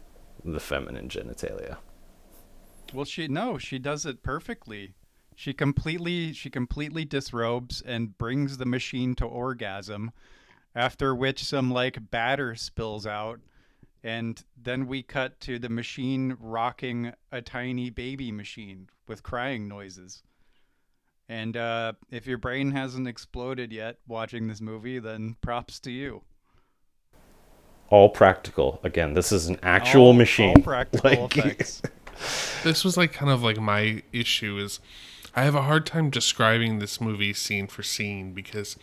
the 0.44 0.60
feminine 0.60 1.08
genitalia. 1.08 1.78
Well, 2.92 3.04
she 3.04 3.28
no, 3.28 3.58
she 3.58 3.78
does 3.78 4.06
it 4.06 4.22
perfectly. 4.22 4.94
She 5.34 5.52
completely 5.52 6.32
she 6.32 6.50
completely 6.50 7.04
disrobes 7.04 7.82
and 7.82 8.16
brings 8.16 8.56
the 8.56 8.66
machine 8.66 9.14
to 9.16 9.24
orgasm, 9.24 10.12
after 10.74 11.14
which 11.14 11.44
some 11.44 11.70
like 11.70 12.10
batter 12.10 12.54
spills 12.54 13.06
out, 13.06 13.40
and 14.08 14.42
then 14.56 14.86
we 14.86 15.02
cut 15.02 15.38
to 15.40 15.58
the 15.58 15.68
machine 15.68 16.34
rocking 16.40 17.12
a 17.30 17.42
tiny 17.42 17.90
baby 17.90 18.32
machine 18.32 18.88
with 19.06 19.22
crying 19.22 19.68
noises. 19.68 20.22
And 21.28 21.58
uh, 21.58 21.92
if 22.10 22.26
your 22.26 22.38
brain 22.38 22.70
hasn't 22.70 23.06
exploded 23.06 23.70
yet 23.70 23.98
watching 24.06 24.48
this 24.48 24.62
movie, 24.62 24.98
then 24.98 25.36
props 25.42 25.78
to 25.80 25.90
you. 25.90 26.22
All 27.90 28.08
practical. 28.08 28.80
Again, 28.82 29.12
this 29.12 29.30
is 29.30 29.46
an 29.48 29.58
actual 29.62 30.06
All- 30.06 30.12
machine. 30.14 30.54
all 30.56 30.62
practical 30.72 31.10
Like- 31.10 31.36
effects. 31.36 31.82
This 32.64 32.84
was 32.84 32.96
like 32.96 33.12
kind 33.12 33.30
of 33.30 33.44
like 33.44 33.60
my 33.60 34.02
issue 34.12 34.58
is 34.58 34.80
I 35.36 35.44
have 35.44 35.54
a 35.54 35.62
hard 35.62 35.86
time 35.86 36.10
describing 36.10 36.80
this 36.80 37.00
movie 37.00 37.32
scene 37.32 37.68
for 37.68 37.84
scene 37.84 38.32
because 38.32 38.76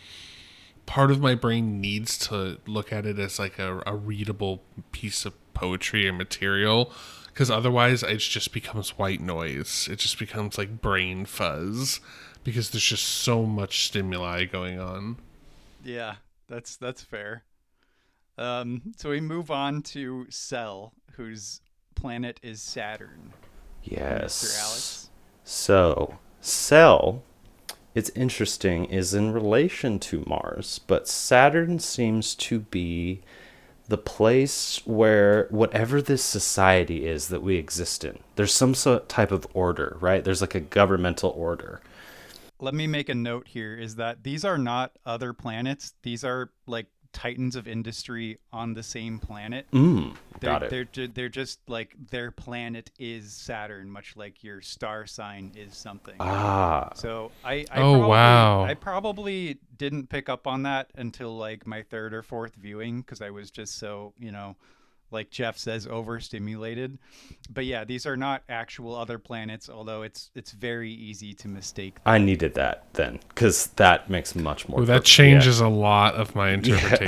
part 0.86 1.10
of 1.10 1.20
my 1.20 1.34
brain 1.34 1.80
needs 1.80 2.16
to 2.18 2.58
look 2.66 2.92
at 2.92 3.04
it 3.04 3.18
as 3.18 3.38
like 3.38 3.58
a, 3.58 3.82
a 3.86 3.94
readable 3.94 4.62
piece 4.92 5.24
of 5.24 5.34
poetry 5.54 6.08
or 6.08 6.12
material 6.12 6.92
because 7.36 7.50
otherwise 7.50 8.02
it 8.02 8.18
just 8.18 8.52
becomes 8.52 8.96
white 8.96 9.20
noise. 9.20 9.88
It 9.90 9.98
just 9.98 10.18
becomes 10.18 10.56
like 10.56 10.80
brain 10.80 11.26
fuzz 11.26 12.00
because 12.44 12.70
there's 12.70 12.84
just 12.84 13.04
so 13.04 13.44
much 13.44 13.86
stimuli 13.86 14.44
going 14.44 14.80
on. 14.80 15.18
Yeah, 15.84 16.16
that's 16.48 16.76
that's 16.76 17.02
fair. 17.02 17.44
Um, 18.38 18.94
so 18.96 19.10
we 19.10 19.20
move 19.20 19.50
on 19.50 19.82
to 19.82 20.26
Sel, 20.30 20.92
whose 21.12 21.60
planet 21.94 22.40
is 22.42 22.62
Saturn. 22.62 23.32
Yes. 23.82 24.44
Mr. 24.44 24.62
Alex. 24.62 25.10
So, 25.44 26.18
Sel, 26.40 27.22
it's 27.96 28.10
interesting, 28.10 28.84
is 28.84 29.14
in 29.14 29.32
relation 29.32 29.98
to 29.98 30.22
Mars, 30.26 30.80
but 30.86 31.08
Saturn 31.08 31.78
seems 31.78 32.34
to 32.34 32.60
be 32.60 33.22
the 33.88 33.96
place 33.96 34.82
where 34.84 35.46
whatever 35.48 36.02
this 36.02 36.22
society 36.22 37.06
is 37.06 37.28
that 37.28 37.42
we 37.42 37.56
exist 37.56 38.04
in, 38.04 38.18
there's 38.34 38.52
some 38.52 38.74
sort 38.74 39.08
type 39.08 39.32
of 39.32 39.46
order, 39.54 39.96
right? 39.98 40.22
There's 40.22 40.42
like 40.42 40.54
a 40.54 40.60
governmental 40.60 41.30
order. 41.30 41.80
Let 42.60 42.74
me 42.74 42.86
make 42.86 43.08
a 43.08 43.14
note 43.14 43.48
here: 43.48 43.74
is 43.74 43.96
that 43.96 44.24
these 44.24 44.44
are 44.44 44.58
not 44.58 44.92
other 45.06 45.32
planets; 45.32 45.94
these 46.02 46.22
are 46.22 46.50
like 46.66 46.88
titans 47.16 47.56
of 47.56 47.66
industry 47.66 48.38
on 48.52 48.74
the 48.74 48.82
same 48.82 49.18
planet. 49.18 49.66
Mm, 49.72 50.14
They're, 50.38 50.50
got 50.50 50.62
it. 50.64 50.70
They're 50.92 51.06
they're 51.06 51.28
just 51.30 51.60
like 51.66 51.96
their 52.10 52.30
planet 52.30 52.90
is 52.98 53.32
Saturn, 53.32 53.90
much 53.90 54.14
like 54.16 54.44
your 54.44 54.60
star 54.60 55.06
sign 55.06 55.52
is 55.56 55.74
something. 55.74 56.16
Ah, 56.20 56.90
So 56.94 57.32
I, 57.42 57.64
I 57.70 57.80
Oh, 57.80 57.92
probably, 57.94 58.08
wow. 58.08 58.64
I 58.64 58.74
probably 58.74 59.58
didn't 59.78 60.10
pick 60.10 60.28
up 60.28 60.46
on 60.46 60.64
that 60.64 60.90
until 60.94 61.34
like 61.34 61.66
my 61.66 61.82
third 61.82 62.12
or 62.12 62.22
fourth 62.22 62.54
viewing 62.54 63.00
because 63.00 63.22
I 63.22 63.30
was 63.30 63.50
just 63.50 63.78
so 63.78 64.12
you 64.18 64.30
know, 64.30 64.54
like 65.10 65.30
Jeff 65.30 65.56
says, 65.56 65.86
overstimulated. 65.86 66.98
But 67.50 67.64
yeah, 67.64 67.84
these 67.84 68.06
are 68.06 68.16
not 68.16 68.42
actual 68.48 68.94
other 68.94 69.18
planets, 69.18 69.70
although 69.70 70.02
it's 70.02 70.30
it's 70.34 70.50
very 70.52 70.90
easy 70.90 71.32
to 71.34 71.48
mistake. 71.48 71.96
I 72.04 72.18
needed 72.18 72.54
that 72.54 72.84
then, 72.94 73.20
because 73.28 73.68
that 73.76 74.10
makes 74.10 74.34
much 74.34 74.68
more. 74.68 74.80
Ooh, 74.80 74.84
that 74.86 74.92
perfect- 74.92 75.06
changes 75.06 75.60
a 75.60 75.68
lot 75.68 76.14
of 76.14 76.34
my 76.34 76.50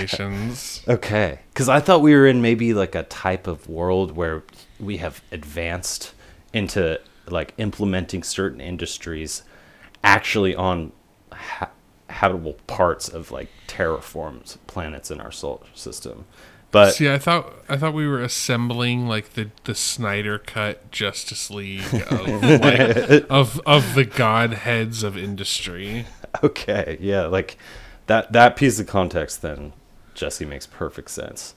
interpretations. 0.02 0.82
Yeah. 0.86 0.94
Okay, 0.98 1.40
because 1.52 1.68
I 1.68 1.80
thought 1.80 2.02
we 2.02 2.14
were 2.14 2.26
in 2.26 2.40
maybe 2.42 2.74
like 2.74 2.94
a 2.94 3.02
type 3.04 3.46
of 3.46 3.68
world 3.68 4.16
where 4.16 4.42
we 4.80 4.96
have 4.98 5.22
advanced 5.32 6.12
into 6.52 7.00
like 7.28 7.52
implementing 7.58 8.22
certain 8.22 8.60
industries 8.60 9.42
actually 10.02 10.54
on 10.54 10.92
ha- 11.32 11.70
habitable 12.08 12.54
parts 12.66 13.08
of 13.08 13.30
like 13.30 13.48
terraformed 13.66 14.56
planets 14.66 15.10
in 15.10 15.20
our 15.20 15.30
solar 15.30 15.66
system. 15.74 16.24
But 16.70 16.92
See, 16.92 17.08
I 17.08 17.18
thought 17.18 17.50
I 17.68 17.76
thought 17.76 17.94
we 17.94 18.06
were 18.06 18.20
assembling 18.22 19.08
like 19.08 19.32
the 19.34 19.50
the 19.64 19.74
Snyder 19.74 20.38
cut 20.38 20.90
Justice 20.90 21.50
League 21.50 21.82
of 22.10 22.42
like, 22.42 23.26
of 23.30 23.60
of 23.64 23.94
the 23.94 24.04
godheads 24.04 25.02
of 25.02 25.16
industry. 25.16 26.06
okay, 26.42 26.98
yeah, 27.00 27.24
like 27.24 27.56
that 28.06 28.32
that 28.32 28.56
piece 28.56 28.78
of 28.78 28.86
context 28.86 29.40
then 29.40 29.72
Jesse 30.14 30.44
makes 30.44 30.66
perfect 30.66 31.10
sense. 31.10 31.54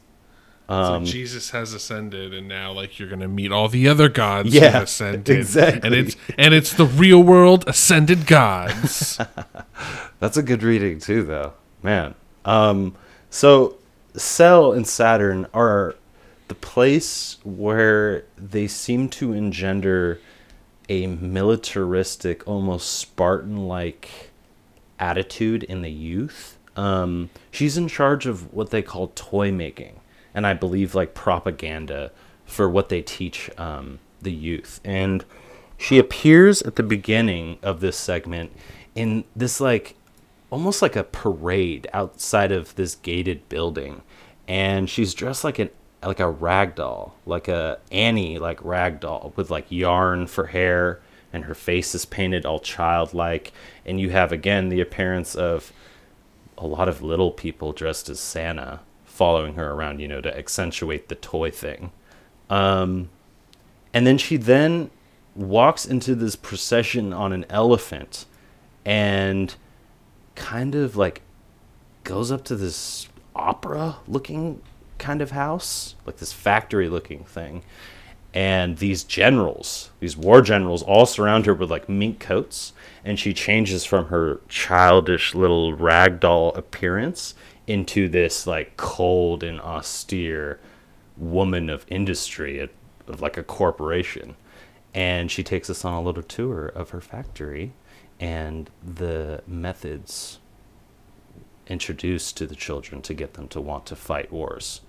Um, 0.69 1.03
like 1.03 1.11
Jesus 1.11 1.49
has 1.49 1.73
ascended, 1.73 2.33
and 2.33 2.47
now 2.47 2.71
like 2.71 2.97
you're 2.97 3.09
gonna 3.09 3.27
meet 3.27 3.51
all 3.51 3.67
the 3.67 3.89
other 3.89 4.07
gods 4.07 4.53
Yeah, 4.53 4.71
who 4.71 4.83
ascended, 4.83 5.37
exactly. 5.37 5.81
And 5.83 5.93
it's 5.93 6.15
and 6.37 6.53
it's 6.53 6.71
the 6.73 6.85
real 6.85 7.21
world 7.21 7.65
ascended 7.67 8.25
gods. 8.27 9.19
That's 10.21 10.37
a 10.37 10.43
good 10.43 10.63
reading 10.63 10.99
too, 10.99 11.23
though. 11.23 11.53
Man. 11.83 12.15
Um, 12.45 12.95
so 13.29 13.77
Sel 14.15 14.73
and 14.73 14.87
Saturn 14.87 15.47
are 15.53 15.95
the 16.47 16.55
place 16.55 17.37
where 17.43 18.25
they 18.37 18.67
seem 18.67 19.07
to 19.09 19.33
engender 19.33 20.19
a 20.89 21.07
militaristic, 21.07 22.45
almost 22.47 22.91
Spartan-like 22.91 24.31
attitude 24.99 25.63
in 25.63 25.81
the 25.81 25.91
youth. 25.91 26.57
Um, 26.75 27.29
she's 27.51 27.77
in 27.77 27.87
charge 27.87 28.25
of 28.25 28.53
what 28.53 28.69
they 28.69 28.81
call 28.81 29.11
toy 29.15 29.51
making, 29.51 29.99
and 30.33 30.45
I 30.45 30.53
believe 30.53 30.93
like 30.93 31.13
propaganda 31.13 32.11
for 32.45 32.69
what 32.69 32.89
they 32.89 33.01
teach 33.01 33.49
um, 33.57 33.99
the 34.21 34.33
youth. 34.33 34.81
And 34.83 35.23
she 35.77 35.97
appears 35.97 36.61
at 36.61 36.75
the 36.75 36.83
beginning 36.83 37.57
of 37.63 37.79
this 37.79 37.97
segment 37.97 38.51
in 38.93 39.23
this 39.35 39.61
like 39.61 39.95
almost 40.51 40.81
like 40.83 40.95
a 40.95 41.03
parade 41.03 41.87
outside 41.93 42.51
of 42.51 42.75
this 42.75 42.95
gated 42.95 43.49
building, 43.49 44.03
and 44.47 44.87
she's 44.87 45.15
dressed 45.15 45.43
like 45.43 45.57
an 45.57 45.69
like 46.03 46.19
a 46.19 46.29
rag 46.29 46.75
doll, 46.75 47.15
like 47.25 47.47
a 47.47 47.79
Annie 47.91 48.37
like 48.37 48.63
rag 48.63 48.99
doll 48.99 49.33
with 49.35 49.49
like 49.49 49.71
yarn 49.71 50.27
for 50.27 50.47
hair, 50.47 51.01
and 51.33 51.45
her 51.45 51.55
face 51.55 51.95
is 51.95 52.05
painted 52.05 52.45
all 52.45 52.59
childlike, 52.59 53.51
and 53.85 53.99
you 53.99 54.11
have 54.11 54.31
again 54.31 54.69
the 54.69 54.81
appearance 54.81 55.33
of 55.33 55.73
a 56.57 56.67
lot 56.67 56.87
of 56.87 57.01
little 57.01 57.31
people 57.31 57.73
dressed 57.73 58.07
as 58.09 58.19
Santa 58.19 58.81
following 59.05 59.55
her 59.55 59.71
around, 59.71 59.99
you 59.99 60.07
know, 60.07 60.21
to 60.21 60.37
accentuate 60.37 61.09
the 61.09 61.15
toy 61.15 61.49
thing. 61.49 61.91
Um, 62.49 63.09
and 63.93 64.05
then 64.05 64.17
she 64.17 64.37
then 64.37 64.89
walks 65.35 65.85
into 65.85 66.15
this 66.15 66.35
procession 66.35 67.13
on 67.13 67.33
an 67.33 67.45
elephant 67.49 68.25
and 68.85 69.55
kind 70.35 70.75
of 70.75 70.95
like 70.95 71.21
goes 72.03 72.31
up 72.31 72.43
to 72.45 72.55
this 72.55 73.07
opera 73.35 73.97
looking 74.07 74.61
kind 74.97 75.21
of 75.21 75.31
house, 75.31 75.95
like 76.05 76.17
this 76.17 76.33
factory 76.33 76.89
looking 76.89 77.23
thing. 77.23 77.63
And 78.33 78.77
these 78.77 79.03
generals, 79.03 79.89
these 79.99 80.15
war 80.15 80.41
generals, 80.41 80.83
all 80.83 81.05
surround 81.05 81.45
her 81.47 81.53
with 81.53 81.69
like 81.69 81.89
mink 81.89 82.19
coats. 82.19 82.71
And 83.03 83.19
she 83.19 83.33
changes 83.33 83.83
from 83.83 84.05
her 84.07 84.39
childish 84.47 85.35
little 85.35 85.75
ragdoll 85.75 86.55
appearance 86.55 87.35
into 87.67 88.07
this 88.07 88.47
like 88.47 88.77
cold 88.77 89.43
and 89.43 89.59
austere 89.59 90.59
woman 91.17 91.69
of 91.69 91.85
industry, 91.89 92.59
of 92.59 92.69
of 93.07 93.21
like 93.21 93.37
a 93.37 93.43
corporation. 93.43 94.35
And 94.93 95.31
she 95.31 95.43
takes 95.43 95.69
us 95.69 95.85
on 95.85 95.93
a 95.93 96.01
little 96.01 96.23
tour 96.23 96.67
of 96.67 96.89
her 96.89 97.01
factory 97.01 97.73
and 98.21 98.69
the 98.83 99.41
methods 99.47 100.39
introduced 101.67 102.37
to 102.37 102.45
the 102.45 102.55
children 102.55 103.01
to 103.01 103.13
get 103.13 103.33
them 103.33 103.47
to 103.49 103.59
want 103.59 103.85
to 103.87 103.95
fight 103.95 104.31
wars. 104.31 104.81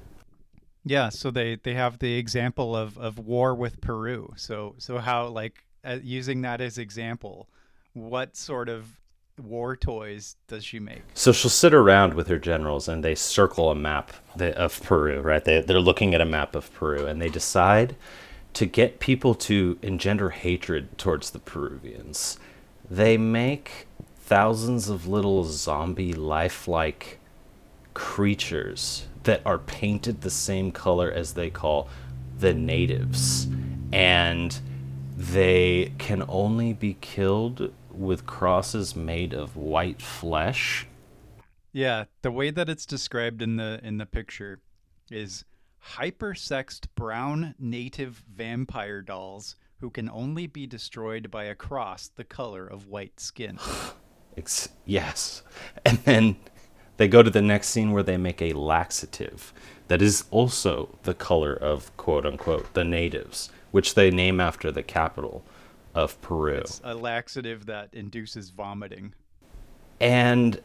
Yeah, 0.85 1.09
so 1.09 1.31
they 1.31 1.57
they 1.57 1.75
have 1.75 1.99
the 1.99 2.15
example 2.15 2.77
of 2.77 2.99
of 2.99 3.19
war 3.19 3.55
with 3.55 3.81
Peru. 3.81 4.35
So 4.37 4.75
so 4.79 4.99
how 4.99 5.29
like 5.29 5.65
uh, 5.85 5.99
using 6.03 6.43
that 6.43 6.61
as 6.61 6.79
example, 6.79 7.49
what 7.95 8.37
sort 8.37 8.69
of 8.69 9.01
war 9.41 9.77
toys 9.77 10.37
does 10.49 10.65
she 10.65 10.79
make? 10.79 11.03
So 11.15 11.33
she'll 11.33 11.51
sit 11.51 11.73
around 11.73 12.15
with 12.15 12.29
her 12.29 12.39
generals 12.39 12.89
and 12.89 13.03
they 13.03 13.15
circle 13.15 13.71
a 13.71 13.75
map 13.75 14.13
of 14.39 14.83
Peru, 14.83 15.21
right? 15.21 15.45
They, 15.45 15.61
they're 15.63 15.81
looking 15.81 16.15
at 16.15 16.21
a 16.21 16.27
map 16.27 16.55
of 16.55 16.73
Peru 16.75 17.07
and 17.07 17.21
they 17.21 17.29
decide 17.29 17.97
to 18.55 18.67
get 18.67 19.01
people 19.01 19.35
to 19.35 19.79
engender 19.81 20.31
hatred 20.31 20.99
towards 20.99 21.31
the 21.31 21.39
Peruvians. 21.39 22.39
They 22.93 23.17
make 23.17 23.87
thousands 24.19 24.91
of 24.91 25.07
little 25.07 25.45
zombie 25.45 26.13
lifelike 26.13 27.21
creatures 27.95 29.07
that 29.23 29.41
are 29.47 29.57
painted 29.57 30.21
the 30.21 30.29
same 30.29 30.73
color 30.73 31.11
as 31.11 31.33
they 31.33 31.49
call 31.49 31.89
the 32.39 32.53
natives. 32.53 33.49
And 33.95 34.61
they 35.17 35.95
can 35.97 36.23
only 36.29 36.75
be 36.75 36.99
killed 37.01 37.73
with 37.91 38.27
crosses 38.27 38.95
made 38.95 39.33
of 39.33 39.57
white 39.57 40.03
flesh. 40.03 40.87
Yeah, 41.73 42.05
the 42.21 42.31
way 42.31 42.51
that 42.51 42.69
it's 42.69 42.85
described 42.85 43.41
in 43.41 43.57
the 43.57 43.81
in 43.83 43.97
the 43.97 44.05
picture 44.05 44.61
is 45.11 45.47
hypersexed 45.95 46.89
brown 46.95 47.55
native 47.59 48.23
vampire 48.31 49.01
dolls 49.01 49.57
who 49.83 49.91
can 49.91 50.09
only 50.09 50.47
be 50.47 50.67
destroyed 50.67 51.31
by 51.31 51.45
a 51.45 51.55
cross 51.55 52.09
the 52.09 52.25
color 52.25 52.67
of 52.67 52.87
white 52.87 53.21
skin. 53.21 53.59
Yes. 54.87 55.43
And 55.85 55.99
then 55.99 56.37
they 56.97 57.07
go 57.07 57.23
to 57.23 57.29
the 57.29 57.43
next 57.43 57.69
scene 57.69 57.93
where 57.93 58.03
they 58.03 58.17
make 58.17 58.41
a 58.41 58.55
laxative 58.55 59.53
that 59.89 60.01
is 60.01 60.25
also 60.31 60.89
the 61.03 61.13
color 61.13 61.53
of 61.53 61.95
quote 61.99 62.25
unquote 62.25 62.73
the 62.73 62.85
natives, 62.85 63.51
which 63.73 63.95
they 63.95 64.11
name 64.11 64.41
after 64.41 64.73
the 64.73 64.83
capital 64.83 65.45
of 65.95 66.19
Peru. 66.23 66.55
It's 66.59 66.81
a 66.83 66.95
laxative 66.95 67.67
that 67.67 67.91
induces 67.93 68.49
vomiting. 68.51 69.13
and 70.01 70.61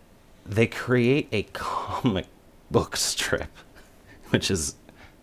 they 0.46 0.68
create 0.68 1.28
a 1.34 1.44
comic 1.54 2.28
book 2.72 2.96
strip, 3.10 3.52
which 4.30 4.50
is 4.50 4.76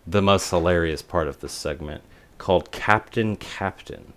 the 0.05 0.21
most 0.21 0.49
hilarious 0.51 1.01
part 1.01 1.27
of 1.27 1.39
this 1.39 1.51
segment, 1.53 2.03
called 2.37 2.71
Captain 2.71 3.35
Captain. 3.35 4.13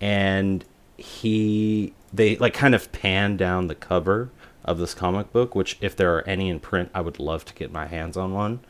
And 0.00 0.64
he, 0.96 1.94
they 2.12 2.36
like 2.36 2.54
kind 2.54 2.74
of 2.74 2.92
pan 2.92 3.36
down 3.36 3.66
the 3.68 3.74
cover 3.74 4.30
of 4.64 4.78
this 4.78 4.94
comic 4.94 5.32
book, 5.32 5.54
which 5.54 5.76
if 5.80 5.94
there 5.94 6.14
are 6.16 6.26
any 6.28 6.48
in 6.48 6.60
print, 6.60 6.90
I 6.94 7.00
would 7.00 7.18
love 7.18 7.44
to 7.46 7.54
get 7.54 7.72
my 7.72 7.86
hands 7.86 8.16
on 8.16 8.32
one. 8.32 8.60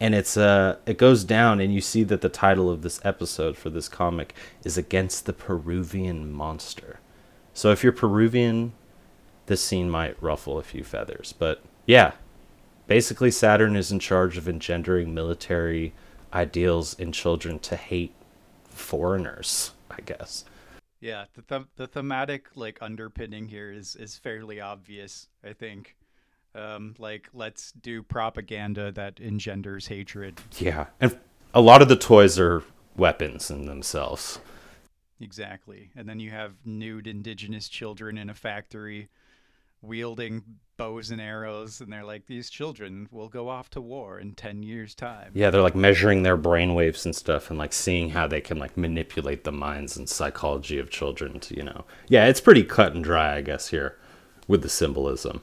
And 0.00 0.14
it's 0.14 0.36
uh, 0.36 0.76
it 0.86 0.96
goes 0.96 1.24
down, 1.24 1.60
and 1.60 1.74
you 1.74 1.80
see 1.80 2.04
that 2.04 2.20
the 2.20 2.28
title 2.28 2.70
of 2.70 2.82
this 2.82 3.00
episode 3.04 3.56
for 3.56 3.68
this 3.68 3.88
comic 3.88 4.32
is 4.62 4.78
against 4.78 5.26
the 5.26 5.32
Peruvian 5.32 6.30
monster. 6.30 7.00
So 7.52 7.72
if 7.72 7.82
you're 7.82 7.92
Peruvian, 7.92 8.74
this 9.46 9.64
scene 9.64 9.90
might 9.90 10.22
ruffle 10.22 10.56
a 10.56 10.62
few 10.62 10.84
feathers. 10.84 11.34
But 11.36 11.62
yeah, 11.84 12.12
basically, 12.86 13.32
Saturn 13.32 13.74
is 13.74 13.90
in 13.90 13.98
charge 13.98 14.36
of 14.36 14.48
engendering 14.48 15.14
military 15.14 15.94
ideals 16.32 16.94
in 16.94 17.12
children 17.12 17.58
to 17.60 17.76
hate 17.76 18.14
foreigners, 18.68 19.72
I 19.90 20.00
guess. 20.02 20.44
Yeah, 21.00 21.26
the 21.34 21.42
th- 21.42 21.68
the 21.76 21.86
thematic 21.86 22.48
like 22.54 22.78
underpinning 22.80 23.48
here 23.48 23.70
is 23.70 23.94
is 23.96 24.16
fairly 24.16 24.60
obvious, 24.60 25.28
I 25.44 25.52
think. 25.52 25.96
Um, 26.54 26.94
like 26.98 27.28
let's 27.32 27.72
do 27.72 28.02
propaganda 28.02 28.90
that 28.92 29.20
engenders 29.20 29.86
hatred. 29.86 30.40
Yeah. 30.58 30.86
And 31.00 31.18
a 31.54 31.60
lot 31.60 31.82
of 31.82 31.88
the 31.88 31.96
toys 31.96 32.38
are 32.38 32.64
weapons 32.96 33.50
in 33.50 33.66
themselves. 33.66 34.40
Exactly. 35.20 35.90
And 35.96 36.08
then 36.08 36.20
you 36.20 36.30
have 36.30 36.54
nude 36.64 37.06
indigenous 37.06 37.68
children 37.68 38.18
in 38.18 38.30
a 38.30 38.34
factory 38.34 39.08
wielding 39.82 40.42
bows 40.78 41.10
and 41.10 41.20
arrows 41.20 41.82
and 41.82 41.92
they're 41.92 42.04
like 42.04 42.24
these 42.26 42.48
children 42.48 43.08
will 43.10 43.28
go 43.28 43.50
off 43.50 43.68
to 43.68 43.80
war 43.80 44.18
in 44.18 44.32
10 44.32 44.62
years 44.62 44.94
time. 44.94 45.32
Yeah, 45.34 45.50
they're 45.50 45.60
like 45.60 45.74
measuring 45.74 46.22
their 46.22 46.38
brain 46.38 46.74
waves 46.74 47.04
and 47.04 47.14
stuff 47.14 47.50
and 47.50 47.58
like 47.58 47.74
seeing 47.74 48.10
how 48.10 48.26
they 48.26 48.40
can 48.40 48.58
like 48.58 48.76
manipulate 48.76 49.44
the 49.44 49.52
minds 49.52 49.96
and 49.98 50.08
psychology 50.08 50.78
of 50.78 50.88
children 50.88 51.40
to, 51.40 51.56
you 51.56 51.64
know. 51.64 51.84
Yeah, 52.08 52.26
it's 52.26 52.40
pretty 52.40 52.64
cut 52.64 52.94
and 52.94 53.04
dry, 53.04 53.36
I 53.36 53.42
guess, 53.42 53.68
here 53.68 53.98
with 54.46 54.62
the 54.62 54.70
symbolism. 54.70 55.42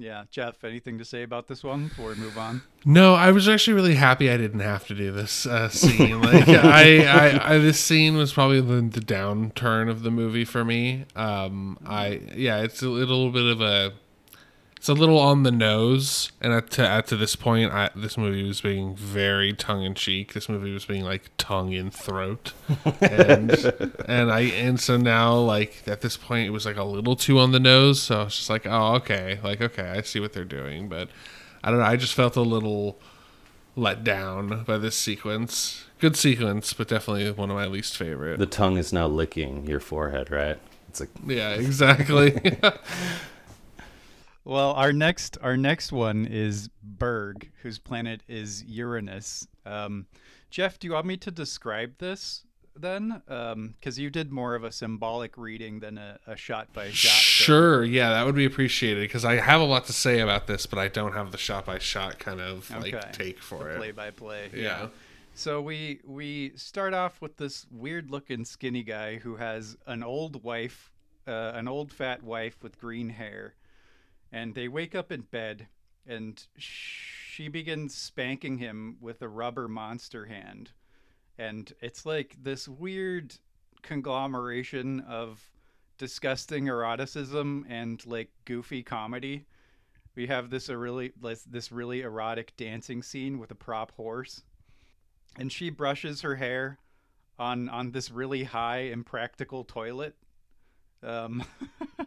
Yeah, 0.00 0.24
Jeff, 0.30 0.64
anything 0.64 0.96
to 0.96 1.04
say 1.04 1.22
about 1.24 1.46
this 1.46 1.62
one 1.62 1.88
before 1.88 2.08
we 2.08 2.14
move 2.14 2.38
on? 2.38 2.62
No, 2.86 3.14
I 3.14 3.32
was 3.32 3.50
actually 3.50 3.74
really 3.74 3.96
happy 3.96 4.30
I 4.30 4.38
didn't 4.38 4.60
have 4.60 4.86
to 4.86 4.94
do 4.94 5.12
this 5.12 5.44
uh, 5.44 5.68
scene. 5.68 6.22
Like, 6.22 6.48
I, 6.48 7.04
I, 7.04 7.54
I, 7.54 7.58
this 7.58 7.78
scene 7.78 8.16
was 8.16 8.32
probably 8.32 8.62
the, 8.62 8.80
the 8.80 9.00
downturn 9.02 9.90
of 9.90 10.02
the 10.02 10.10
movie 10.10 10.46
for 10.46 10.64
me. 10.64 11.04
Um, 11.14 11.78
I, 11.84 12.22
yeah, 12.34 12.62
it's 12.62 12.80
a 12.82 12.88
little 12.88 13.30
bit 13.30 13.44
of 13.44 13.60
a, 13.60 13.92
it's 14.80 14.88
a 14.88 14.94
little 14.94 15.18
on 15.18 15.42
the 15.42 15.50
nose, 15.50 16.32
and 16.40 16.54
at 16.54 16.70
to, 16.70 16.88
at 16.88 17.06
to 17.08 17.16
this 17.18 17.36
point, 17.36 17.70
I, 17.70 17.90
this 17.94 18.16
movie 18.16 18.42
was 18.48 18.62
being 18.62 18.96
very 18.96 19.52
tongue 19.52 19.82
in 19.82 19.94
cheek. 19.94 20.32
This 20.32 20.48
movie 20.48 20.72
was 20.72 20.86
being 20.86 21.04
like 21.04 21.30
tongue 21.36 21.72
in 21.72 21.90
throat, 21.90 22.54
and 23.02 23.50
and 24.08 24.32
I 24.32 24.40
and 24.40 24.80
so 24.80 24.96
now 24.96 25.34
like 25.34 25.82
at 25.86 26.00
this 26.00 26.16
point 26.16 26.46
it 26.46 26.50
was 26.50 26.64
like 26.64 26.78
a 26.78 26.84
little 26.84 27.14
too 27.14 27.38
on 27.38 27.52
the 27.52 27.60
nose. 27.60 28.00
So 28.00 28.22
I 28.22 28.24
was 28.24 28.36
just 28.36 28.48
like, 28.48 28.64
oh 28.64 28.94
okay, 28.94 29.38
like 29.44 29.60
okay, 29.60 29.82
I 29.82 30.00
see 30.00 30.18
what 30.18 30.32
they're 30.32 30.46
doing, 30.46 30.88
but 30.88 31.10
I 31.62 31.68
don't 31.68 31.80
know. 31.80 31.84
I 31.84 31.96
just 31.96 32.14
felt 32.14 32.36
a 32.36 32.40
little 32.40 32.98
let 33.76 34.02
down 34.02 34.64
by 34.64 34.78
this 34.78 34.96
sequence. 34.96 35.84
Good 35.98 36.16
sequence, 36.16 36.72
but 36.72 36.88
definitely 36.88 37.30
one 37.32 37.50
of 37.50 37.56
my 37.56 37.66
least 37.66 37.98
favorite. 37.98 38.38
The 38.38 38.46
tongue 38.46 38.78
is 38.78 38.94
now 38.94 39.08
licking 39.08 39.66
your 39.66 39.80
forehead, 39.80 40.30
right? 40.30 40.58
It's 40.88 41.00
like 41.00 41.10
yeah, 41.26 41.50
exactly. 41.50 42.56
Well, 44.44 44.72
our 44.72 44.92
next 44.92 45.36
our 45.42 45.56
next 45.56 45.92
one 45.92 46.26
is 46.26 46.68
Berg, 46.82 47.50
whose 47.62 47.78
planet 47.78 48.22
is 48.28 48.64
Uranus. 48.64 49.46
Um, 49.66 50.06
Jeff, 50.50 50.78
do 50.78 50.86
you 50.88 50.94
want 50.94 51.06
me 51.06 51.16
to 51.18 51.30
describe 51.30 51.98
this 51.98 52.44
then? 52.74 53.22
Because 53.26 53.98
you 53.98 54.08
did 54.10 54.32
more 54.32 54.54
of 54.54 54.64
a 54.64 54.72
symbolic 54.72 55.36
reading 55.36 55.80
than 55.80 55.98
a, 55.98 56.18
a 56.26 56.36
shot 56.36 56.72
by 56.72 56.90
shot. 56.90 57.12
Sure, 57.12 57.84
yeah, 57.84 58.10
that 58.10 58.24
would 58.26 58.34
be 58.34 58.46
appreciated 58.46 59.02
because 59.02 59.24
I 59.24 59.36
have 59.36 59.60
a 59.60 59.64
lot 59.64 59.84
to 59.86 59.92
say 59.92 60.20
about 60.20 60.46
this, 60.46 60.66
but 60.66 60.78
I 60.78 60.88
don't 60.88 61.12
have 61.12 61.32
the 61.32 61.38
shot 61.38 61.66
by 61.66 61.78
shot 61.78 62.18
kind 62.18 62.40
of 62.40 62.70
Okay. 62.72 62.92
like 62.92 63.12
take 63.12 63.40
for 63.42 63.70
it. 63.70 63.76
play 63.76 63.90
by 63.92 64.10
play. 64.10 64.50
Yeah. 64.54 64.88
So 65.34 65.60
we 65.60 66.00
we 66.04 66.52
start 66.56 66.94
off 66.94 67.20
with 67.20 67.36
this 67.36 67.66
weird 67.70 68.10
looking 68.10 68.44
skinny 68.44 68.82
guy 68.82 69.16
who 69.18 69.36
has 69.36 69.76
an 69.86 70.02
old 70.02 70.42
wife, 70.42 70.90
uh, 71.28 71.52
an 71.54 71.68
old 71.68 71.92
fat 71.92 72.22
wife 72.22 72.56
with 72.62 72.78
green 72.80 73.10
hair, 73.10 73.54
and 74.32 74.54
they 74.54 74.68
wake 74.68 74.94
up 74.94 75.10
in 75.12 75.22
bed, 75.22 75.68
and 76.06 76.46
she 76.56 77.48
begins 77.48 77.94
spanking 77.94 78.58
him 78.58 78.96
with 79.00 79.22
a 79.22 79.28
rubber 79.28 79.68
monster 79.68 80.26
hand, 80.26 80.72
and 81.38 81.72
it's 81.80 82.04
like 82.04 82.36
this 82.42 82.68
weird 82.68 83.34
conglomeration 83.82 85.00
of 85.00 85.42
disgusting 85.98 86.68
eroticism 86.68 87.64
and 87.68 88.04
like 88.06 88.30
goofy 88.44 88.82
comedy. 88.82 89.46
We 90.14 90.26
have 90.26 90.50
this 90.50 90.68
really 90.68 91.12
this 91.46 91.72
really 91.72 92.02
erotic 92.02 92.56
dancing 92.56 93.02
scene 93.02 93.38
with 93.38 93.50
a 93.50 93.54
prop 93.54 93.92
horse 93.92 94.42
and 95.36 95.50
she 95.52 95.70
brushes 95.70 96.22
her 96.22 96.36
hair 96.36 96.78
on 97.38 97.68
on 97.68 97.92
this 97.92 98.10
really 98.10 98.44
high 98.44 98.80
impractical 98.80 99.64
toilet. 99.64 100.14
Um, 101.02 101.44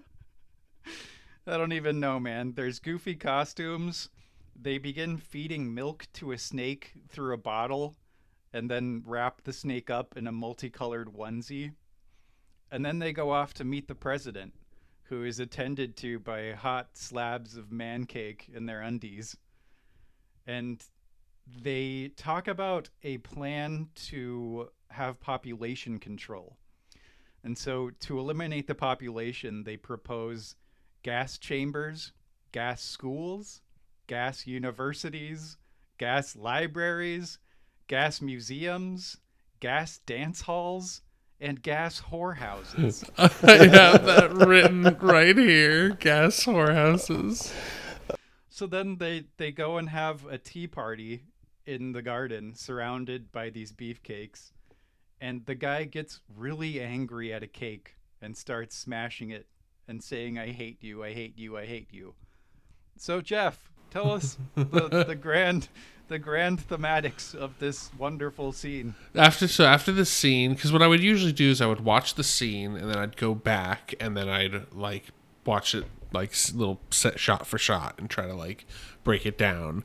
I 1.45 1.57
don't 1.57 1.74
even 1.74 1.99
know, 1.99 2.22
man. 2.22 2.53
There's 2.53 2.80
goofy 2.80 3.15
costumes. 3.15 4.10
They 4.56 4.78
begin 4.78 5.18
feeding 5.18 5.74
milk 5.74 6.07
to 6.14 6.32
a 6.32 6.38
snake 6.38 6.94
through 7.10 7.34
a 7.34 7.38
bottle, 7.38 7.98
and 8.53 8.72
then 8.72 9.03
wrap 9.06 9.44
the 9.44 9.52
snake 9.52 9.90
up 9.90 10.15
in 10.15 10.26
a 10.26 10.32
multicolored 10.32 11.10
onesie. 11.10 11.74
And 12.72 12.86
then 12.86 12.99
they 12.99 13.11
go 13.11 13.32
off 13.32 13.53
to 13.56 13.65
meet 13.65 13.90
the 13.90 13.95
president, 13.95 14.53
who 15.03 15.26
is 15.26 15.41
attended 15.41 15.98
to 15.98 16.20
by 16.20 16.53
hot 16.53 16.91
slabs 16.94 17.57
of 17.57 17.74
man 17.74 18.06
cake 18.06 18.49
in 18.53 18.65
their 18.65 18.82
undies. 18.82 19.36
And 20.48 20.82
they 21.45 22.11
talk 22.15 22.48
about 22.48 22.90
a 23.03 23.18
plan 23.18 23.90
to 24.07 24.70
have 24.91 25.20
population 25.20 25.99
control. 25.99 26.56
And 27.44 27.57
so, 27.57 27.90
to 27.99 28.18
eliminate 28.18 28.68
the 28.68 28.76
population, 28.76 29.65
they 29.65 29.76
propose 29.76 30.56
gas 31.04 31.38
chambers, 31.38 32.14
gas 32.52 32.82
schools, 32.82 33.62
gas 34.08 34.48
universities, 34.48 35.58
gas 35.98 36.36
libraries, 36.36 37.38
gas 37.88 38.22
museums, 38.22 39.18
gas 39.60 40.00
dance 40.00 40.42
halls, 40.42 41.02
and 41.40 41.62
gas 41.62 42.02
whorehouses. 42.02 43.10
I 43.18 43.68
have 43.68 44.06
that 44.06 44.34
written 44.34 44.98
right 45.02 45.38
here. 45.38 45.90
Gas 45.90 46.46
whorehouses. 46.46 47.54
So 48.50 48.68
then 48.68 48.98
they 48.98 49.26
they 49.38 49.52
go 49.52 49.78
and 49.78 49.90
have 49.90 50.26
a 50.26 50.38
tea 50.38 50.68
party 50.68 51.24
in 51.66 51.92
the 51.92 52.02
garden 52.02 52.56
surrounded 52.56 53.32
by 53.32 53.50
these 53.50 53.72
beefcakes 53.72 54.52
and 55.24 55.46
the 55.46 55.56
guy 55.56 55.86
gets 55.86 56.20
really 56.36 56.82
angry 56.82 57.32
at 57.32 57.44
a 57.44 57.48
cake 57.48 57.96
and 58.22 58.36
starts 58.36 58.76
smashing 58.76 59.30
it 59.30 59.48
and 59.88 60.03
saying 60.03 60.38
I 60.38 60.51
hate 60.51 60.77
you, 60.81 61.03
I 61.03 61.14
hate 61.14 61.38
you, 61.38 61.57
I 61.57 61.65
hate 61.65 61.88
you. 61.91 62.14
So 62.97 63.22
Jeff, 63.22 63.72
tell 63.89 64.11
us 64.11 64.38
the, 64.55 65.05
the 65.07 65.15
grand 65.15 65.69
the 66.10 66.19
grand 66.19 66.68
thematics 66.68 67.34
of 67.34 67.57
this 67.60 67.89
wonderful 67.97 68.51
scene. 68.51 68.93
After 69.15 69.47
so 69.47 69.65
after 69.65 69.91
the 69.91 70.05
scene, 70.05 70.53
because 70.53 70.72
what 70.72 70.81
I 70.81 70.88
would 70.88 71.01
usually 71.01 71.31
do 71.31 71.49
is 71.49 71.61
I 71.61 71.65
would 71.65 71.81
watch 71.81 72.15
the 72.15 72.23
scene 72.23 72.76
and 72.76 72.89
then 72.89 72.97
I'd 72.97 73.18
go 73.18 73.34
back 73.34 73.95
and 73.99 74.15
then 74.15 74.30
I'd 74.30 74.73
like 74.73 75.05
watch 75.45 75.73
it 75.73 75.85
like 76.11 76.34
little 76.53 76.80
set 76.89 77.19
shot 77.19 77.47
for 77.47 77.57
shot 77.57 77.95
and 77.97 78.10
try 78.10 78.27
to 78.27 78.35
like 78.35 78.65
break 79.03 79.26
it 79.26 79.38
down. 79.38 79.84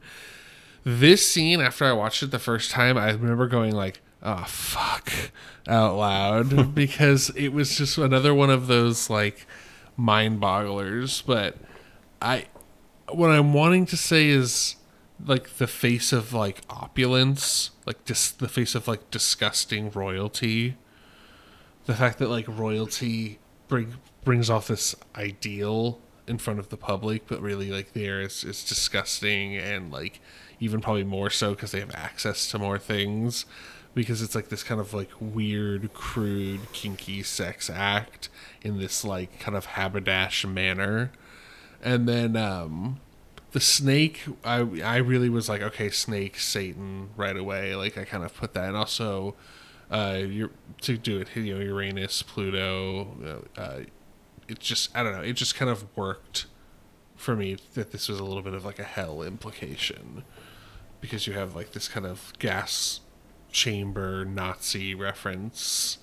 This 0.84 1.26
scene, 1.26 1.60
after 1.60 1.84
I 1.84 1.92
watched 1.92 2.22
it 2.22 2.30
the 2.30 2.38
first 2.38 2.70
time, 2.70 2.96
I 2.96 3.10
remember 3.10 3.46
going 3.46 3.74
like, 3.74 4.00
"Oh 4.22 4.44
fuck," 4.44 5.12
out 5.66 5.96
loud 5.96 6.74
because 6.74 7.30
it 7.30 7.48
was 7.48 7.76
just 7.76 7.98
another 7.98 8.34
one 8.34 8.50
of 8.50 8.66
those 8.66 9.10
like 9.10 9.46
mind 9.98 10.40
bogglers. 10.40 11.22
But 11.26 11.58
I, 12.22 12.46
what 13.10 13.30
I'm 13.30 13.52
wanting 13.52 13.84
to 13.86 13.96
say 13.98 14.28
is 14.28 14.76
like 15.22 15.56
the 15.56 15.66
face 15.66 16.12
of 16.12 16.32
like 16.32 16.62
opulence, 16.70 17.72
like 17.84 18.02
dis- 18.06 18.30
the 18.30 18.48
face 18.48 18.74
of 18.74 18.88
like 18.88 19.10
disgusting 19.10 19.90
royalty. 19.90 20.76
The 21.84 21.94
fact 21.94 22.18
that 22.18 22.28
like 22.28 22.46
royalty 22.48 23.38
bring 23.66 23.94
brings 24.24 24.48
off 24.48 24.68
this 24.68 24.94
ideal 25.16 26.00
in 26.26 26.38
front 26.38 26.58
of 26.58 26.68
the 26.68 26.76
public, 26.76 27.26
but 27.26 27.40
really 27.40 27.70
like 27.70 27.92
there 27.92 28.20
is 28.20 28.44
it's 28.44 28.64
disgusting 28.64 29.56
and 29.56 29.90
like 29.90 30.20
even 30.60 30.80
probably 30.80 31.04
more 31.04 31.30
so 31.30 31.54
because 31.54 31.72
they 31.72 31.80
have 31.80 31.94
access 31.94 32.50
to 32.50 32.58
more 32.58 32.78
things 32.78 33.46
because 33.98 34.22
it's 34.22 34.36
like 34.36 34.48
this 34.48 34.62
kind 34.62 34.80
of 34.80 34.94
like 34.94 35.10
weird, 35.18 35.92
crude, 35.92 36.72
kinky 36.72 37.20
sex 37.24 37.68
act 37.68 38.28
in 38.62 38.78
this 38.78 39.04
like 39.04 39.40
kind 39.40 39.56
of 39.56 39.66
haberdash 39.66 40.48
manner. 40.48 41.10
And 41.82 42.08
then 42.08 42.36
um 42.36 43.00
the 43.50 43.60
snake 43.60 44.22
I 44.44 44.58
I 44.84 44.98
really 44.98 45.28
was 45.28 45.48
like 45.48 45.62
okay 45.62 45.90
snake 45.90 46.38
Satan 46.38 47.10
right 47.16 47.36
away. 47.36 47.74
Like 47.74 47.98
I 47.98 48.04
kind 48.04 48.22
of 48.22 48.32
put 48.36 48.54
that. 48.54 48.68
And 48.68 48.76
also 48.76 49.34
uh 49.90 50.20
you 50.24 50.50
to 50.82 50.96
do 50.96 51.18
it 51.18 51.34
you 51.34 51.54
know 51.54 51.60
Uranus 51.60 52.22
Pluto 52.22 53.42
uh, 53.56 53.60
uh 53.60 53.80
it 54.46 54.60
just 54.60 54.96
I 54.96 55.02
don't 55.02 55.12
know 55.12 55.22
it 55.22 55.32
just 55.32 55.56
kind 55.56 55.72
of 55.72 55.84
worked 55.96 56.46
for 57.16 57.34
me 57.34 57.56
that 57.74 57.90
this 57.90 58.08
was 58.08 58.20
a 58.20 58.24
little 58.24 58.44
bit 58.44 58.54
of 58.54 58.64
like 58.64 58.78
a 58.78 58.84
hell 58.84 59.24
implication. 59.24 60.22
Because 61.00 61.26
you 61.26 61.32
have 61.32 61.56
like 61.56 61.72
this 61.72 61.88
kind 61.88 62.06
of 62.06 62.32
gas 62.38 63.00
chamber 63.50 64.24
Nazi 64.24 64.94
reference. 64.94 65.98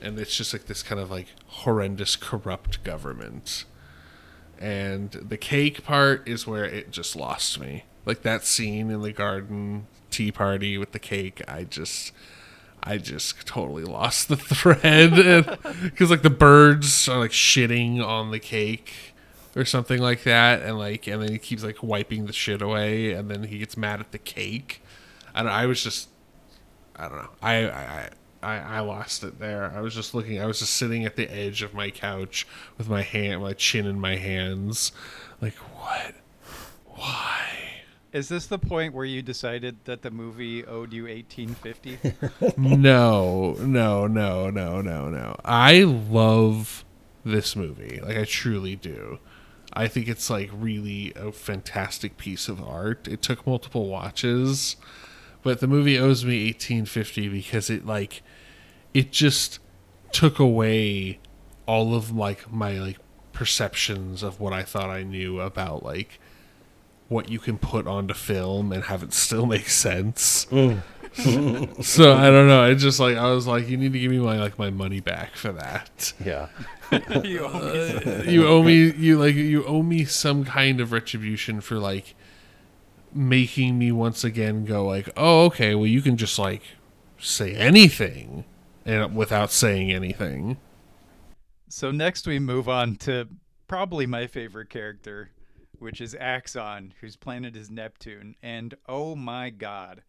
And 0.00 0.18
it's 0.18 0.36
just 0.36 0.52
like 0.52 0.66
this 0.66 0.82
kind 0.82 1.00
of 1.00 1.10
like 1.10 1.28
horrendous 1.46 2.16
corrupt 2.16 2.82
government. 2.84 3.64
And 4.58 5.10
the 5.10 5.36
cake 5.36 5.84
part 5.84 6.28
is 6.28 6.46
where 6.46 6.64
it 6.64 6.90
just 6.90 7.16
lost 7.16 7.58
me. 7.58 7.84
Like 8.06 8.22
that 8.22 8.44
scene 8.44 8.90
in 8.90 9.02
the 9.02 9.12
garden 9.12 9.86
tea 10.10 10.30
party 10.30 10.78
with 10.78 10.92
the 10.92 10.98
cake 11.00 11.42
i 11.48 11.64
just 11.64 12.12
i 12.84 12.96
just 12.96 13.44
totally 13.46 13.82
lost 13.82 14.28
the 14.28 14.36
thread. 14.36 15.58
Because 15.82 16.10
like 16.10 16.22
the 16.22 16.30
birds 16.30 17.08
are 17.08 17.18
like 17.18 17.32
shitting 17.32 18.04
on 18.04 18.30
the 18.30 18.38
cake 18.38 19.14
or 19.56 19.64
something 19.64 20.00
like 20.00 20.24
that. 20.24 20.62
And 20.62 20.78
like 20.78 21.06
and 21.06 21.22
then 21.22 21.32
he 21.32 21.38
keeps 21.38 21.64
like 21.64 21.82
wiping 21.82 22.26
the 22.26 22.32
shit 22.32 22.62
away. 22.62 23.12
And 23.12 23.30
then 23.30 23.44
he 23.44 23.58
gets 23.58 23.76
mad 23.76 24.00
at 24.00 24.12
the 24.12 24.18
cake. 24.18 24.82
Don't 25.34 25.48
i 25.48 25.66
was 25.66 25.82
just 25.82 26.08
i 26.96 27.08
don't 27.08 27.18
know 27.18 27.30
i 27.42 27.54
i, 27.64 27.80
I 27.80 28.10
I, 28.42 28.58
I 28.58 28.80
lost 28.80 29.24
it 29.24 29.38
there. 29.38 29.72
I 29.74 29.80
was 29.80 29.94
just 29.94 30.12
looking. 30.12 30.38
I 30.38 30.44
was 30.44 30.58
just 30.58 30.74
sitting 30.74 31.06
at 31.06 31.16
the 31.16 31.32
edge 31.32 31.62
of 31.62 31.72
my 31.72 31.90
couch 31.90 32.46
with 32.76 32.90
my 32.90 33.00
hand, 33.00 33.40
my 33.40 33.54
chin 33.54 33.86
in 33.86 33.98
my 33.98 34.16
hands, 34.16 34.92
like 35.40 35.54
what? 35.54 36.14
Why? 36.84 37.64
Is 38.12 38.28
this 38.28 38.46
the 38.46 38.58
point 38.58 38.94
where 38.94 39.04
you 39.04 39.22
decided 39.22 39.78
that 39.86 40.02
the 40.02 40.10
movie 40.10 40.64
owed 40.64 40.92
you 40.92 41.04
1850? 41.04 41.98
no, 42.56 43.54
no, 43.54 44.06
no, 44.06 44.50
no, 44.50 44.80
no, 44.80 45.08
no. 45.08 45.36
I 45.44 45.82
love 45.82 46.84
this 47.24 47.56
movie. 47.56 48.00
Like 48.00 48.16
I 48.16 48.24
truly 48.24 48.76
do. 48.76 49.18
I 49.72 49.88
think 49.88 50.06
it's 50.06 50.30
like 50.30 50.50
really 50.52 51.12
a 51.16 51.32
fantastic 51.32 52.16
piece 52.16 52.48
of 52.48 52.62
art. 52.62 53.08
It 53.08 53.20
took 53.20 53.44
multiple 53.46 53.88
watches, 53.88 54.76
but 55.44 55.60
the 55.60 55.68
movie 55.68 55.98
owes 55.98 56.24
me 56.24 56.46
1850 56.46 57.28
because 57.28 57.70
it 57.70 57.86
like 57.86 58.22
it 58.92 59.12
just 59.12 59.60
took 60.10 60.38
away 60.40 61.20
all 61.66 61.94
of 61.94 62.10
like 62.10 62.50
my 62.52 62.72
like 62.80 62.98
perceptions 63.32 64.22
of 64.22 64.40
what 64.40 64.52
I 64.52 64.62
thought 64.62 64.90
I 64.90 65.02
knew 65.02 65.40
about 65.40 65.84
like 65.84 66.18
what 67.08 67.28
you 67.28 67.38
can 67.38 67.58
put 67.58 67.86
onto 67.86 68.14
film 68.14 68.72
and 68.72 68.84
have 68.84 69.02
it 69.02 69.12
still 69.26 69.46
make 69.46 69.68
sense. 69.68 70.46
Mm. 70.46 71.84
so 71.84 72.12
I 72.14 72.24
don't 72.30 72.48
know. 72.48 72.68
It 72.68 72.76
just 72.76 72.98
like 72.98 73.16
I 73.16 73.30
was 73.32 73.46
like, 73.46 73.68
you 73.68 73.76
need 73.76 73.92
to 73.92 73.98
give 74.00 74.10
me 74.10 74.18
my 74.18 74.38
like 74.38 74.58
my 74.58 74.70
money 74.70 75.00
back 75.00 75.36
for 75.36 75.52
that. 75.52 76.12
yeah. 76.24 76.48
you 77.24 77.44
owe 77.44 77.72
me 77.72 78.00
some- 78.00 78.28
you 78.28 78.46
owe 78.46 78.62
me 78.62 78.92
you 78.92 79.18
like 79.18 79.34
you 79.34 79.64
owe 79.64 79.82
me 79.82 80.04
some 80.04 80.44
kind 80.44 80.80
of 80.80 80.92
retribution 80.92 81.60
for 81.60 81.76
like 81.78 82.14
making 83.14 83.78
me 83.78 83.92
once 83.92 84.24
again 84.24 84.64
go 84.64 84.84
like, 84.84 85.08
"Oh, 85.16 85.46
okay, 85.46 85.74
well 85.74 85.86
you 85.86 86.02
can 86.02 86.16
just 86.16 86.38
like 86.38 86.62
say 87.18 87.54
anything 87.54 88.44
and 88.84 89.14
without 89.14 89.50
saying 89.50 89.92
anything." 89.92 90.58
So 91.68 91.90
next 91.90 92.26
we 92.26 92.38
move 92.38 92.68
on 92.68 92.96
to 92.96 93.28
probably 93.66 94.06
my 94.06 94.26
favorite 94.26 94.70
character, 94.70 95.30
which 95.78 96.00
is 96.00 96.14
Axon, 96.18 96.94
whose 97.00 97.16
planet 97.16 97.56
is 97.56 97.70
Neptune. 97.70 98.36
And 98.42 98.74
oh 98.88 99.16
my 99.16 99.50
god. 99.50 100.02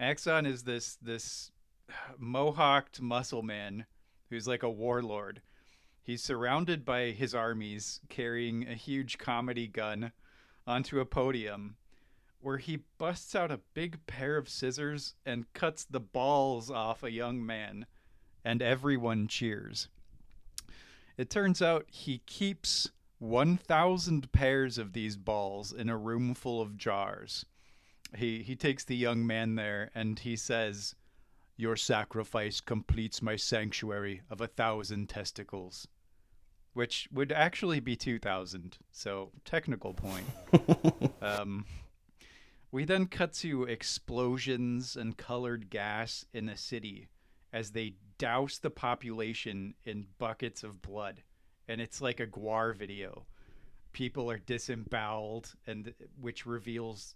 Axon 0.00 0.46
is 0.46 0.62
this 0.62 0.96
this 1.02 1.50
mohawked 2.18 3.00
muscle 3.00 3.42
man 3.42 3.86
who's 4.30 4.48
like 4.48 4.62
a 4.62 4.70
warlord. 4.70 5.42
He's 6.02 6.22
surrounded 6.22 6.84
by 6.84 7.10
his 7.10 7.34
armies 7.34 8.00
carrying 8.08 8.66
a 8.66 8.74
huge 8.74 9.18
comedy 9.18 9.68
gun 9.68 10.12
onto 10.66 11.00
a 11.00 11.06
podium 11.06 11.76
where 12.42 12.58
he 12.58 12.80
busts 12.98 13.34
out 13.34 13.50
a 13.50 13.60
big 13.72 14.04
pair 14.06 14.36
of 14.36 14.48
scissors 14.48 15.14
and 15.24 15.52
cuts 15.52 15.84
the 15.84 16.00
balls 16.00 16.70
off 16.70 17.02
a 17.02 17.10
young 17.10 17.44
man, 17.44 17.86
and 18.44 18.60
everyone 18.60 19.28
cheers. 19.28 19.88
It 21.16 21.30
turns 21.30 21.62
out 21.62 21.86
he 21.88 22.18
keeps 22.26 22.90
1,000 23.20 24.32
pairs 24.32 24.78
of 24.78 24.92
these 24.92 25.16
balls 25.16 25.72
in 25.72 25.88
a 25.88 25.96
room 25.96 26.34
full 26.34 26.60
of 26.60 26.76
jars. 26.76 27.46
He, 28.16 28.42
he 28.42 28.56
takes 28.56 28.84
the 28.84 28.96
young 28.96 29.26
man 29.26 29.54
there 29.54 29.90
and 29.94 30.18
he 30.18 30.34
says, 30.34 30.96
Your 31.56 31.76
sacrifice 31.76 32.60
completes 32.60 33.22
my 33.22 33.36
sanctuary 33.36 34.22
of 34.28 34.40
a 34.40 34.48
thousand 34.48 35.08
testicles. 35.08 35.86
Which 36.74 37.06
would 37.12 37.32
actually 37.32 37.80
be 37.80 37.96
2,000, 37.96 38.78
so 38.90 39.30
technical 39.44 39.92
point. 39.92 40.26
um, 41.22 41.66
we 42.72 42.86
then 42.86 43.06
cut 43.06 43.34
to 43.34 43.64
explosions 43.64 44.96
and 44.96 45.16
colored 45.16 45.68
gas 45.68 46.24
in 46.32 46.48
a 46.48 46.56
city 46.56 47.08
as 47.52 47.70
they 47.70 47.94
douse 48.16 48.58
the 48.58 48.70
population 48.70 49.74
in 49.84 50.06
buckets 50.18 50.64
of 50.64 50.80
blood. 50.80 51.22
And 51.68 51.82
it's 51.82 52.00
like 52.00 52.18
a 52.18 52.26
GWAR 52.26 52.74
video. 52.74 53.26
People 53.92 54.30
are 54.30 54.38
disemboweled, 54.38 55.52
and 55.66 55.92
which 56.18 56.46
reveals 56.46 57.14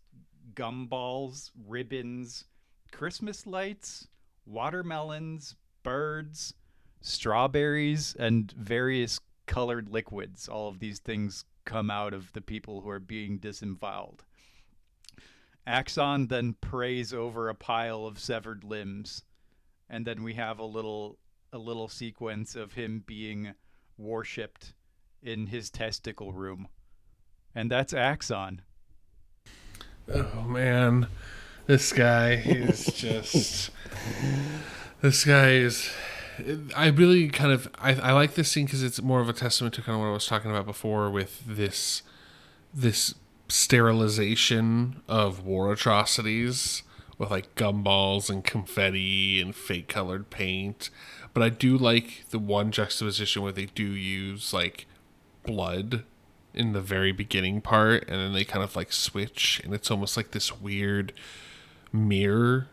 gumballs, 0.54 1.50
ribbons, 1.66 2.44
Christmas 2.92 3.46
lights, 3.46 4.06
watermelons, 4.44 5.56
birds, 5.82 6.52
strawberries, 7.00 8.14
and 8.18 8.52
various 8.52 9.20
colored 9.46 9.88
liquids. 9.88 10.48
All 10.48 10.68
of 10.68 10.80
these 10.80 10.98
things 10.98 11.46
come 11.64 11.90
out 11.90 12.12
of 12.12 12.30
the 12.34 12.42
people 12.42 12.82
who 12.82 12.90
are 12.90 13.00
being 13.00 13.38
disemboweled. 13.38 14.24
Axon 15.66 16.28
then 16.28 16.54
prays 16.60 17.12
over 17.12 17.48
a 17.48 17.54
pile 17.54 18.06
of 18.06 18.20
severed 18.20 18.62
limbs, 18.62 19.22
and 19.90 20.06
then 20.06 20.22
we 20.22 20.34
have 20.34 20.58
a 20.58 20.64
little 20.64 21.18
a 21.52 21.58
little 21.58 21.88
sequence 21.88 22.54
of 22.54 22.74
him 22.74 23.02
being 23.06 23.54
worshipped 23.98 24.74
in 25.22 25.46
his 25.46 25.70
testicle 25.70 26.32
room. 26.32 26.68
And 27.54 27.70
that's 27.70 27.92
Axon. 27.92 28.62
Oh 30.12 30.42
man, 30.42 31.08
this 31.66 31.92
guy 31.92 32.34
is 32.44 32.86
just. 32.94 33.70
this 35.00 35.24
guy 35.24 35.50
is. 35.50 35.90
I 36.76 36.88
really 36.88 37.28
kind 37.28 37.50
of 37.50 37.68
I, 37.78 37.94
I 37.94 38.12
like 38.12 38.34
this 38.34 38.52
scene 38.52 38.66
because 38.66 38.82
it's 38.82 39.00
more 39.00 39.20
of 39.20 39.28
a 39.28 39.32
testament 39.32 39.74
to 39.74 39.82
kind 39.82 39.96
of 39.96 40.02
what 40.02 40.08
I 40.10 40.12
was 40.12 40.26
talking 40.26 40.50
about 40.50 40.66
before 40.66 41.10
with 41.10 41.42
this 41.46 42.02
this 42.74 43.14
sterilization 43.48 45.02
of 45.08 45.44
war 45.44 45.72
atrocities 45.72 46.82
with 47.18 47.30
like 47.30 47.54
gumballs 47.54 48.28
and 48.28 48.44
confetti 48.44 49.40
and 49.40 49.54
fake 49.54 49.88
colored 49.88 50.30
paint. 50.30 50.90
But 51.32 51.42
I 51.42 51.48
do 51.48 51.76
like 51.76 52.24
the 52.30 52.38
one 52.38 52.72
juxtaposition 52.72 53.42
where 53.42 53.52
they 53.52 53.66
do 53.66 53.84
use 53.84 54.52
like 54.52 54.86
blood 55.44 56.04
in 56.54 56.72
the 56.72 56.80
very 56.80 57.12
beginning 57.12 57.60
part 57.60 58.04
and 58.08 58.18
then 58.18 58.32
they 58.32 58.44
kind 58.44 58.64
of 58.64 58.74
like 58.74 58.92
switch 58.92 59.60
and 59.64 59.74
it's 59.74 59.90
almost 59.90 60.16
like 60.16 60.32
this 60.32 60.60
weird 60.60 61.12
mirror. 61.92 62.68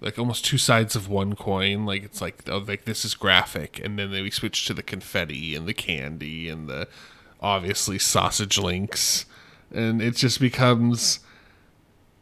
Like 0.00 0.18
almost 0.18 0.44
two 0.44 0.58
sides 0.58 0.96
of 0.96 1.08
one 1.08 1.34
coin. 1.34 1.86
Like 1.86 2.02
it's 2.02 2.20
like 2.20 2.48
oh 2.48 2.58
like 2.58 2.84
this 2.84 3.04
is 3.04 3.14
graphic 3.14 3.80
and 3.82 3.98
then 3.98 4.10
they 4.10 4.28
switch 4.30 4.66
to 4.66 4.74
the 4.74 4.82
confetti 4.82 5.54
and 5.54 5.66
the 5.66 5.74
candy 5.74 6.48
and 6.48 6.68
the 6.68 6.88
obviously 7.40 7.98
sausage 7.98 8.58
links 8.58 9.26
and 9.74 10.00
it 10.00 10.16
just 10.16 10.40
becomes 10.40 11.20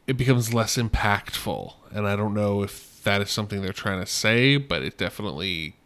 it 0.07 0.16
becomes 0.16 0.53
less 0.53 0.77
impactful. 0.77 1.74
And 1.93 2.07
i 2.07 2.16
don't 2.16 2.35
know 2.35 2.62
if 2.62 3.03
that 3.05 3.20
is 3.20 3.31
something 3.31 3.62
they're 3.62 3.73
trying 3.73 4.01
to 4.01 4.07
say 4.07 4.57
but 4.57 4.83
it 4.83 4.97
definitely 4.97 5.77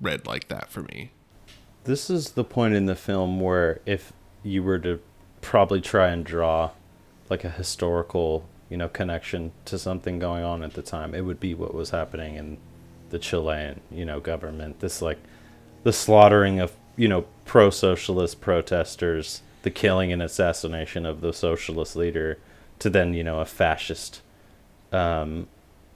read 0.00 0.26
like 0.26 0.48
that 0.48 0.70
for 0.70 0.82
me. 0.82 1.12
This 1.84 2.10
is 2.10 2.32
the 2.32 2.44
point 2.44 2.74
in 2.74 2.86
the 2.86 2.94
film 2.94 3.40
where 3.40 3.80
if 3.86 4.12
you 4.42 4.62
were 4.62 4.78
to 4.80 5.00
probably 5.40 5.80
try 5.80 6.08
and 6.08 6.24
draw 6.24 6.70
like 7.28 7.44
a 7.44 7.50
historical 7.50 8.46
you 8.68 8.76
know 8.76 8.88
connection 8.88 9.52
to 9.64 9.78
something 9.78 10.18
going 10.18 10.44
on 10.44 10.62
at 10.62 10.74
the 10.74 10.82
time 10.82 11.14
it 11.14 11.22
would 11.22 11.40
be 11.40 11.54
what 11.54 11.74
was 11.74 11.90
happening 11.90 12.34
in 12.36 12.58
the 13.10 13.18
chilean 13.18 13.80
you 13.90 14.04
know 14.04 14.20
government. 14.20 14.80
This 14.80 15.02
like 15.02 15.18
the 15.82 15.92
slaughtering 15.92 16.60
of 16.60 16.72
you 16.96 17.08
know 17.08 17.24
pro-socialist 17.44 18.40
protesters 18.40 19.42
the 19.62 19.70
killing 19.70 20.12
and 20.12 20.22
assassination 20.22 21.06
of 21.06 21.20
the 21.20 21.32
socialist 21.32 21.96
leader 21.96 22.38
to 22.78 22.90
then 22.90 23.14
you 23.14 23.24
know 23.24 23.40
a 23.40 23.44
fascist 23.44 24.22
um, 24.92 25.46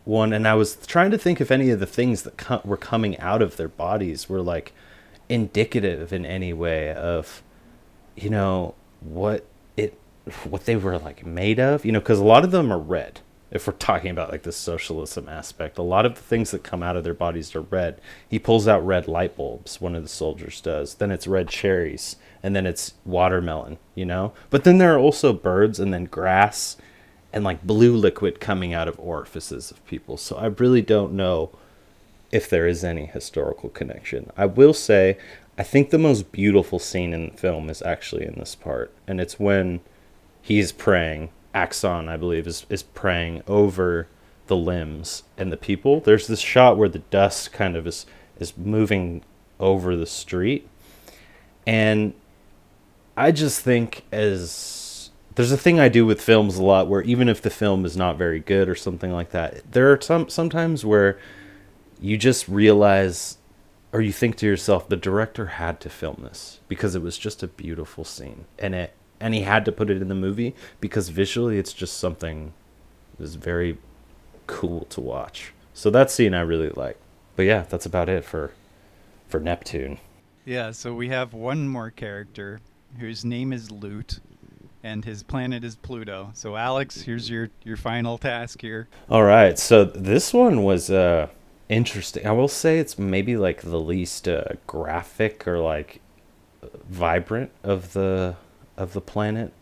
one. 0.04 0.32
And 0.32 0.46
i 0.46 0.54
was 0.54 0.76
trying 0.86 1.10
to 1.10 1.18
think 1.18 1.40
if 1.40 1.50
any 1.50 1.70
of 1.70 1.80
the 1.80 1.86
things 1.86 2.22
that 2.22 2.36
co- 2.36 2.62
were 2.64 2.76
coming 2.76 3.18
out 3.18 3.42
of 3.42 3.56
their 3.56 3.68
bodies 3.68 4.28
were 4.28 4.42
like 4.42 4.72
indicative 5.28 6.12
in 6.12 6.26
any 6.26 6.52
way 6.52 6.92
of 6.92 7.42
you 8.14 8.30
know 8.30 8.74
what 9.00 9.46
it 9.76 9.98
what 10.44 10.66
they 10.66 10.76
were 10.76 10.98
like 10.98 11.24
made 11.24 11.58
of 11.58 11.84
you 11.84 11.92
know 11.92 12.00
because 12.00 12.18
a 12.18 12.24
lot 12.24 12.44
of 12.44 12.50
them 12.50 12.72
are 12.72 12.78
red 12.78 13.20
if 13.54 13.68
we're 13.68 13.72
talking 13.74 14.10
about 14.10 14.32
like 14.32 14.42
the 14.42 14.52
socialism 14.52 15.28
aspect. 15.28 15.78
A 15.78 15.82
lot 15.82 16.04
of 16.04 16.16
the 16.16 16.20
things 16.20 16.50
that 16.50 16.64
come 16.64 16.82
out 16.82 16.96
of 16.96 17.04
their 17.04 17.14
bodies 17.14 17.54
are 17.54 17.60
red. 17.60 18.00
He 18.28 18.38
pulls 18.38 18.66
out 18.66 18.84
red 18.84 19.06
light 19.06 19.36
bulbs 19.36 19.80
one 19.80 19.94
of 19.94 20.02
the 20.02 20.08
soldiers 20.08 20.60
does. 20.60 20.94
Then 20.94 21.12
it's 21.12 21.28
red 21.28 21.48
cherries 21.48 22.16
and 22.44 22.54
then 22.54 22.66
it's 22.66 22.94
watermelon 23.04 23.78
you 23.94 24.04
know 24.04 24.32
but 24.50 24.62
then 24.64 24.78
there 24.78 24.94
are 24.94 24.98
also 24.98 25.32
birds 25.32 25.80
and 25.80 25.92
then 25.92 26.04
grass 26.04 26.76
and 27.32 27.42
like 27.42 27.66
blue 27.66 27.96
liquid 27.96 28.38
coming 28.38 28.72
out 28.72 28.86
of 28.86 28.98
orifices 29.00 29.70
of 29.70 29.84
people 29.86 30.16
so 30.16 30.36
i 30.36 30.46
really 30.46 30.82
don't 30.82 31.12
know 31.12 31.50
if 32.30 32.48
there 32.48 32.68
is 32.68 32.84
any 32.84 33.06
historical 33.06 33.68
connection 33.70 34.30
i 34.36 34.46
will 34.46 34.74
say 34.74 35.18
i 35.58 35.62
think 35.62 35.90
the 35.90 35.98
most 35.98 36.30
beautiful 36.30 36.78
scene 36.78 37.12
in 37.12 37.30
the 37.30 37.36
film 37.36 37.68
is 37.68 37.82
actually 37.82 38.24
in 38.24 38.34
this 38.38 38.54
part 38.54 38.92
and 39.08 39.20
it's 39.20 39.40
when 39.40 39.80
he's 40.42 40.70
praying 40.70 41.30
Axon, 41.54 42.08
I 42.08 42.16
believe, 42.16 42.46
is, 42.46 42.66
is 42.68 42.82
praying 42.82 43.42
over 43.46 44.08
the 44.48 44.56
limbs 44.56 45.22
and 45.38 45.52
the 45.52 45.56
people. 45.56 46.00
There's 46.00 46.26
this 46.26 46.40
shot 46.40 46.76
where 46.76 46.88
the 46.88 46.98
dust 46.98 47.52
kind 47.52 47.76
of 47.76 47.86
is 47.86 48.04
is 48.38 48.56
moving 48.58 49.22
over 49.60 49.94
the 49.96 50.06
street. 50.06 50.68
And 51.66 52.12
I 53.16 53.30
just 53.30 53.60
think 53.60 54.04
as 54.12 55.10
there's 55.34 55.52
a 55.52 55.56
thing 55.56 55.80
I 55.80 55.88
do 55.88 56.06
with 56.06 56.20
films 56.20 56.56
a 56.56 56.62
lot 56.62 56.88
where 56.88 57.02
even 57.02 57.28
if 57.28 57.42
the 57.42 57.50
film 57.50 57.84
is 57.84 57.96
not 57.96 58.16
very 58.16 58.40
good 58.40 58.68
or 58.68 58.74
something 58.74 59.12
like 59.12 59.30
that, 59.30 59.72
there 59.72 59.92
are 59.92 60.00
some 60.00 60.28
sometimes 60.28 60.84
where 60.84 61.18
you 62.00 62.16
just 62.16 62.48
realize 62.48 63.38
or 63.92 64.00
you 64.00 64.12
think 64.12 64.36
to 64.36 64.46
yourself 64.46 64.88
the 64.88 64.96
director 64.96 65.46
had 65.46 65.80
to 65.80 65.88
film 65.88 66.20
this 66.22 66.60
because 66.68 66.94
it 66.94 67.02
was 67.02 67.16
just 67.16 67.42
a 67.42 67.48
beautiful 67.48 68.04
scene 68.04 68.44
and 68.58 68.74
it 68.74 68.94
and 69.20 69.34
he 69.34 69.42
had 69.42 69.64
to 69.64 69.72
put 69.72 69.90
it 69.90 70.02
in 70.02 70.08
the 70.08 70.14
movie 70.14 70.54
because 70.80 71.08
visually 71.08 71.58
it's 71.58 71.72
just 71.72 71.96
something 71.96 72.52
that's 73.18 73.34
very 73.34 73.78
cool 74.46 74.84
to 74.86 75.00
watch. 75.00 75.52
So 75.72 75.90
that 75.90 76.10
scene 76.10 76.34
I 76.34 76.40
really 76.40 76.70
like. 76.70 76.98
But 77.36 77.44
yeah, 77.44 77.64
that's 77.68 77.86
about 77.86 78.08
it 78.08 78.24
for 78.24 78.52
for 79.28 79.40
Neptune. 79.40 79.98
Yeah, 80.44 80.72
so 80.72 80.94
we 80.94 81.08
have 81.08 81.32
one 81.32 81.68
more 81.68 81.90
character 81.90 82.60
whose 82.98 83.24
name 83.24 83.52
is 83.52 83.70
Lut 83.70 84.20
and 84.82 85.04
his 85.04 85.22
planet 85.22 85.64
is 85.64 85.76
Pluto. 85.76 86.30
So 86.34 86.56
Alex, 86.56 87.02
here's 87.02 87.30
your 87.30 87.50
your 87.64 87.76
final 87.76 88.18
task 88.18 88.60
here. 88.60 88.88
All 89.08 89.24
right. 89.24 89.58
So 89.58 89.84
this 89.84 90.32
one 90.32 90.62
was 90.62 90.90
uh 90.90 91.28
interesting. 91.68 92.26
I 92.26 92.32
will 92.32 92.48
say 92.48 92.78
it's 92.78 92.98
maybe 92.98 93.36
like 93.36 93.62
the 93.62 93.80
least 93.80 94.28
uh, 94.28 94.44
graphic 94.66 95.48
or 95.48 95.58
like 95.58 96.00
vibrant 96.88 97.50
of 97.62 97.92
the 97.92 98.36
of 98.76 98.92
the 98.92 99.00
planet 99.00 99.52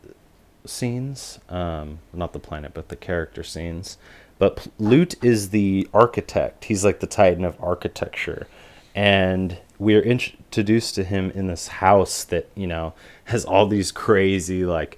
scenes. 0.65 1.39
Um, 1.49 2.01
not 2.13 2.33
the 2.33 2.39
planet, 2.39 2.73
but 2.75 2.89
the 2.89 2.97
character 2.97 3.43
scenes. 3.43 3.99
But 4.39 4.67
Lut 4.79 5.15
is 5.23 5.51
the 5.51 5.89
architect. 5.95 6.65
He's 6.65 6.85
like 6.85 7.01
the 7.01 7.07
titan 7.07 7.45
of 7.45 7.57
architecture. 7.63 8.49
And 8.95 9.59
we're 9.83 10.03
introduced 10.03 10.95
to 10.95 11.05
him 11.05 11.31
in 11.33 11.49
this 11.49 11.67
house 11.67 12.23
that, 12.25 12.49
you 12.55 12.67
know, 12.67 12.95
has 13.25 13.45
all 13.45 13.67
these 13.67 13.91
crazy, 13.91 14.65
like, 14.65 14.97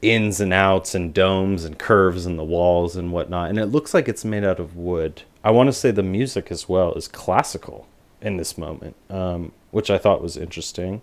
ins 0.00 0.40
and 0.40 0.52
outs 0.52 0.94
and 0.94 1.12
domes 1.12 1.64
and 1.64 1.78
curves 1.78 2.24
in 2.24 2.36
the 2.36 2.44
walls 2.44 2.94
and 2.94 3.12
whatnot. 3.12 3.50
And 3.50 3.58
it 3.58 3.66
looks 3.66 3.92
like 3.92 4.08
it's 4.08 4.24
made 4.24 4.44
out 4.44 4.60
of 4.60 4.76
wood. 4.76 5.22
I 5.42 5.50
want 5.50 5.66
to 5.66 5.72
say 5.72 5.90
the 5.90 6.02
music 6.02 6.50
as 6.50 6.68
well 6.68 6.94
is 6.94 7.08
classical 7.08 7.88
in 8.20 8.36
this 8.36 8.56
moment, 8.56 8.94
um, 9.08 9.52
which 9.72 9.90
I 9.90 9.98
thought 9.98 10.22
was 10.22 10.36
interesting. 10.36 11.02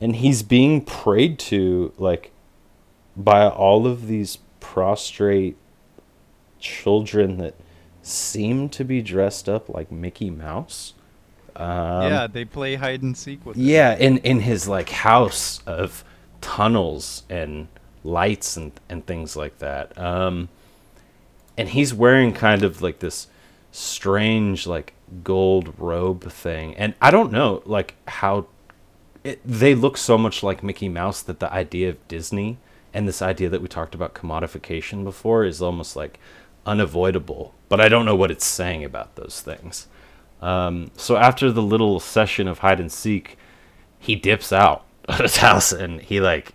And 0.00 0.16
he's 0.16 0.42
being 0.42 0.84
prayed 0.84 1.38
to 1.40 1.92
like 1.98 2.32
by 3.14 3.46
all 3.46 3.86
of 3.86 4.06
these 4.06 4.38
prostrate 4.58 5.56
children 6.58 7.36
that 7.38 7.54
seem 8.02 8.68
to 8.70 8.84
be 8.84 9.02
dressed 9.02 9.48
up 9.48 9.68
like 9.68 9.92
Mickey 9.92 10.30
Mouse. 10.30 10.94
Um, 11.56 12.02
yeah, 12.10 12.26
they 12.26 12.44
play 12.44 12.76
hide 12.76 13.02
and 13.02 13.16
seek 13.16 13.44
with. 13.44 13.56
yeah, 13.56 13.96
in 13.96 14.18
in 14.18 14.40
his 14.40 14.68
like 14.68 14.90
house 14.90 15.60
of 15.66 16.04
tunnels 16.40 17.22
and 17.28 17.68
lights 18.04 18.56
and 18.56 18.72
and 18.88 19.06
things 19.06 19.36
like 19.36 19.58
that. 19.58 19.96
Um, 19.98 20.48
and 21.56 21.68
he's 21.68 21.92
wearing 21.92 22.32
kind 22.32 22.62
of 22.62 22.80
like 22.82 23.00
this 23.00 23.28
strange 23.70 24.66
like 24.66 24.94
gold 25.22 25.74
robe 25.78 26.30
thing, 26.30 26.74
and 26.76 26.94
I 27.00 27.10
don't 27.10 27.32
know 27.32 27.62
like 27.66 27.94
how 28.08 28.46
it, 29.24 29.40
they 29.44 29.74
look 29.74 29.96
so 29.96 30.18
much 30.18 30.42
like 30.42 30.62
Mickey 30.62 30.88
Mouse 30.88 31.22
that 31.22 31.40
the 31.40 31.52
idea 31.52 31.88
of 31.90 32.08
Disney 32.08 32.58
and 32.94 33.06
this 33.06 33.22
idea 33.22 33.48
that 33.48 33.62
we 33.62 33.68
talked 33.68 33.94
about 33.94 34.14
commodification 34.14 35.04
before 35.04 35.44
is 35.44 35.62
almost 35.62 35.96
like 35.96 36.18
unavoidable. 36.66 37.54
But 37.68 37.80
I 37.80 37.88
don't 37.88 38.04
know 38.04 38.16
what 38.16 38.30
it's 38.30 38.44
saying 38.44 38.84
about 38.84 39.16
those 39.16 39.40
things. 39.40 39.86
Um, 40.42 40.90
so 40.96 41.16
after 41.16 41.50
the 41.50 41.62
little 41.62 42.00
session 42.00 42.48
of 42.48 42.58
hide 42.58 42.80
and 42.80 42.92
seek, 42.92 43.38
he 43.98 44.16
dips 44.16 44.52
out 44.52 44.84
of 45.08 45.20
his 45.20 45.38
house 45.38 45.72
and 45.72 46.00
he 46.00 46.20
like 46.20 46.52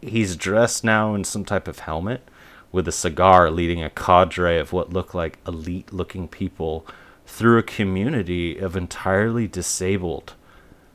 he's 0.00 0.36
dressed 0.36 0.84
now 0.84 1.14
in 1.14 1.24
some 1.24 1.44
type 1.44 1.66
of 1.66 1.80
helmet 1.80 2.28
with 2.70 2.86
a 2.88 2.92
cigar 2.92 3.50
leading 3.50 3.82
a 3.82 3.90
cadre 3.90 4.58
of 4.58 4.72
what 4.72 4.92
look 4.92 5.14
like 5.14 5.38
elite 5.46 5.92
looking 5.92 6.28
people 6.28 6.86
through 7.26 7.58
a 7.58 7.62
community 7.62 8.58
of 8.58 8.76
entirely 8.76 9.46
disabled. 9.46 10.34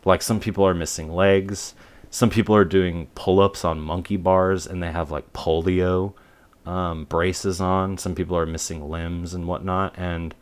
Like 0.05 0.21
some 0.21 0.39
people 0.39 0.65
are 0.65 0.73
missing 0.73 1.11
legs. 1.11 1.73
Some 2.09 2.29
people 2.29 2.55
are 2.55 2.65
doing 2.65 3.07
pull-ups 3.15 3.65
on 3.65 3.79
monkey 3.79 4.17
bars 4.17 4.65
and 4.67 4.81
they 4.81 4.91
have 4.91 5.11
like 5.11 5.33
polio 5.33 6.13
um, 6.65 7.05
braces 7.05 7.61
on. 7.61 7.97
Some 7.97 8.15
people 8.15 8.37
are 8.37 8.45
missing 8.45 8.89
limbs 8.89 9.33
and 9.33 9.47
whatnot. 9.47 9.97
And 9.97 10.35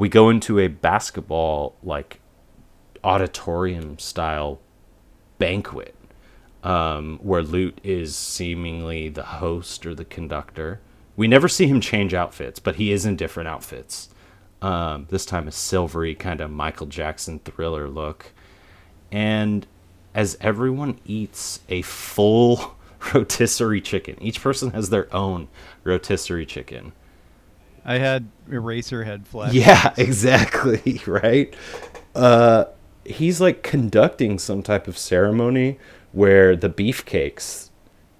we 0.00 0.08
go 0.08 0.30
into 0.30 0.58
a 0.58 0.66
basketball 0.66 1.76
like 1.82 2.20
auditorium 3.04 3.98
style 3.98 4.58
banquet 5.36 5.94
um, 6.64 7.18
where 7.22 7.42
Lut 7.42 7.78
is 7.84 8.16
seemingly 8.16 9.10
the 9.10 9.24
host 9.24 9.84
or 9.84 9.94
the 9.94 10.06
conductor. 10.06 10.80
We 11.16 11.28
never 11.28 11.48
see 11.48 11.66
him 11.66 11.82
change 11.82 12.14
outfits, 12.14 12.58
but 12.58 12.76
he 12.76 12.92
is 12.92 13.04
in 13.04 13.16
different 13.16 13.50
outfits. 13.50 14.08
Um, 14.62 15.06
this 15.10 15.26
time 15.26 15.46
a 15.46 15.52
silvery 15.52 16.14
kind 16.14 16.40
of 16.40 16.50
Michael 16.50 16.86
Jackson 16.86 17.38
thriller 17.38 17.86
look. 17.86 18.32
And 19.12 19.66
as 20.14 20.38
everyone 20.40 20.98
eats 21.04 21.60
a 21.68 21.82
full 21.82 22.78
rotisserie 23.14 23.82
chicken, 23.82 24.16
each 24.22 24.40
person 24.40 24.70
has 24.70 24.88
their 24.88 25.14
own 25.14 25.48
rotisserie 25.84 26.46
chicken. 26.46 26.92
I 27.84 27.98
had 27.98 28.28
Eraserhead 28.48 29.26
flash. 29.26 29.52
Yeah, 29.52 29.94
exactly, 29.96 31.00
right? 31.06 31.54
Uh, 32.14 32.66
he's 33.04 33.40
like 33.40 33.62
conducting 33.62 34.38
some 34.38 34.62
type 34.62 34.88
of 34.88 34.98
ceremony 34.98 35.78
where 36.12 36.56
the 36.56 36.68
beefcakes 36.70 37.70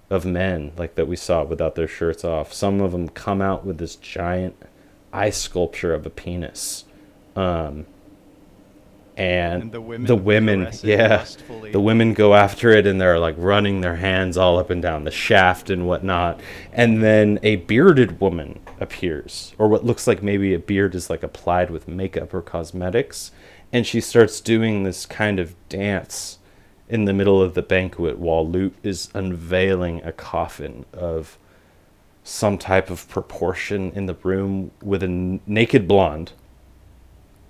of 0.08 0.24
men, 0.24 0.72
like 0.76 0.94
that 0.96 1.06
we 1.06 1.16
saw 1.16 1.44
without 1.44 1.74
their 1.74 1.88
shirts 1.88 2.24
off, 2.24 2.52
some 2.52 2.80
of 2.80 2.92
them 2.92 3.08
come 3.08 3.40
out 3.40 3.64
with 3.64 3.78
this 3.78 3.96
giant 3.96 4.56
ice 5.12 5.38
sculpture 5.38 5.94
of 5.94 6.06
a 6.06 6.10
penis. 6.10 6.84
Um, 7.36 7.86
and, 9.20 9.62
And 9.64 9.72
the 9.72 9.80
women 9.82 10.06
the 10.06 10.16
women, 10.16 10.72
yeah, 10.82 11.26
the 11.72 11.80
women 11.80 12.14
go 12.14 12.34
after 12.34 12.70
it 12.70 12.86
and 12.86 12.98
they're 12.98 13.18
like 13.18 13.34
running 13.36 13.82
their 13.82 13.96
hands 13.96 14.38
all 14.38 14.58
up 14.58 14.70
and 14.70 14.80
down 14.80 15.04
the 15.04 15.10
shaft 15.10 15.68
and 15.68 15.86
whatnot. 15.86 16.40
And 16.72 17.02
then 17.02 17.38
a 17.42 17.56
bearded 17.56 18.18
woman 18.18 18.60
appears, 18.80 19.52
or 19.58 19.68
what 19.68 19.84
looks 19.84 20.06
like 20.06 20.22
maybe 20.22 20.54
a 20.54 20.58
beard 20.58 20.94
is 20.94 21.10
like 21.10 21.22
applied 21.22 21.70
with 21.70 21.86
makeup 21.86 22.32
or 22.32 22.40
cosmetics, 22.40 23.30
and 23.70 23.86
she 23.86 24.00
starts 24.00 24.40
doing 24.40 24.84
this 24.84 25.04
kind 25.04 25.38
of 25.38 25.54
dance 25.68 26.38
in 26.88 27.04
the 27.04 27.12
middle 27.12 27.42
of 27.42 27.52
the 27.52 27.62
banquet 27.62 28.18
while 28.18 28.48
Lut 28.48 28.72
is 28.82 29.10
unveiling 29.12 30.02
a 30.02 30.12
coffin 30.12 30.86
of 30.94 31.36
some 32.24 32.56
type 32.56 32.88
of 32.88 33.06
proportion 33.08 33.92
in 33.92 34.06
the 34.06 34.14
room 34.22 34.70
with 34.82 35.02
a 35.02 35.06
n- 35.06 35.40
naked 35.46 35.86
blonde 35.86 36.32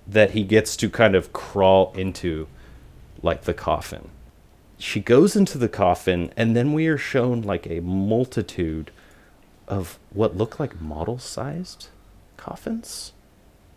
that 0.07 0.31
he 0.31 0.43
gets 0.43 0.75
to 0.77 0.89
kind 0.89 1.15
of 1.15 1.33
crawl 1.33 1.93
into 1.95 2.47
like 3.21 3.43
the 3.43 3.53
coffin. 3.53 4.09
She 4.77 4.99
goes 4.99 5.35
into 5.35 5.57
the 5.57 5.69
coffin 5.69 6.33
and 6.35 6.55
then 6.55 6.73
we 6.73 6.87
are 6.87 6.97
shown 6.97 7.41
like 7.41 7.67
a 7.67 7.81
multitude 7.81 8.91
of 9.67 9.99
what 10.11 10.35
look 10.35 10.59
like 10.59 10.81
model 10.81 11.19
sized 11.19 11.89
coffins. 12.37 13.13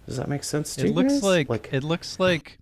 Does 0.06 0.16
that 0.16 0.28
make 0.28 0.44
sense 0.44 0.74
to 0.76 0.82
It 0.82 0.84
you? 0.86 0.90
It 0.90 0.94
looks 0.94 1.12
guys? 1.14 1.22
like, 1.22 1.72
it 1.72 1.84
looks 1.84 2.18
like 2.18 2.58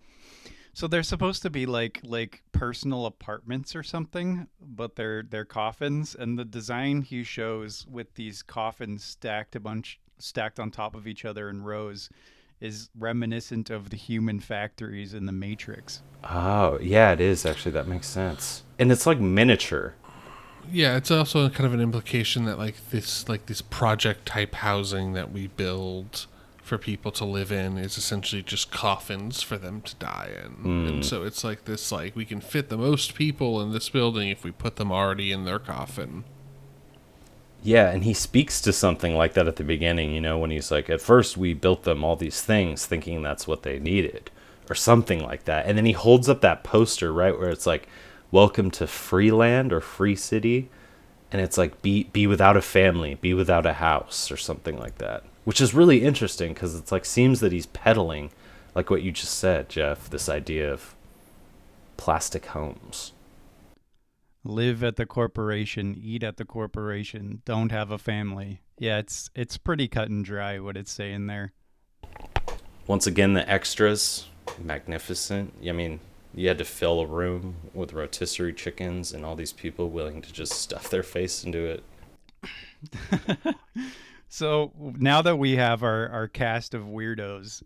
so 0.75 0.87
they're 0.87 1.03
supposed 1.03 1.43
to 1.43 1.51
be 1.51 1.67
like 1.67 2.01
like 2.03 2.43
personal 2.53 3.07
apartments 3.07 3.77
or 3.77 3.83
something, 3.83 4.49
but 4.61 4.97
they're 4.97 5.23
they're 5.23 5.45
coffins 5.45 6.15
and 6.15 6.39
the 6.39 6.45
design 6.45 7.03
he 7.03 7.23
shows 7.23 7.87
with 7.91 8.15
these 8.15 8.43
coffins 8.43 9.05
stacked 9.05 9.55
a 9.55 9.61
bunch 9.61 10.01
stacked 10.19 10.59
on 10.59 10.71
top 10.71 10.95
of 10.95 11.07
each 11.07 11.25
other 11.25 11.51
in 11.51 11.63
rows 11.63 12.09
is 12.63 12.91
reminiscent 12.99 13.71
of 13.71 13.91
the 13.91 13.97
human 13.97 14.41
factories 14.41 15.13
in 15.13 15.27
the 15.27 15.33
Matrix. 15.33 16.03
Oh, 16.25 16.79
yeah, 16.81 17.13
it 17.13 17.21
is 17.21 17.45
actually. 17.45 17.73
That 17.73 17.89
makes 17.89 18.07
sense. 18.07 18.63
And 18.79 18.93
it's 18.93 19.07
like 19.07 19.19
miniature. 19.19 19.95
Yeah, 20.71 20.97
it's 20.97 21.11
also 21.11 21.49
kind 21.49 21.67
of 21.67 21.75
an 21.75 21.81
implication 21.81 22.45
that 22.45 22.59
like 22.59 22.91
this 22.91 23.29
like 23.29 23.47
this 23.47 23.63
project 23.63 24.27
type 24.27 24.55
housing 24.55 25.13
that 25.15 25.33
we 25.33 25.49
build 25.49 26.27
for 26.63 26.79
people 26.79 27.11
to 27.11 27.25
live 27.25 27.51
in 27.51 27.77
is 27.77 27.99
essentially 27.99 28.43
just 28.43 28.71
coffins 28.71 29.43
for 29.43 29.59
them 29.59 29.83
to 29.83 29.97
die 29.97 30.31
in. 30.45 30.65
And 30.65 30.91
hmm. 30.91 31.03
so 31.03 31.25
it's 31.25 31.43
like 31.43 31.65
this 31.65 31.91
like 31.91 32.15
we 32.15 32.25
can 32.25 32.41
fit 32.41 32.69
the 32.69 32.79
most 32.79 33.15
people 33.17 33.61
in 33.61 33.73
this 33.73 33.89
building 33.89 34.29
if 34.29 34.45
we 34.45 34.53
put 34.53 34.77
them 34.77 34.93
already 34.93 35.33
in 35.33 35.45
their 35.45 35.59
coffin. 35.59 36.25
Yeah, 37.65 37.91
and 37.91 38.03
he 38.03 38.13
speaks 38.13 38.61
to 38.63 38.73
something 38.73 39.15
like 39.15 39.35
that 39.35 39.47
at 39.47 39.57
the 39.57 39.63
beginning, 39.65 40.13
you 40.13 40.21
know, 40.21 40.37
when 40.37 40.51
he's 40.51 40.73
like, 40.73 40.91
at 40.91 41.01
first 41.01 41.37
we 41.37 41.55
built 41.55 41.85
them 41.85 42.03
all 42.03 42.17
these 42.17 42.43
things 42.43 42.87
thinking 42.87 43.23
that's 43.23 43.47
what 43.47 43.63
they 43.63 43.79
needed, 43.79 44.33
or 44.69 44.75
something 44.75 45.23
like 45.23 45.45
that. 45.45 45.67
And 45.67 45.79
then 45.79 45.85
he 45.85 45.93
holds 45.93 46.29
up 46.29 46.41
that 46.41 46.65
poster, 46.65 47.13
right, 47.13 47.39
where 47.39 47.51
it's 47.51 47.67
like, 47.67 47.89
welcome 48.33 48.71
to 48.73 48.87
Freeland 48.89 49.73
or 49.73 49.81
Free 49.81 50.17
City. 50.17 50.71
And 51.31 51.41
it's 51.41 51.57
like, 51.57 51.81
be, 51.83 52.05
be 52.05 52.27
without 52.27 52.57
a 52.57 52.63
family, 52.63 53.15
be 53.15 53.33
without 53.33 53.65
a 53.65 53.75
house, 53.75 54.31
or 54.33 54.37
something 54.37 54.79
like 54.79 54.99
that. 54.99 55.23
Which 55.45 55.61
is 55.61 55.73
really 55.73 56.03
interesting 56.03 56.53
because 56.53 56.75
it's 56.75 56.91
like, 56.91 57.05
seems 57.05 57.41
that 57.41 57.53
he's 57.53 57.67
peddling, 57.67 58.33
like 58.75 58.91
what 58.91 59.03
you 59.03 59.13
just 59.13 59.39
said, 59.39 59.69
Jeff, 59.69 60.11
this 60.11 60.29
idea 60.29 60.73
of 60.73 60.95
plastic 61.97 62.47
homes. 62.47 63.13
Live 64.45 64.83
at 64.83 64.97
the 64.97 65.07
corporation, 65.07 65.97
eat 66.01 66.23
at 66.23 66.37
the 66.37 66.45
corporation, 66.45 67.43
don't 67.45 67.71
have 67.71 67.91
a 67.91 67.99
family. 67.99 68.63
Yeah, 68.79 68.99
it's 68.99 69.31
it's 69.35 69.57
pretty 69.57 69.87
cut 69.89 70.09
and 70.09 70.25
dry 70.25 70.59
what 70.59 70.77
it's 70.77 70.91
saying 70.91 71.27
there. 71.27 71.53
Once 72.87 73.07
again, 73.07 73.35
the 73.35 73.49
extras, 73.49 74.27
magnificent. 74.59 75.55
I 75.67 75.73
mean, 75.73 76.01
you 76.35 76.49
had 76.49 76.59
to 76.59 76.65
fill 76.65 77.01
a 77.01 77.07
room 77.07 77.57
with 77.73 77.93
rotisserie 77.93 78.53
chickens 78.53 79.13
and 79.13 79.25
all 79.25 79.37
these 79.37 79.53
people 79.53 79.91
willing 79.91 80.23
to 80.23 80.33
just 80.33 80.55
stuff 80.55 80.91
their 80.91 81.05
face 81.05 81.45
into 81.45 81.65
it. 81.65 81.85
So 84.35 84.73
now 84.79 85.21
that 85.21 85.37
we 85.37 85.57
have 85.57 85.83
our, 85.83 86.09
our 86.09 86.27
cast 86.27 86.73
of 86.73 86.85
weirdos, 86.85 87.63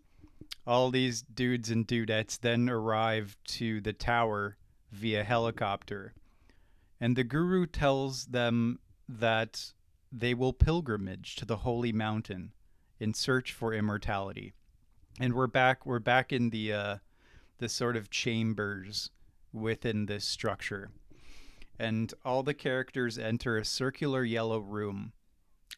all 0.67 0.91
these 0.91 1.21
dudes 1.21 1.69
and 1.69 1.87
dudettes 1.87 2.37
then 2.37 2.69
arrive 2.69 3.37
to 3.51 3.79
the 3.79 3.93
tower 3.93 4.57
via 4.91 5.23
helicopter. 5.23 6.13
And 6.99 7.15
the 7.15 7.23
guru 7.23 7.65
tells 7.65 8.25
them 8.25 8.79
that 9.07 9.73
they 10.11 10.33
will 10.33 10.53
pilgrimage 10.53 11.35
to 11.35 11.45
the 11.45 11.57
holy 11.57 11.91
mountain 11.91 12.53
in 12.99 13.13
search 13.13 13.53
for 13.53 13.73
immortality. 13.73 14.53
And 15.19 15.33
we're 15.33 15.47
back 15.47 15.85
we're 15.85 15.99
back 15.99 16.31
in 16.31 16.49
the 16.49 16.73
uh 16.73 16.97
the 17.59 17.69
sort 17.69 17.95
of 17.95 18.09
chambers 18.09 19.09
within 19.51 20.05
this 20.05 20.25
structure. 20.25 20.91
And 21.79 22.13
all 22.25 22.43
the 22.43 22.53
characters 22.53 23.17
enter 23.17 23.57
a 23.57 23.65
circular 23.65 24.23
yellow 24.23 24.59
room 24.59 25.13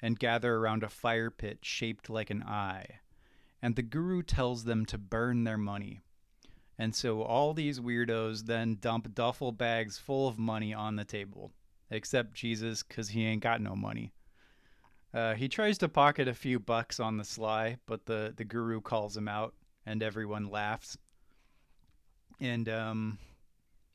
and 0.01 0.19
gather 0.19 0.55
around 0.55 0.83
a 0.83 0.89
fire 0.89 1.29
pit 1.29 1.59
shaped 1.61 2.09
like 2.09 2.29
an 2.29 2.43
eye. 2.43 2.99
And 3.61 3.75
the 3.75 3.81
guru 3.81 4.23
tells 4.23 4.63
them 4.63 4.85
to 4.87 4.97
burn 4.97 5.43
their 5.43 5.57
money. 5.57 6.01
And 6.80 6.95
so 6.95 7.22
all 7.22 7.53
these 7.53 7.80
weirdos 7.80 8.45
then 8.45 8.77
dump 8.80 9.14
duffel 9.14 9.51
bags 9.51 9.99
full 9.99 10.27
of 10.27 10.39
money 10.39 10.73
on 10.73 10.95
the 10.95 11.03
table. 11.06 11.51
except 11.91 12.34
Jesus, 12.34 12.84
because 12.84 13.10
he 13.10 13.26
ain't 13.26 13.43
got 13.43 13.61
no 13.61 13.76
money. 13.76 14.11
Uh, 15.14 15.34
he 15.34 15.47
tries 15.47 15.77
to 15.80 15.89
pocket 15.89 16.27
a 16.27 16.34
few 16.34 16.60
bucks 16.60 16.99
on 16.99 17.18
the 17.18 17.23
sly, 17.23 17.77
but 17.88 18.06
the, 18.06 18.34
the 18.35 18.43
guru 18.43 18.80
calls 18.80 19.18
him 19.18 19.27
out, 19.27 19.56
and 19.85 20.03
everyone 20.03 20.49
laughs. 20.49 20.97
And 22.39 22.69
um, 22.69 23.18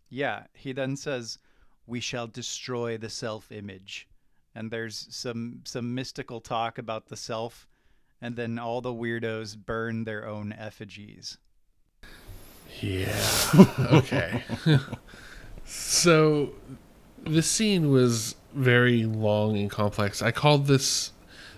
yeah, 0.09 0.44
he 0.55 0.73
then 0.73 0.97
says, 0.97 1.39
"We 1.86 2.01
shall 2.01 2.27
destroy 2.27 2.98
the 2.98 3.09
self-image." 3.09 4.09
And 4.56 4.70
there's 4.70 5.06
some 5.11 5.61
some 5.65 5.94
mystical 5.94 6.40
talk 6.40 6.78
about 6.78 7.06
the 7.06 7.16
self, 7.16 7.66
and 8.20 8.36
then 8.36 8.59
all 8.59 8.81
the 8.81 8.93
weirdos 8.93 9.56
burn 9.56 10.05
their 10.05 10.27
own 10.27 10.52
effigies. 10.52 11.39
Yeah. 12.80 13.16
Okay. 13.92 14.42
so 15.64 16.51
this 17.24 17.51
scene 17.51 17.90
was 17.90 18.36
very 18.55 19.05
long 19.05 19.56
and 19.56 19.70
complex. 19.70 20.22
I 20.22 20.30
called 20.30 20.66
this 20.66 21.12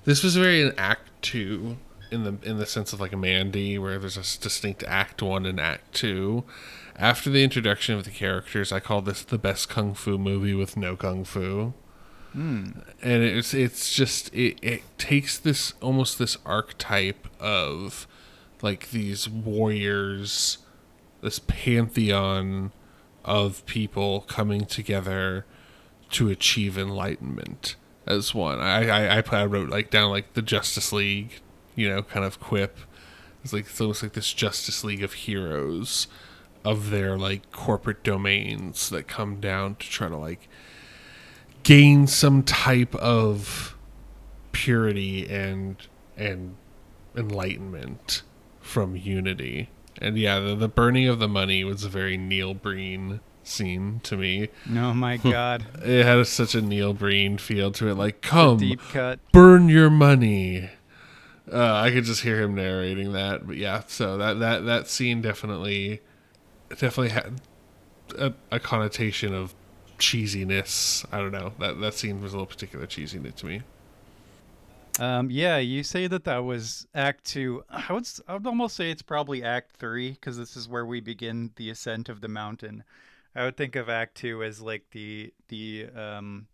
this 0.05 0.22
was 0.22 0.36
very 0.36 0.62
an 0.62 0.72
act 0.78 1.10
2 1.22 1.76
in 2.10 2.24
the 2.24 2.36
in 2.48 2.59
the 2.59 2.66
sense 2.66 2.93
of 2.93 3.01
like 3.01 3.12
a 3.12 3.16
Mandy 3.16 3.78
where 3.78 3.98
there's 3.98 4.16
a 4.16 4.40
distinct 4.40 4.84
act 4.84 5.22
1 5.22 5.47
and 5.47 5.60
act 5.60 5.94
2. 5.94 6.44
After 6.97 7.28
the 7.28 7.44
introduction 7.44 7.94
of 7.94 8.05
the 8.05 8.10
characters, 8.10 8.72
I 8.72 8.80
called 8.80 9.05
this 9.05 9.22
the 9.22 9.38
best 9.38 9.68
kung 9.68 9.94
fu 9.94 10.16
movie 10.16 10.55
with 10.55 10.76
no 10.76 10.97
kung 10.97 11.24
fu. 11.24 11.74
Hmm. 12.32 12.70
And 13.02 13.22
it's 13.22 13.52
it's 13.52 13.94
just 13.94 14.32
it, 14.34 14.59
it 14.62 14.82
takes 14.98 15.38
this 15.38 15.74
almost 15.80 16.18
this 16.18 16.36
archetype 16.47 17.26
of 17.40 18.06
like 18.62 18.90
these 18.90 19.28
warriors 19.28 20.59
this 21.27 21.40
pantheon 21.40 22.70
of 23.24 23.66
people 23.66 24.20
coming 24.28 24.65
together 24.65 25.44
to 26.09 26.28
achieve 26.28 26.78
enlightenment 26.78 27.74
as 28.07 28.32
one. 28.32 28.61
I 28.61 29.19
I, 29.19 29.23
I 29.32 29.44
wrote 29.44 29.69
like 29.69 29.90
down 29.90 30.11
like 30.11 30.35
the 30.35 30.43
Justice 30.43 30.93
League, 30.93 31.40
you 31.74 31.89
know, 31.89 32.03
kind 32.03 32.24
of 32.24 32.39
quip. 32.39 32.78
It's 33.43 33.53
like 33.53 33.66
it's 33.66 33.81
almost 33.81 34.05
like 34.05 34.12
this 34.12 34.32
Justice 34.32 34.85
League 34.85 35.03
of 35.03 35.15
heroes 35.15 36.07
of 36.65 36.90
their 36.90 37.19
like 37.19 37.51
corporate 37.51 38.05
domains 38.05 38.89
that 38.90 39.09
come 39.09 39.40
down 39.40 39.74
to 39.74 39.90
try 39.90 40.09
to 40.09 40.16
like 40.16 40.48
gain 41.65 42.07
some 42.07 42.44
type 42.44 42.94
of 42.94 43.77
purity 44.53 45.28
and 45.28 45.77
and 46.16 46.55
enlightenment 47.16 48.23
from 48.61 48.94
unity. 48.94 49.70
And 50.01 50.16
yeah, 50.18 50.39
the, 50.40 50.55
the 50.55 50.68
burning 50.68 51.09
of 51.09 51.18
the 51.18 51.28
money 51.28 51.64
was 51.64 51.85
a 51.85 51.89
very 51.89 52.16
Neil 52.16 52.55
Breen 52.55 53.20
scene 53.43 54.01
to 54.05 54.16
me. 54.16 54.48
Oh 54.70 54.93
my 54.93 55.16
god. 55.18 55.64
It 55.85 56.05
had 56.05 56.18
a, 56.18 56.24
such 56.24 56.55
a 56.55 56.60
Neil 56.62 56.93
Breen 56.93 57.39
feel 57.39 57.70
to 57.73 57.89
it. 57.89 57.94
Like, 57.94 58.20
come, 58.23 58.59
Deep 58.59 58.81
cut. 58.90 59.20
burn 59.32 59.68
your 59.68 59.90
money. 59.90 60.70
Uh, 61.51 61.74
I 61.74 61.90
could 61.93 62.05
just 62.05 62.23
hear 62.23 62.40
him 62.43 62.55
narrating 62.56 63.12
that, 63.12 63.47
but 63.47 63.56
yeah. 63.56 63.82
So 63.86 64.16
that 64.18 64.40
that 64.40 64.64
that 64.64 64.89
scene 64.89 65.23
definitely 65.23 66.01
definitely 66.70 67.10
had 67.10 67.40
a, 68.18 68.35
a 68.51 68.59
connotation 68.59 69.32
of 69.32 69.55
cheesiness. 69.97 71.05
I 71.12 71.18
don't 71.18 71.31
know. 71.31 71.52
That 71.60 71.81
that 71.81 71.94
scene 71.94 72.20
was 72.20 72.32
a 72.32 72.36
little 72.36 72.47
particular 72.47 72.86
cheesy 72.86 73.20
to 73.20 73.47
me. 73.47 73.62
Um, 74.98 75.31
yeah, 75.31 75.59
you 75.59 75.82
say 75.82 76.06
that 76.06 76.24
that 76.24 76.39
was 76.39 76.86
Act 76.94 77.24
Two. 77.24 77.62
I 77.68 77.93
would 77.93 78.09
I 78.27 78.35
would 78.35 78.47
almost 78.47 78.77
say 78.77 78.90
it's 78.90 79.02
probably 79.02 79.43
Act 79.43 79.73
Three 79.77 80.12
because 80.12 80.39
this 80.39 80.56
is 80.56 80.68
where 80.68 80.86
we 80.86 81.01
begin 81.01 81.51
the 81.56 81.70
ascent 81.70 82.09
of 82.09 82.20
the 82.20 82.28
mountain. 82.28 82.85
I 83.35 83.44
would 83.44 83.56
think 83.56 83.77
of 83.77 83.89
Act 83.89 84.16
Two 84.16 84.43
as 84.43 84.60
like 84.60 84.85
the 84.93 85.32
the 85.48 85.89
um 85.94 86.47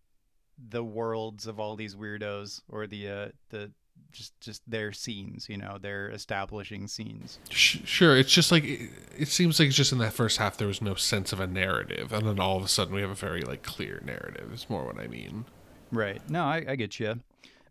the 0.71 0.85
worlds 0.85 1.47
of 1.47 1.61
all 1.61 1.77
these 1.77 1.95
weirdos 1.95 2.63
or 2.69 2.87
the 2.87 3.09
uh 3.09 3.29
the 3.51 3.71
just 4.11 4.39
just 4.41 4.63
their 4.69 4.93
scenes. 4.93 5.49
You 5.49 5.59
know, 5.59 5.79
their 5.81 6.11
establishing 6.11 6.89
scenes. 6.89 7.39
Sure, 7.51 8.17
it's 8.17 8.33
just 8.33 8.51
like 8.51 8.65
it, 8.65 8.91
it 9.17 9.29
seems 9.29 9.61
like 9.61 9.69
it's 9.69 9.77
just 9.77 9.93
in 9.93 9.99
that 9.99 10.15
first 10.15 10.39
half 10.39 10.57
there 10.57 10.69
was 10.69 10.83
no 10.83 10.95
sense 10.95 11.33
of 11.33 11.39
a 11.39 11.47
narrative, 11.47 12.13
and 12.13 12.27
then 12.27 12.41
all 12.41 12.57
of 12.57 12.65
a 12.65 12.69
sudden 12.69 12.95
we 12.95 13.03
have 13.03 13.11
a 13.11 13.15
very 13.15 13.43
like 13.43 13.63
clear 13.63 14.03
narrative. 14.05 14.53
Is 14.53 14.69
more 14.69 14.85
what 14.85 14.99
I 14.99 15.07
mean. 15.07 15.45
Right. 15.93 16.23
No, 16.29 16.45
I, 16.45 16.65
I 16.67 16.77
get 16.77 16.99
you. 16.99 17.21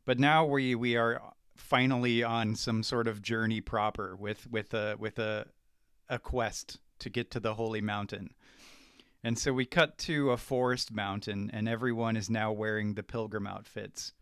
But 0.06 0.20
now 0.20 0.46
we 0.46 0.76
we 0.76 0.96
are 0.96 1.22
finally 1.56 2.24
on 2.24 2.56
some 2.56 2.84
sort 2.84 3.08
of 3.08 3.22
journey 3.22 3.62
proper 3.62 4.16
with 4.16 4.50
with 4.50 4.74
a 4.74 4.96
with 4.98 5.20
a 5.20 5.48
a 6.10 6.18
quest 6.20 6.80
to 7.00 7.10
get 7.10 7.32
to 7.32 7.40
the 7.40 7.54
holy 7.56 7.82
mountain. 7.82 8.34
And 9.24 9.38
so 9.38 9.54
we 9.54 9.66
cut 9.66 9.98
to 10.00 10.32
a 10.32 10.38
forest 10.38 10.92
mountain 10.92 11.52
and 11.54 11.70
everyone 11.70 12.18
is 12.18 12.30
now 12.30 12.52
wearing 12.52 12.96
the 12.96 13.04
pilgrim 13.04 13.46
outfits. 13.46 14.14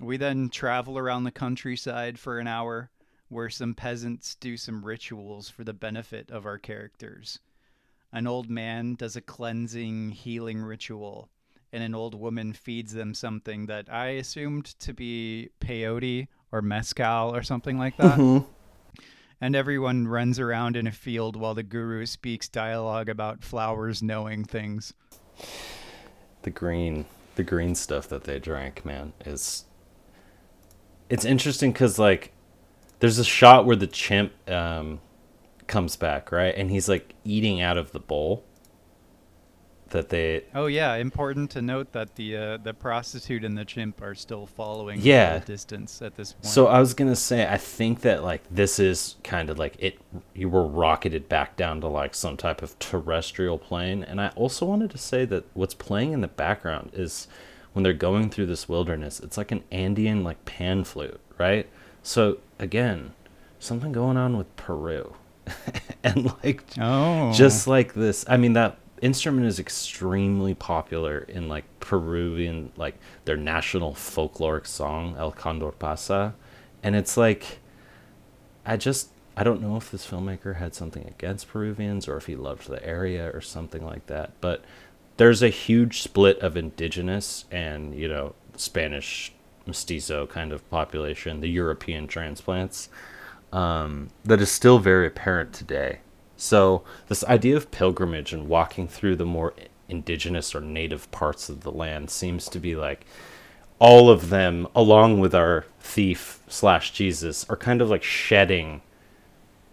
We 0.00 0.16
then 0.16 0.48
travel 0.48 0.98
around 0.98 1.22
the 1.24 1.30
countryside 1.30 2.18
for 2.18 2.40
an 2.40 2.48
hour 2.48 2.90
where 3.28 3.48
some 3.48 3.74
peasants 3.74 4.34
do 4.34 4.56
some 4.56 4.84
rituals 4.84 5.48
for 5.48 5.62
the 5.62 5.72
benefit 5.72 6.30
of 6.30 6.44
our 6.46 6.58
characters. 6.58 7.38
An 8.12 8.26
old 8.26 8.50
man 8.50 8.96
does 8.96 9.16
a 9.16 9.20
cleansing, 9.20 10.10
healing 10.10 10.60
ritual 10.60 11.30
and 11.74 11.82
an 11.82 11.94
old 11.94 12.14
woman 12.14 12.52
feeds 12.54 12.92
them 12.94 13.12
something 13.14 13.66
that 13.66 13.92
I 13.92 14.06
assumed 14.12 14.66
to 14.80 14.94
be 14.94 15.50
peyote 15.60 16.28
or 16.52 16.62
mezcal 16.62 17.34
or 17.34 17.42
something 17.42 17.76
like 17.78 17.96
that. 17.98 18.44
And 19.40 19.54
everyone 19.56 20.08
runs 20.08 20.38
around 20.38 20.76
in 20.76 20.86
a 20.86 20.92
field 20.92 21.36
while 21.36 21.54
the 21.54 21.62
guru 21.64 22.06
speaks 22.06 22.48
dialogue 22.48 23.08
about 23.10 23.42
flowers 23.44 24.02
knowing 24.02 24.44
things. 24.44 24.94
the 26.42 26.50
green 26.50 27.04
the 27.34 27.42
green 27.42 27.74
stuff 27.74 28.08
that 28.08 28.24
they 28.24 28.38
drank 28.38 28.84
man 28.84 29.12
is 29.26 29.64
it's 31.10 31.24
interesting 31.24 31.72
because 31.72 31.98
like 31.98 32.32
there's 33.00 33.18
a 33.18 33.24
shot 33.24 33.66
where 33.66 33.76
the 33.76 33.86
chimp 33.86 34.32
um 34.48 35.00
comes 35.66 35.96
back 35.96 36.30
right 36.30 36.54
and 36.56 36.70
he's 36.70 36.88
like 36.88 37.14
eating 37.24 37.60
out 37.60 37.76
of 37.78 37.92
the 37.92 37.98
bowl 38.00 38.44
that 39.90 40.08
they 40.08 40.44
Oh 40.54 40.66
yeah, 40.66 40.94
important 40.96 41.50
to 41.52 41.62
note 41.62 41.92
that 41.92 42.14
the 42.16 42.36
uh, 42.36 42.56
the 42.58 42.74
prostitute 42.74 43.44
and 43.44 43.56
the 43.56 43.64
chimp 43.64 44.02
are 44.02 44.14
still 44.14 44.46
following 44.46 45.00
Yeah. 45.00 45.38
the 45.38 45.44
distance 45.46 46.02
at 46.02 46.16
this 46.16 46.32
point. 46.32 46.46
so 46.46 46.66
i 46.66 46.80
was 46.80 46.94
gonna 46.94 47.14
say 47.16 47.46
i 47.48 47.56
think 47.56 48.00
that 48.00 48.22
like 48.24 48.42
this 48.50 48.78
is 48.78 49.16
kind 49.22 49.50
of 49.50 49.58
like 49.58 49.76
it 49.78 49.98
you 50.34 50.48
were 50.48 50.66
rocketed 50.66 51.28
back 51.28 51.56
down 51.56 51.80
to 51.82 51.86
like 51.88 52.14
some 52.14 52.36
type 52.36 52.62
of 52.62 52.78
terrestrial 52.78 53.58
plane 53.58 54.02
and 54.02 54.20
i 54.20 54.28
also 54.36 54.66
wanted 54.66 54.90
to 54.90 54.98
say 54.98 55.24
that 55.24 55.44
what's 55.54 55.74
playing 55.74 56.12
in 56.12 56.20
the 56.20 56.28
background 56.28 56.90
is 56.92 57.28
when 57.72 57.82
they're 57.82 57.92
going 57.92 58.30
through 58.30 58.46
this 58.46 58.68
wilderness 58.68 59.20
it's 59.20 59.36
like 59.36 59.52
an 59.52 59.62
andean 59.70 60.24
like 60.24 60.44
pan 60.44 60.82
flute 60.84 61.20
right 61.38 61.68
so 62.02 62.38
again 62.58 63.12
something 63.58 63.92
going 63.92 64.16
on 64.16 64.36
with 64.36 64.54
peru 64.56 65.14
and 66.04 66.32
like 66.42 66.62
oh, 66.80 67.32
just 67.32 67.66
like 67.66 67.94
this 67.94 68.24
i 68.28 68.36
mean 68.36 68.54
that 68.54 68.76
instrument 69.04 69.46
is 69.46 69.58
extremely 69.58 70.54
popular 70.54 71.18
in 71.18 71.46
like 71.46 71.64
peruvian 71.78 72.72
like 72.76 72.96
their 73.26 73.36
national 73.36 73.92
folkloric 73.92 74.66
song 74.66 75.14
el 75.18 75.30
condor 75.30 75.70
pasa 75.70 76.34
and 76.82 76.96
it's 76.96 77.16
like 77.16 77.58
i 78.64 78.78
just 78.78 79.10
i 79.36 79.44
don't 79.44 79.60
know 79.60 79.76
if 79.76 79.90
this 79.90 80.06
filmmaker 80.06 80.56
had 80.56 80.74
something 80.74 81.06
against 81.06 81.48
peruvians 81.48 82.08
or 82.08 82.16
if 82.16 82.24
he 82.24 82.34
loved 82.34 82.66
the 82.66 82.82
area 82.82 83.30
or 83.34 83.42
something 83.42 83.84
like 83.84 84.06
that 84.06 84.32
but 84.40 84.64
there's 85.18 85.42
a 85.42 85.50
huge 85.50 86.00
split 86.00 86.38
of 86.38 86.56
indigenous 86.56 87.44
and 87.50 87.94
you 87.94 88.08
know 88.08 88.34
spanish 88.56 89.32
mestizo 89.66 90.26
kind 90.26 90.50
of 90.50 90.68
population 90.70 91.40
the 91.42 91.48
european 91.48 92.06
transplants 92.06 92.88
um, 93.54 94.10
that 94.24 94.40
is 94.40 94.50
still 94.50 94.80
very 94.80 95.06
apparent 95.06 95.52
today. 95.52 96.00
So, 96.44 96.82
this 97.08 97.24
idea 97.24 97.56
of 97.56 97.70
pilgrimage 97.70 98.34
and 98.34 98.50
walking 98.50 98.86
through 98.86 99.16
the 99.16 99.24
more 99.24 99.54
indigenous 99.88 100.54
or 100.54 100.60
native 100.60 101.10
parts 101.10 101.48
of 101.48 101.62
the 101.62 101.72
land 101.72 102.10
seems 102.10 102.50
to 102.50 102.58
be 102.58 102.76
like 102.76 103.06
all 103.78 104.10
of 104.10 104.28
them, 104.28 104.68
along 104.76 105.20
with 105.20 105.34
our 105.34 105.64
thief 105.80 106.40
slash 106.46 106.92
Jesus, 106.92 107.46
are 107.48 107.56
kind 107.56 107.80
of 107.80 107.88
like 107.88 108.02
shedding 108.02 108.82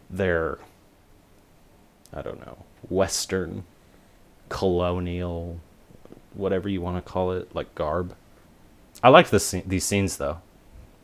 their, 0.10 0.60
I 2.14 2.22
don't 2.22 2.40
know, 2.40 2.64
Western, 2.90 3.66
colonial, 4.48 5.60
whatever 6.36 6.70
you 6.70 6.80
want 6.80 6.96
to 6.96 7.12
call 7.12 7.34
it, 7.34 7.54
like 7.54 7.76
garb. 7.76 8.16
I 9.04 9.10
like 9.10 9.30
this, 9.30 9.54
these 9.66 9.84
scenes 9.84 10.16
though. 10.16 10.40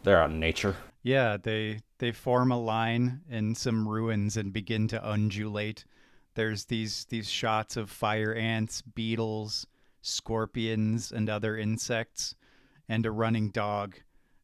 They're 0.04 0.22
out 0.22 0.30
in 0.30 0.40
nature. 0.40 0.78
Yeah, 1.04 1.36
they 1.36 1.82
they 2.00 2.12
form 2.12 2.52
a 2.52 2.60
line 2.60 3.22
in 3.30 3.56
some 3.56 3.88
ruins 3.88 4.38
and 4.38 4.54
begin 4.54 4.88
to 4.90 5.10
undulate. 5.10 5.86
There's 6.36 6.66
these 6.66 7.06
these 7.06 7.30
shots 7.30 7.76
of 7.78 7.90
fire 7.90 8.34
ants, 8.34 8.82
beetles, 8.82 9.66
scorpions, 10.02 11.12
and 11.12 11.30
other 11.30 11.58
insects, 11.58 12.36
and 12.88 13.06
a 13.06 13.12
running 13.12 13.50
dog. 13.50 13.96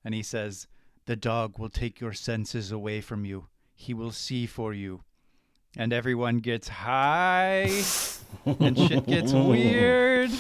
And 0.04 0.16
he 0.16 0.24
says, 0.24 0.68
"The 1.06 1.16
dog 1.16 1.60
will 1.60 1.70
take 1.70 2.00
your 2.00 2.14
senses 2.14 2.72
away 2.72 3.02
from 3.02 3.26
you. 3.26 3.48
He 3.76 3.94
will 3.94 4.12
see 4.12 4.46
for 4.46 4.74
you." 4.74 5.04
And 5.76 5.94
everyone 5.94 6.40
gets 6.40 6.68
high, 6.68 7.84
and 8.46 8.78
shit 8.78 9.06
gets 9.06 9.32
weird. 9.34 10.32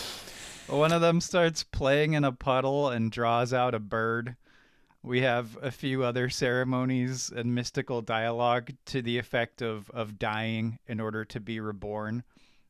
One 0.67 0.91
of 0.91 1.01
them 1.01 1.21
starts 1.21 1.63
playing 1.63 2.13
in 2.13 2.23
a 2.23 2.31
puddle 2.31 2.89
and 2.89 3.11
draws 3.11 3.53
out 3.53 3.75
a 3.75 3.79
bird. 3.79 4.35
We 5.05 5.19
have 5.21 5.57
a 5.61 5.69
few 5.69 6.05
other 6.05 6.29
ceremonies 6.29 7.29
and 7.29 7.53
mystical 7.53 8.01
dialogue 8.01 8.71
to 8.85 9.01
the 9.01 9.17
effect 9.17 9.61
of, 9.61 9.89
of 9.89 10.17
dying 10.17 10.79
in 10.87 11.01
order 11.01 11.25
to 11.25 11.41
be 11.41 11.59
reborn. 11.59 12.23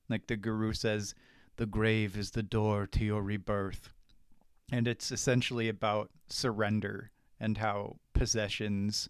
Like 0.09 0.25
the 0.25 0.35
guru 0.35 0.73
says, 0.73 1.13
the 1.57 1.67
grave 1.67 2.17
is 2.17 2.31
the 2.31 2.41
door 2.41 2.87
to 2.87 3.05
your 3.05 3.21
rebirth. 3.21 3.91
And 4.71 4.87
it's 4.87 5.11
essentially 5.11 5.69
about 5.69 6.09
surrender 6.27 7.11
and 7.39 7.59
how 7.59 7.97
possessions 8.13 9.09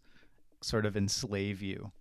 sort 0.59 0.85
of 0.85 0.97
enslave 0.97 1.61
you. 1.61 1.93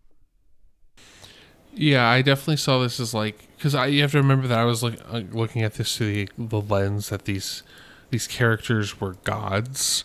Yeah, 1.73 2.09
I 2.09 2.23
definitely 2.23 2.57
saw 2.57 2.81
this 2.81 2.99
as 2.99 3.15
like 3.15 3.49
because 3.57 3.75
I 3.75 3.87
you 3.87 4.03
have 4.03 4.11
to 4.11 4.19
remember 4.19 4.47
that 4.49 4.59
I 4.59 4.65
was 4.65 4.83
like 4.83 5.01
uh, 5.09 5.23
looking 5.31 5.63
at 5.63 5.75
this 5.75 5.97
through 5.97 6.13
the, 6.13 6.29
the 6.37 6.61
lens 6.61 7.09
that 7.09 7.25
these 7.25 7.63
these 8.11 8.27
characters 8.27 9.01
were 9.01 9.15
gods 9.25 10.05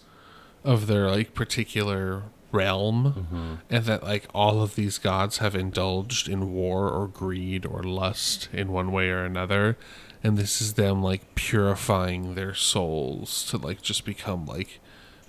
of 0.68 0.88
their 0.88 1.10
like 1.10 1.34
particular 1.34 2.23
realm 2.52 3.14
mm-hmm. 3.18 3.53
and 3.69 3.85
that 3.85 4.03
like 4.03 4.27
all 4.34 4.61
of 4.61 4.76
these 4.76 4.98
gods 4.98 5.38
have 5.38 5.56
indulged 5.56 6.27
in 6.27 6.52
war 6.53 6.89
or 6.89 7.07
greed 7.07 7.65
or 7.65 7.81
lust 7.84 8.49
in 8.52 8.68
one 8.68 8.91
way 8.91 9.10
or 9.10 9.23
another 9.23 9.77
and 10.22 10.38
this 10.38 10.61
is 10.61 10.73
them 10.73 11.02
like 11.02 11.35
purifying 11.35 12.35
their 12.35 12.53
souls 12.53 13.45
to 13.45 13.57
like 13.57 13.81
just 13.81 14.03
become 14.03 14.45
like 14.45 14.81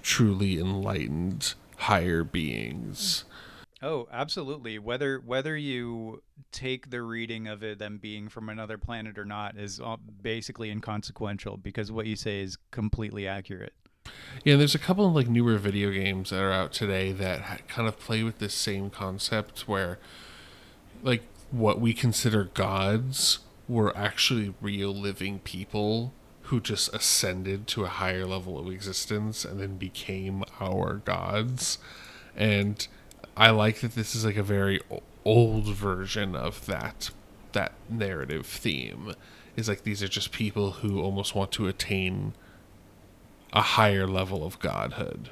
truly 0.02 0.58
enlightened 0.58 1.54
higher 1.76 2.24
beings 2.24 3.24
Oh, 3.80 4.08
absolutely. 4.12 4.78
Whether 4.80 5.20
whether 5.20 5.56
you 5.56 6.22
take 6.50 6.90
the 6.90 7.00
reading 7.02 7.46
of 7.46 7.62
it 7.62 7.78
them 7.78 7.98
being 7.98 8.28
from 8.28 8.48
another 8.48 8.76
planet 8.76 9.18
or 9.18 9.24
not 9.24 9.56
is 9.56 9.78
all 9.78 10.00
basically 10.20 10.70
inconsequential 10.70 11.56
because 11.58 11.92
what 11.92 12.06
you 12.06 12.16
say 12.16 12.40
is 12.40 12.58
completely 12.72 13.28
accurate. 13.28 13.72
Yeah, 14.44 14.56
there's 14.56 14.74
a 14.74 14.78
couple 14.78 15.06
of 15.06 15.14
like 15.14 15.28
newer 15.28 15.58
video 15.58 15.90
games 15.90 16.30
that 16.30 16.40
are 16.40 16.52
out 16.52 16.72
today 16.72 17.12
that 17.12 17.68
kind 17.68 17.88
of 17.88 17.98
play 17.98 18.22
with 18.22 18.38
this 18.38 18.54
same 18.54 18.90
concept 18.90 19.68
where 19.68 19.98
like 21.02 21.22
what 21.50 21.80
we 21.80 21.92
consider 21.92 22.44
gods 22.44 23.40
were 23.68 23.96
actually 23.96 24.54
real 24.60 24.94
living 24.94 25.40
people 25.40 26.12
who 26.42 26.60
just 26.60 26.92
ascended 26.94 27.66
to 27.66 27.84
a 27.84 27.88
higher 27.88 28.24
level 28.24 28.58
of 28.58 28.72
existence 28.72 29.44
and 29.44 29.60
then 29.60 29.76
became 29.76 30.42
our 30.60 30.94
gods. 31.04 31.78
And 32.34 32.86
I 33.36 33.50
like 33.50 33.80
that 33.80 33.94
this 33.94 34.14
is 34.14 34.24
like 34.24 34.38
a 34.38 34.42
very 34.42 34.80
old 35.24 35.66
version 35.66 36.34
of 36.34 36.64
that 36.66 37.10
that 37.52 37.72
narrative 37.88 38.46
theme. 38.46 39.14
Is 39.56 39.68
like 39.68 39.82
these 39.82 40.02
are 40.02 40.08
just 40.08 40.32
people 40.32 40.72
who 40.72 41.02
almost 41.02 41.34
want 41.34 41.52
to 41.52 41.66
attain 41.66 42.32
a 43.52 43.62
higher 43.62 44.06
level 44.06 44.44
of 44.44 44.58
godhood 44.58 45.30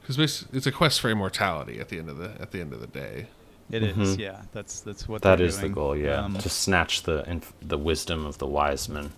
because 0.00 0.46
it's 0.52 0.66
a 0.66 0.72
quest 0.72 1.00
for 1.00 1.10
immortality 1.10 1.80
at 1.80 1.88
the 1.88 1.98
end 1.98 2.08
of 2.10 2.18
the 2.18 2.30
at 2.40 2.50
the 2.52 2.60
end 2.60 2.72
of 2.72 2.80
the 2.80 2.86
day 2.86 3.26
It 3.70 3.82
is, 3.82 3.96
Mhm. 4.16 4.18
yeah. 4.18 4.42
That's 4.52 4.80
that's 4.82 5.08
what 5.08 5.22
that 5.22 5.40
is 5.40 5.58
they're 5.58 5.68
the 5.70 5.74
goal, 5.74 5.96
yeah. 5.96 6.20
Um, 6.24 6.36
to 6.38 6.50
snatch 6.50 7.04
the 7.04 7.24
inf- 7.28 7.54
the 7.62 7.78
wisdom 7.78 8.26
of 8.26 8.36
the 8.38 8.46
wise 8.46 8.88
men. 8.90 9.12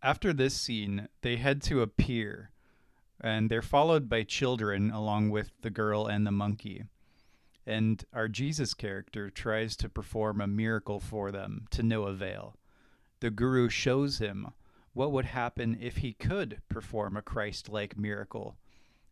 after 0.00 0.32
this 0.32 0.54
scene, 0.54 1.08
they 1.22 1.36
head 1.36 1.60
to 1.62 1.82
a 1.82 1.88
pier, 1.88 2.50
and 3.20 3.50
they're 3.50 3.60
followed 3.60 4.08
by 4.08 4.22
children 4.22 4.92
along 4.92 5.30
with 5.30 5.50
the 5.62 5.70
girl 5.70 6.06
and 6.06 6.24
the 6.24 6.30
monkey. 6.30 6.84
And 7.66 8.04
our 8.12 8.28
Jesus 8.28 8.72
character 8.74 9.28
tries 9.28 9.76
to 9.78 9.88
perform 9.88 10.40
a 10.40 10.46
miracle 10.46 11.00
for 11.00 11.32
them 11.32 11.66
to 11.72 11.82
no 11.82 12.04
avail. 12.04 12.54
The 13.18 13.30
guru 13.30 13.68
shows 13.68 14.18
him 14.20 14.52
what 14.98 15.12
would 15.12 15.26
happen 15.26 15.78
if 15.80 15.98
he 15.98 16.12
could 16.12 16.60
perform 16.68 17.16
a 17.16 17.22
Christ 17.22 17.68
like 17.68 17.96
miracle. 17.96 18.56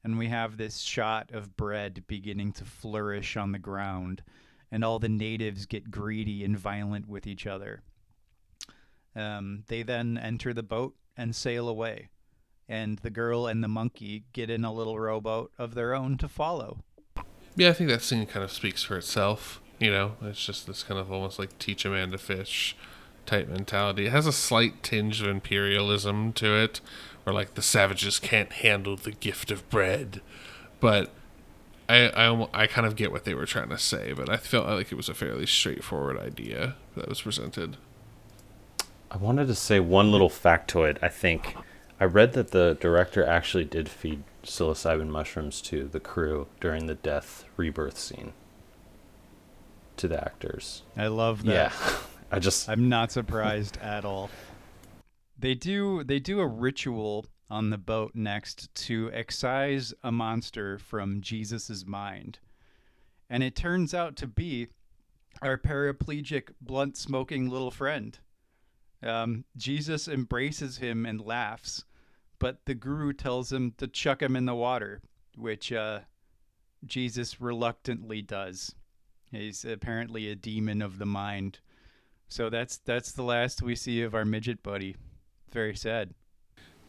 And 0.02 0.18
we 0.18 0.26
have 0.26 0.56
this 0.56 0.78
shot 0.80 1.30
of 1.32 1.56
bread 1.56 2.02
beginning 2.08 2.54
to 2.54 2.64
flourish 2.64 3.36
on 3.36 3.52
the 3.52 3.60
ground, 3.60 4.24
and 4.72 4.82
all 4.82 4.98
the 4.98 5.08
natives 5.08 5.64
get 5.64 5.92
greedy 5.92 6.42
and 6.42 6.58
violent 6.58 7.08
with 7.08 7.24
each 7.24 7.46
other. 7.46 7.82
Um, 9.14 9.62
they 9.68 9.84
then 9.84 10.18
enter 10.18 10.52
the 10.52 10.64
boat 10.64 10.96
and 11.16 11.36
sail 11.36 11.68
away, 11.68 12.08
and 12.68 12.98
the 12.98 13.10
girl 13.10 13.46
and 13.46 13.62
the 13.62 13.68
monkey 13.68 14.24
get 14.32 14.50
in 14.50 14.64
a 14.64 14.72
little 14.72 14.98
rowboat 14.98 15.52
of 15.56 15.76
their 15.76 15.94
own 15.94 16.18
to 16.18 16.26
follow. 16.26 16.80
yeah 17.54 17.68
i 17.68 17.72
think 17.72 17.88
that 17.88 18.02
scene 18.02 18.26
kind 18.26 18.42
of 18.42 18.50
speaks 18.50 18.82
for 18.82 18.98
itself 18.98 19.60
you 19.78 19.90
know 19.90 20.16
it's 20.22 20.44
just 20.44 20.66
this 20.66 20.82
kind 20.82 20.98
of 20.98 21.12
almost 21.12 21.38
like 21.38 21.56
teach 21.60 21.84
a 21.84 21.90
man 21.90 22.10
to 22.10 22.18
fish 22.18 22.76
type 23.26 23.48
mentality 23.48 24.06
it 24.06 24.12
has 24.12 24.26
a 24.26 24.32
slight 24.32 24.82
tinge 24.82 25.20
of 25.20 25.28
imperialism 25.28 26.32
to 26.32 26.54
it 26.56 26.80
where 27.24 27.34
like 27.34 27.54
the 27.54 27.62
savages 27.62 28.18
can't 28.18 28.52
handle 28.54 28.96
the 28.96 29.12
gift 29.12 29.50
of 29.50 29.68
bread 29.68 30.20
but 30.80 31.10
I, 31.88 32.08
I, 32.08 32.48
I 32.52 32.66
kind 32.66 32.86
of 32.86 32.96
get 32.96 33.12
what 33.12 33.24
they 33.24 33.34
were 33.34 33.46
trying 33.46 33.68
to 33.68 33.78
say, 33.78 34.12
but 34.12 34.28
I 34.28 34.36
felt 34.36 34.66
like 34.66 34.90
it 34.90 34.96
was 34.96 35.08
a 35.08 35.14
fairly 35.14 35.46
straightforward 35.46 36.18
idea 36.18 36.74
that 36.96 37.08
was 37.08 37.22
presented. 37.22 37.76
I 39.10 39.16
wanted 39.18 39.46
to 39.46 39.54
say 39.54 39.78
one 39.78 40.10
little 40.10 40.28
factoid. 40.28 40.98
I 41.00 41.08
think 41.08 41.56
I 42.00 42.04
read 42.04 42.32
that 42.32 42.50
the 42.50 42.76
director 42.80 43.24
actually 43.24 43.64
did 43.64 43.88
feed 43.88 44.24
psilocybin 44.42 45.08
mushrooms 45.08 45.60
to 45.62 45.84
the 45.84 46.00
crew 46.00 46.48
during 46.60 46.86
the 46.86 46.94
death 46.94 47.44
rebirth 47.56 47.98
scene 47.98 48.32
to 49.96 50.08
the 50.08 50.22
actors. 50.22 50.82
I 50.96 51.06
love 51.06 51.44
that. 51.44 51.72
Yeah. 51.72 51.96
I 52.36 52.38
just 52.38 52.68
I'm 52.68 52.90
not 52.90 53.12
surprised 53.12 53.78
at 53.78 54.04
all. 54.04 54.28
They 55.38 55.54
do 55.54 56.04
they 56.04 56.18
do 56.18 56.40
a 56.40 56.46
ritual 56.46 57.24
on 57.48 57.70
the 57.70 57.78
boat 57.78 58.12
next 58.14 58.74
to 58.74 59.10
excise 59.14 59.94
a 60.02 60.12
monster 60.12 60.78
from 60.78 61.22
Jesus's 61.22 61.86
mind. 61.86 62.38
And 63.30 63.42
it 63.42 63.56
turns 63.56 63.94
out 63.94 64.16
to 64.16 64.26
be 64.26 64.68
our 65.40 65.56
paraplegic 65.56 66.50
blunt 66.60 66.98
smoking 66.98 67.48
little 67.48 67.70
friend. 67.70 68.18
Um, 69.02 69.46
Jesus 69.56 70.06
embraces 70.06 70.76
him 70.76 71.06
and 71.06 71.22
laughs, 71.22 71.86
but 72.38 72.66
the 72.66 72.74
guru 72.74 73.14
tells 73.14 73.50
him 73.50 73.72
to 73.78 73.88
chuck 73.88 74.20
him 74.20 74.36
in 74.36 74.44
the 74.44 74.54
water, 74.54 75.00
which 75.38 75.72
uh, 75.72 76.00
Jesus 76.84 77.40
reluctantly 77.40 78.20
does. 78.20 78.74
He's 79.30 79.64
apparently 79.64 80.28
a 80.28 80.36
demon 80.36 80.82
of 80.82 80.98
the 80.98 81.06
mind. 81.06 81.60
So 82.28 82.50
that's 82.50 82.78
that's 82.78 83.12
the 83.12 83.22
last 83.22 83.62
we 83.62 83.74
see 83.76 84.02
of 84.02 84.14
our 84.14 84.24
midget 84.24 84.62
buddy. 84.62 84.96
Very 85.52 85.76
sad. 85.76 86.14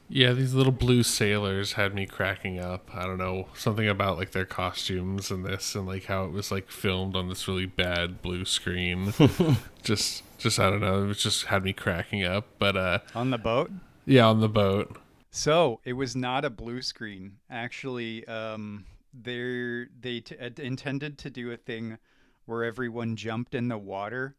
Yeah, 0.09 0.31
these 0.31 0.53
little 0.53 0.71
blue 0.71 1.03
sailors 1.03 1.73
had 1.73 1.93
me 1.93 2.05
cracking 2.05 2.59
up. 2.59 2.89
I 2.95 3.03
don't 3.05 3.17
know, 3.17 3.47
something 3.55 3.87
about 3.89 4.17
like 4.17 4.31
their 4.31 4.45
costumes 4.45 5.29
and 5.31 5.45
this 5.45 5.75
and 5.75 5.85
like 5.85 6.05
how 6.05 6.23
it 6.25 6.31
was 6.31 6.49
like 6.49 6.71
filmed 6.71 7.15
on 7.15 7.27
this 7.27 7.47
really 7.47 7.65
bad 7.65 8.21
blue 8.21 8.45
screen. 8.45 9.13
just 9.83 10.23
just 10.37 10.59
I 10.59 10.69
don't 10.69 10.79
know, 10.81 11.09
it 11.09 11.15
just 11.15 11.45
had 11.45 11.63
me 11.63 11.73
cracking 11.73 12.23
up. 12.23 12.45
But 12.57 12.77
uh 12.77 12.99
On 13.15 13.29
the 13.31 13.37
boat? 13.37 13.69
yeah, 14.05 14.25
on 14.27 14.39
the 14.39 14.49
boat. 14.49 14.97
So 15.29 15.81
it 15.83 15.93
was 15.93 16.15
not 16.15 16.45
a 16.45 16.49
blue 16.49 16.81
screen. 16.81 17.37
Actually, 17.49 18.25
um, 18.27 18.85
they 19.13 19.85
they 19.99 20.21
t- 20.21 20.37
uh, 20.37 20.49
intended 20.57 21.17
to 21.19 21.29
do 21.29 21.51
a 21.51 21.57
thing 21.57 21.97
where 22.45 22.63
everyone 22.63 23.15
jumped 23.17 23.53
in 23.53 23.67
the 23.67 23.77
water, 23.77 24.35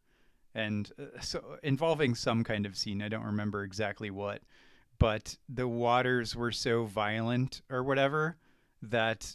and 0.55 0.91
uh, 0.99 1.19
so 1.21 1.57
involving 1.63 2.15
some 2.15 2.43
kind 2.43 2.65
of 2.65 2.77
scene. 2.77 3.01
I 3.01 3.07
don't 3.09 3.25
remember 3.25 3.63
exactly 3.63 4.09
what, 4.09 4.41
but 4.97 5.37
the 5.47 5.67
waters 5.67 6.35
were 6.35 6.51
so 6.51 6.85
violent 6.85 7.61
or 7.69 7.83
whatever 7.83 8.37
that 8.81 9.33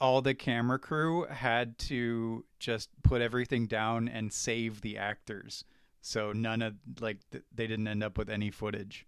all 0.00 0.20
the 0.22 0.34
camera 0.34 0.78
crew 0.78 1.24
had 1.26 1.78
to 1.78 2.44
just 2.58 2.90
put 3.02 3.20
everything 3.22 3.66
down 3.66 4.08
and 4.08 4.32
save 4.32 4.80
the 4.80 4.98
actors. 4.98 5.64
So 6.00 6.32
none 6.32 6.62
of 6.62 6.74
like 7.00 7.18
th- 7.30 7.44
they 7.54 7.66
didn't 7.66 7.88
end 7.88 8.02
up 8.02 8.18
with 8.18 8.28
any 8.28 8.50
footage. 8.50 9.06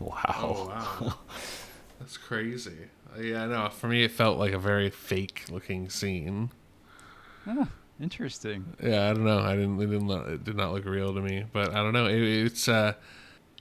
wow. 0.00 0.22
Oh, 0.38 0.66
wow. 0.66 1.14
That's 2.00 2.16
crazy. 2.16 2.88
Uh, 3.16 3.20
Yeah, 3.20 3.46
no, 3.46 3.68
for 3.68 3.86
me 3.88 4.02
it 4.04 4.10
felt 4.10 4.38
like 4.38 4.52
a 4.52 4.58
very 4.58 4.90
fake 4.90 5.44
looking 5.50 5.88
scene. 5.90 6.50
Ah, 7.46 7.68
interesting. 8.00 8.76
Yeah, 8.82 9.10
I 9.10 9.14
don't 9.14 9.24
know. 9.24 9.38
I 9.38 9.54
didn't. 9.54 9.80
It 9.80 9.86
didn't. 9.86 10.06
Look, 10.06 10.26
it 10.26 10.44
did 10.44 10.56
not 10.56 10.72
look 10.72 10.84
real 10.84 11.14
to 11.14 11.20
me. 11.20 11.44
But 11.52 11.70
I 11.70 11.82
don't 11.82 11.92
know. 11.92 12.06
It, 12.06 12.20
it's 12.22 12.68
uh, 12.68 12.94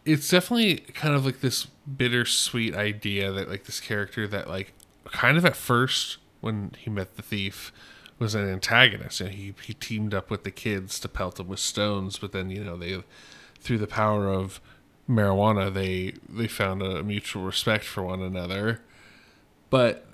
it's 0.05 0.29
definitely 0.29 0.77
kind 0.93 1.15
of 1.15 1.25
like 1.25 1.41
this 1.41 1.67
bittersweet 1.97 2.75
idea 2.75 3.31
that 3.31 3.49
like 3.49 3.65
this 3.65 3.79
character 3.79 4.27
that 4.27 4.47
like 4.47 4.73
kind 5.05 5.37
of 5.37 5.45
at 5.45 5.55
first 5.55 6.17
when 6.41 6.71
he 6.77 6.89
met 6.89 7.15
the 7.15 7.21
thief 7.21 7.71
was 8.19 8.35
an 8.35 8.47
antagonist 8.47 9.21
and 9.21 9.31
he 9.31 9.53
he 9.63 9.73
teamed 9.73 10.13
up 10.13 10.29
with 10.29 10.43
the 10.43 10.51
kids 10.51 10.99
to 10.99 11.09
pelt 11.09 11.35
them 11.35 11.47
with 11.47 11.59
stones. 11.59 12.17
But 12.17 12.31
then 12.31 12.49
you 12.49 12.63
know 12.63 12.77
they 12.77 13.03
through 13.59 13.79
the 13.79 13.87
power 13.87 14.29
of 14.29 14.59
marijuana 15.09 15.73
they 15.73 16.13
they 16.29 16.47
found 16.47 16.81
a 16.81 17.03
mutual 17.03 17.43
respect 17.43 17.83
for 17.83 18.03
one 18.03 18.21
another. 18.21 18.81
But 19.69 20.05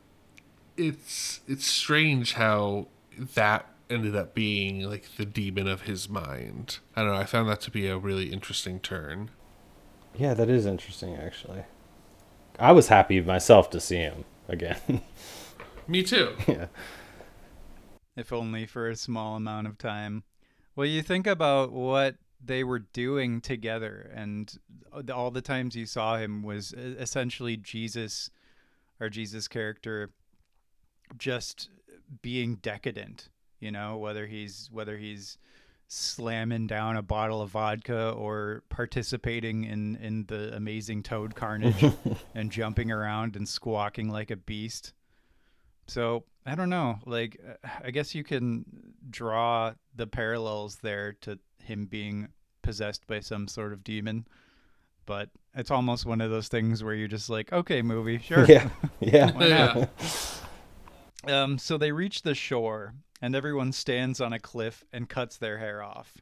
it's 0.77 1.41
it's 1.47 1.65
strange 1.65 2.33
how 2.33 2.87
that 3.17 3.65
ended 3.89 4.15
up 4.15 4.33
being 4.33 4.81
like 4.81 5.15
the 5.17 5.25
demon 5.25 5.67
of 5.67 5.81
his 5.81 6.07
mind. 6.09 6.79
I 6.95 7.01
don't 7.01 7.11
know. 7.11 7.17
I 7.17 7.25
found 7.25 7.49
that 7.49 7.61
to 7.61 7.71
be 7.71 7.87
a 7.87 7.97
really 7.97 8.31
interesting 8.31 8.79
turn. 8.79 9.31
Yeah, 10.15 10.33
that 10.33 10.49
is 10.49 10.65
interesting 10.65 11.15
actually. 11.15 11.63
I 12.59 12.71
was 12.71 12.89
happy 12.89 13.21
myself 13.21 13.69
to 13.71 13.79
see 13.79 13.97
him 13.97 14.25
again. 14.47 15.01
Me 15.87 16.03
too. 16.03 16.35
yeah. 16.47 16.67
if 18.15 18.33
only 18.33 18.65
for 18.65 18.89
a 18.89 18.95
small 18.95 19.35
amount 19.35 19.67
of 19.67 19.77
time. 19.77 20.23
Well, 20.75 20.85
you 20.85 21.01
think 21.01 21.25
about 21.25 21.71
what 21.71 22.15
they 22.43 22.63
were 22.63 22.79
doing 22.79 23.41
together, 23.41 24.11
and 24.13 24.57
all 25.13 25.31
the 25.31 25.41
times 25.41 25.75
you 25.75 25.85
saw 25.85 26.17
him 26.17 26.43
was 26.43 26.73
essentially 26.73 27.57
Jesus, 27.57 28.29
or 28.99 29.09
Jesus' 29.09 29.47
character, 29.47 30.11
just 31.17 31.69
being 32.21 32.55
decadent. 32.55 33.29
You 33.59 33.71
know, 33.71 33.97
whether 33.97 34.25
he's 34.25 34.69
whether 34.71 34.97
he's 34.97 35.37
slamming 35.87 36.67
down 36.67 36.97
a 36.97 37.01
bottle 37.01 37.41
of 37.41 37.49
vodka 37.49 38.11
or 38.11 38.63
participating 38.69 39.63
in 39.63 39.95
in 39.97 40.25
the 40.27 40.55
amazing 40.55 41.03
toad 41.03 41.35
carnage 41.35 41.83
and 42.35 42.51
jumping 42.51 42.91
around 42.91 43.35
and 43.35 43.47
squawking 43.47 44.09
like 44.09 44.31
a 44.31 44.35
beast. 44.35 44.93
So 45.87 46.23
I 46.45 46.55
don't 46.55 46.69
know. 46.69 46.99
Like, 47.05 47.39
uh, 47.47 47.67
I 47.83 47.91
guess 47.91 48.15
you 48.15 48.23
can 48.23 48.65
draw 49.09 49.73
the 49.95 50.07
parallels 50.07 50.77
there 50.77 51.13
to 51.21 51.39
him 51.63 51.85
being 51.85 52.29
possessed 52.61 53.07
by 53.07 53.19
some 53.19 53.47
sort 53.47 53.73
of 53.73 53.83
demon, 53.83 54.27
but 55.05 55.29
it's 55.55 55.71
almost 55.71 56.05
one 56.05 56.21
of 56.21 56.29
those 56.29 56.47
things 56.47 56.83
where 56.83 56.93
you're 56.93 57.07
just 57.07 57.29
like, 57.29 57.51
okay, 57.51 57.81
movie, 57.81 58.19
sure. 58.19 58.45
Yeah. 58.45 58.69
Yeah. 58.99 59.31
Yeah. 59.39 59.85
Um, 61.27 61.57
so 61.57 61.77
they 61.77 61.91
reach 61.91 62.21
the 62.21 62.33
shore, 62.33 62.93
and 63.21 63.35
everyone 63.35 63.71
stands 63.71 64.21
on 64.21 64.33
a 64.33 64.39
cliff 64.39 64.83
and 64.91 65.09
cuts 65.09 65.37
their 65.37 65.57
hair 65.57 65.83
off. 65.83 66.17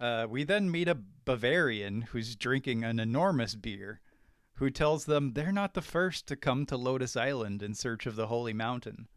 Uh, 0.00 0.26
we 0.28 0.44
then 0.44 0.70
meet 0.70 0.88
a 0.88 0.98
Bavarian 1.24 2.02
who's 2.02 2.36
drinking 2.36 2.84
an 2.84 3.00
enormous 3.00 3.54
beer, 3.54 4.00
who 4.54 4.70
tells 4.70 5.04
them 5.04 5.32
they're 5.32 5.52
not 5.52 5.74
the 5.74 5.82
first 5.82 6.26
to 6.28 6.36
come 6.36 6.66
to 6.66 6.76
Lotus 6.76 7.16
Island 7.16 7.62
in 7.62 7.74
search 7.74 8.06
of 8.06 8.16
the 8.16 8.26
Holy 8.26 8.52
Mountain. 8.52 9.08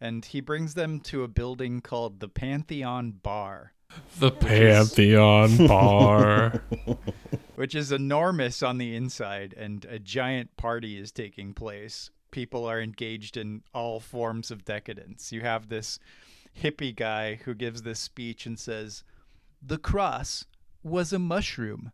And 0.00 0.24
he 0.24 0.40
brings 0.40 0.74
them 0.74 1.00
to 1.00 1.24
a 1.24 1.28
building 1.28 1.80
called 1.80 2.20
the 2.20 2.28
Pantheon 2.28 3.12
Bar, 3.22 3.72
The 4.18 4.30
Pantheon 4.30 5.66
Bar. 5.66 6.62
which 7.58 7.74
is 7.74 7.90
enormous 7.90 8.62
on 8.62 8.78
the 8.78 8.94
inside, 8.94 9.52
and 9.56 9.84
a 9.86 9.98
giant 9.98 10.56
party 10.56 10.96
is 10.96 11.10
taking 11.10 11.52
place. 11.52 12.10
People 12.30 12.64
are 12.66 12.80
engaged 12.80 13.36
in 13.36 13.62
all 13.74 14.00
forms 14.00 14.50
of 14.50 14.64
decadence. 14.64 15.32
You 15.32 15.40
have 15.42 15.68
this 15.68 15.98
hippie 16.56 16.94
guy 16.94 17.36
who 17.36 17.54
gives 17.54 17.82
this 17.82 18.00
speech 18.00 18.46
and 18.46 18.58
says, 18.58 19.04
The 19.62 19.78
cross 19.78 20.44
was 20.82 21.12
a 21.12 21.18
mushroom, 21.18 21.92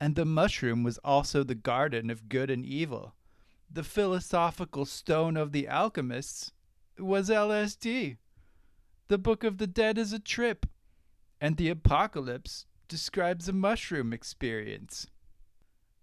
and 0.00 0.14
the 0.14 0.24
mushroom 0.24 0.82
was 0.82 0.98
also 0.98 1.42
the 1.42 1.54
garden 1.54 2.10
of 2.10 2.28
good 2.28 2.50
and 2.50 2.64
evil. 2.64 3.14
The 3.70 3.84
philosophical 3.84 4.86
stone 4.86 5.36
of 5.36 5.52
the 5.52 5.68
alchemists 5.68 6.52
was 6.98 7.28
LSD. 7.28 8.16
The 9.08 9.18
Book 9.18 9.44
of 9.44 9.58
the 9.58 9.66
Dead 9.66 9.98
is 9.98 10.12
a 10.12 10.18
trip, 10.18 10.66
and 11.40 11.56
the 11.56 11.68
apocalypse 11.70 12.66
describes 12.88 13.48
a 13.48 13.52
mushroom 13.52 14.12
experience. 14.12 15.06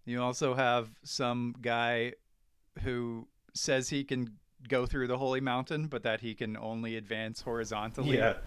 You 0.06 0.22
also 0.22 0.53
have 0.53 0.89
some 1.03 1.56
guy 1.61 2.14
who 2.84 3.27
says 3.56 3.90
he 3.90 4.03
can 4.03 4.32
go 4.68 4.86
through 4.86 5.07
the 5.07 5.18
holy 5.18 5.41
mountain, 5.41 5.88
but 5.88 6.03
that 6.03 6.22
he 6.22 6.34
can 6.34 6.57
only 6.57 6.95
advance 6.98 7.41
horizontally. 7.41 8.18
Yeah. 8.18 8.36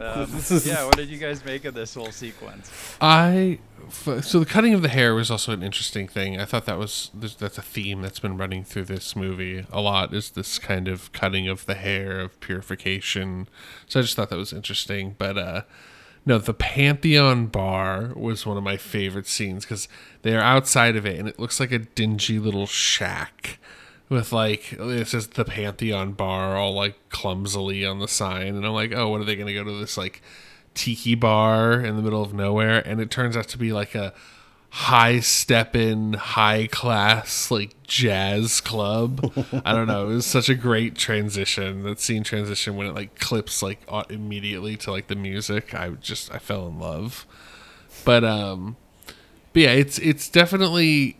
Um, 0.00 0.40
yeah. 0.64 0.84
What 0.84 0.96
did 0.96 1.08
you 1.08 1.18
guys 1.18 1.44
make 1.44 1.64
of 1.64 1.74
this 1.74 1.94
whole 1.94 2.10
sequence? 2.10 2.70
I 3.00 3.58
f- 3.86 4.24
so 4.24 4.40
the 4.40 4.46
cutting 4.46 4.72
of 4.74 4.82
the 4.82 4.88
hair 4.88 5.14
was 5.14 5.30
also 5.30 5.52
an 5.52 5.62
interesting 5.62 6.06
thing. 6.06 6.38
I 6.38 6.44
thought 6.44 6.66
that 6.66 6.78
was 6.78 7.10
that's 7.14 7.58
a 7.58 7.62
theme 7.62 8.02
that's 8.02 8.18
been 8.20 8.36
running 8.36 8.64
through 8.64 8.84
this 8.84 9.16
movie 9.16 9.66
a 9.70 9.80
lot. 9.80 10.14
Is 10.14 10.30
this 10.30 10.58
kind 10.58 10.88
of 10.88 11.12
cutting 11.12 11.48
of 11.48 11.66
the 11.66 11.74
hair 11.74 12.20
of 12.20 12.38
purification? 12.40 13.48
So 13.86 14.00
I 14.00 14.02
just 14.02 14.16
thought 14.16 14.30
that 14.30 14.38
was 14.38 14.52
interesting. 14.52 15.16
But 15.18 15.36
uh, 15.36 15.62
no, 16.24 16.38
the 16.38 16.54
Pantheon 16.54 17.46
bar 17.46 18.12
was 18.14 18.46
one 18.46 18.56
of 18.56 18.62
my 18.62 18.76
favorite 18.76 19.26
scenes 19.26 19.64
because 19.64 19.88
they 20.22 20.34
are 20.36 20.42
outside 20.42 20.96
of 20.96 21.04
it 21.04 21.18
and 21.18 21.28
it 21.28 21.38
looks 21.38 21.58
like 21.60 21.72
a 21.72 21.78
dingy 21.78 22.38
little 22.38 22.66
shack 22.66 23.58
with 24.08 24.32
like 24.32 24.72
it 24.72 25.08
says 25.08 25.28
the 25.28 25.44
Pantheon 25.44 26.12
bar 26.12 26.56
all 26.56 26.74
like 26.74 26.96
clumsily 27.10 27.84
on 27.84 27.98
the 27.98 28.08
sign, 28.08 28.56
and 28.56 28.64
I'm 28.64 28.72
like, 28.72 28.92
oh, 28.92 29.08
what 29.08 29.20
are 29.20 29.24
they 29.24 29.36
gonna 29.36 29.54
go 29.54 29.64
to 29.64 29.78
this 29.78 29.96
like 29.96 30.22
tiki 30.74 31.14
bar 31.14 31.80
in 31.80 31.96
the 31.96 32.02
middle 32.02 32.22
of 32.22 32.32
nowhere? 32.32 32.78
And 32.86 33.00
it 33.00 33.10
turns 33.10 33.36
out 33.36 33.48
to 33.48 33.58
be 33.58 33.72
like 33.72 33.94
a 33.94 34.14
high 34.70 35.20
steppin', 35.20 36.14
high 36.14 36.66
class 36.66 37.50
like 37.50 37.74
jazz 37.82 38.60
club. 38.60 39.32
I 39.64 39.72
don't 39.72 39.86
know. 39.86 40.10
It 40.10 40.14
was 40.14 40.26
such 40.26 40.48
a 40.48 40.54
great 40.54 40.94
transition. 40.94 41.82
That 41.82 42.00
scene 42.00 42.24
transition 42.24 42.76
when 42.76 42.86
it 42.86 42.94
like 42.94 43.18
clips 43.18 43.62
like 43.62 43.80
immediately 44.10 44.76
to 44.78 44.90
like 44.90 45.08
the 45.08 45.16
music. 45.16 45.74
I 45.74 45.90
just 45.90 46.32
I 46.32 46.38
fell 46.38 46.66
in 46.68 46.78
love. 46.78 47.26
But 48.04 48.24
um, 48.24 48.76
but 49.52 49.62
yeah, 49.62 49.72
it's 49.72 49.98
it's 49.98 50.28
definitely 50.28 51.18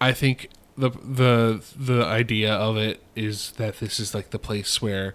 I 0.00 0.12
think 0.12 0.48
the 0.76 0.90
the 0.90 1.64
the 1.76 2.04
idea 2.04 2.52
of 2.52 2.76
it 2.76 3.02
is 3.14 3.52
that 3.52 3.78
this 3.78 4.00
is 4.00 4.14
like 4.14 4.30
the 4.30 4.38
place 4.38 4.82
where 4.82 5.14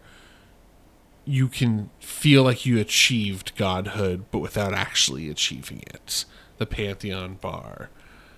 you 1.26 1.48
can 1.48 1.90
feel 2.00 2.44
like 2.44 2.66
you 2.66 2.80
achieved 2.80 3.56
godhood 3.56 4.26
but 4.32 4.40
without 4.40 4.74
actually 4.74 5.30
achieving 5.30 5.84
it. 5.88 6.26
The 6.58 6.66
Pantheon 6.66 7.36
Bar. 7.36 7.90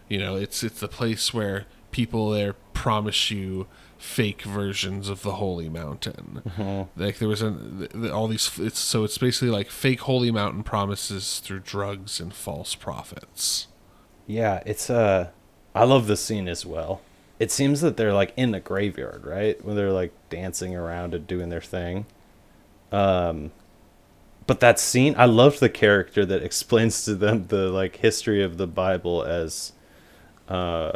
You 0.09 0.19
know, 0.19 0.35
it's 0.35 0.63
it's 0.63 0.79
the 0.79 0.87
place 0.87 1.33
where 1.33 1.65
people 1.91 2.31
there 2.31 2.53
promise 2.73 3.31
you 3.31 3.67
fake 3.97 4.41
versions 4.41 5.09
of 5.09 5.21
the 5.21 5.33
holy 5.33 5.69
mountain. 5.69 6.41
Like 6.97 7.19
there 7.19 7.27
was 7.27 7.41
a 7.41 7.51
th- 7.51 7.91
th- 7.91 8.11
all 8.11 8.27
these 8.27 8.59
it's 8.59 8.79
so 8.79 9.03
it's 9.03 9.17
basically 9.17 9.49
like 9.49 9.69
fake 9.69 10.01
holy 10.01 10.31
mountain 10.31 10.63
promises 10.63 11.39
through 11.39 11.59
drugs 11.59 12.19
and 12.19 12.33
false 12.33 12.75
prophets. 12.75 13.67
Yeah, 14.27 14.63
it's 14.65 14.89
uh 14.89 15.29
I 15.73 15.85
love 15.85 16.07
this 16.07 16.21
scene 16.21 16.47
as 16.47 16.65
well. 16.65 17.01
It 17.41 17.49
seems 17.49 17.81
that 17.81 17.97
they're 17.97 18.13
like 18.13 18.33
in 18.37 18.51
the 18.51 18.59
graveyard, 18.59 19.25
right? 19.25 19.65
When 19.65 19.75
they're 19.75 19.91
like 19.91 20.13
dancing 20.29 20.75
around 20.75 21.15
and 21.15 21.25
doing 21.25 21.49
their 21.49 21.59
thing. 21.59 22.05
Um 22.91 23.51
but 24.45 24.59
that 24.59 24.79
scene, 24.79 25.15
I 25.17 25.25
loved 25.25 25.59
the 25.59 25.67
character 25.69 26.23
that 26.23 26.43
explains 26.49 27.03
to 27.05 27.15
them 27.15 27.47
the 27.47 27.69
like 27.69 27.95
history 27.95 28.43
of 28.43 28.57
the 28.57 28.67
Bible 28.67 29.23
as 29.23 29.73
uh 30.47 30.91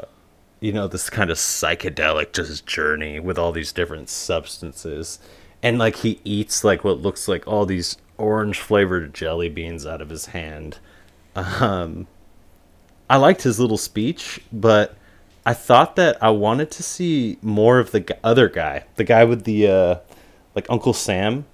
you 0.60 0.72
know, 0.72 0.88
this 0.88 1.10
kind 1.10 1.32
of 1.32 1.38
psychedelic 1.38 2.32
just 2.32 2.68
journey 2.68 3.20
with 3.20 3.40
all 3.40 3.52
these 3.52 3.72
different 3.74 4.08
substances. 4.10 5.18
And 5.64 5.80
like 5.80 5.96
he 5.98 6.22
eats 6.24 6.64
like 6.64 6.84
what 6.84 7.00
looks 7.00 7.28
like 7.28 7.48
all 7.48 7.66
these 7.66 7.98
orange 8.20 8.60
flavored 8.60 9.16
jelly 9.16 9.50
beans 9.50 9.88
out 9.88 10.00
of 10.00 10.10
his 10.10 10.28
hand. 10.28 10.78
Um 11.36 12.06
I 13.10 13.18
liked 13.18 13.42
his 13.42 13.60
little 13.60 13.80
speech, 13.80 14.42
but 14.54 14.96
I 15.46 15.54
thought 15.54 15.96
that 15.96 16.18
I 16.24 16.32
wanted 16.32 16.72
to 16.72 16.84
see 16.84 17.38
more 17.42 17.78
of 17.78 17.92
the 17.92 18.18
other 18.24 18.50
guy, 18.50 18.86
the 18.96 19.04
guy 19.04 19.24
with 19.24 19.44
the 19.44 19.68
uh, 19.68 19.96
like 20.56 20.66
Uncle 20.70 20.94
Sam 20.94 21.46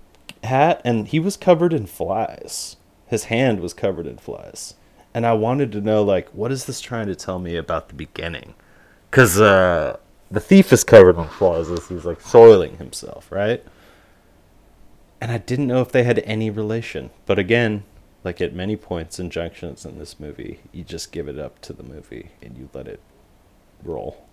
hat, 0.43 0.81
and 0.85 1.09
he 1.09 1.19
was 1.19 1.35
covered 1.35 1.73
in 1.73 1.85
flies. 1.87 2.77
His 3.07 3.25
hand 3.25 3.59
was 3.59 3.73
covered 3.73 4.07
in 4.07 4.17
flies, 4.17 4.75
and 5.13 5.25
I 5.25 5.33
wanted 5.33 5.73
to 5.73 5.81
know 5.81 6.03
like 6.03 6.29
what 6.29 6.53
is 6.53 6.65
this 6.65 6.79
trying 6.79 7.07
to 7.07 7.15
tell 7.15 7.37
me 7.37 7.57
about 7.57 7.89
the 7.89 7.93
beginning? 7.93 8.53
Because 9.09 9.41
uh, 9.41 9.97
the 10.29 10.39
thief 10.39 10.71
is 10.71 10.85
covered 10.85 11.17
in 11.17 11.27
flies 11.27 11.69
as 11.69 11.89
he's 11.89 12.05
like 12.05 12.21
soiling 12.21 12.77
himself, 12.77 13.29
right? 13.29 13.61
And 15.19 15.31
I 15.31 15.37
didn't 15.37 15.67
know 15.67 15.81
if 15.81 15.91
they 15.91 16.03
had 16.03 16.19
any 16.19 16.49
relation, 16.49 17.09
but 17.25 17.37
again, 17.37 17.83
like 18.23 18.39
at 18.39 18.53
many 18.55 18.77
points 18.77 19.19
and 19.19 19.29
junctions 19.29 19.85
in 19.85 19.99
this 19.99 20.17
movie, 20.17 20.61
you 20.71 20.85
just 20.85 21.11
give 21.11 21.27
it 21.27 21.37
up 21.37 21.59
to 21.61 21.73
the 21.73 21.83
movie 21.83 22.29
and 22.41 22.57
you 22.57 22.69
let 22.73 22.87
it 22.87 23.01
roll. 23.83 24.27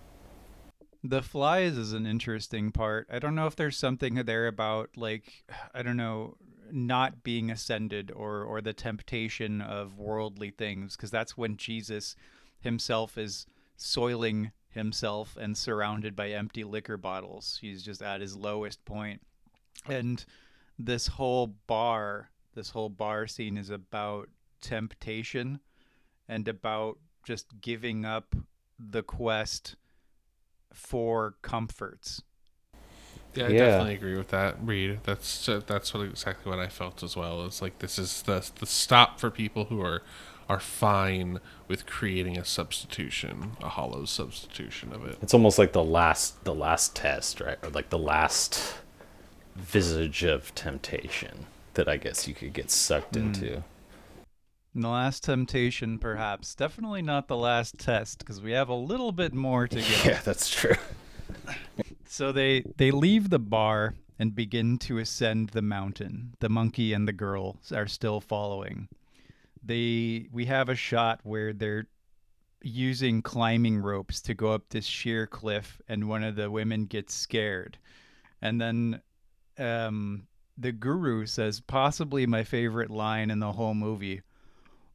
The 1.03 1.23
flies 1.23 1.77
is 1.77 1.93
an 1.93 2.07
interesting 2.07 2.73
part. 2.73 3.07
I 3.11 3.19
don't 3.19 3.35
know 3.35 3.47
if 3.47 3.57
there's 3.57 3.77
something 3.77 4.15
there 4.15 4.47
about 4.47 4.91
like 4.97 5.45
I 5.73 5.83
don't 5.83 5.97
know 5.97 6.37
not 6.71 7.23
being 7.23 7.51
ascended 7.51 8.11
or 8.11 8.43
or 8.43 8.61
the 8.61 8.73
temptation 8.73 9.61
of 9.61 9.99
worldly 9.99 10.51
things 10.51 10.97
because 10.97 11.11
that's 11.11 11.37
when 11.37 11.57
Jesus 11.57 12.17
himself 12.61 13.17
is 13.17 13.47
soiling 13.77 14.51
himself 14.71 15.37
and 15.41 15.57
surrounded 15.57 16.15
by 16.15 16.31
empty 16.31 16.65
liquor 16.65 16.97
bottles. 16.97 17.59
He's 17.61 17.83
just 17.83 18.03
at 18.03 18.21
his 18.21 18.37
lowest 18.37 18.85
point. 18.85 19.23
And 19.87 20.25
this 20.79 21.07
whole 21.07 21.47
bar, 21.67 22.31
this 22.55 22.71
whole 22.71 22.89
bar 22.89 23.27
scene 23.27 23.57
is 23.57 23.71
about 23.71 24.29
temptation 24.61 25.61
and 26.29 26.47
about 26.49 26.99
just 27.25 27.47
giving 27.61 28.05
up 28.05 28.35
the 28.79 29.03
quest 29.03 29.77
for 30.73 31.37
comforts. 31.43 32.23
Yeah, 33.35 33.47
I 33.47 33.53
Yeah. 33.53 33.59
definitely 33.59 33.95
agree 33.95 34.17
with 34.17 34.29
that, 34.29 34.57
Reed. 34.63 35.01
That's 35.05 35.49
uh, 35.49 35.61
that's 35.67 35.93
what 35.95 36.05
exactly 36.05 36.51
what 36.51 36.59
I 36.59 36.69
felt 36.69 37.03
as 37.03 37.17
well. 37.17 37.45
It's 37.45 37.61
like 37.63 37.79
this 37.79 37.99
is 37.99 38.23
the 38.23 38.49
the 38.59 38.67
stop 38.67 39.21
for 39.21 39.31
people 39.31 39.67
who 39.67 39.81
are 39.83 40.03
are 40.49 40.61
fine 40.61 41.41
with 41.69 41.85
creating 41.85 42.39
a 42.39 42.45
substitution, 42.45 43.53
a 43.63 43.69
hollow 43.69 44.07
substitution 44.07 44.93
of 44.95 45.05
it. 45.07 45.19
It's 45.21 45.35
almost 45.35 45.59
like 45.59 45.73
the 45.73 45.85
last 45.85 46.45
the 46.45 46.55
last 46.55 46.97
test, 46.97 47.41
right? 47.41 47.59
Or 47.63 47.69
like 47.71 47.91
the 47.91 47.99
last 47.99 48.79
visage 49.55 50.25
of 50.25 50.55
temptation 50.55 51.47
that 51.75 51.89
I 51.89 51.97
guess 51.97 52.27
you 52.27 52.35
could 52.35 52.53
get 52.55 52.71
sucked 52.71 53.17
into. 53.17 53.63
The 54.75 54.89
last 54.89 55.25
temptation, 55.25 55.99
perhaps. 55.99 56.55
Definitely 56.55 57.03
not 57.03 57.27
the 57.27 57.37
last 57.37 57.79
test, 57.79 58.21
because 58.21 58.41
we 58.41 58.53
have 58.53 58.69
a 58.69 58.75
little 58.75 59.13
bit 59.13 59.35
more 59.35 59.67
to 59.67 59.77
go. 59.77 59.87
Yeah, 60.05 60.21
that's 60.25 60.49
true. 60.49 60.77
So 62.07 62.33
they 62.33 62.65
they 62.77 62.91
leave 62.91 63.31
the 63.31 63.39
bar 63.39 63.95
and 64.19 64.35
begin 64.35 64.79
to 64.79 64.99
ascend 64.99 65.51
the 65.51 65.63
mountain. 65.63 66.35
The 66.41 66.49
monkey 66.49 66.93
and 66.93 67.07
the 67.07 67.13
girl 67.13 67.57
are 67.73 67.87
still 67.87 68.21
following. 68.21 68.89
They 69.63 70.29
we 70.33 70.47
have 70.47 70.69
a 70.69 70.75
shot 70.75 71.21
where 71.23 71.53
they're 71.53 71.87
using 72.63 73.23
climbing 73.23 73.79
ropes 73.79 74.21
to 74.23 74.35
go 74.35 74.53
up 74.53 74.69
this 74.71 74.85
sheer 74.85 75.27
cliff 75.27 75.81
and 75.89 76.09
one 76.09 76.25
of 76.25 76.37
the 76.37 76.51
women 76.51 76.87
gets 76.87 77.15
scared. 77.15 77.79
And 78.43 78.61
then 78.61 79.01
um 79.59 80.27
the 80.57 80.73
guru 80.73 81.27
says 81.27 81.61
possibly 81.61 82.27
my 82.27 82.43
favorite 82.43 82.91
line 82.91 83.31
in 83.31 83.39
the 83.39 83.53
whole 83.53 83.75
movie. 83.75 84.23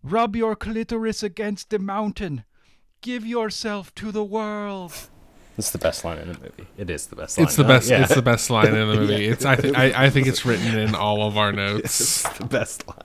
Rub 0.03 0.35
your 0.35 0.55
clitoris 0.55 1.23
against 1.23 1.69
the 1.69 1.79
mountain. 1.79 2.43
Give 3.01 3.25
yourself 3.25 3.93
to 3.95 4.11
the 4.11 4.23
world. 4.23 4.93
It's 5.57 5.71
the 5.71 5.77
best 5.77 6.03
line 6.03 6.17
in 6.17 6.29
the 6.33 6.39
movie. 6.39 6.67
It 6.77 6.89
is 6.89 7.07
the 7.07 7.15
best 7.15 7.37
line. 7.37 7.45
It's 7.47 7.55
the 7.55 7.63
best. 7.63 7.89
yeah. 7.89 8.03
It's 8.03 8.15
the 8.15 8.21
best 8.21 8.49
line 8.49 8.67
in 8.67 8.73
the 8.73 8.85
movie. 8.95 9.13
Yeah. 9.25 9.31
It's. 9.31 9.45
I 9.45 9.55
think. 9.55 9.77
I, 9.77 10.05
I 10.05 10.09
think 10.09 10.27
it's 10.27 10.45
written 10.45 10.77
in 10.77 10.95
all 10.95 11.23
of 11.27 11.37
our 11.37 11.51
notes. 11.53 11.85
It's 12.25 12.37
the 12.37 12.45
best 12.45 12.87
line. 12.87 12.97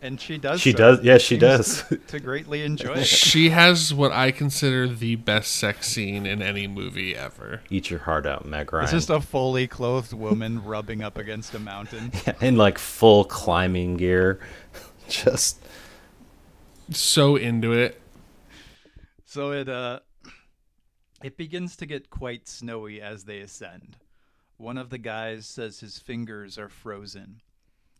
And 0.00 0.20
she 0.20 0.36
does 0.36 0.60
She 0.60 0.72
so. 0.72 0.78
does. 0.78 1.04
Yeah, 1.04 1.18
she 1.18 1.38
Seems 1.38 1.40
does. 1.40 1.84
To 2.08 2.18
greatly 2.18 2.62
enjoy 2.64 2.94
it. 2.94 3.06
She 3.06 3.50
has 3.50 3.94
what 3.94 4.10
I 4.10 4.32
consider 4.32 4.88
the 4.88 5.14
best 5.14 5.54
sex 5.54 5.86
scene 5.88 6.26
in 6.26 6.42
any 6.42 6.66
movie 6.66 7.14
ever. 7.16 7.62
Eat 7.70 7.88
your 7.88 8.00
heart 8.00 8.26
out, 8.26 8.44
Meg 8.44 8.72
Ryan. 8.72 8.84
It's 8.84 8.92
just 8.92 9.10
a 9.10 9.20
fully 9.20 9.68
clothed 9.68 10.12
woman 10.12 10.64
rubbing 10.64 11.02
up 11.02 11.18
against 11.18 11.54
a 11.54 11.60
mountain. 11.60 12.10
Yeah, 12.26 12.34
in 12.40 12.56
like 12.56 12.78
full 12.78 13.24
climbing 13.24 13.96
gear. 13.96 14.40
Just 15.08 15.62
So 16.90 17.36
into 17.36 17.72
it. 17.72 18.00
So 19.24 19.52
it 19.52 19.68
uh 19.68 20.00
it 21.22 21.36
begins 21.36 21.76
to 21.76 21.86
get 21.86 22.10
quite 22.10 22.48
snowy 22.48 23.00
as 23.00 23.24
they 23.24 23.40
ascend. 23.40 23.96
One 24.56 24.76
of 24.76 24.90
the 24.90 24.98
guys 24.98 25.46
says 25.46 25.80
his 25.80 25.98
fingers 25.98 26.58
are 26.58 26.68
frozen. 26.68 27.40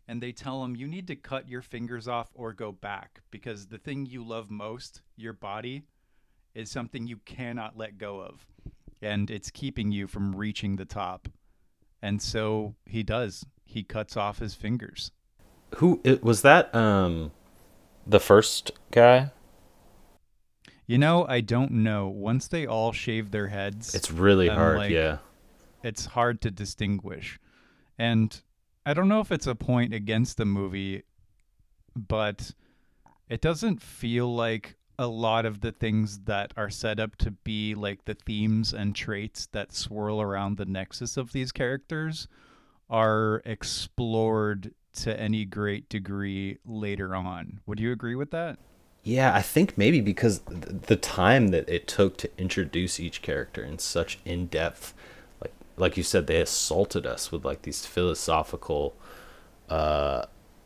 And 0.07 0.21
they 0.21 0.33
tell 0.33 0.63
him 0.63 0.75
you 0.75 0.87
need 0.87 1.07
to 1.07 1.15
cut 1.15 1.47
your 1.47 1.61
fingers 1.61 2.07
off 2.07 2.29
or 2.33 2.51
go 2.51 2.73
back 2.73 3.21
because 3.31 3.67
the 3.67 3.77
thing 3.77 4.05
you 4.05 4.23
love 4.23 4.51
most, 4.51 5.01
your 5.15 5.31
body, 5.31 5.83
is 6.53 6.69
something 6.69 7.07
you 7.07 7.17
cannot 7.25 7.77
let 7.77 7.97
go 7.97 8.21
of. 8.21 8.45
And 9.01 9.31
it's 9.31 9.49
keeping 9.49 9.91
you 9.91 10.07
from 10.07 10.35
reaching 10.35 10.75
the 10.75 10.85
top. 10.85 11.29
And 12.01 12.21
so 12.21 12.75
he 12.85 13.03
does. 13.03 13.45
He 13.65 13.83
cuts 13.83 14.17
off 14.17 14.39
his 14.39 14.55
fingers. 14.55 15.11
Who 15.77 15.99
it 16.03 16.23
was 16.23 16.41
that? 16.43 16.73
Um, 16.75 17.31
the 18.05 18.19
first 18.19 18.71
guy. 18.91 19.31
You 20.85 20.97
know, 20.97 21.25
I 21.27 21.41
don't 21.41 21.71
know. 21.71 22.07
Once 22.07 22.47
they 22.47 22.65
all 22.65 22.91
shave 22.91 23.31
their 23.31 23.47
heads, 23.47 23.95
It's 23.95 24.11
really 24.11 24.49
I'm 24.49 24.57
hard. 24.57 24.77
like- 24.77 24.91
yeah. 24.91 25.17
it's 25.81 26.05
hard 26.07 26.41
to 26.41 26.51
distinguish. 26.51 27.39
And 27.97 28.41
I 28.85 28.93
don't 28.93 29.07
know 29.07 29.21
if 29.21 29.31
it's 29.31 29.47
a 29.47 29.55
point 29.55 29.93
against 29.93 30.37
the 30.37 30.45
movie, 30.45 31.03
but 31.95 32.51
it 33.29 33.39
doesn't 33.41 33.81
feel 33.81 34.33
like 34.33 34.75
a 34.99 35.07
lot 35.07 35.45
of 35.45 35.61
the 35.61 35.71
things 35.71 36.19
that 36.21 36.53
are 36.57 36.69
set 36.69 36.99
up 36.99 37.15
to 37.17 37.31
be 37.31 37.73
like 37.75 38.05
the 38.05 38.13
themes 38.13 38.73
and 38.73 38.93
traits 38.95 39.47
that 39.53 39.73
swirl 39.73 40.21
around 40.21 40.57
the 40.57 40.65
nexus 40.65 41.17
of 41.17 41.31
these 41.31 41.51
characters 41.51 42.27
are 42.89 43.41
explored 43.45 44.73
to 44.93 45.19
any 45.19 45.45
great 45.45 45.89
degree 45.89 46.59
later 46.65 47.15
on. 47.15 47.59
Would 47.65 47.79
you 47.79 47.91
agree 47.91 48.15
with 48.15 48.31
that? 48.31 48.59
Yeah, 49.03 49.35
I 49.35 49.41
think 49.41 49.77
maybe 49.77 49.99
because 49.99 50.39
th- 50.39 50.83
the 50.83 50.95
time 50.95 51.49
that 51.49 51.67
it 51.67 51.87
took 51.87 52.17
to 52.17 52.29
introduce 52.37 52.99
each 52.99 53.21
character 53.21 53.63
in 53.63 53.79
such 53.79 54.19
in 54.23 54.47
depth, 54.47 54.93
like 55.41 55.53
like 55.75 55.97
you 55.97 56.03
said, 56.03 56.27
they 56.27 56.39
assaulted 56.39 57.05
us 57.05 57.31
with 57.31 57.43
like 57.43 57.63
these 57.63 57.85
philosophical 57.85 58.95
uh, 59.69 60.25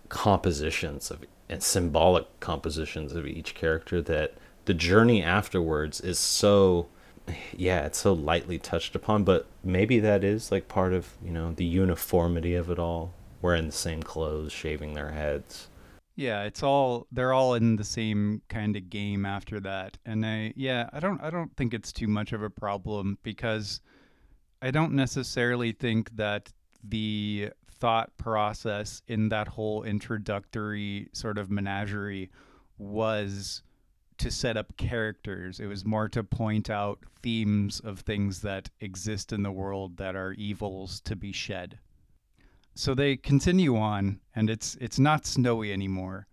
compositions 0.09 1.09
of 1.09 1.23
and 1.49 1.63
symbolic 1.63 2.25
compositions 2.39 3.13
of 3.13 3.25
each 3.25 3.55
character 3.55 4.01
that 4.01 4.33
the 4.65 4.73
journey 4.73 5.23
afterwards 5.23 6.01
is 6.01 6.19
so 6.19 6.87
yeah 7.55 7.85
it's 7.85 7.99
so 7.99 8.13
lightly 8.13 8.57
touched 8.57 8.95
upon 8.95 9.23
but 9.23 9.45
maybe 9.63 9.99
that 9.99 10.23
is 10.23 10.51
like 10.51 10.67
part 10.67 10.93
of 10.93 11.13
you 11.23 11.31
know 11.31 11.53
the 11.53 11.65
uniformity 11.65 12.53
of 12.53 12.69
it 12.69 12.79
all 12.79 13.13
wearing 13.41 13.67
the 13.67 13.71
same 13.71 14.01
clothes 14.01 14.51
shaving 14.51 14.93
their 14.93 15.11
heads 15.11 15.69
Yeah, 16.17 16.43
it's 16.45 16.63
all 16.63 17.05
they're 17.11 17.31
all 17.31 17.53
in 17.53 17.75
the 17.75 17.83
same 17.83 18.41
kind 18.49 18.75
of 18.75 18.89
game 18.89 19.23
after 19.23 19.59
that. 19.59 19.99
And 20.03 20.25
I 20.25 20.51
yeah, 20.55 20.89
I 20.91 20.99
don't 20.99 21.21
I 21.21 21.29
don't 21.29 21.55
think 21.55 21.73
it's 21.75 21.93
too 21.93 22.07
much 22.07 22.33
of 22.33 22.41
a 22.41 22.49
problem 22.49 23.19
because 23.21 23.81
I 24.61 24.71
don't 24.71 24.93
necessarily 24.93 25.71
think 25.73 26.15
that 26.15 26.51
the 26.83 27.51
thought 27.69 28.17
process 28.17 29.03
in 29.07 29.29
that 29.29 29.47
whole 29.47 29.83
introductory 29.83 31.07
sort 31.13 31.37
of 31.37 31.51
menagerie 31.51 32.31
was 32.79 33.61
to 34.17 34.31
set 34.31 34.57
up 34.57 34.75
characters. 34.77 35.59
It 35.59 35.67
was 35.67 35.85
more 35.85 36.09
to 36.09 36.23
point 36.23 36.71
out 36.71 36.99
themes 37.21 37.79
of 37.81 37.99
things 37.99 38.41
that 38.41 38.71
exist 38.79 39.31
in 39.31 39.43
the 39.43 39.51
world 39.51 39.97
that 39.97 40.15
are 40.15 40.33
evils 40.33 40.99
to 41.01 41.15
be 41.15 41.31
shed 41.31 41.77
so 42.77 42.93
they 42.93 43.17
continue 43.17 43.75
on 43.77 44.19
and 44.35 44.49
it's 44.49 44.75
it's 44.79 44.99
not 44.99 45.25
snowy 45.25 45.73
anymore. 45.73 46.27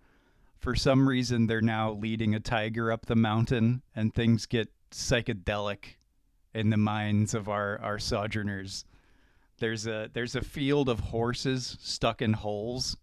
For 0.58 0.74
some 0.74 1.08
reason 1.08 1.46
they're 1.46 1.60
now 1.60 1.92
leading 1.92 2.34
a 2.34 2.40
tiger 2.40 2.92
up 2.92 3.06
the 3.06 3.16
mountain 3.16 3.82
and 3.94 4.14
things 4.14 4.46
get 4.46 4.70
psychedelic 4.90 5.96
in 6.54 6.70
the 6.70 6.76
minds 6.76 7.34
of 7.34 7.48
our 7.48 7.80
our 7.80 7.98
sojourners. 7.98 8.84
There's 9.58 9.86
a 9.86 10.10
there's 10.12 10.36
a 10.36 10.42
field 10.42 10.88
of 10.88 11.00
horses 11.00 11.76
stuck 11.80 12.20
in 12.20 12.34
holes 12.34 12.96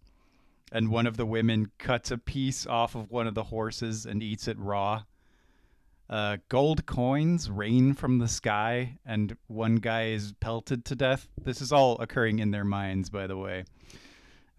and 0.70 0.90
one 0.90 1.06
of 1.06 1.16
the 1.16 1.26
women 1.26 1.70
cuts 1.78 2.10
a 2.10 2.18
piece 2.18 2.66
off 2.66 2.94
of 2.94 3.10
one 3.10 3.26
of 3.26 3.34
the 3.34 3.44
horses 3.44 4.06
and 4.06 4.22
eats 4.22 4.48
it 4.48 4.58
raw 4.58 5.02
uh, 6.12 6.36
gold 6.50 6.84
coins 6.84 7.50
rain 7.50 7.94
from 7.94 8.18
the 8.18 8.28
sky, 8.28 8.98
and 9.06 9.34
one 9.46 9.76
guy 9.76 10.08
is 10.08 10.34
pelted 10.40 10.84
to 10.84 10.94
death. 10.94 11.26
This 11.42 11.60
is 11.62 11.72
all 11.72 11.98
occurring 12.00 12.38
in 12.38 12.50
their 12.50 12.64
minds, 12.66 13.08
by 13.10 13.26
the 13.26 13.36
way. 13.36 13.64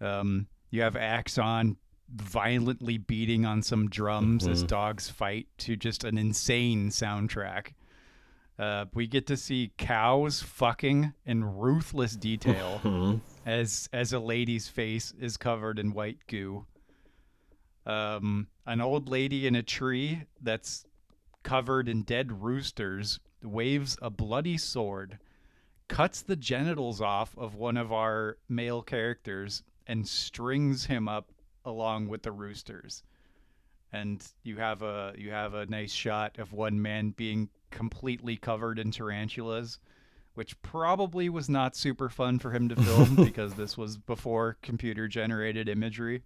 Um, 0.00 0.48
you 0.70 0.82
have 0.82 0.96
Axon 0.96 1.76
violently 2.12 2.98
beating 2.98 3.46
on 3.46 3.62
some 3.62 3.88
drums 3.88 4.46
as 4.48 4.64
Mhm. 4.64 4.68
dogs 4.68 5.08
fight 5.08 5.46
to 5.58 5.76
just 5.76 6.02
an 6.04 6.18
insane 6.18 6.88
soundtrack. 6.90 7.68
Uh, 8.58 8.86
we 8.92 9.06
get 9.06 9.26
to 9.28 9.36
see 9.36 9.72
cows 9.78 10.42
fucking 10.42 11.12
in 11.24 11.44
ruthless 11.44 12.14
detail 12.16 12.78
Hmm. 12.82 13.16
as 13.46 13.88
as 13.92 14.12
a 14.12 14.18
lady's 14.20 14.68
face 14.68 15.12
is 15.20 15.36
covered 15.36 15.78
in 15.78 15.92
white 15.92 16.18
goo. 16.26 16.66
Um, 17.86 18.48
an 18.66 18.80
old 18.80 19.08
lady 19.08 19.46
in 19.46 19.54
a 19.54 19.62
tree 19.62 20.22
that's 20.40 20.84
covered 21.44 21.88
in 21.88 22.02
dead 22.02 22.42
roosters 22.42 23.20
waves 23.42 23.96
a 24.02 24.10
bloody 24.10 24.58
sword, 24.58 25.18
cuts 25.86 26.22
the 26.22 26.36
genitals 26.36 27.00
off 27.00 27.36
of 27.38 27.54
one 27.54 27.76
of 27.76 27.92
our 27.92 28.38
male 28.48 28.82
characters, 28.82 29.62
and 29.86 30.08
strings 30.08 30.86
him 30.86 31.06
up 31.06 31.30
along 31.64 32.08
with 32.08 32.22
the 32.22 32.32
roosters. 32.32 33.02
And 33.92 34.26
you 34.42 34.56
have 34.56 34.82
a 34.82 35.14
you 35.16 35.30
have 35.30 35.54
a 35.54 35.66
nice 35.66 35.92
shot 35.92 36.38
of 36.38 36.52
one 36.52 36.80
man 36.82 37.10
being 37.10 37.48
completely 37.70 38.36
covered 38.36 38.78
in 38.78 38.90
tarantulas, 38.90 39.78
which 40.34 40.60
probably 40.62 41.28
was 41.28 41.48
not 41.48 41.76
super 41.76 42.08
fun 42.08 42.38
for 42.38 42.50
him 42.50 42.68
to 42.70 42.76
film 42.76 43.14
because 43.24 43.54
this 43.54 43.76
was 43.76 43.96
before 43.96 44.56
computer 44.62 45.06
generated 45.06 45.68
imagery. 45.68 46.22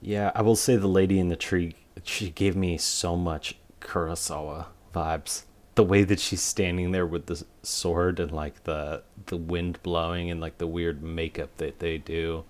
Yeah, 0.00 0.32
I 0.34 0.42
will 0.42 0.56
say 0.56 0.74
the 0.74 0.88
lady 0.88 1.20
in 1.20 1.28
the 1.28 1.36
tree, 1.36 1.76
she 2.02 2.30
gave 2.30 2.56
me 2.56 2.76
so 2.76 3.14
much 3.14 3.56
Kurosawa 3.82 4.66
vibes. 4.94 5.44
The 5.74 5.84
way 5.84 6.04
that 6.04 6.20
she's 6.20 6.42
standing 6.42 6.92
there 6.92 7.06
with 7.06 7.26
the 7.26 7.44
sword 7.62 8.20
and 8.20 8.30
like 8.30 8.64
the 8.64 9.02
the 9.26 9.36
wind 9.36 9.82
blowing 9.82 10.30
and 10.30 10.40
like 10.40 10.58
the 10.58 10.66
weird 10.66 11.02
makeup 11.02 11.56
that 11.56 11.78
they 11.78 11.98
do 11.98 12.44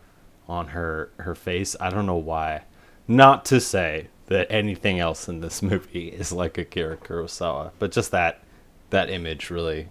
on 0.48 0.68
her 0.68 1.10
her 1.18 1.34
face. 1.34 1.76
I 1.80 1.90
don't 1.90 2.06
know 2.06 2.16
why. 2.16 2.62
Not 3.06 3.44
to 3.46 3.60
say 3.60 4.08
that 4.26 4.50
anything 4.50 4.98
else 4.98 5.28
in 5.28 5.40
this 5.40 5.62
movie 5.62 6.08
is 6.08 6.32
like 6.32 6.58
Akira 6.58 6.96
Kurosawa, 6.96 7.72
but 7.78 7.92
just 7.92 8.10
that 8.10 8.42
that 8.90 9.10
image 9.10 9.50
really 9.50 9.88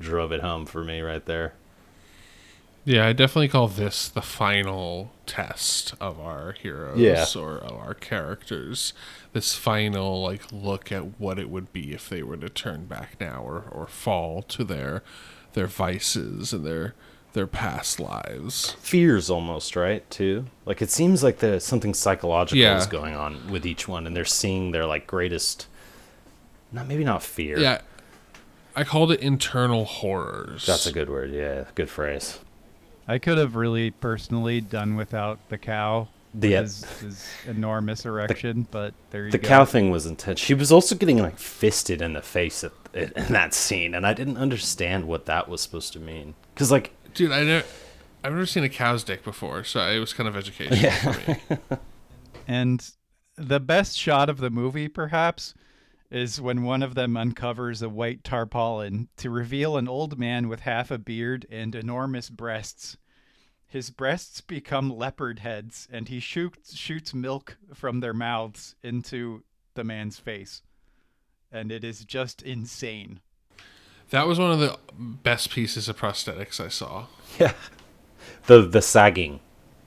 drove 0.00 0.32
it 0.32 0.40
home 0.40 0.66
for 0.66 0.82
me 0.82 1.00
right 1.00 1.24
there. 1.24 1.54
Yeah, 2.84 3.06
I 3.06 3.12
definitely 3.14 3.48
call 3.48 3.68
this 3.68 4.08
the 4.08 4.20
final 4.20 5.10
test 5.24 5.94
of 6.00 6.20
our 6.20 6.52
heroes 6.52 6.98
Yeah. 6.98 7.24
or 7.40 7.56
of 7.58 7.72
our 7.78 7.94
characters. 7.94 8.92
This 9.32 9.54
final 9.54 10.22
like 10.22 10.42
look 10.52 10.92
at 10.92 11.18
what 11.18 11.38
it 11.38 11.48
would 11.48 11.72
be 11.72 11.92
if 11.94 12.08
they 12.10 12.22
were 12.22 12.36
to 12.36 12.48
turn 12.50 12.84
back 12.84 13.16
now 13.20 13.42
or, 13.42 13.64
or 13.70 13.86
fall 13.86 14.42
to 14.42 14.64
their 14.64 15.02
their 15.54 15.66
vices 15.66 16.52
and 16.52 16.66
their 16.66 16.94
their 17.32 17.46
past 17.46 17.98
lives. 17.98 18.72
Fears 18.80 19.28
almost, 19.30 19.74
right? 19.76 20.08
Too. 20.10 20.44
Like 20.66 20.82
it 20.82 20.90
seems 20.90 21.22
like 21.24 21.38
there's 21.38 21.64
something 21.64 21.94
psychological 21.94 22.58
Yeah. 22.58 22.76
is 22.78 22.86
going 22.86 23.14
on 23.16 23.50
with 23.50 23.64
each 23.66 23.88
one, 23.88 24.06
and 24.06 24.14
they're 24.14 24.24
seeing 24.24 24.70
their 24.72 24.86
like 24.86 25.06
greatest. 25.06 25.66
Not 26.70 26.86
maybe 26.86 27.02
not 27.04 27.22
fear. 27.22 27.58
Yeah. 27.58 27.80
I 28.76 28.84
called 28.84 29.10
it 29.10 29.20
internal 29.20 29.84
horrors. 29.84 30.66
That's 30.66 30.86
a 30.86 30.92
good 30.92 31.08
word. 31.08 31.30
Yeah, 31.30 31.64
good 31.74 31.88
phrase. 31.88 32.38
I 33.06 33.18
could 33.18 33.38
have 33.38 33.54
really 33.56 33.90
personally 33.90 34.60
done 34.60 34.96
without 34.96 35.38
the 35.48 35.58
cow. 35.58 36.08
The- 36.36 36.56
uh, 36.56 36.62
his, 36.62 36.84
his 37.00 37.26
enormous 37.46 38.04
erection, 38.06 38.66
but 38.70 38.92
there 39.10 39.26
you 39.26 39.30
The 39.30 39.38
go. 39.38 39.46
cow 39.48 39.64
thing 39.64 39.90
was 39.90 40.04
intense. 40.06 40.40
She 40.40 40.54
was 40.54 40.72
also 40.72 40.94
getting 40.96 41.18
like 41.18 41.38
fisted 41.38 42.02
in 42.02 42.12
the 42.14 42.22
face 42.22 42.64
at, 42.64 42.72
in 42.94 43.32
that 43.32 43.54
scene, 43.54 43.94
and 43.94 44.04
I 44.06 44.14
didn't 44.14 44.36
understand 44.38 45.06
what 45.06 45.26
that 45.26 45.48
was 45.48 45.60
supposed 45.60 45.92
to 45.92 46.00
mean. 46.00 46.34
Because 46.54 46.70
like, 46.72 46.92
Dude, 47.14 47.30
I 47.30 47.44
never 47.44 47.66
I've 48.24 48.32
never 48.32 48.46
seen 48.46 48.64
a 48.64 48.68
cow's 48.68 49.04
dick 49.04 49.22
before, 49.22 49.62
so 49.64 49.80
it 49.88 49.98
was 50.00 50.12
kind 50.12 50.28
of 50.28 50.36
educational 50.36 50.90
for 50.90 51.30
me. 51.30 51.58
And 52.48 52.86
the 53.36 53.60
best 53.60 53.96
shot 53.96 54.28
of 54.28 54.38
the 54.38 54.50
movie, 54.50 54.88
perhaps, 54.88 55.54
is 56.14 56.40
when 56.40 56.62
one 56.62 56.80
of 56.80 56.94
them 56.94 57.16
uncovers 57.16 57.82
a 57.82 57.88
white 57.88 58.22
tarpaulin 58.22 59.08
to 59.16 59.28
reveal 59.28 59.76
an 59.76 59.88
old 59.88 60.16
man 60.16 60.48
with 60.48 60.60
half 60.60 60.92
a 60.92 60.96
beard 60.96 61.44
and 61.50 61.74
enormous 61.74 62.30
breasts. 62.30 62.96
His 63.66 63.90
breasts 63.90 64.40
become 64.40 64.96
leopard 64.96 65.40
heads, 65.40 65.88
and 65.90 66.06
he 66.08 66.20
shoots 66.20 66.76
shoots 66.76 67.12
milk 67.12 67.56
from 67.74 67.98
their 67.98 68.14
mouths 68.14 68.76
into 68.80 69.42
the 69.74 69.82
man's 69.82 70.20
face. 70.20 70.62
And 71.50 71.72
it 71.72 71.82
is 71.82 72.04
just 72.04 72.42
insane. 72.42 73.18
That 74.10 74.28
was 74.28 74.38
one 74.38 74.52
of 74.52 74.60
the 74.60 74.78
best 74.96 75.50
pieces 75.50 75.88
of 75.88 75.98
prosthetics 75.98 76.64
I 76.64 76.68
saw. 76.68 77.06
yeah, 77.40 77.54
the 78.46 78.62
the 78.62 78.82
sagging 78.82 79.40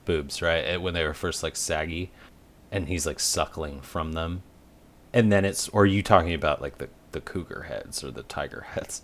boobs, 0.04 0.42
right? 0.42 0.76
When 0.82 0.94
they 0.94 1.06
were 1.06 1.14
first 1.14 1.42
like 1.42 1.56
saggy, 1.56 2.12
and 2.70 2.90
he's 2.90 3.06
like 3.06 3.22
suckling 3.22 3.80
from 3.80 4.12
them, 4.12 4.44
and 5.18 5.32
then 5.32 5.44
it's. 5.46 5.68
Or 5.70 5.84
are 5.84 5.86
you 5.86 6.04
talking 6.04 6.34
about 6.34 6.62
like 6.62 6.78
the 6.78 6.90
the 7.12 7.22
cougar 7.22 7.64
heads 7.64 8.04
or 8.04 8.12
the 8.12 8.24
tiger 8.24 8.62
heads? 8.74 9.02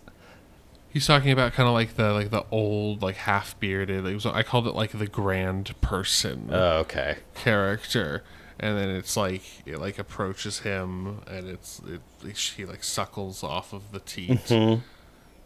He's 0.89 1.07
talking 1.07 1.31
about 1.31 1.53
kind 1.53 1.67
of 1.67 1.73
like 1.73 1.95
the 1.95 2.13
like 2.13 2.29
the 2.29 2.45
old 2.51 3.01
like 3.01 3.15
half 3.15 3.59
bearded. 3.59 4.03
Was 4.03 4.25
I 4.25 4.43
called 4.43 4.67
it 4.67 4.75
like 4.75 4.91
the 4.91 5.07
grand 5.07 5.79
person 5.81 6.49
Oh, 6.51 6.77
okay. 6.79 7.17
character, 7.33 8.23
and 8.59 8.77
then 8.77 8.89
it's 8.89 9.17
like 9.17 9.41
it 9.65 9.79
like 9.79 9.97
approaches 9.97 10.59
him 10.59 11.21
and 11.27 11.47
it's 11.47 11.81
it 12.23 12.37
she 12.37 12.65
like 12.65 12.83
suckles 12.83 13.43
off 13.43 13.73
of 13.73 13.91
the 13.91 13.99
teat. 14.01 14.29
Mm-hmm. 14.45 14.81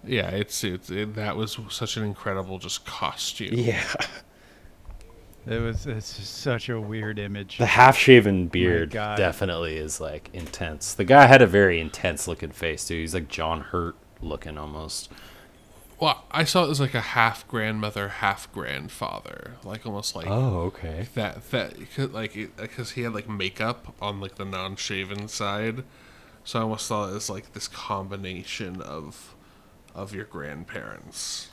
Yeah, 0.06 0.30
it's 0.32 0.64
it's 0.66 0.90
it, 0.90 1.16
that 1.16 1.38
was 1.38 1.58
such 1.70 1.96
an 1.96 2.04
incredible 2.04 2.60
just 2.60 2.86
costume. 2.86 3.54
Yeah, 3.54 3.84
It 5.48 5.60
was 5.62 5.86
it's 5.88 6.18
just 6.18 6.36
such 6.38 6.68
a 6.70 6.80
weird 6.80 7.20
image. 7.20 7.58
the 7.58 7.66
half 7.66 7.98
shaven 7.98 8.48
beard 8.48 8.92
definitely 8.92 9.78
is 9.78 10.02
like 10.02 10.30
intense. 10.34 10.94
The 10.94 11.06
guy 11.06 11.26
had 11.28 11.42
a 11.42 11.48
very 11.48 11.80
intense 11.80 12.28
looking 12.28 12.52
face 12.52 12.88
too. 12.88 12.96
He's 12.96 13.14
like 13.14 13.30
John 13.30 13.62
Hurt 13.62 13.96
looking 14.22 14.58
almost. 14.58 15.10
Well, 16.00 16.26
I 16.30 16.44
saw 16.44 16.66
it 16.66 16.70
as 16.70 16.80
like 16.80 16.94
a 16.94 17.02
half 17.02 17.48
grandmother, 17.48 18.08
half 18.10 18.52
grandfather, 18.52 19.54
like 19.64 19.86
almost 19.86 20.16
like 20.16 20.28
Oh, 20.28 20.60
okay. 20.64 21.08
that 21.16 21.50
that 21.52 21.74
could, 21.96 22.14
like 22.14 22.34
because 22.58 22.92
he 22.92 23.02
had 23.02 23.14
like 23.14 23.28
makeup 23.30 23.96
on 24.02 24.20
like 24.20 24.36
the 24.36 24.46
non-shaven 24.46 25.28
side, 25.28 25.84
so 26.44 26.60
I 26.60 26.62
almost 26.64 26.88
thought 26.88 27.10
it 27.10 27.14
was 27.14 27.30
like 27.30 27.54
this 27.54 27.68
combination 27.68 28.82
of 28.82 29.34
of 29.96 30.14
your 30.14 30.26
grandparents. 30.26 31.50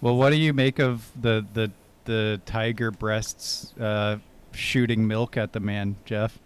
Well, 0.00 0.16
what 0.16 0.30
do 0.30 0.36
you 0.36 0.52
make 0.52 0.78
of 0.78 1.10
the 1.20 1.44
the 1.52 1.72
the 2.04 2.40
tiger 2.46 2.90
breasts 2.90 3.72
uh, 3.78 4.18
shooting 4.52 5.06
milk 5.06 5.36
at 5.36 5.52
the 5.52 5.60
man, 5.60 5.96
Jeff? 6.04 6.38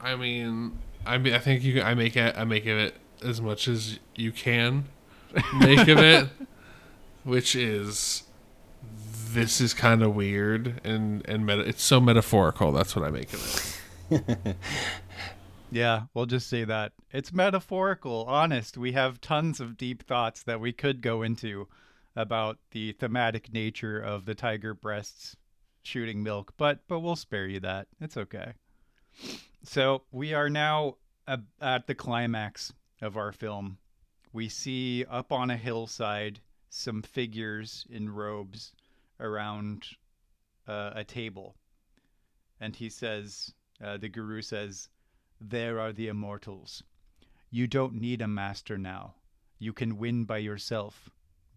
I 0.00 0.16
mean, 0.16 0.78
I 1.06 1.18
mean, 1.18 1.34
I 1.34 1.38
think 1.38 1.62
you 1.62 1.82
I 1.82 1.94
make 1.94 2.16
it 2.16 2.36
I 2.36 2.44
make 2.44 2.66
of 2.66 2.78
it 2.78 2.94
as 3.22 3.40
much 3.40 3.68
as 3.68 3.98
you 4.14 4.32
can 4.32 4.84
make 5.58 5.88
of 5.88 5.98
it, 5.98 6.28
which 7.24 7.54
is 7.56 8.24
this 9.30 9.60
is 9.60 9.72
kind 9.74 10.02
of 10.02 10.14
weird 10.14 10.80
and 10.84 11.26
and 11.28 11.46
meta, 11.46 11.62
it's 11.62 11.82
so 11.82 12.00
metaphorical. 12.00 12.72
That's 12.72 12.94
what 12.94 13.04
I 13.04 13.10
make 13.10 13.32
of 13.32 13.78
it. 14.10 14.56
Yeah, 15.72 16.02
we'll 16.12 16.26
just 16.26 16.50
say 16.50 16.64
that. 16.64 16.92
It's 17.12 17.32
metaphorical, 17.32 18.26
honest. 18.28 18.76
We 18.76 18.92
have 18.92 19.22
tons 19.22 19.58
of 19.58 19.78
deep 19.78 20.02
thoughts 20.02 20.42
that 20.42 20.60
we 20.60 20.70
could 20.70 21.00
go 21.00 21.22
into 21.22 21.66
about 22.14 22.58
the 22.70 22.92
thematic 22.92 23.52
nature 23.52 23.98
of 23.98 24.24
the 24.24 24.34
tiger 24.34 24.74
breasts 24.74 25.36
shooting 25.82 26.22
milk, 26.22 26.52
but 26.56 26.80
but 26.88 27.00
we'll 27.00 27.16
spare 27.16 27.46
you 27.46 27.60
that. 27.60 27.88
It's 28.00 28.16
okay. 28.16 28.54
So, 29.64 30.02
we 30.10 30.34
are 30.34 30.50
now 30.50 30.96
at 31.60 31.86
the 31.86 31.94
climax 31.94 32.72
of 33.00 33.16
our 33.16 33.32
film. 33.32 33.78
We 34.32 34.48
see 34.48 35.04
up 35.04 35.30
on 35.30 35.50
a 35.50 35.56
hillside 35.56 36.40
some 36.68 37.02
figures 37.02 37.86
in 37.90 38.10
robes 38.10 38.72
around 39.20 39.84
uh, 40.66 40.92
a 40.94 41.04
table. 41.04 41.54
And 42.60 42.74
he 42.74 42.88
says, 42.88 43.52
uh, 43.84 43.98
the 43.98 44.08
guru 44.08 44.40
says, 44.40 44.88
there 45.40 45.80
are 45.80 45.92
the 45.92 46.08
immortals. 46.08 46.82
You 47.50 47.66
don't 47.66 48.00
need 48.00 48.22
a 48.22 48.28
master 48.28 48.78
now. 48.78 49.14
You 49.58 49.72
can 49.72 49.98
win 49.98 50.24
by 50.24 50.38
yourself. 50.38 51.10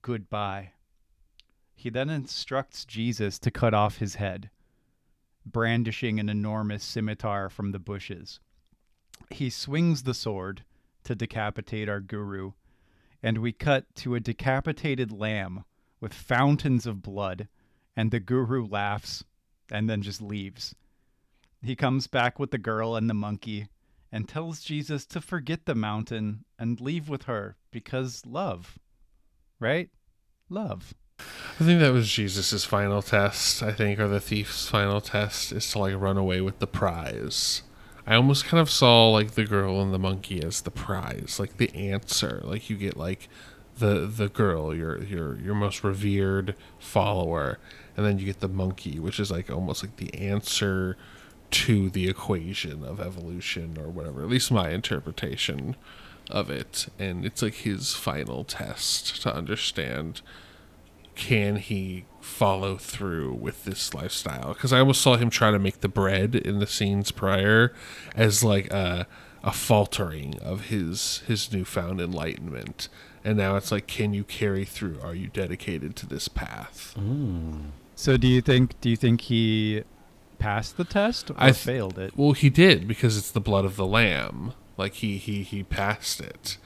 Goodbye. 0.06 0.73
He 1.73 1.90
then 1.90 2.11
instructs 2.11 2.86
Jesus 2.86 3.40
to 3.40 3.49
cut 3.49 3.73
off 3.73 3.98
his 3.98 4.15
head, 4.15 4.52
brandishing 5.44 6.19
an 6.19 6.30
enormous 6.30 6.84
scimitar 6.84 7.49
from 7.49 7.72
the 7.72 7.80
bushes. 7.80 8.40
He 9.32 9.49
swings 9.49 10.03
the 10.03 10.14
sword 10.14 10.64
to 11.06 11.15
decapitate 11.15 11.90
our 11.90 12.02
guru, 12.02 12.52
and 13.23 13.40
we 13.40 13.52
cut 13.52 13.95
to 13.95 14.14
a 14.14 14.19
decapitated 14.19 15.11
lamb 15.11 15.65
with 15.99 16.14
fountains 16.14 16.86
of 16.86 17.02
blood, 17.02 17.48
and 17.95 18.11
the 18.11 18.19
guru 18.19 18.64
laughs 18.64 19.23
and 19.72 19.90
then 19.90 20.03
just 20.03 20.22
leaves. 20.22 20.76
He 21.64 21.76
comes 21.76 22.06
back 22.06 22.38
with 22.38 22.52
the 22.52 22.60
girl 22.60 22.95
and 22.95 23.10
the 23.10 23.15
monkey 23.15 23.69
and 24.11 24.30
tells 24.30 24.61
Jesus 24.61 25.03
to 25.07 25.19
forget 25.19 25.65
the 25.65 25.73
mountain 25.73 26.45
and 26.60 26.80
leave 26.80 27.10
with 27.10 27.23
her 27.23 27.57
because 27.72 28.23
love. 28.27 28.77
Right? 29.60 29.90
Love. 30.49 30.94
I 31.19 31.64
think 31.64 31.80
that 31.80 31.94
was 31.94 32.10
Jesus's 32.10 32.65
final 32.65 33.02
test. 33.02 33.64
I 33.64 33.72
think, 33.72 33.99
or 33.99 34.07
the 34.07 34.19
thief's 34.19 34.68
final 34.68 34.99
test, 34.99 35.52
is 35.52 35.69
to 35.72 35.80
like 35.80 35.95
run 35.95 36.18
away 36.18 36.41
with 36.41 36.60
the 36.60 36.68
prize. 36.68 37.61
I 38.06 38.15
almost 38.15 38.45
kind 38.45 38.61
of 38.61 38.69
saw 38.69 39.10
like 39.10 39.32
the 39.32 39.45
girl 39.45 39.82
and 39.82 39.94
the 39.94 39.99
monkey 39.99 40.44
as 40.44 40.61
the 40.61 40.72
prize, 40.72 41.38
like 41.40 41.57
the 41.57 41.73
answer. 41.73 42.41
Like 42.44 42.69
you 42.69 42.76
get 42.76 42.98
like 42.98 43.30
the 43.77 44.06
the 44.06 44.30
girl, 44.30 44.76
your 44.76 45.02
your 45.03 45.40
your 45.40 45.56
most 45.56 45.84
revered 45.84 46.56
follower, 46.77 47.57
and 47.95 48.06
then 48.06 48.19
you 48.19 48.26
get 48.26 48.41
the 48.41 48.48
monkey, 48.48 48.99
which 48.99 49.19
is 49.19 49.32
like 49.32 49.49
almost 49.49 49.84
like 49.84 49.95
the 49.95 50.14
answer 50.14 50.98
to 51.52 51.90
the 51.90 52.10
equation 52.10 52.84
of 52.84 52.99
evolution 52.99 53.77
or 53.80 53.88
whatever. 53.88 54.22
At 54.22 54.30
least 54.30 54.52
my 54.52 54.69
interpretation 54.69 55.76
of 56.30 56.49
it, 56.49 56.88
and 56.97 57.26
it's 57.26 57.41
like 57.41 57.56
his 57.56 57.93
final 57.93 58.43
test 58.43 59.22
to 59.22 59.35
understand 59.35 60.22
can 61.15 61.56
he 61.56 62.06
follow 62.19 62.77
through 62.77 63.34
with 63.34 63.65
this 63.65 63.93
lifestyle? 63.93 64.53
Because 64.53 64.73
i 64.73 64.80
almost 64.80 65.02
saw 65.02 65.15
him 65.15 65.30
try 65.30 65.52
to 65.52 65.60
make 65.60 65.81
the 65.81 65.88
bread 65.88 66.35
in 66.35 66.60
the 66.60 66.68
scenes 66.68 67.11
prior 67.11 67.73
as 68.15 68.43
like 68.43 68.72
a, 68.72 69.07
a 69.43 69.52
faltering 69.52 70.38
of 70.39 70.65
his 70.65 71.23
his 71.27 71.52
newfound 71.52 72.02
enlightenment. 72.02 72.89
And 73.23 73.38
now 73.38 73.56
it's 73.56 73.72
like 73.72 73.88
can 73.88 74.14
you 74.14 74.23
carry 74.23 74.65
through? 74.65 74.99
Are 75.02 75.15
you 75.15 75.27
dedicated 75.27 75.95
to 75.97 76.06
this 76.06 76.27
path? 76.27 76.93
Mm. 76.97 77.69
So 77.95 78.18
do 78.18 78.27
you 78.27 78.41
think 78.41 78.80
do 78.81 78.89
you 78.89 78.97
think 78.97 79.22
he 79.22 79.84
passed 80.38 80.76
the 80.76 80.84
test 80.84 81.31
or 81.31 81.35
I 81.38 81.52
th- 81.52 81.57
failed 81.57 81.97
it? 81.97 82.18
well 82.18 82.34
he 82.34 82.49
did 82.49 82.89
because 82.89 83.18
it's 83.18 83.31
the 83.31 83.39
blood 83.39 83.64
of 83.64 83.77
the 83.77 83.85
lamb 83.85 84.53
like 84.77 84.95
he 84.95 85.18
he 85.18 85.43
he 85.43 85.64
passed 85.64 86.19
it 86.22 86.57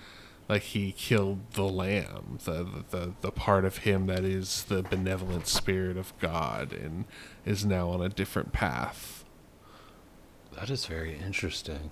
like 0.48 0.64
he 0.64 0.92
killed 0.92 1.40
the 1.54 1.64
lamb 1.64 2.40
the, 2.46 2.84
the 2.90 3.14
the 3.22 3.32
part 3.32 3.66
of 3.66 3.80
him 3.80 4.08
that 4.08 4.24
is 4.24 4.64
the 4.66 4.82
benevolent 4.84 5.48
spirit 5.48 5.98
of 5.98 6.18
god 6.20 6.74
and 6.74 7.06
is 7.46 7.66
now 7.66 7.90
on 7.90 8.02
a 8.02 8.10
different 8.10 8.52
path 8.52 9.24
That 10.56 10.70
is 10.70 10.86
very 10.86 11.18
interesting. 11.18 11.92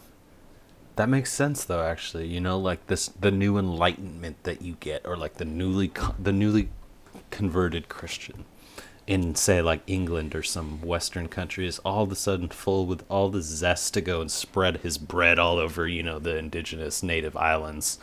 That 0.95 1.09
makes 1.09 1.31
sense 1.31 1.63
though 1.63 1.83
actually. 1.83 2.27
You 2.27 2.41
know 2.41 2.57
like 2.59 2.87
this 2.87 3.07
the 3.07 3.31
new 3.31 3.57
enlightenment 3.57 4.43
that 4.43 4.61
you 4.61 4.75
get 4.79 5.05
or 5.05 5.15
like 5.15 5.35
the 5.35 5.45
newly 5.45 5.91
the 6.19 6.33
newly 6.33 6.69
converted 7.29 7.87
Christian 7.89 8.45
in 9.07 9.33
say 9.35 9.61
like 9.61 9.81
England 9.87 10.35
or 10.35 10.43
some 10.43 10.81
western 10.81 11.29
country 11.29 11.65
is 11.65 11.79
all 11.79 12.03
of 12.03 12.11
a 12.11 12.15
sudden 12.15 12.49
full 12.49 12.85
with 12.85 13.03
all 13.09 13.29
the 13.29 13.41
zest 13.41 13.93
to 13.93 14.01
go 14.01 14.19
and 14.19 14.29
spread 14.29 14.77
his 14.77 14.97
bread 14.97 15.39
all 15.39 15.57
over, 15.57 15.87
you 15.87 16.03
know, 16.03 16.19
the 16.19 16.37
indigenous 16.37 17.01
native 17.01 17.35
islands. 17.37 17.97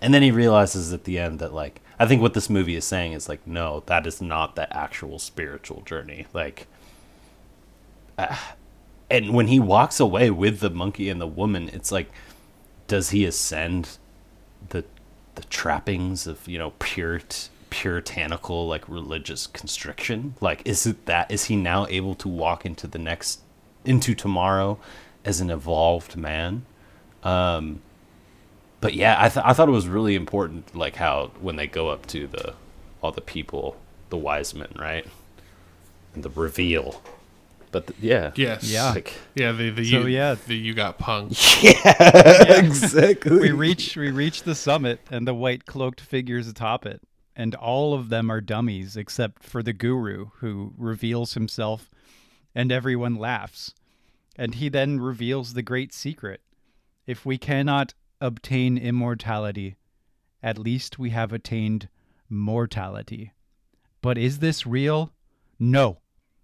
And 0.00 0.14
then 0.14 0.22
he 0.22 0.30
realizes 0.30 0.92
at 0.92 1.04
the 1.04 1.18
end 1.18 1.40
that 1.40 1.52
like 1.52 1.80
I 1.98 2.06
think 2.06 2.22
what 2.22 2.34
this 2.34 2.48
movie 2.48 2.76
is 2.76 2.84
saying 2.84 3.12
is 3.12 3.28
like 3.28 3.44
no, 3.46 3.82
that 3.86 4.06
is 4.06 4.22
not 4.22 4.54
the 4.54 4.74
actual 4.74 5.18
spiritual 5.18 5.82
journey. 5.82 6.26
Like 6.32 6.68
uh, 8.16 8.36
and 9.10 9.34
when 9.34 9.48
he 9.48 9.58
walks 9.58 9.98
away 9.98 10.30
with 10.30 10.60
the 10.60 10.70
monkey 10.70 11.08
and 11.08 11.20
the 11.20 11.26
woman, 11.26 11.68
it's 11.72 11.90
like 11.90 12.10
does 12.86 13.10
he 13.10 13.24
ascend 13.24 13.98
the 14.68 14.84
the 15.34 15.44
trappings 15.44 16.28
of, 16.28 16.46
you 16.46 16.58
know, 16.58 16.72
pure 16.78 17.20
puritanical 17.74 18.68
like 18.68 18.88
religious 18.88 19.46
constriction? 19.48 20.34
Like 20.40 20.62
is 20.64 20.86
it 20.86 21.06
that 21.06 21.30
is 21.30 21.46
he 21.46 21.56
now 21.56 21.86
able 21.88 22.14
to 22.16 22.28
walk 22.28 22.64
into 22.64 22.86
the 22.86 22.98
next 22.98 23.40
into 23.84 24.14
tomorrow 24.14 24.78
as 25.24 25.40
an 25.40 25.50
evolved 25.50 26.16
man? 26.16 26.64
Um 27.24 27.80
but 28.80 28.92
yeah 28.92 29.16
i, 29.18 29.30
th- 29.30 29.44
I 29.46 29.54
thought 29.54 29.68
it 29.68 29.72
was 29.72 29.88
really 29.88 30.14
important 30.14 30.76
like 30.76 30.96
how 30.96 31.30
when 31.40 31.56
they 31.56 31.66
go 31.66 31.88
up 31.88 32.04
to 32.08 32.26
the 32.26 32.52
all 33.00 33.12
the 33.12 33.22
people 33.22 33.78
the 34.10 34.16
wise 34.18 34.54
men 34.54 34.68
right? 34.78 35.06
And 36.14 36.22
the 36.22 36.30
reveal. 36.30 37.02
But 37.72 37.88
the, 37.88 37.94
yeah. 38.00 38.30
Yes. 38.36 38.70
Yeah. 38.70 38.92
Like 38.92 39.14
yeah 39.34 39.50
the 39.52 39.70
the 39.70 39.84
So, 39.84 40.00
you, 40.00 40.06
yeah. 40.06 40.36
the 40.46 40.54
you 40.54 40.74
got 40.74 40.98
punked. 40.98 41.40
Yeah. 41.64 42.58
exactly. 42.58 43.38
We 43.40 43.50
reach 43.50 43.96
we 43.96 44.10
reach 44.10 44.44
the 44.44 44.54
summit 44.54 45.00
and 45.10 45.26
the 45.26 45.34
white 45.34 45.66
cloaked 45.66 46.00
figures 46.00 46.46
atop 46.46 46.86
it 46.86 47.00
and 47.36 47.54
all 47.54 47.94
of 47.94 48.08
them 48.08 48.30
are 48.30 48.40
dummies 48.40 48.96
except 48.96 49.42
for 49.42 49.62
the 49.62 49.72
guru 49.72 50.30
who 50.36 50.72
reveals 50.76 51.34
himself 51.34 51.90
and 52.54 52.70
everyone 52.70 53.16
laughs. 53.16 53.74
And 54.36 54.54
he 54.56 54.68
then 54.68 55.00
reveals 55.00 55.54
the 55.54 55.62
great 55.62 55.92
secret. 55.92 56.40
If 57.06 57.26
we 57.26 57.38
cannot 57.38 57.94
obtain 58.20 58.78
immortality 58.78 59.76
at 60.44 60.58
least 60.58 60.98
we 60.98 61.08
have 61.08 61.32
attained 61.32 61.88
mortality. 62.28 63.32
But 64.02 64.18
is 64.18 64.40
this 64.40 64.66
real? 64.66 65.14
No. 65.58 66.00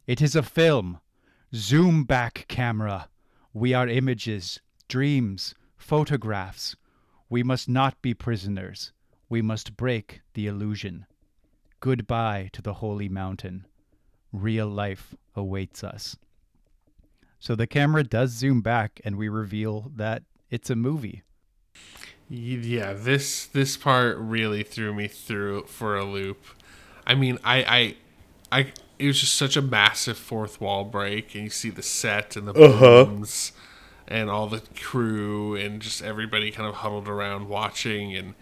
It 0.06 0.22
is 0.22 0.34
a 0.34 0.42
film. 0.42 1.00
Zoom 1.54 2.04
back 2.04 2.46
camera. 2.48 3.10
We 3.52 3.74
are 3.74 3.86
images 3.86 4.60
dreams 4.88 5.54
photographs. 5.76 6.76
We 7.28 7.42
must 7.42 7.68
not 7.68 8.00
be 8.00 8.14
prisoners 8.14 8.92
we 9.30 9.40
must 9.40 9.76
break 9.76 10.20
the 10.34 10.46
illusion. 10.46 11.06
Goodbye 11.78 12.50
to 12.52 12.60
the 12.60 12.74
holy 12.74 13.08
mountain. 13.08 13.64
Real 14.32 14.66
life 14.66 15.14
awaits 15.34 15.82
us. 15.82 16.16
So 17.38 17.54
the 17.54 17.66
camera 17.66 18.04
does 18.04 18.32
zoom 18.32 18.60
back 18.60 19.00
and 19.02 19.16
we 19.16 19.28
reveal 19.30 19.90
that 19.96 20.24
it's 20.50 20.68
a 20.68 20.76
movie. 20.76 21.22
yeah 22.28 22.92
this 22.92 23.46
this 23.46 23.76
part 23.76 24.16
really 24.18 24.62
threw 24.62 24.94
me 24.94 25.08
through 25.08 25.64
for 25.64 25.96
a 25.96 26.04
loop 26.04 26.44
i 27.04 27.12
mean 27.12 27.36
i 27.42 27.96
i 28.52 28.58
i 28.60 28.72
it 29.00 29.06
was 29.08 29.20
just 29.20 29.34
such 29.34 29.56
a 29.56 29.62
massive 29.62 30.16
fourth 30.16 30.60
wall 30.60 30.84
break 30.84 31.34
and 31.34 31.44
you 31.44 31.50
see 31.50 31.70
the 31.70 31.82
set 31.82 32.36
and 32.36 32.46
the 32.46 32.52
uh-huh. 32.52 33.04
booms 33.04 33.50
and 34.06 34.30
all 34.30 34.46
the 34.46 34.62
crew 34.80 35.56
and 35.56 35.82
just 35.82 36.02
everybody 36.02 36.52
kind 36.52 36.68
of 36.68 36.76
huddled 36.76 37.08
around 37.08 37.48
watching 37.48 38.14
and 38.14 38.34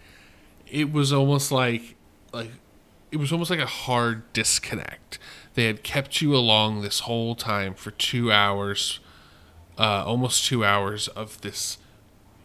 it 0.71 0.91
was 0.91 1.11
almost 1.11 1.51
like 1.51 1.95
like 2.33 2.51
it 3.11 3.17
was 3.17 3.31
almost 3.31 3.49
like 3.49 3.59
a 3.59 3.65
hard 3.65 4.31
disconnect. 4.33 5.17
They 5.55 5.65
had 5.65 5.83
kept 5.83 6.21
you 6.21 6.35
along 6.35 6.81
this 6.81 7.01
whole 7.01 7.35
time 7.35 7.73
for 7.73 7.91
two 7.91 8.31
hours, 8.31 8.99
uh, 9.77 10.03
almost 10.05 10.45
two 10.45 10.63
hours 10.63 11.07
of 11.09 11.41
this 11.41 11.79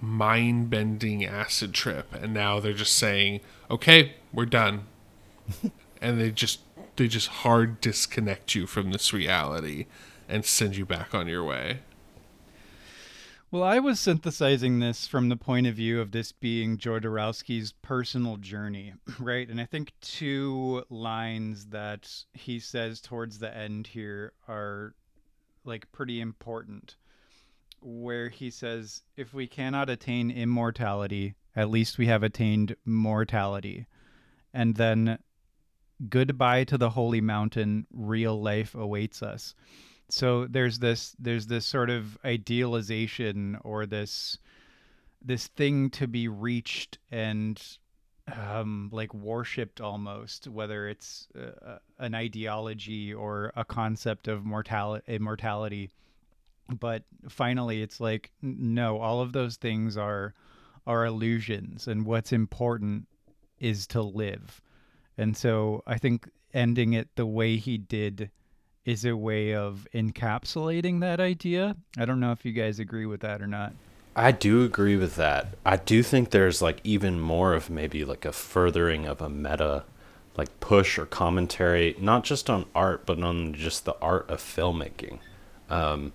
mind 0.01 0.71
bending 0.71 1.25
acid 1.25 1.73
trip, 1.75 2.15
and 2.15 2.33
now 2.35 2.61
they're 2.61 2.73
just 2.73 2.97
saying, 2.97 3.41
"Okay, 3.71 4.15
we're 4.33 4.47
done," 4.47 4.87
and 6.01 6.21
they 6.21 6.31
just 6.31 6.61
they 6.97 7.09
just 7.09 7.29
hard 7.29 7.81
disconnect 7.81 8.55
you 8.55 8.67
from 8.67 8.93
this 8.93 9.13
reality 9.13 9.87
and 10.29 10.45
send 10.45 10.77
you 10.77 10.87
back 10.87 11.15
on 11.15 11.27
your 11.29 11.45
way. 11.45 11.81
Well, 13.55 13.63
I 13.63 13.79
was 13.79 14.01
synthesizing 14.01 14.81
this 14.81 15.07
from 15.07 15.29
the 15.29 15.37
point 15.37 15.69
of 15.69 15.77
view 15.77 16.01
of 16.01 16.11
this 16.11 16.33
being 16.33 16.77
Jodorowsky's 16.77 17.71
personal 17.71 18.37
journey, 18.37 18.95
right? 19.21 19.49
And 19.49 19.61
I 19.61 19.65
think 19.65 19.93
two 20.01 20.83
lines 20.91 21.67
that 21.67 22.11
he 22.33 22.59
says 22.59 23.01
towards 23.01 23.39
the 23.39 23.57
end 23.57 23.87
here 23.87 24.33
are 24.49 24.97
like 25.63 25.93
pretty 25.93 26.21
important. 26.21 26.97
Where 27.81 28.29
he 28.29 28.51
says, 28.51 29.05
if 29.17 29.33
we 29.33 29.47
cannot 29.47 29.89
attain 29.89 30.33
immortality, 30.33 31.37
at 31.55 31.71
least 31.71 31.97
we 31.97 32.07
have 32.07 32.25
attained 32.25 32.75
mortality. 32.85 33.87
And 34.53 34.75
then, 34.75 35.21
goodbye 36.09 36.65
to 36.65 36.77
the 36.77 36.91
holy 36.91 37.21
mountain, 37.21 37.87
real 37.93 38.43
life 38.43 38.75
awaits 38.75 39.23
us 39.23 39.55
so 40.09 40.47
there's 40.47 40.79
this 40.79 41.17
there's 41.19 41.47
this 41.47 41.67
sort 41.67 41.91
of 41.91 42.19
idealization 42.25 43.59
or 43.63 43.87
this 43.87 44.39
this 45.25 45.47
thing 45.49 45.91
to 45.91 46.07
be 46.07 46.29
reached 46.29 46.99
and 47.11 47.61
um, 48.33 48.89
like 48.93 49.13
worshipped 49.13 49.81
almost, 49.81 50.49
whether 50.49 50.89
it's 50.89 51.29
uh, 51.39 51.79
an 51.99 52.15
ideology 52.15 53.13
or 53.13 53.53
a 53.57 53.65
concept 53.65 54.29
of 54.29 54.45
mortality, 54.45 55.05
immortality. 55.09 55.91
But 56.69 57.05
finally, 57.29 57.83
it's 57.83 58.01
like 58.01 58.31
no, 58.41 58.99
all 58.99 59.21
of 59.21 59.33
those 59.33 59.57
things 59.57 59.97
are 59.97 60.35
are 60.87 61.05
illusions, 61.07 61.89
and 61.89 62.07
what's 62.07 62.33
important 62.33 63.07
is 63.59 63.87
to 63.89 64.03
live. 64.03 64.61
And 65.17 65.37
so 65.37 65.83
I 65.87 65.99
think 65.99 66.29
ending 66.53 66.93
it 66.93 67.09
the 67.17 67.27
way 67.27 67.57
he 67.57 67.79
did 67.79 68.31
is 68.85 69.05
a 69.05 69.17
way 69.17 69.55
of 69.55 69.87
encapsulating 69.95 71.01
that 71.01 71.21
idea. 71.21 71.77
I 71.97 72.05
don't 72.05 72.21
know 72.21 72.33
if 72.33 72.45
you 72.45 72.53
guys 72.53 72.79
agree 72.79 73.07
with 73.07 73.21
that 73.21 73.41
or 73.41 73.47
not. 73.47 73.73
I 74.17 74.31
do 74.31 74.63
agree 74.63 74.97
with 74.97 75.17
that. 75.17 75.57
I 75.67 75.77
do 75.77 76.03
think 76.03 76.31
there's 76.31 76.63
like 76.63 76.81
even 76.85 77.21
more 77.21 77.55
of 77.55 77.69
maybe 77.69 78.05
like 78.05 78.25
a 78.25 78.33
furthering 78.33 79.07
of 79.07 79.21
a 79.21 79.29
meta 79.29 79.85
like 80.37 80.61
push 80.61 80.99
or 80.99 81.07
commentary, 81.07 81.97
not 82.01 82.25
just 82.25 82.51
on 82.51 82.67
art, 82.75 83.07
but 83.07 83.23
on 83.23 83.55
just 83.55 83.85
the 83.85 83.97
art 84.01 84.29
of 84.29 84.41
filmmaking. 84.41 85.19
Um, 85.71 86.13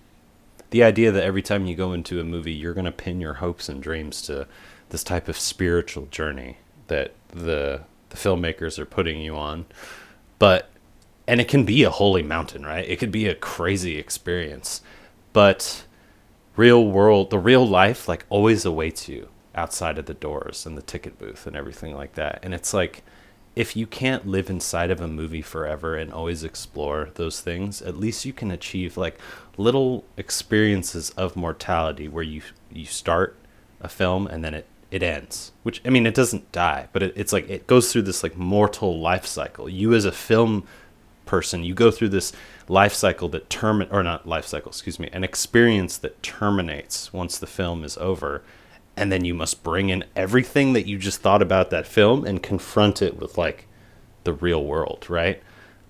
the 0.70 0.82
idea 0.82 1.10
that 1.10 1.24
every 1.24 1.42
time 1.42 1.66
you 1.66 1.74
go 1.74 1.92
into 1.92 2.20
a 2.20 2.24
movie, 2.24 2.52
you're 2.52 2.74
going 2.74 2.84
to 2.84 2.92
pin 2.92 3.20
your 3.20 3.34
hopes 3.34 3.68
and 3.68 3.82
dreams 3.82 4.22
to 4.22 4.46
this 4.90 5.02
type 5.02 5.28
of 5.28 5.38
spiritual 5.38 6.06
journey 6.06 6.58
that 6.88 7.12
the 7.28 7.82
the 8.10 8.16
filmmakers 8.16 8.78
are 8.78 8.86
putting 8.86 9.20
you 9.20 9.36
on. 9.36 9.64
But 10.40 10.68
and 11.30 11.40
it 11.40 11.46
can 11.46 11.62
be 11.62 11.84
a 11.84 11.90
holy 11.90 12.24
mountain, 12.24 12.66
right? 12.66 12.88
It 12.88 12.98
could 12.98 13.12
be 13.12 13.28
a 13.28 13.36
crazy 13.36 13.98
experience, 13.98 14.82
but 15.32 15.84
real 16.56 16.84
world, 16.84 17.30
the 17.30 17.38
real 17.38 17.64
life, 17.64 18.08
like 18.08 18.26
always 18.28 18.64
awaits 18.64 19.08
you 19.08 19.28
outside 19.54 19.96
of 19.96 20.06
the 20.06 20.14
doors 20.14 20.66
and 20.66 20.76
the 20.76 20.82
ticket 20.82 21.20
booth 21.20 21.46
and 21.46 21.54
everything 21.54 21.94
like 21.94 22.14
that. 22.14 22.40
And 22.42 22.52
it's 22.52 22.74
like, 22.74 23.04
if 23.54 23.76
you 23.76 23.86
can't 23.86 24.26
live 24.26 24.50
inside 24.50 24.90
of 24.90 25.00
a 25.00 25.06
movie 25.06 25.40
forever 25.40 25.94
and 25.94 26.12
always 26.12 26.42
explore 26.42 27.10
those 27.14 27.40
things, 27.40 27.80
at 27.80 27.96
least 27.96 28.24
you 28.24 28.32
can 28.32 28.50
achieve 28.50 28.96
like 28.96 29.16
little 29.56 30.04
experiences 30.16 31.10
of 31.10 31.36
mortality 31.36 32.08
where 32.08 32.24
you 32.24 32.42
you 32.72 32.86
start 32.86 33.36
a 33.80 33.88
film 33.88 34.26
and 34.26 34.42
then 34.42 34.54
it 34.54 34.66
it 34.90 35.04
ends. 35.04 35.52
Which 35.62 35.80
I 35.84 35.90
mean, 35.90 36.06
it 36.06 36.14
doesn't 36.14 36.50
die, 36.50 36.88
but 36.92 37.04
it, 37.04 37.12
it's 37.14 37.32
like 37.32 37.48
it 37.48 37.68
goes 37.68 37.92
through 37.92 38.02
this 38.02 38.24
like 38.24 38.36
mortal 38.36 38.98
life 38.98 39.26
cycle. 39.26 39.68
You 39.68 39.94
as 39.94 40.04
a 40.04 40.10
film 40.10 40.66
person 41.30 41.62
you 41.62 41.74
go 41.74 41.92
through 41.92 42.08
this 42.08 42.32
life 42.66 42.92
cycle 42.92 43.28
that 43.28 43.48
term 43.48 43.86
or 43.92 44.02
not 44.02 44.26
life 44.26 44.44
cycle 44.44 44.68
excuse 44.68 44.98
me 44.98 45.08
an 45.12 45.22
experience 45.22 45.96
that 45.96 46.20
terminates 46.24 47.12
once 47.12 47.38
the 47.38 47.46
film 47.46 47.84
is 47.84 47.96
over 47.98 48.42
and 48.96 49.12
then 49.12 49.24
you 49.24 49.32
must 49.32 49.62
bring 49.62 49.90
in 49.90 50.02
everything 50.16 50.72
that 50.72 50.88
you 50.88 50.98
just 50.98 51.20
thought 51.20 51.40
about 51.40 51.70
that 51.70 51.86
film 51.86 52.24
and 52.24 52.42
confront 52.42 53.00
it 53.00 53.16
with 53.16 53.38
like 53.38 53.68
the 54.24 54.32
real 54.32 54.64
world 54.64 55.06
right 55.08 55.40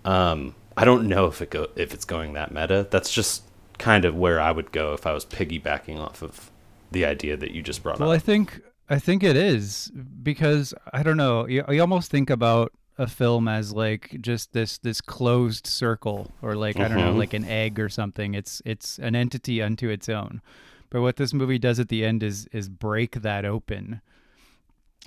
um, 0.05 0.55
i 0.77 0.85
don't 0.85 1.09
know 1.09 1.25
if 1.25 1.41
it 1.41 1.49
go 1.49 1.69
if 1.75 1.95
it's 1.95 2.05
going 2.05 2.35
that 2.35 2.53
meta 2.53 2.87
that's 2.91 3.11
just 3.11 3.43
kind 3.79 4.05
of 4.05 4.15
where 4.15 4.39
i 4.39 4.53
would 4.53 4.71
go 4.73 4.93
if 4.93 5.07
i 5.07 5.13
was 5.13 5.25
piggybacking 5.25 5.99
off 5.99 6.21
of 6.21 6.51
the 6.91 7.07
idea 7.07 7.35
that 7.35 7.53
you 7.53 7.63
just 7.63 7.83
brought 7.83 7.99
Well, 7.99 8.09
up 8.09 8.13
Well, 8.13 8.17
I 8.17 8.19
think 8.19 8.61
I 8.91 8.99
think 8.99 9.23
it 9.23 9.37
is 9.37 9.91
because 10.23 10.75
I 10.93 11.05
don't 11.05 11.17
know. 11.17 11.47
You, 11.47 11.65
you 11.69 11.81
almost 11.81 12.11
think 12.11 12.29
about 12.29 12.73
a 13.01 13.07
film 13.07 13.49
as 13.49 13.73
like 13.73 14.19
just 14.21 14.53
this 14.53 14.77
this 14.79 15.01
closed 15.01 15.67
circle 15.67 16.31
or 16.43 16.55
like 16.55 16.79
I 16.79 16.87
don't 16.89 16.99
know 16.99 17.15
Mhm. 17.15 17.19
like 17.19 17.33
an 17.35 17.45
egg 17.47 17.81
or 17.81 17.89
something. 17.89 18.35
It's 18.35 18.61
it's 18.67 18.99
an 18.99 19.15
entity 19.17 19.63
unto 19.63 19.89
its 19.89 20.09
own. 20.09 20.43
But 20.91 21.01
what 21.01 21.17
this 21.17 21.33
movie 21.33 21.59
does 21.59 21.81
at 21.81 21.89
the 21.89 22.05
end 22.05 22.23
is 22.23 22.47
is 22.53 22.69
break 22.69 23.23
that 23.23 23.45
open. 23.45 24.03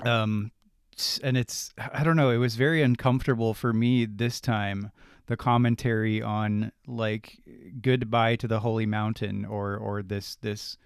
Um 0.03 0.51
and 1.23 1.37
it's 1.37 1.73
I 1.93 2.03
don't 2.03 2.15
know, 2.15 2.29
it 2.31 2.37
was 2.37 2.55
very 2.55 2.81
uncomfortable 2.81 3.53
for 3.53 3.73
me 3.73 4.05
this 4.05 4.41
time 4.41 4.91
the 5.27 5.37
commentary 5.37 6.21
on 6.21 6.71
like 6.87 7.39
goodbye 7.81 8.35
to 8.37 8.47
the 8.47 8.59
holy 8.61 8.85
mountain 8.85 9.45
or 9.45 9.77
or 9.77 10.01
this 10.03 10.35
this 10.41 10.77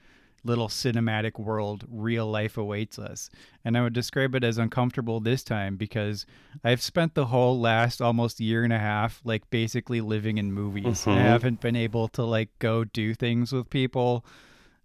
little 0.48 0.68
cinematic 0.70 1.38
world 1.38 1.84
real 1.90 2.26
life 2.26 2.58
awaits 2.58 2.98
us 2.98 3.30
and 3.66 3.78
i 3.78 3.82
would 3.84 3.94
describe 3.94 4.34
it 4.34 4.44
as 4.44 4.58
uncomfortable 4.58 5.20
this 5.20 5.44
time 5.44 5.76
because 5.78 6.26
i've 6.64 6.82
spent 6.82 7.14
the 7.14 7.26
whole 7.28 7.60
last 7.60 8.02
almost 8.02 8.40
year 8.40 8.64
and 8.64 8.74
a 8.74 8.80
half 8.80 9.22
like 9.24 9.48
basically 9.52 10.02
living 10.02 10.38
in 10.40 10.52
movies 10.52 11.04
Mhm. 11.06 11.12
i 11.18 11.20
haven't 11.20 11.62
been 11.62 11.76
able 11.76 12.08
to 12.10 12.24
like 12.24 12.50
go 12.60 12.84
do 12.84 13.14
things 13.14 13.52
with 13.52 13.70
people 13.70 14.26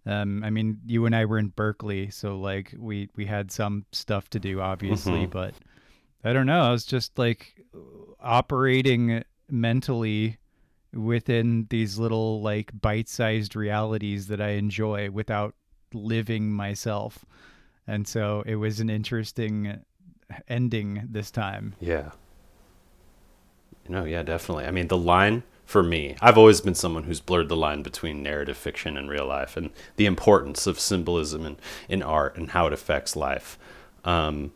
um, 0.05 0.43
I 0.43 0.49
mean, 0.49 0.79
you 0.85 1.05
and 1.05 1.15
I 1.15 1.23
were 1.23 1.37
in 1.39 1.47
Berkeley, 1.47 2.09
so 2.09 2.37
like 2.37 2.73
we 2.77 3.07
we 3.15 3.25
had 3.25 3.53
some 3.53 3.85
stuff 3.93 4.29
to 4.31 4.39
do, 4.39 4.59
obviously, 4.59 5.25
Mhm. 5.27 5.29
but 5.31 5.53
I 6.25 6.33
don't 6.33 6.45
know. 6.45 6.59
I 6.61 6.71
was 6.71 6.83
just 6.85 7.17
like 7.17 7.55
operating 8.19 9.23
mentally 9.49 10.39
within 10.93 11.67
these 11.69 11.97
little 11.97 12.41
like 12.41 12.71
bite-sized 12.79 13.55
realities 13.55 14.27
that 14.27 14.41
I 14.41 14.51
enjoy 14.51 15.09
without 15.09 15.55
living 15.93 16.51
myself, 16.51 17.25
and 17.87 18.07
so 18.07 18.43
it 18.45 18.55
was 18.55 18.79
an 18.79 18.89
interesting 18.89 19.79
ending 20.47 21.07
this 21.09 21.31
time. 21.31 21.75
Yeah. 21.79 22.11
No, 23.87 24.05
yeah, 24.05 24.23
definitely. 24.23 24.65
I 24.65 24.71
mean, 24.71 24.87
the 24.87 24.97
line 24.97 25.43
for 25.65 25.83
me, 25.83 26.15
I've 26.21 26.37
always 26.37 26.61
been 26.61 26.75
someone 26.75 27.03
who's 27.03 27.19
blurred 27.19 27.49
the 27.49 27.55
line 27.55 27.83
between 27.83 28.23
narrative 28.23 28.57
fiction 28.57 28.97
and 28.97 29.09
real 29.09 29.25
life 29.25 29.57
and 29.57 29.71
the 29.95 30.05
importance 30.05 30.67
of 30.67 30.79
symbolism 30.79 31.45
in, 31.45 31.57
in 31.89 32.03
art 32.03 32.35
and 32.37 32.51
how 32.51 32.67
it 32.67 32.73
affects 32.73 33.15
life. 33.15 33.57
Um, 34.05 34.53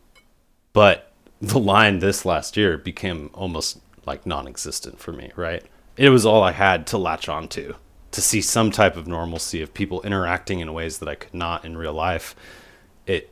but 0.73 1.11
the 1.41 1.59
line 1.59 1.99
this 1.99 2.25
last 2.25 2.57
year 2.57 2.77
became 2.77 3.29
almost 3.33 3.79
like 4.05 4.25
non 4.25 4.47
existent 4.47 4.99
for 4.99 5.11
me, 5.11 5.31
right? 5.35 5.63
It 5.97 6.09
was 6.09 6.25
all 6.25 6.43
I 6.43 6.51
had 6.51 6.85
to 6.87 6.97
latch 6.97 7.27
onto 7.27 7.73
to 8.11 8.21
see 8.21 8.41
some 8.41 8.71
type 8.71 8.95
of 8.95 9.07
normalcy 9.07 9.61
of 9.61 9.73
people 9.73 10.01
interacting 10.03 10.59
in 10.59 10.73
ways 10.73 10.99
that 10.99 11.09
I 11.09 11.15
could 11.15 11.33
not 11.33 11.65
in 11.65 11.75
real 11.75 11.93
life. 11.93 12.35
It 13.05 13.31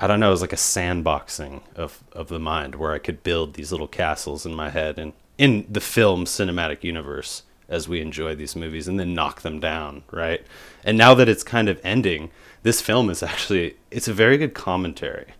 I 0.00 0.06
don't 0.06 0.20
know, 0.20 0.28
it 0.28 0.32
was 0.32 0.40
like 0.40 0.52
a 0.52 0.56
sandboxing 0.56 1.60
of, 1.74 2.04
of 2.12 2.28
the 2.28 2.38
mind 2.38 2.76
where 2.76 2.92
I 2.92 2.98
could 2.98 3.24
build 3.24 3.54
these 3.54 3.72
little 3.72 3.88
castles 3.88 4.46
in 4.46 4.54
my 4.54 4.70
head 4.70 4.96
and 4.96 5.12
in 5.38 5.66
the 5.68 5.80
film 5.80 6.24
cinematic 6.24 6.84
universe 6.84 7.42
as 7.68 7.88
we 7.88 8.00
enjoy 8.00 8.34
these 8.34 8.54
movies 8.54 8.86
and 8.86 8.98
then 8.98 9.12
knock 9.12 9.42
them 9.42 9.58
down, 9.58 10.04
right? 10.12 10.46
And 10.84 10.96
now 10.96 11.14
that 11.14 11.28
it's 11.28 11.42
kind 11.42 11.68
of 11.68 11.80
ending, 11.82 12.30
this 12.62 12.80
film 12.80 13.10
is 13.10 13.22
actually 13.22 13.76
it's 13.90 14.08
a 14.08 14.14
very 14.14 14.38
good 14.38 14.54
commentary 14.54 15.32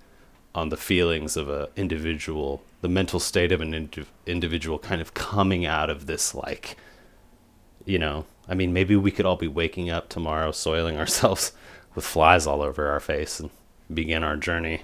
on 0.55 0.70
the 0.70 0.77
feelings 0.77 1.37
of 1.37 1.49
a 1.49 1.69
individual, 1.77 2.62
the 2.81 2.89
mental 2.89 3.20
state 3.20 3.53
of 3.53 3.61
an 3.61 3.75
indi- 3.75 4.07
individual 4.27 4.79
kind 4.79 5.01
of 5.01 5.15
coming 5.15 5.66
out 5.66 5.91
of 5.91 6.07
this 6.07 6.35
like 6.35 6.77
you 7.85 7.99
know, 7.99 8.27
I 8.49 8.55
mean 8.55 8.73
maybe 8.73 8.97
we 8.97 9.11
could 9.11 9.27
all 9.27 9.37
be 9.37 9.49
waking 9.49 9.91
up 9.91 10.09
tomorrow 10.09 10.53
soiling 10.53 10.97
ourselves 10.99 11.53
with 11.95 12.05
flies 12.05 12.47
all 12.47 12.62
over 12.62 12.91
our 12.91 13.01
face 13.01 13.41
and 13.41 13.51
begin 13.93 14.23
our 14.23 14.37
journey. 14.37 14.83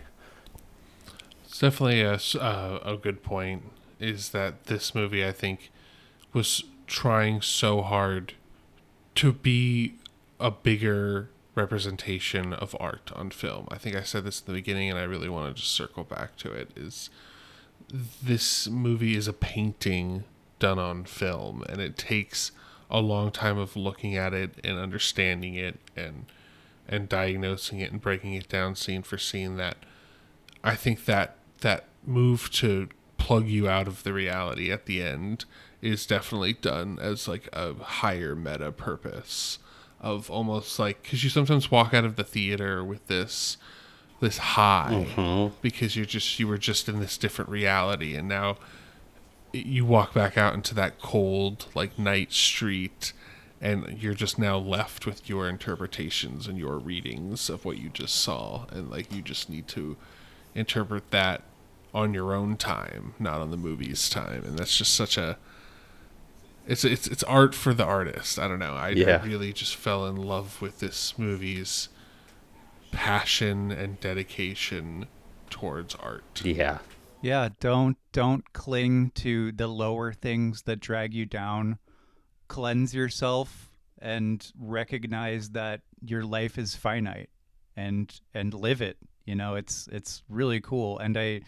It's 1.44 1.58
definitely 1.58 2.00
a, 2.00 2.18
uh, 2.40 2.80
a 2.84 2.96
good 2.96 3.22
point. 3.22 3.62
Is 4.00 4.30
that 4.30 4.64
this 4.64 4.94
movie, 4.94 5.24
I 5.24 5.30
think, 5.30 5.70
was 6.32 6.64
trying 6.88 7.42
so 7.42 7.82
hard 7.82 8.34
to 9.14 9.32
be 9.32 9.94
a 10.40 10.50
bigger 10.50 11.28
representation 11.54 12.52
of 12.52 12.76
art 12.80 13.10
on 13.14 13.30
film. 13.30 13.68
I 13.70 13.78
think 13.78 13.96
I 13.96 14.02
said 14.02 14.24
this 14.24 14.40
in 14.40 14.46
the 14.46 14.58
beginning, 14.58 14.90
and 14.90 14.98
I 14.98 15.04
really 15.04 15.28
want 15.28 15.54
to 15.54 15.60
just 15.60 15.74
circle 15.74 16.04
back 16.04 16.36
to 16.38 16.52
it. 16.52 16.70
Is 16.76 17.10
this 18.22 18.68
movie 18.68 19.16
is 19.16 19.28
a 19.28 19.32
painting 19.32 20.24
done 20.58 20.78
on 20.78 21.04
film, 21.04 21.64
and 21.68 21.80
it 21.80 21.96
takes 21.96 22.52
a 22.90 23.00
long 23.00 23.30
time 23.30 23.58
of 23.58 23.76
looking 23.76 24.16
at 24.16 24.34
it 24.34 24.58
and 24.62 24.78
understanding 24.78 25.54
it 25.54 25.78
and 25.96 26.26
and 26.86 27.08
diagnosing 27.08 27.80
it 27.80 27.90
and 27.90 28.00
breaking 28.00 28.34
it 28.34 28.48
down 28.48 28.76
scene 28.76 29.02
for 29.02 29.16
scene 29.16 29.56
that 29.56 29.76
I 30.62 30.74
think 30.74 31.06
that 31.06 31.36
that 31.60 31.84
move 32.06 32.50
to 32.52 32.88
plug 33.16 33.48
you 33.48 33.68
out 33.68 33.88
of 33.88 34.02
the 34.02 34.12
reality 34.12 34.70
at 34.70 34.84
the 34.84 35.02
end 35.02 35.46
is 35.80 36.06
definitely 36.06 36.52
done 36.52 36.98
as 37.00 37.26
like 37.26 37.48
a 37.52 37.74
higher 37.74 38.34
meta 38.34 38.70
purpose 38.70 39.58
of 40.00 40.30
almost 40.30 40.78
like 40.78 41.02
because 41.02 41.24
you 41.24 41.30
sometimes 41.30 41.70
walk 41.70 41.94
out 41.94 42.04
of 42.04 42.16
the 42.16 42.24
theater 42.24 42.84
with 42.84 43.06
this 43.06 43.56
this 44.20 44.38
high 44.38 45.06
mm-hmm. 45.06 45.54
because 45.62 45.96
you're 45.96 46.06
just 46.06 46.38
you 46.38 46.48
were 46.48 46.58
just 46.58 46.88
in 46.88 47.00
this 47.00 47.16
different 47.18 47.50
reality. 47.50 48.14
And 48.14 48.28
now 48.28 48.56
you 49.52 49.84
walk 49.84 50.14
back 50.14 50.36
out 50.36 50.54
into 50.54 50.74
that 50.74 51.00
cold 51.00 51.66
like 51.74 51.98
night 51.98 52.32
street 52.32 53.12
and 53.60 54.02
you're 54.02 54.14
just 54.14 54.38
now 54.38 54.58
left 54.58 55.06
with 55.06 55.28
your 55.28 55.48
interpretations 55.48 56.46
and 56.46 56.58
your 56.58 56.78
readings 56.78 57.48
of 57.48 57.64
what 57.64 57.78
you 57.78 57.88
just 57.88 58.16
saw. 58.16 58.66
And 58.70 58.90
like 58.90 59.12
you 59.12 59.22
just 59.22 59.48
need 59.48 59.68
to 59.68 59.96
interpret 60.54 61.10
that 61.10 61.42
on 61.92 62.12
your 62.12 62.34
own 62.34 62.56
time 62.56 63.14
not 63.18 63.40
on 63.40 63.50
the 63.50 63.56
movie's 63.56 64.08
time. 64.08 64.44
And 64.44 64.58
that's 64.58 64.76
just 64.76 64.94
such 64.94 65.16
a 65.16 65.38
it's 66.66 66.84
it's 66.84 67.06
it's 67.06 67.22
art 67.24 67.54
for 67.54 67.74
the 67.74 67.84
artist 67.84 68.38
i 68.38 68.48
don't 68.48 68.58
know 68.58 68.74
i, 68.74 68.88
Yeah. 68.90 69.20
I 69.22 69.26
really 69.26 69.52
just 69.52 69.76
fell 69.76 70.06
in 70.06 70.16
love 70.16 70.60
with 70.62 70.80
this 70.80 71.18
movie's 71.18 71.88
passion 72.90 73.70
and 73.70 73.98
dedication 74.00 75.06
towards 75.50 75.94
art 75.96 76.40
Yeah. 76.44 76.78
Yeah, 77.22 77.48
don't 77.58 77.96
don't 78.12 78.52
cling 78.52 79.10
to 79.14 79.50
the 79.52 79.66
lower 79.66 80.12
things 80.12 80.62
that 80.64 80.78
drag 80.78 81.14
you 81.14 81.24
down. 81.24 81.78
Cleanse 82.48 82.94
yourself 82.94 83.70
and 83.98 84.46
recognize 84.60 85.50
that 85.52 85.80
your 86.02 86.22
life 86.22 86.58
is 86.58 86.74
finite 86.74 87.30
and 87.76 88.12
and 88.34 88.52
live 88.52 88.82
it. 88.82 88.98
You 89.24 89.36
know, 89.36 89.54
it's 89.54 89.88
it's 89.90 90.22
really 90.28 90.60
cool 90.60 90.98
and 90.98 91.16
I 91.16 91.40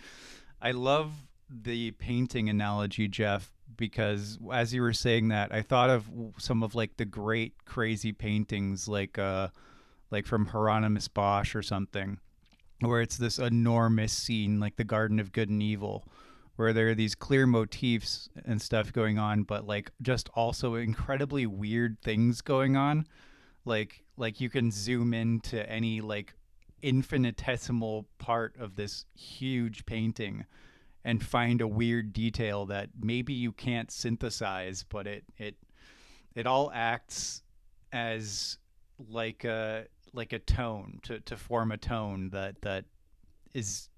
I 0.62 0.70
love 0.70 1.12
the 1.50 1.90
painting 1.90 2.48
analogy, 2.48 3.06
Jeff, 3.06 3.52
because 3.76 4.38
as 4.52 4.72
you 4.74 4.82
were 4.82 4.92
saying 4.92 5.28
that, 5.28 5.52
I 5.52 5.62
thought 5.62 5.90
of 5.90 6.08
some 6.38 6.62
of 6.62 6.74
like 6.74 6.96
the 6.96 7.04
great 7.04 7.64
crazy 7.64 8.12
paintings 8.12 8.88
like 8.88 9.18
uh 9.18 9.48
like 10.10 10.26
from 10.26 10.46
Hieronymus 10.46 11.08
Bosch 11.08 11.54
or 11.54 11.62
something 11.62 12.18
where 12.80 13.00
it's 13.00 13.16
this 13.16 13.38
enormous 13.38 14.12
scene 14.12 14.60
like 14.60 14.76
the 14.76 14.84
Garden 14.84 15.18
of 15.18 15.32
Good 15.32 15.48
and 15.48 15.62
Evil, 15.62 16.06
where 16.56 16.72
there 16.72 16.90
are 16.90 16.94
these 16.94 17.14
clear 17.14 17.46
motifs 17.46 18.28
and 18.44 18.60
stuff 18.60 18.92
going 18.92 19.18
on, 19.18 19.42
but 19.42 19.66
like 19.66 19.90
just 20.02 20.28
also 20.34 20.74
incredibly 20.74 21.46
weird 21.46 22.00
things 22.02 22.40
going 22.40 22.76
on. 22.76 23.06
Like 23.64 24.04
like 24.16 24.40
you 24.40 24.50
can 24.50 24.70
zoom 24.70 25.14
into 25.14 25.68
any 25.68 26.00
like 26.00 26.34
infinitesimal 26.82 28.06
part 28.18 28.54
of 28.58 28.76
this 28.76 29.06
huge 29.14 29.86
painting 29.86 30.44
and 31.06 31.24
find 31.24 31.60
a 31.60 31.68
weird 31.68 32.12
detail 32.12 32.66
that 32.66 32.90
maybe 33.00 33.32
you 33.32 33.52
can't 33.52 33.92
synthesize, 33.92 34.82
but 34.82 35.06
it 35.06 35.24
it 35.38 35.54
it 36.34 36.46
all 36.48 36.70
acts 36.74 37.42
as 37.92 38.58
like 39.08 39.44
a 39.44 39.86
like 40.12 40.32
a 40.32 40.40
tone 40.40 40.98
to, 41.04 41.20
to 41.20 41.36
form 41.36 41.70
a 41.70 41.76
tone 41.76 42.28
that 42.30 42.60
that 42.62 42.86
is 43.54 43.88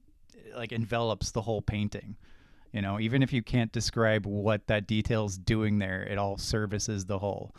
like 0.55 0.71
envelops 0.71 1.31
the 1.31 1.41
whole 1.41 1.63
painting. 1.63 2.15
You 2.73 2.83
know 2.83 3.01
even 3.01 3.23
if 3.23 3.33
you 3.33 3.43
can't 3.43 3.73
describe 3.73 4.27
what 4.27 4.67
that 4.67 4.87
detail's 4.87 5.39
doing 5.39 5.79
there 5.79 6.03
it 6.03 6.19
all 6.19 6.37
services 6.37 7.07
the 7.07 7.19
whole. 7.19 7.57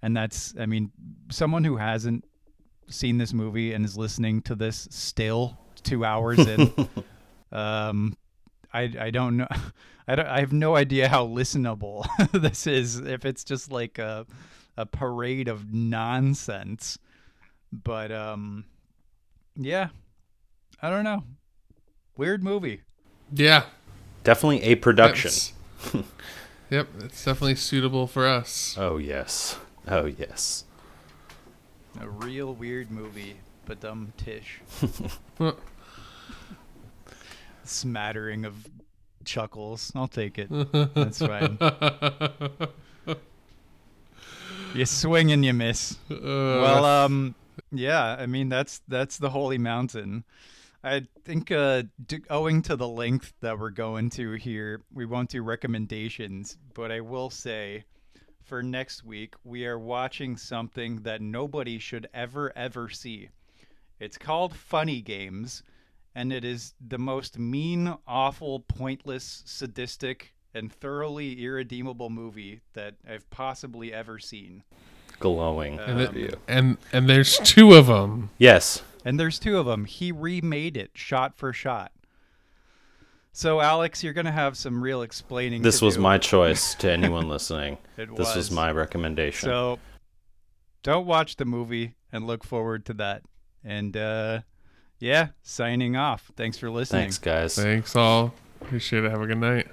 And 0.00 0.16
that's 0.16 0.54
i 0.58 0.66
mean 0.66 0.92
someone 1.28 1.64
who 1.64 1.76
hasn't 1.76 2.24
seen 2.88 3.18
this 3.18 3.32
movie 3.32 3.72
and 3.72 3.84
is 3.84 3.96
listening 3.96 4.42
to 4.42 4.54
this 4.54 4.86
still 4.92 5.58
two 5.82 6.04
hours 6.04 6.38
in 6.38 6.72
um 7.52 8.16
i 8.72 8.92
i 9.00 9.10
don't 9.10 9.36
know 9.36 9.48
i 10.08 10.14
don't 10.14 10.26
i 10.28 10.40
have 10.40 10.52
no 10.52 10.76
idea 10.76 11.08
how 11.08 11.26
listenable 11.26 12.04
this 12.32 12.66
is 12.66 12.96
if 12.96 13.24
it's 13.24 13.44
just 13.44 13.70
like 13.70 13.98
a 13.98 14.26
a 14.76 14.86
parade 14.86 15.48
of 15.48 15.72
nonsense 15.72 16.98
but 17.72 18.10
um 18.10 18.64
yeah 19.56 19.88
i 20.80 20.88
don't 20.90 21.04
know 21.04 21.22
weird 22.16 22.42
movie 22.42 22.80
yeah 23.34 23.64
Definitely 24.24 24.62
a 24.62 24.76
production. 24.76 25.30
That's- 25.82 26.04
yep, 26.70 26.88
it's 27.00 27.24
definitely 27.24 27.56
suitable 27.56 28.06
for 28.06 28.26
us. 28.26 28.76
Oh 28.78 28.96
yes. 28.98 29.58
Oh 29.88 30.04
yes. 30.04 30.64
a 32.00 32.08
real 32.08 32.54
weird 32.54 32.90
movie 32.90 33.36
but 33.66 33.80
dumb 33.80 34.12
tish 34.16 34.60
Well, 35.38 35.56
smattering 37.64 38.44
of 38.44 38.66
chuckles. 39.24 39.92
I'll 39.94 40.08
take 40.08 40.38
it. 40.38 40.48
That's 40.94 41.18
fine. 41.18 41.58
You 44.74 44.86
swing 44.86 45.32
and 45.32 45.44
you 45.44 45.52
miss. 45.52 45.98
Uh, 46.10 46.16
well 46.22 46.84
um 46.86 47.34
yeah 47.70 48.16
i 48.18 48.24
mean 48.24 48.48
that's 48.48 48.80
that's 48.88 49.18
the 49.18 49.28
holy 49.28 49.58
mountain. 49.58 50.24
I 50.84 51.06
think, 51.24 51.52
uh, 51.52 51.84
d- 52.06 52.24
owing 52.28 52.60
to 52.62 52.74
the 52.74 52.88
length 52.88 53.34
that 53.40 53.56
we're 53.56 53.70
going 53.70 54.10
to 54.10 54.32
here, 54.32 54.82
we 54.92 55.06
won't 55.06 55.30
do 55.30 55.40
recommendations, 55.42 56.56
but 56.74 56.90
I 56.90 57.00
will 57.00 57.30
say 57.30 57.84
for 58.42 58.64
next 58.64 59.04
week, 59.04 59.34
we 59.44 59.64
are 59.66 59.78
watching 59.78 60.36
something 60.36 61.02
that 61.02 61.20
nobody 61.20 61.78
should 61.78 62.08
ever, 62.12 62.52
ever 62.56 62.88
see. 62.88 63.28
It's 64.00 64.18
called 64.18 64.56
Funny 64.56 65.00
Games, 65.00 65.62
and 66.14 66.32
it 66.32 66.44
is 66.44 66.74
the 66.86 66.98
most 66.98 67.38
mean, 67.38 67.94
awful, 68.06 68.60
pointless, 68.60 69.42
sadistic, 69.46 70.34
and 70.54 70.72
thoroughly 70.72 71.42
irredeemable 71.44 72.10
movie 72.10 72.60
that 72.74 72.94
I've 73.08 73.28
possibly 73.30 73.92
ever 73.92 74.18
seen. 74.18 74.62
Glowing 75.18 75.78
And, 75.78 76.00
it- 76.00 76.08
review. 76.12 76.36
and 76.48 76.76
and 76.92 77.08
there's 77.08 77.38
two 77.38 77.74
of 77.74 77.86
them. 77.86 78.30
Yes. 78.38 78.82
And 79.04 79.18
there's 79.18 79.38
two 79.38 79.56
of 79.58 79.66
them. 79.66 79.84
He 79.84 80.12
remade 80.12 80.76
it 80.76 80.90
shot 80.94 81.36
for 81.36 81.52
shot. 81.52 81.92
So, 83.34 83.60
Alex, 83.60 84.04
you're 84.04 84.12
going 84.12 84.26
to 84.26 84.30
have 84.32 84.56
some 84.58 84.82
real 84.82 85.00
explaining. 85.02 85.62
This 85.62 85.78
to 85.78 85.86
was 85.86 85.94
do. 85.94 86.02
my 86.02 86.18
choice 86.18 86.74
to 86.76 86.90
anyone 86.92 87.28
listening. 87.28 87.78
It 87.96 88.10
This 88.14 88.28
was 88.28 88.36
was. 88.36 88.50
my 88.50 88.70
recommendation. 88.70 89.46
So, 89.48 89.78
don't 90.82 91.06
watch 91.06 91.36
the 91.36 91.44
movie 91.46 91.94
and 92.12 92.26
look 92.26 92.44
forward 92.44 92.84
to 92.86 92.94
that. 92.94 93.22
And, 93.64 93.96
uh, 93.96 94.40
yeah, 95.02 95.30
signing 95.42 95.96
off. 95.96 96.30
Thanks 96.36 96.56
for 96.56 96.70
listening. 96.70 97.02
Thanks, 97.02 97.18
guys. 97.18 97.56
Thanks 97.56 97.96
all. 97.96 98.32
Appreciate 98.60 99.04
it. 99.04 99.10
Have 99.10 99.20
a 99.20 99.26
good 99.26 99.38
night. 99.38 99.66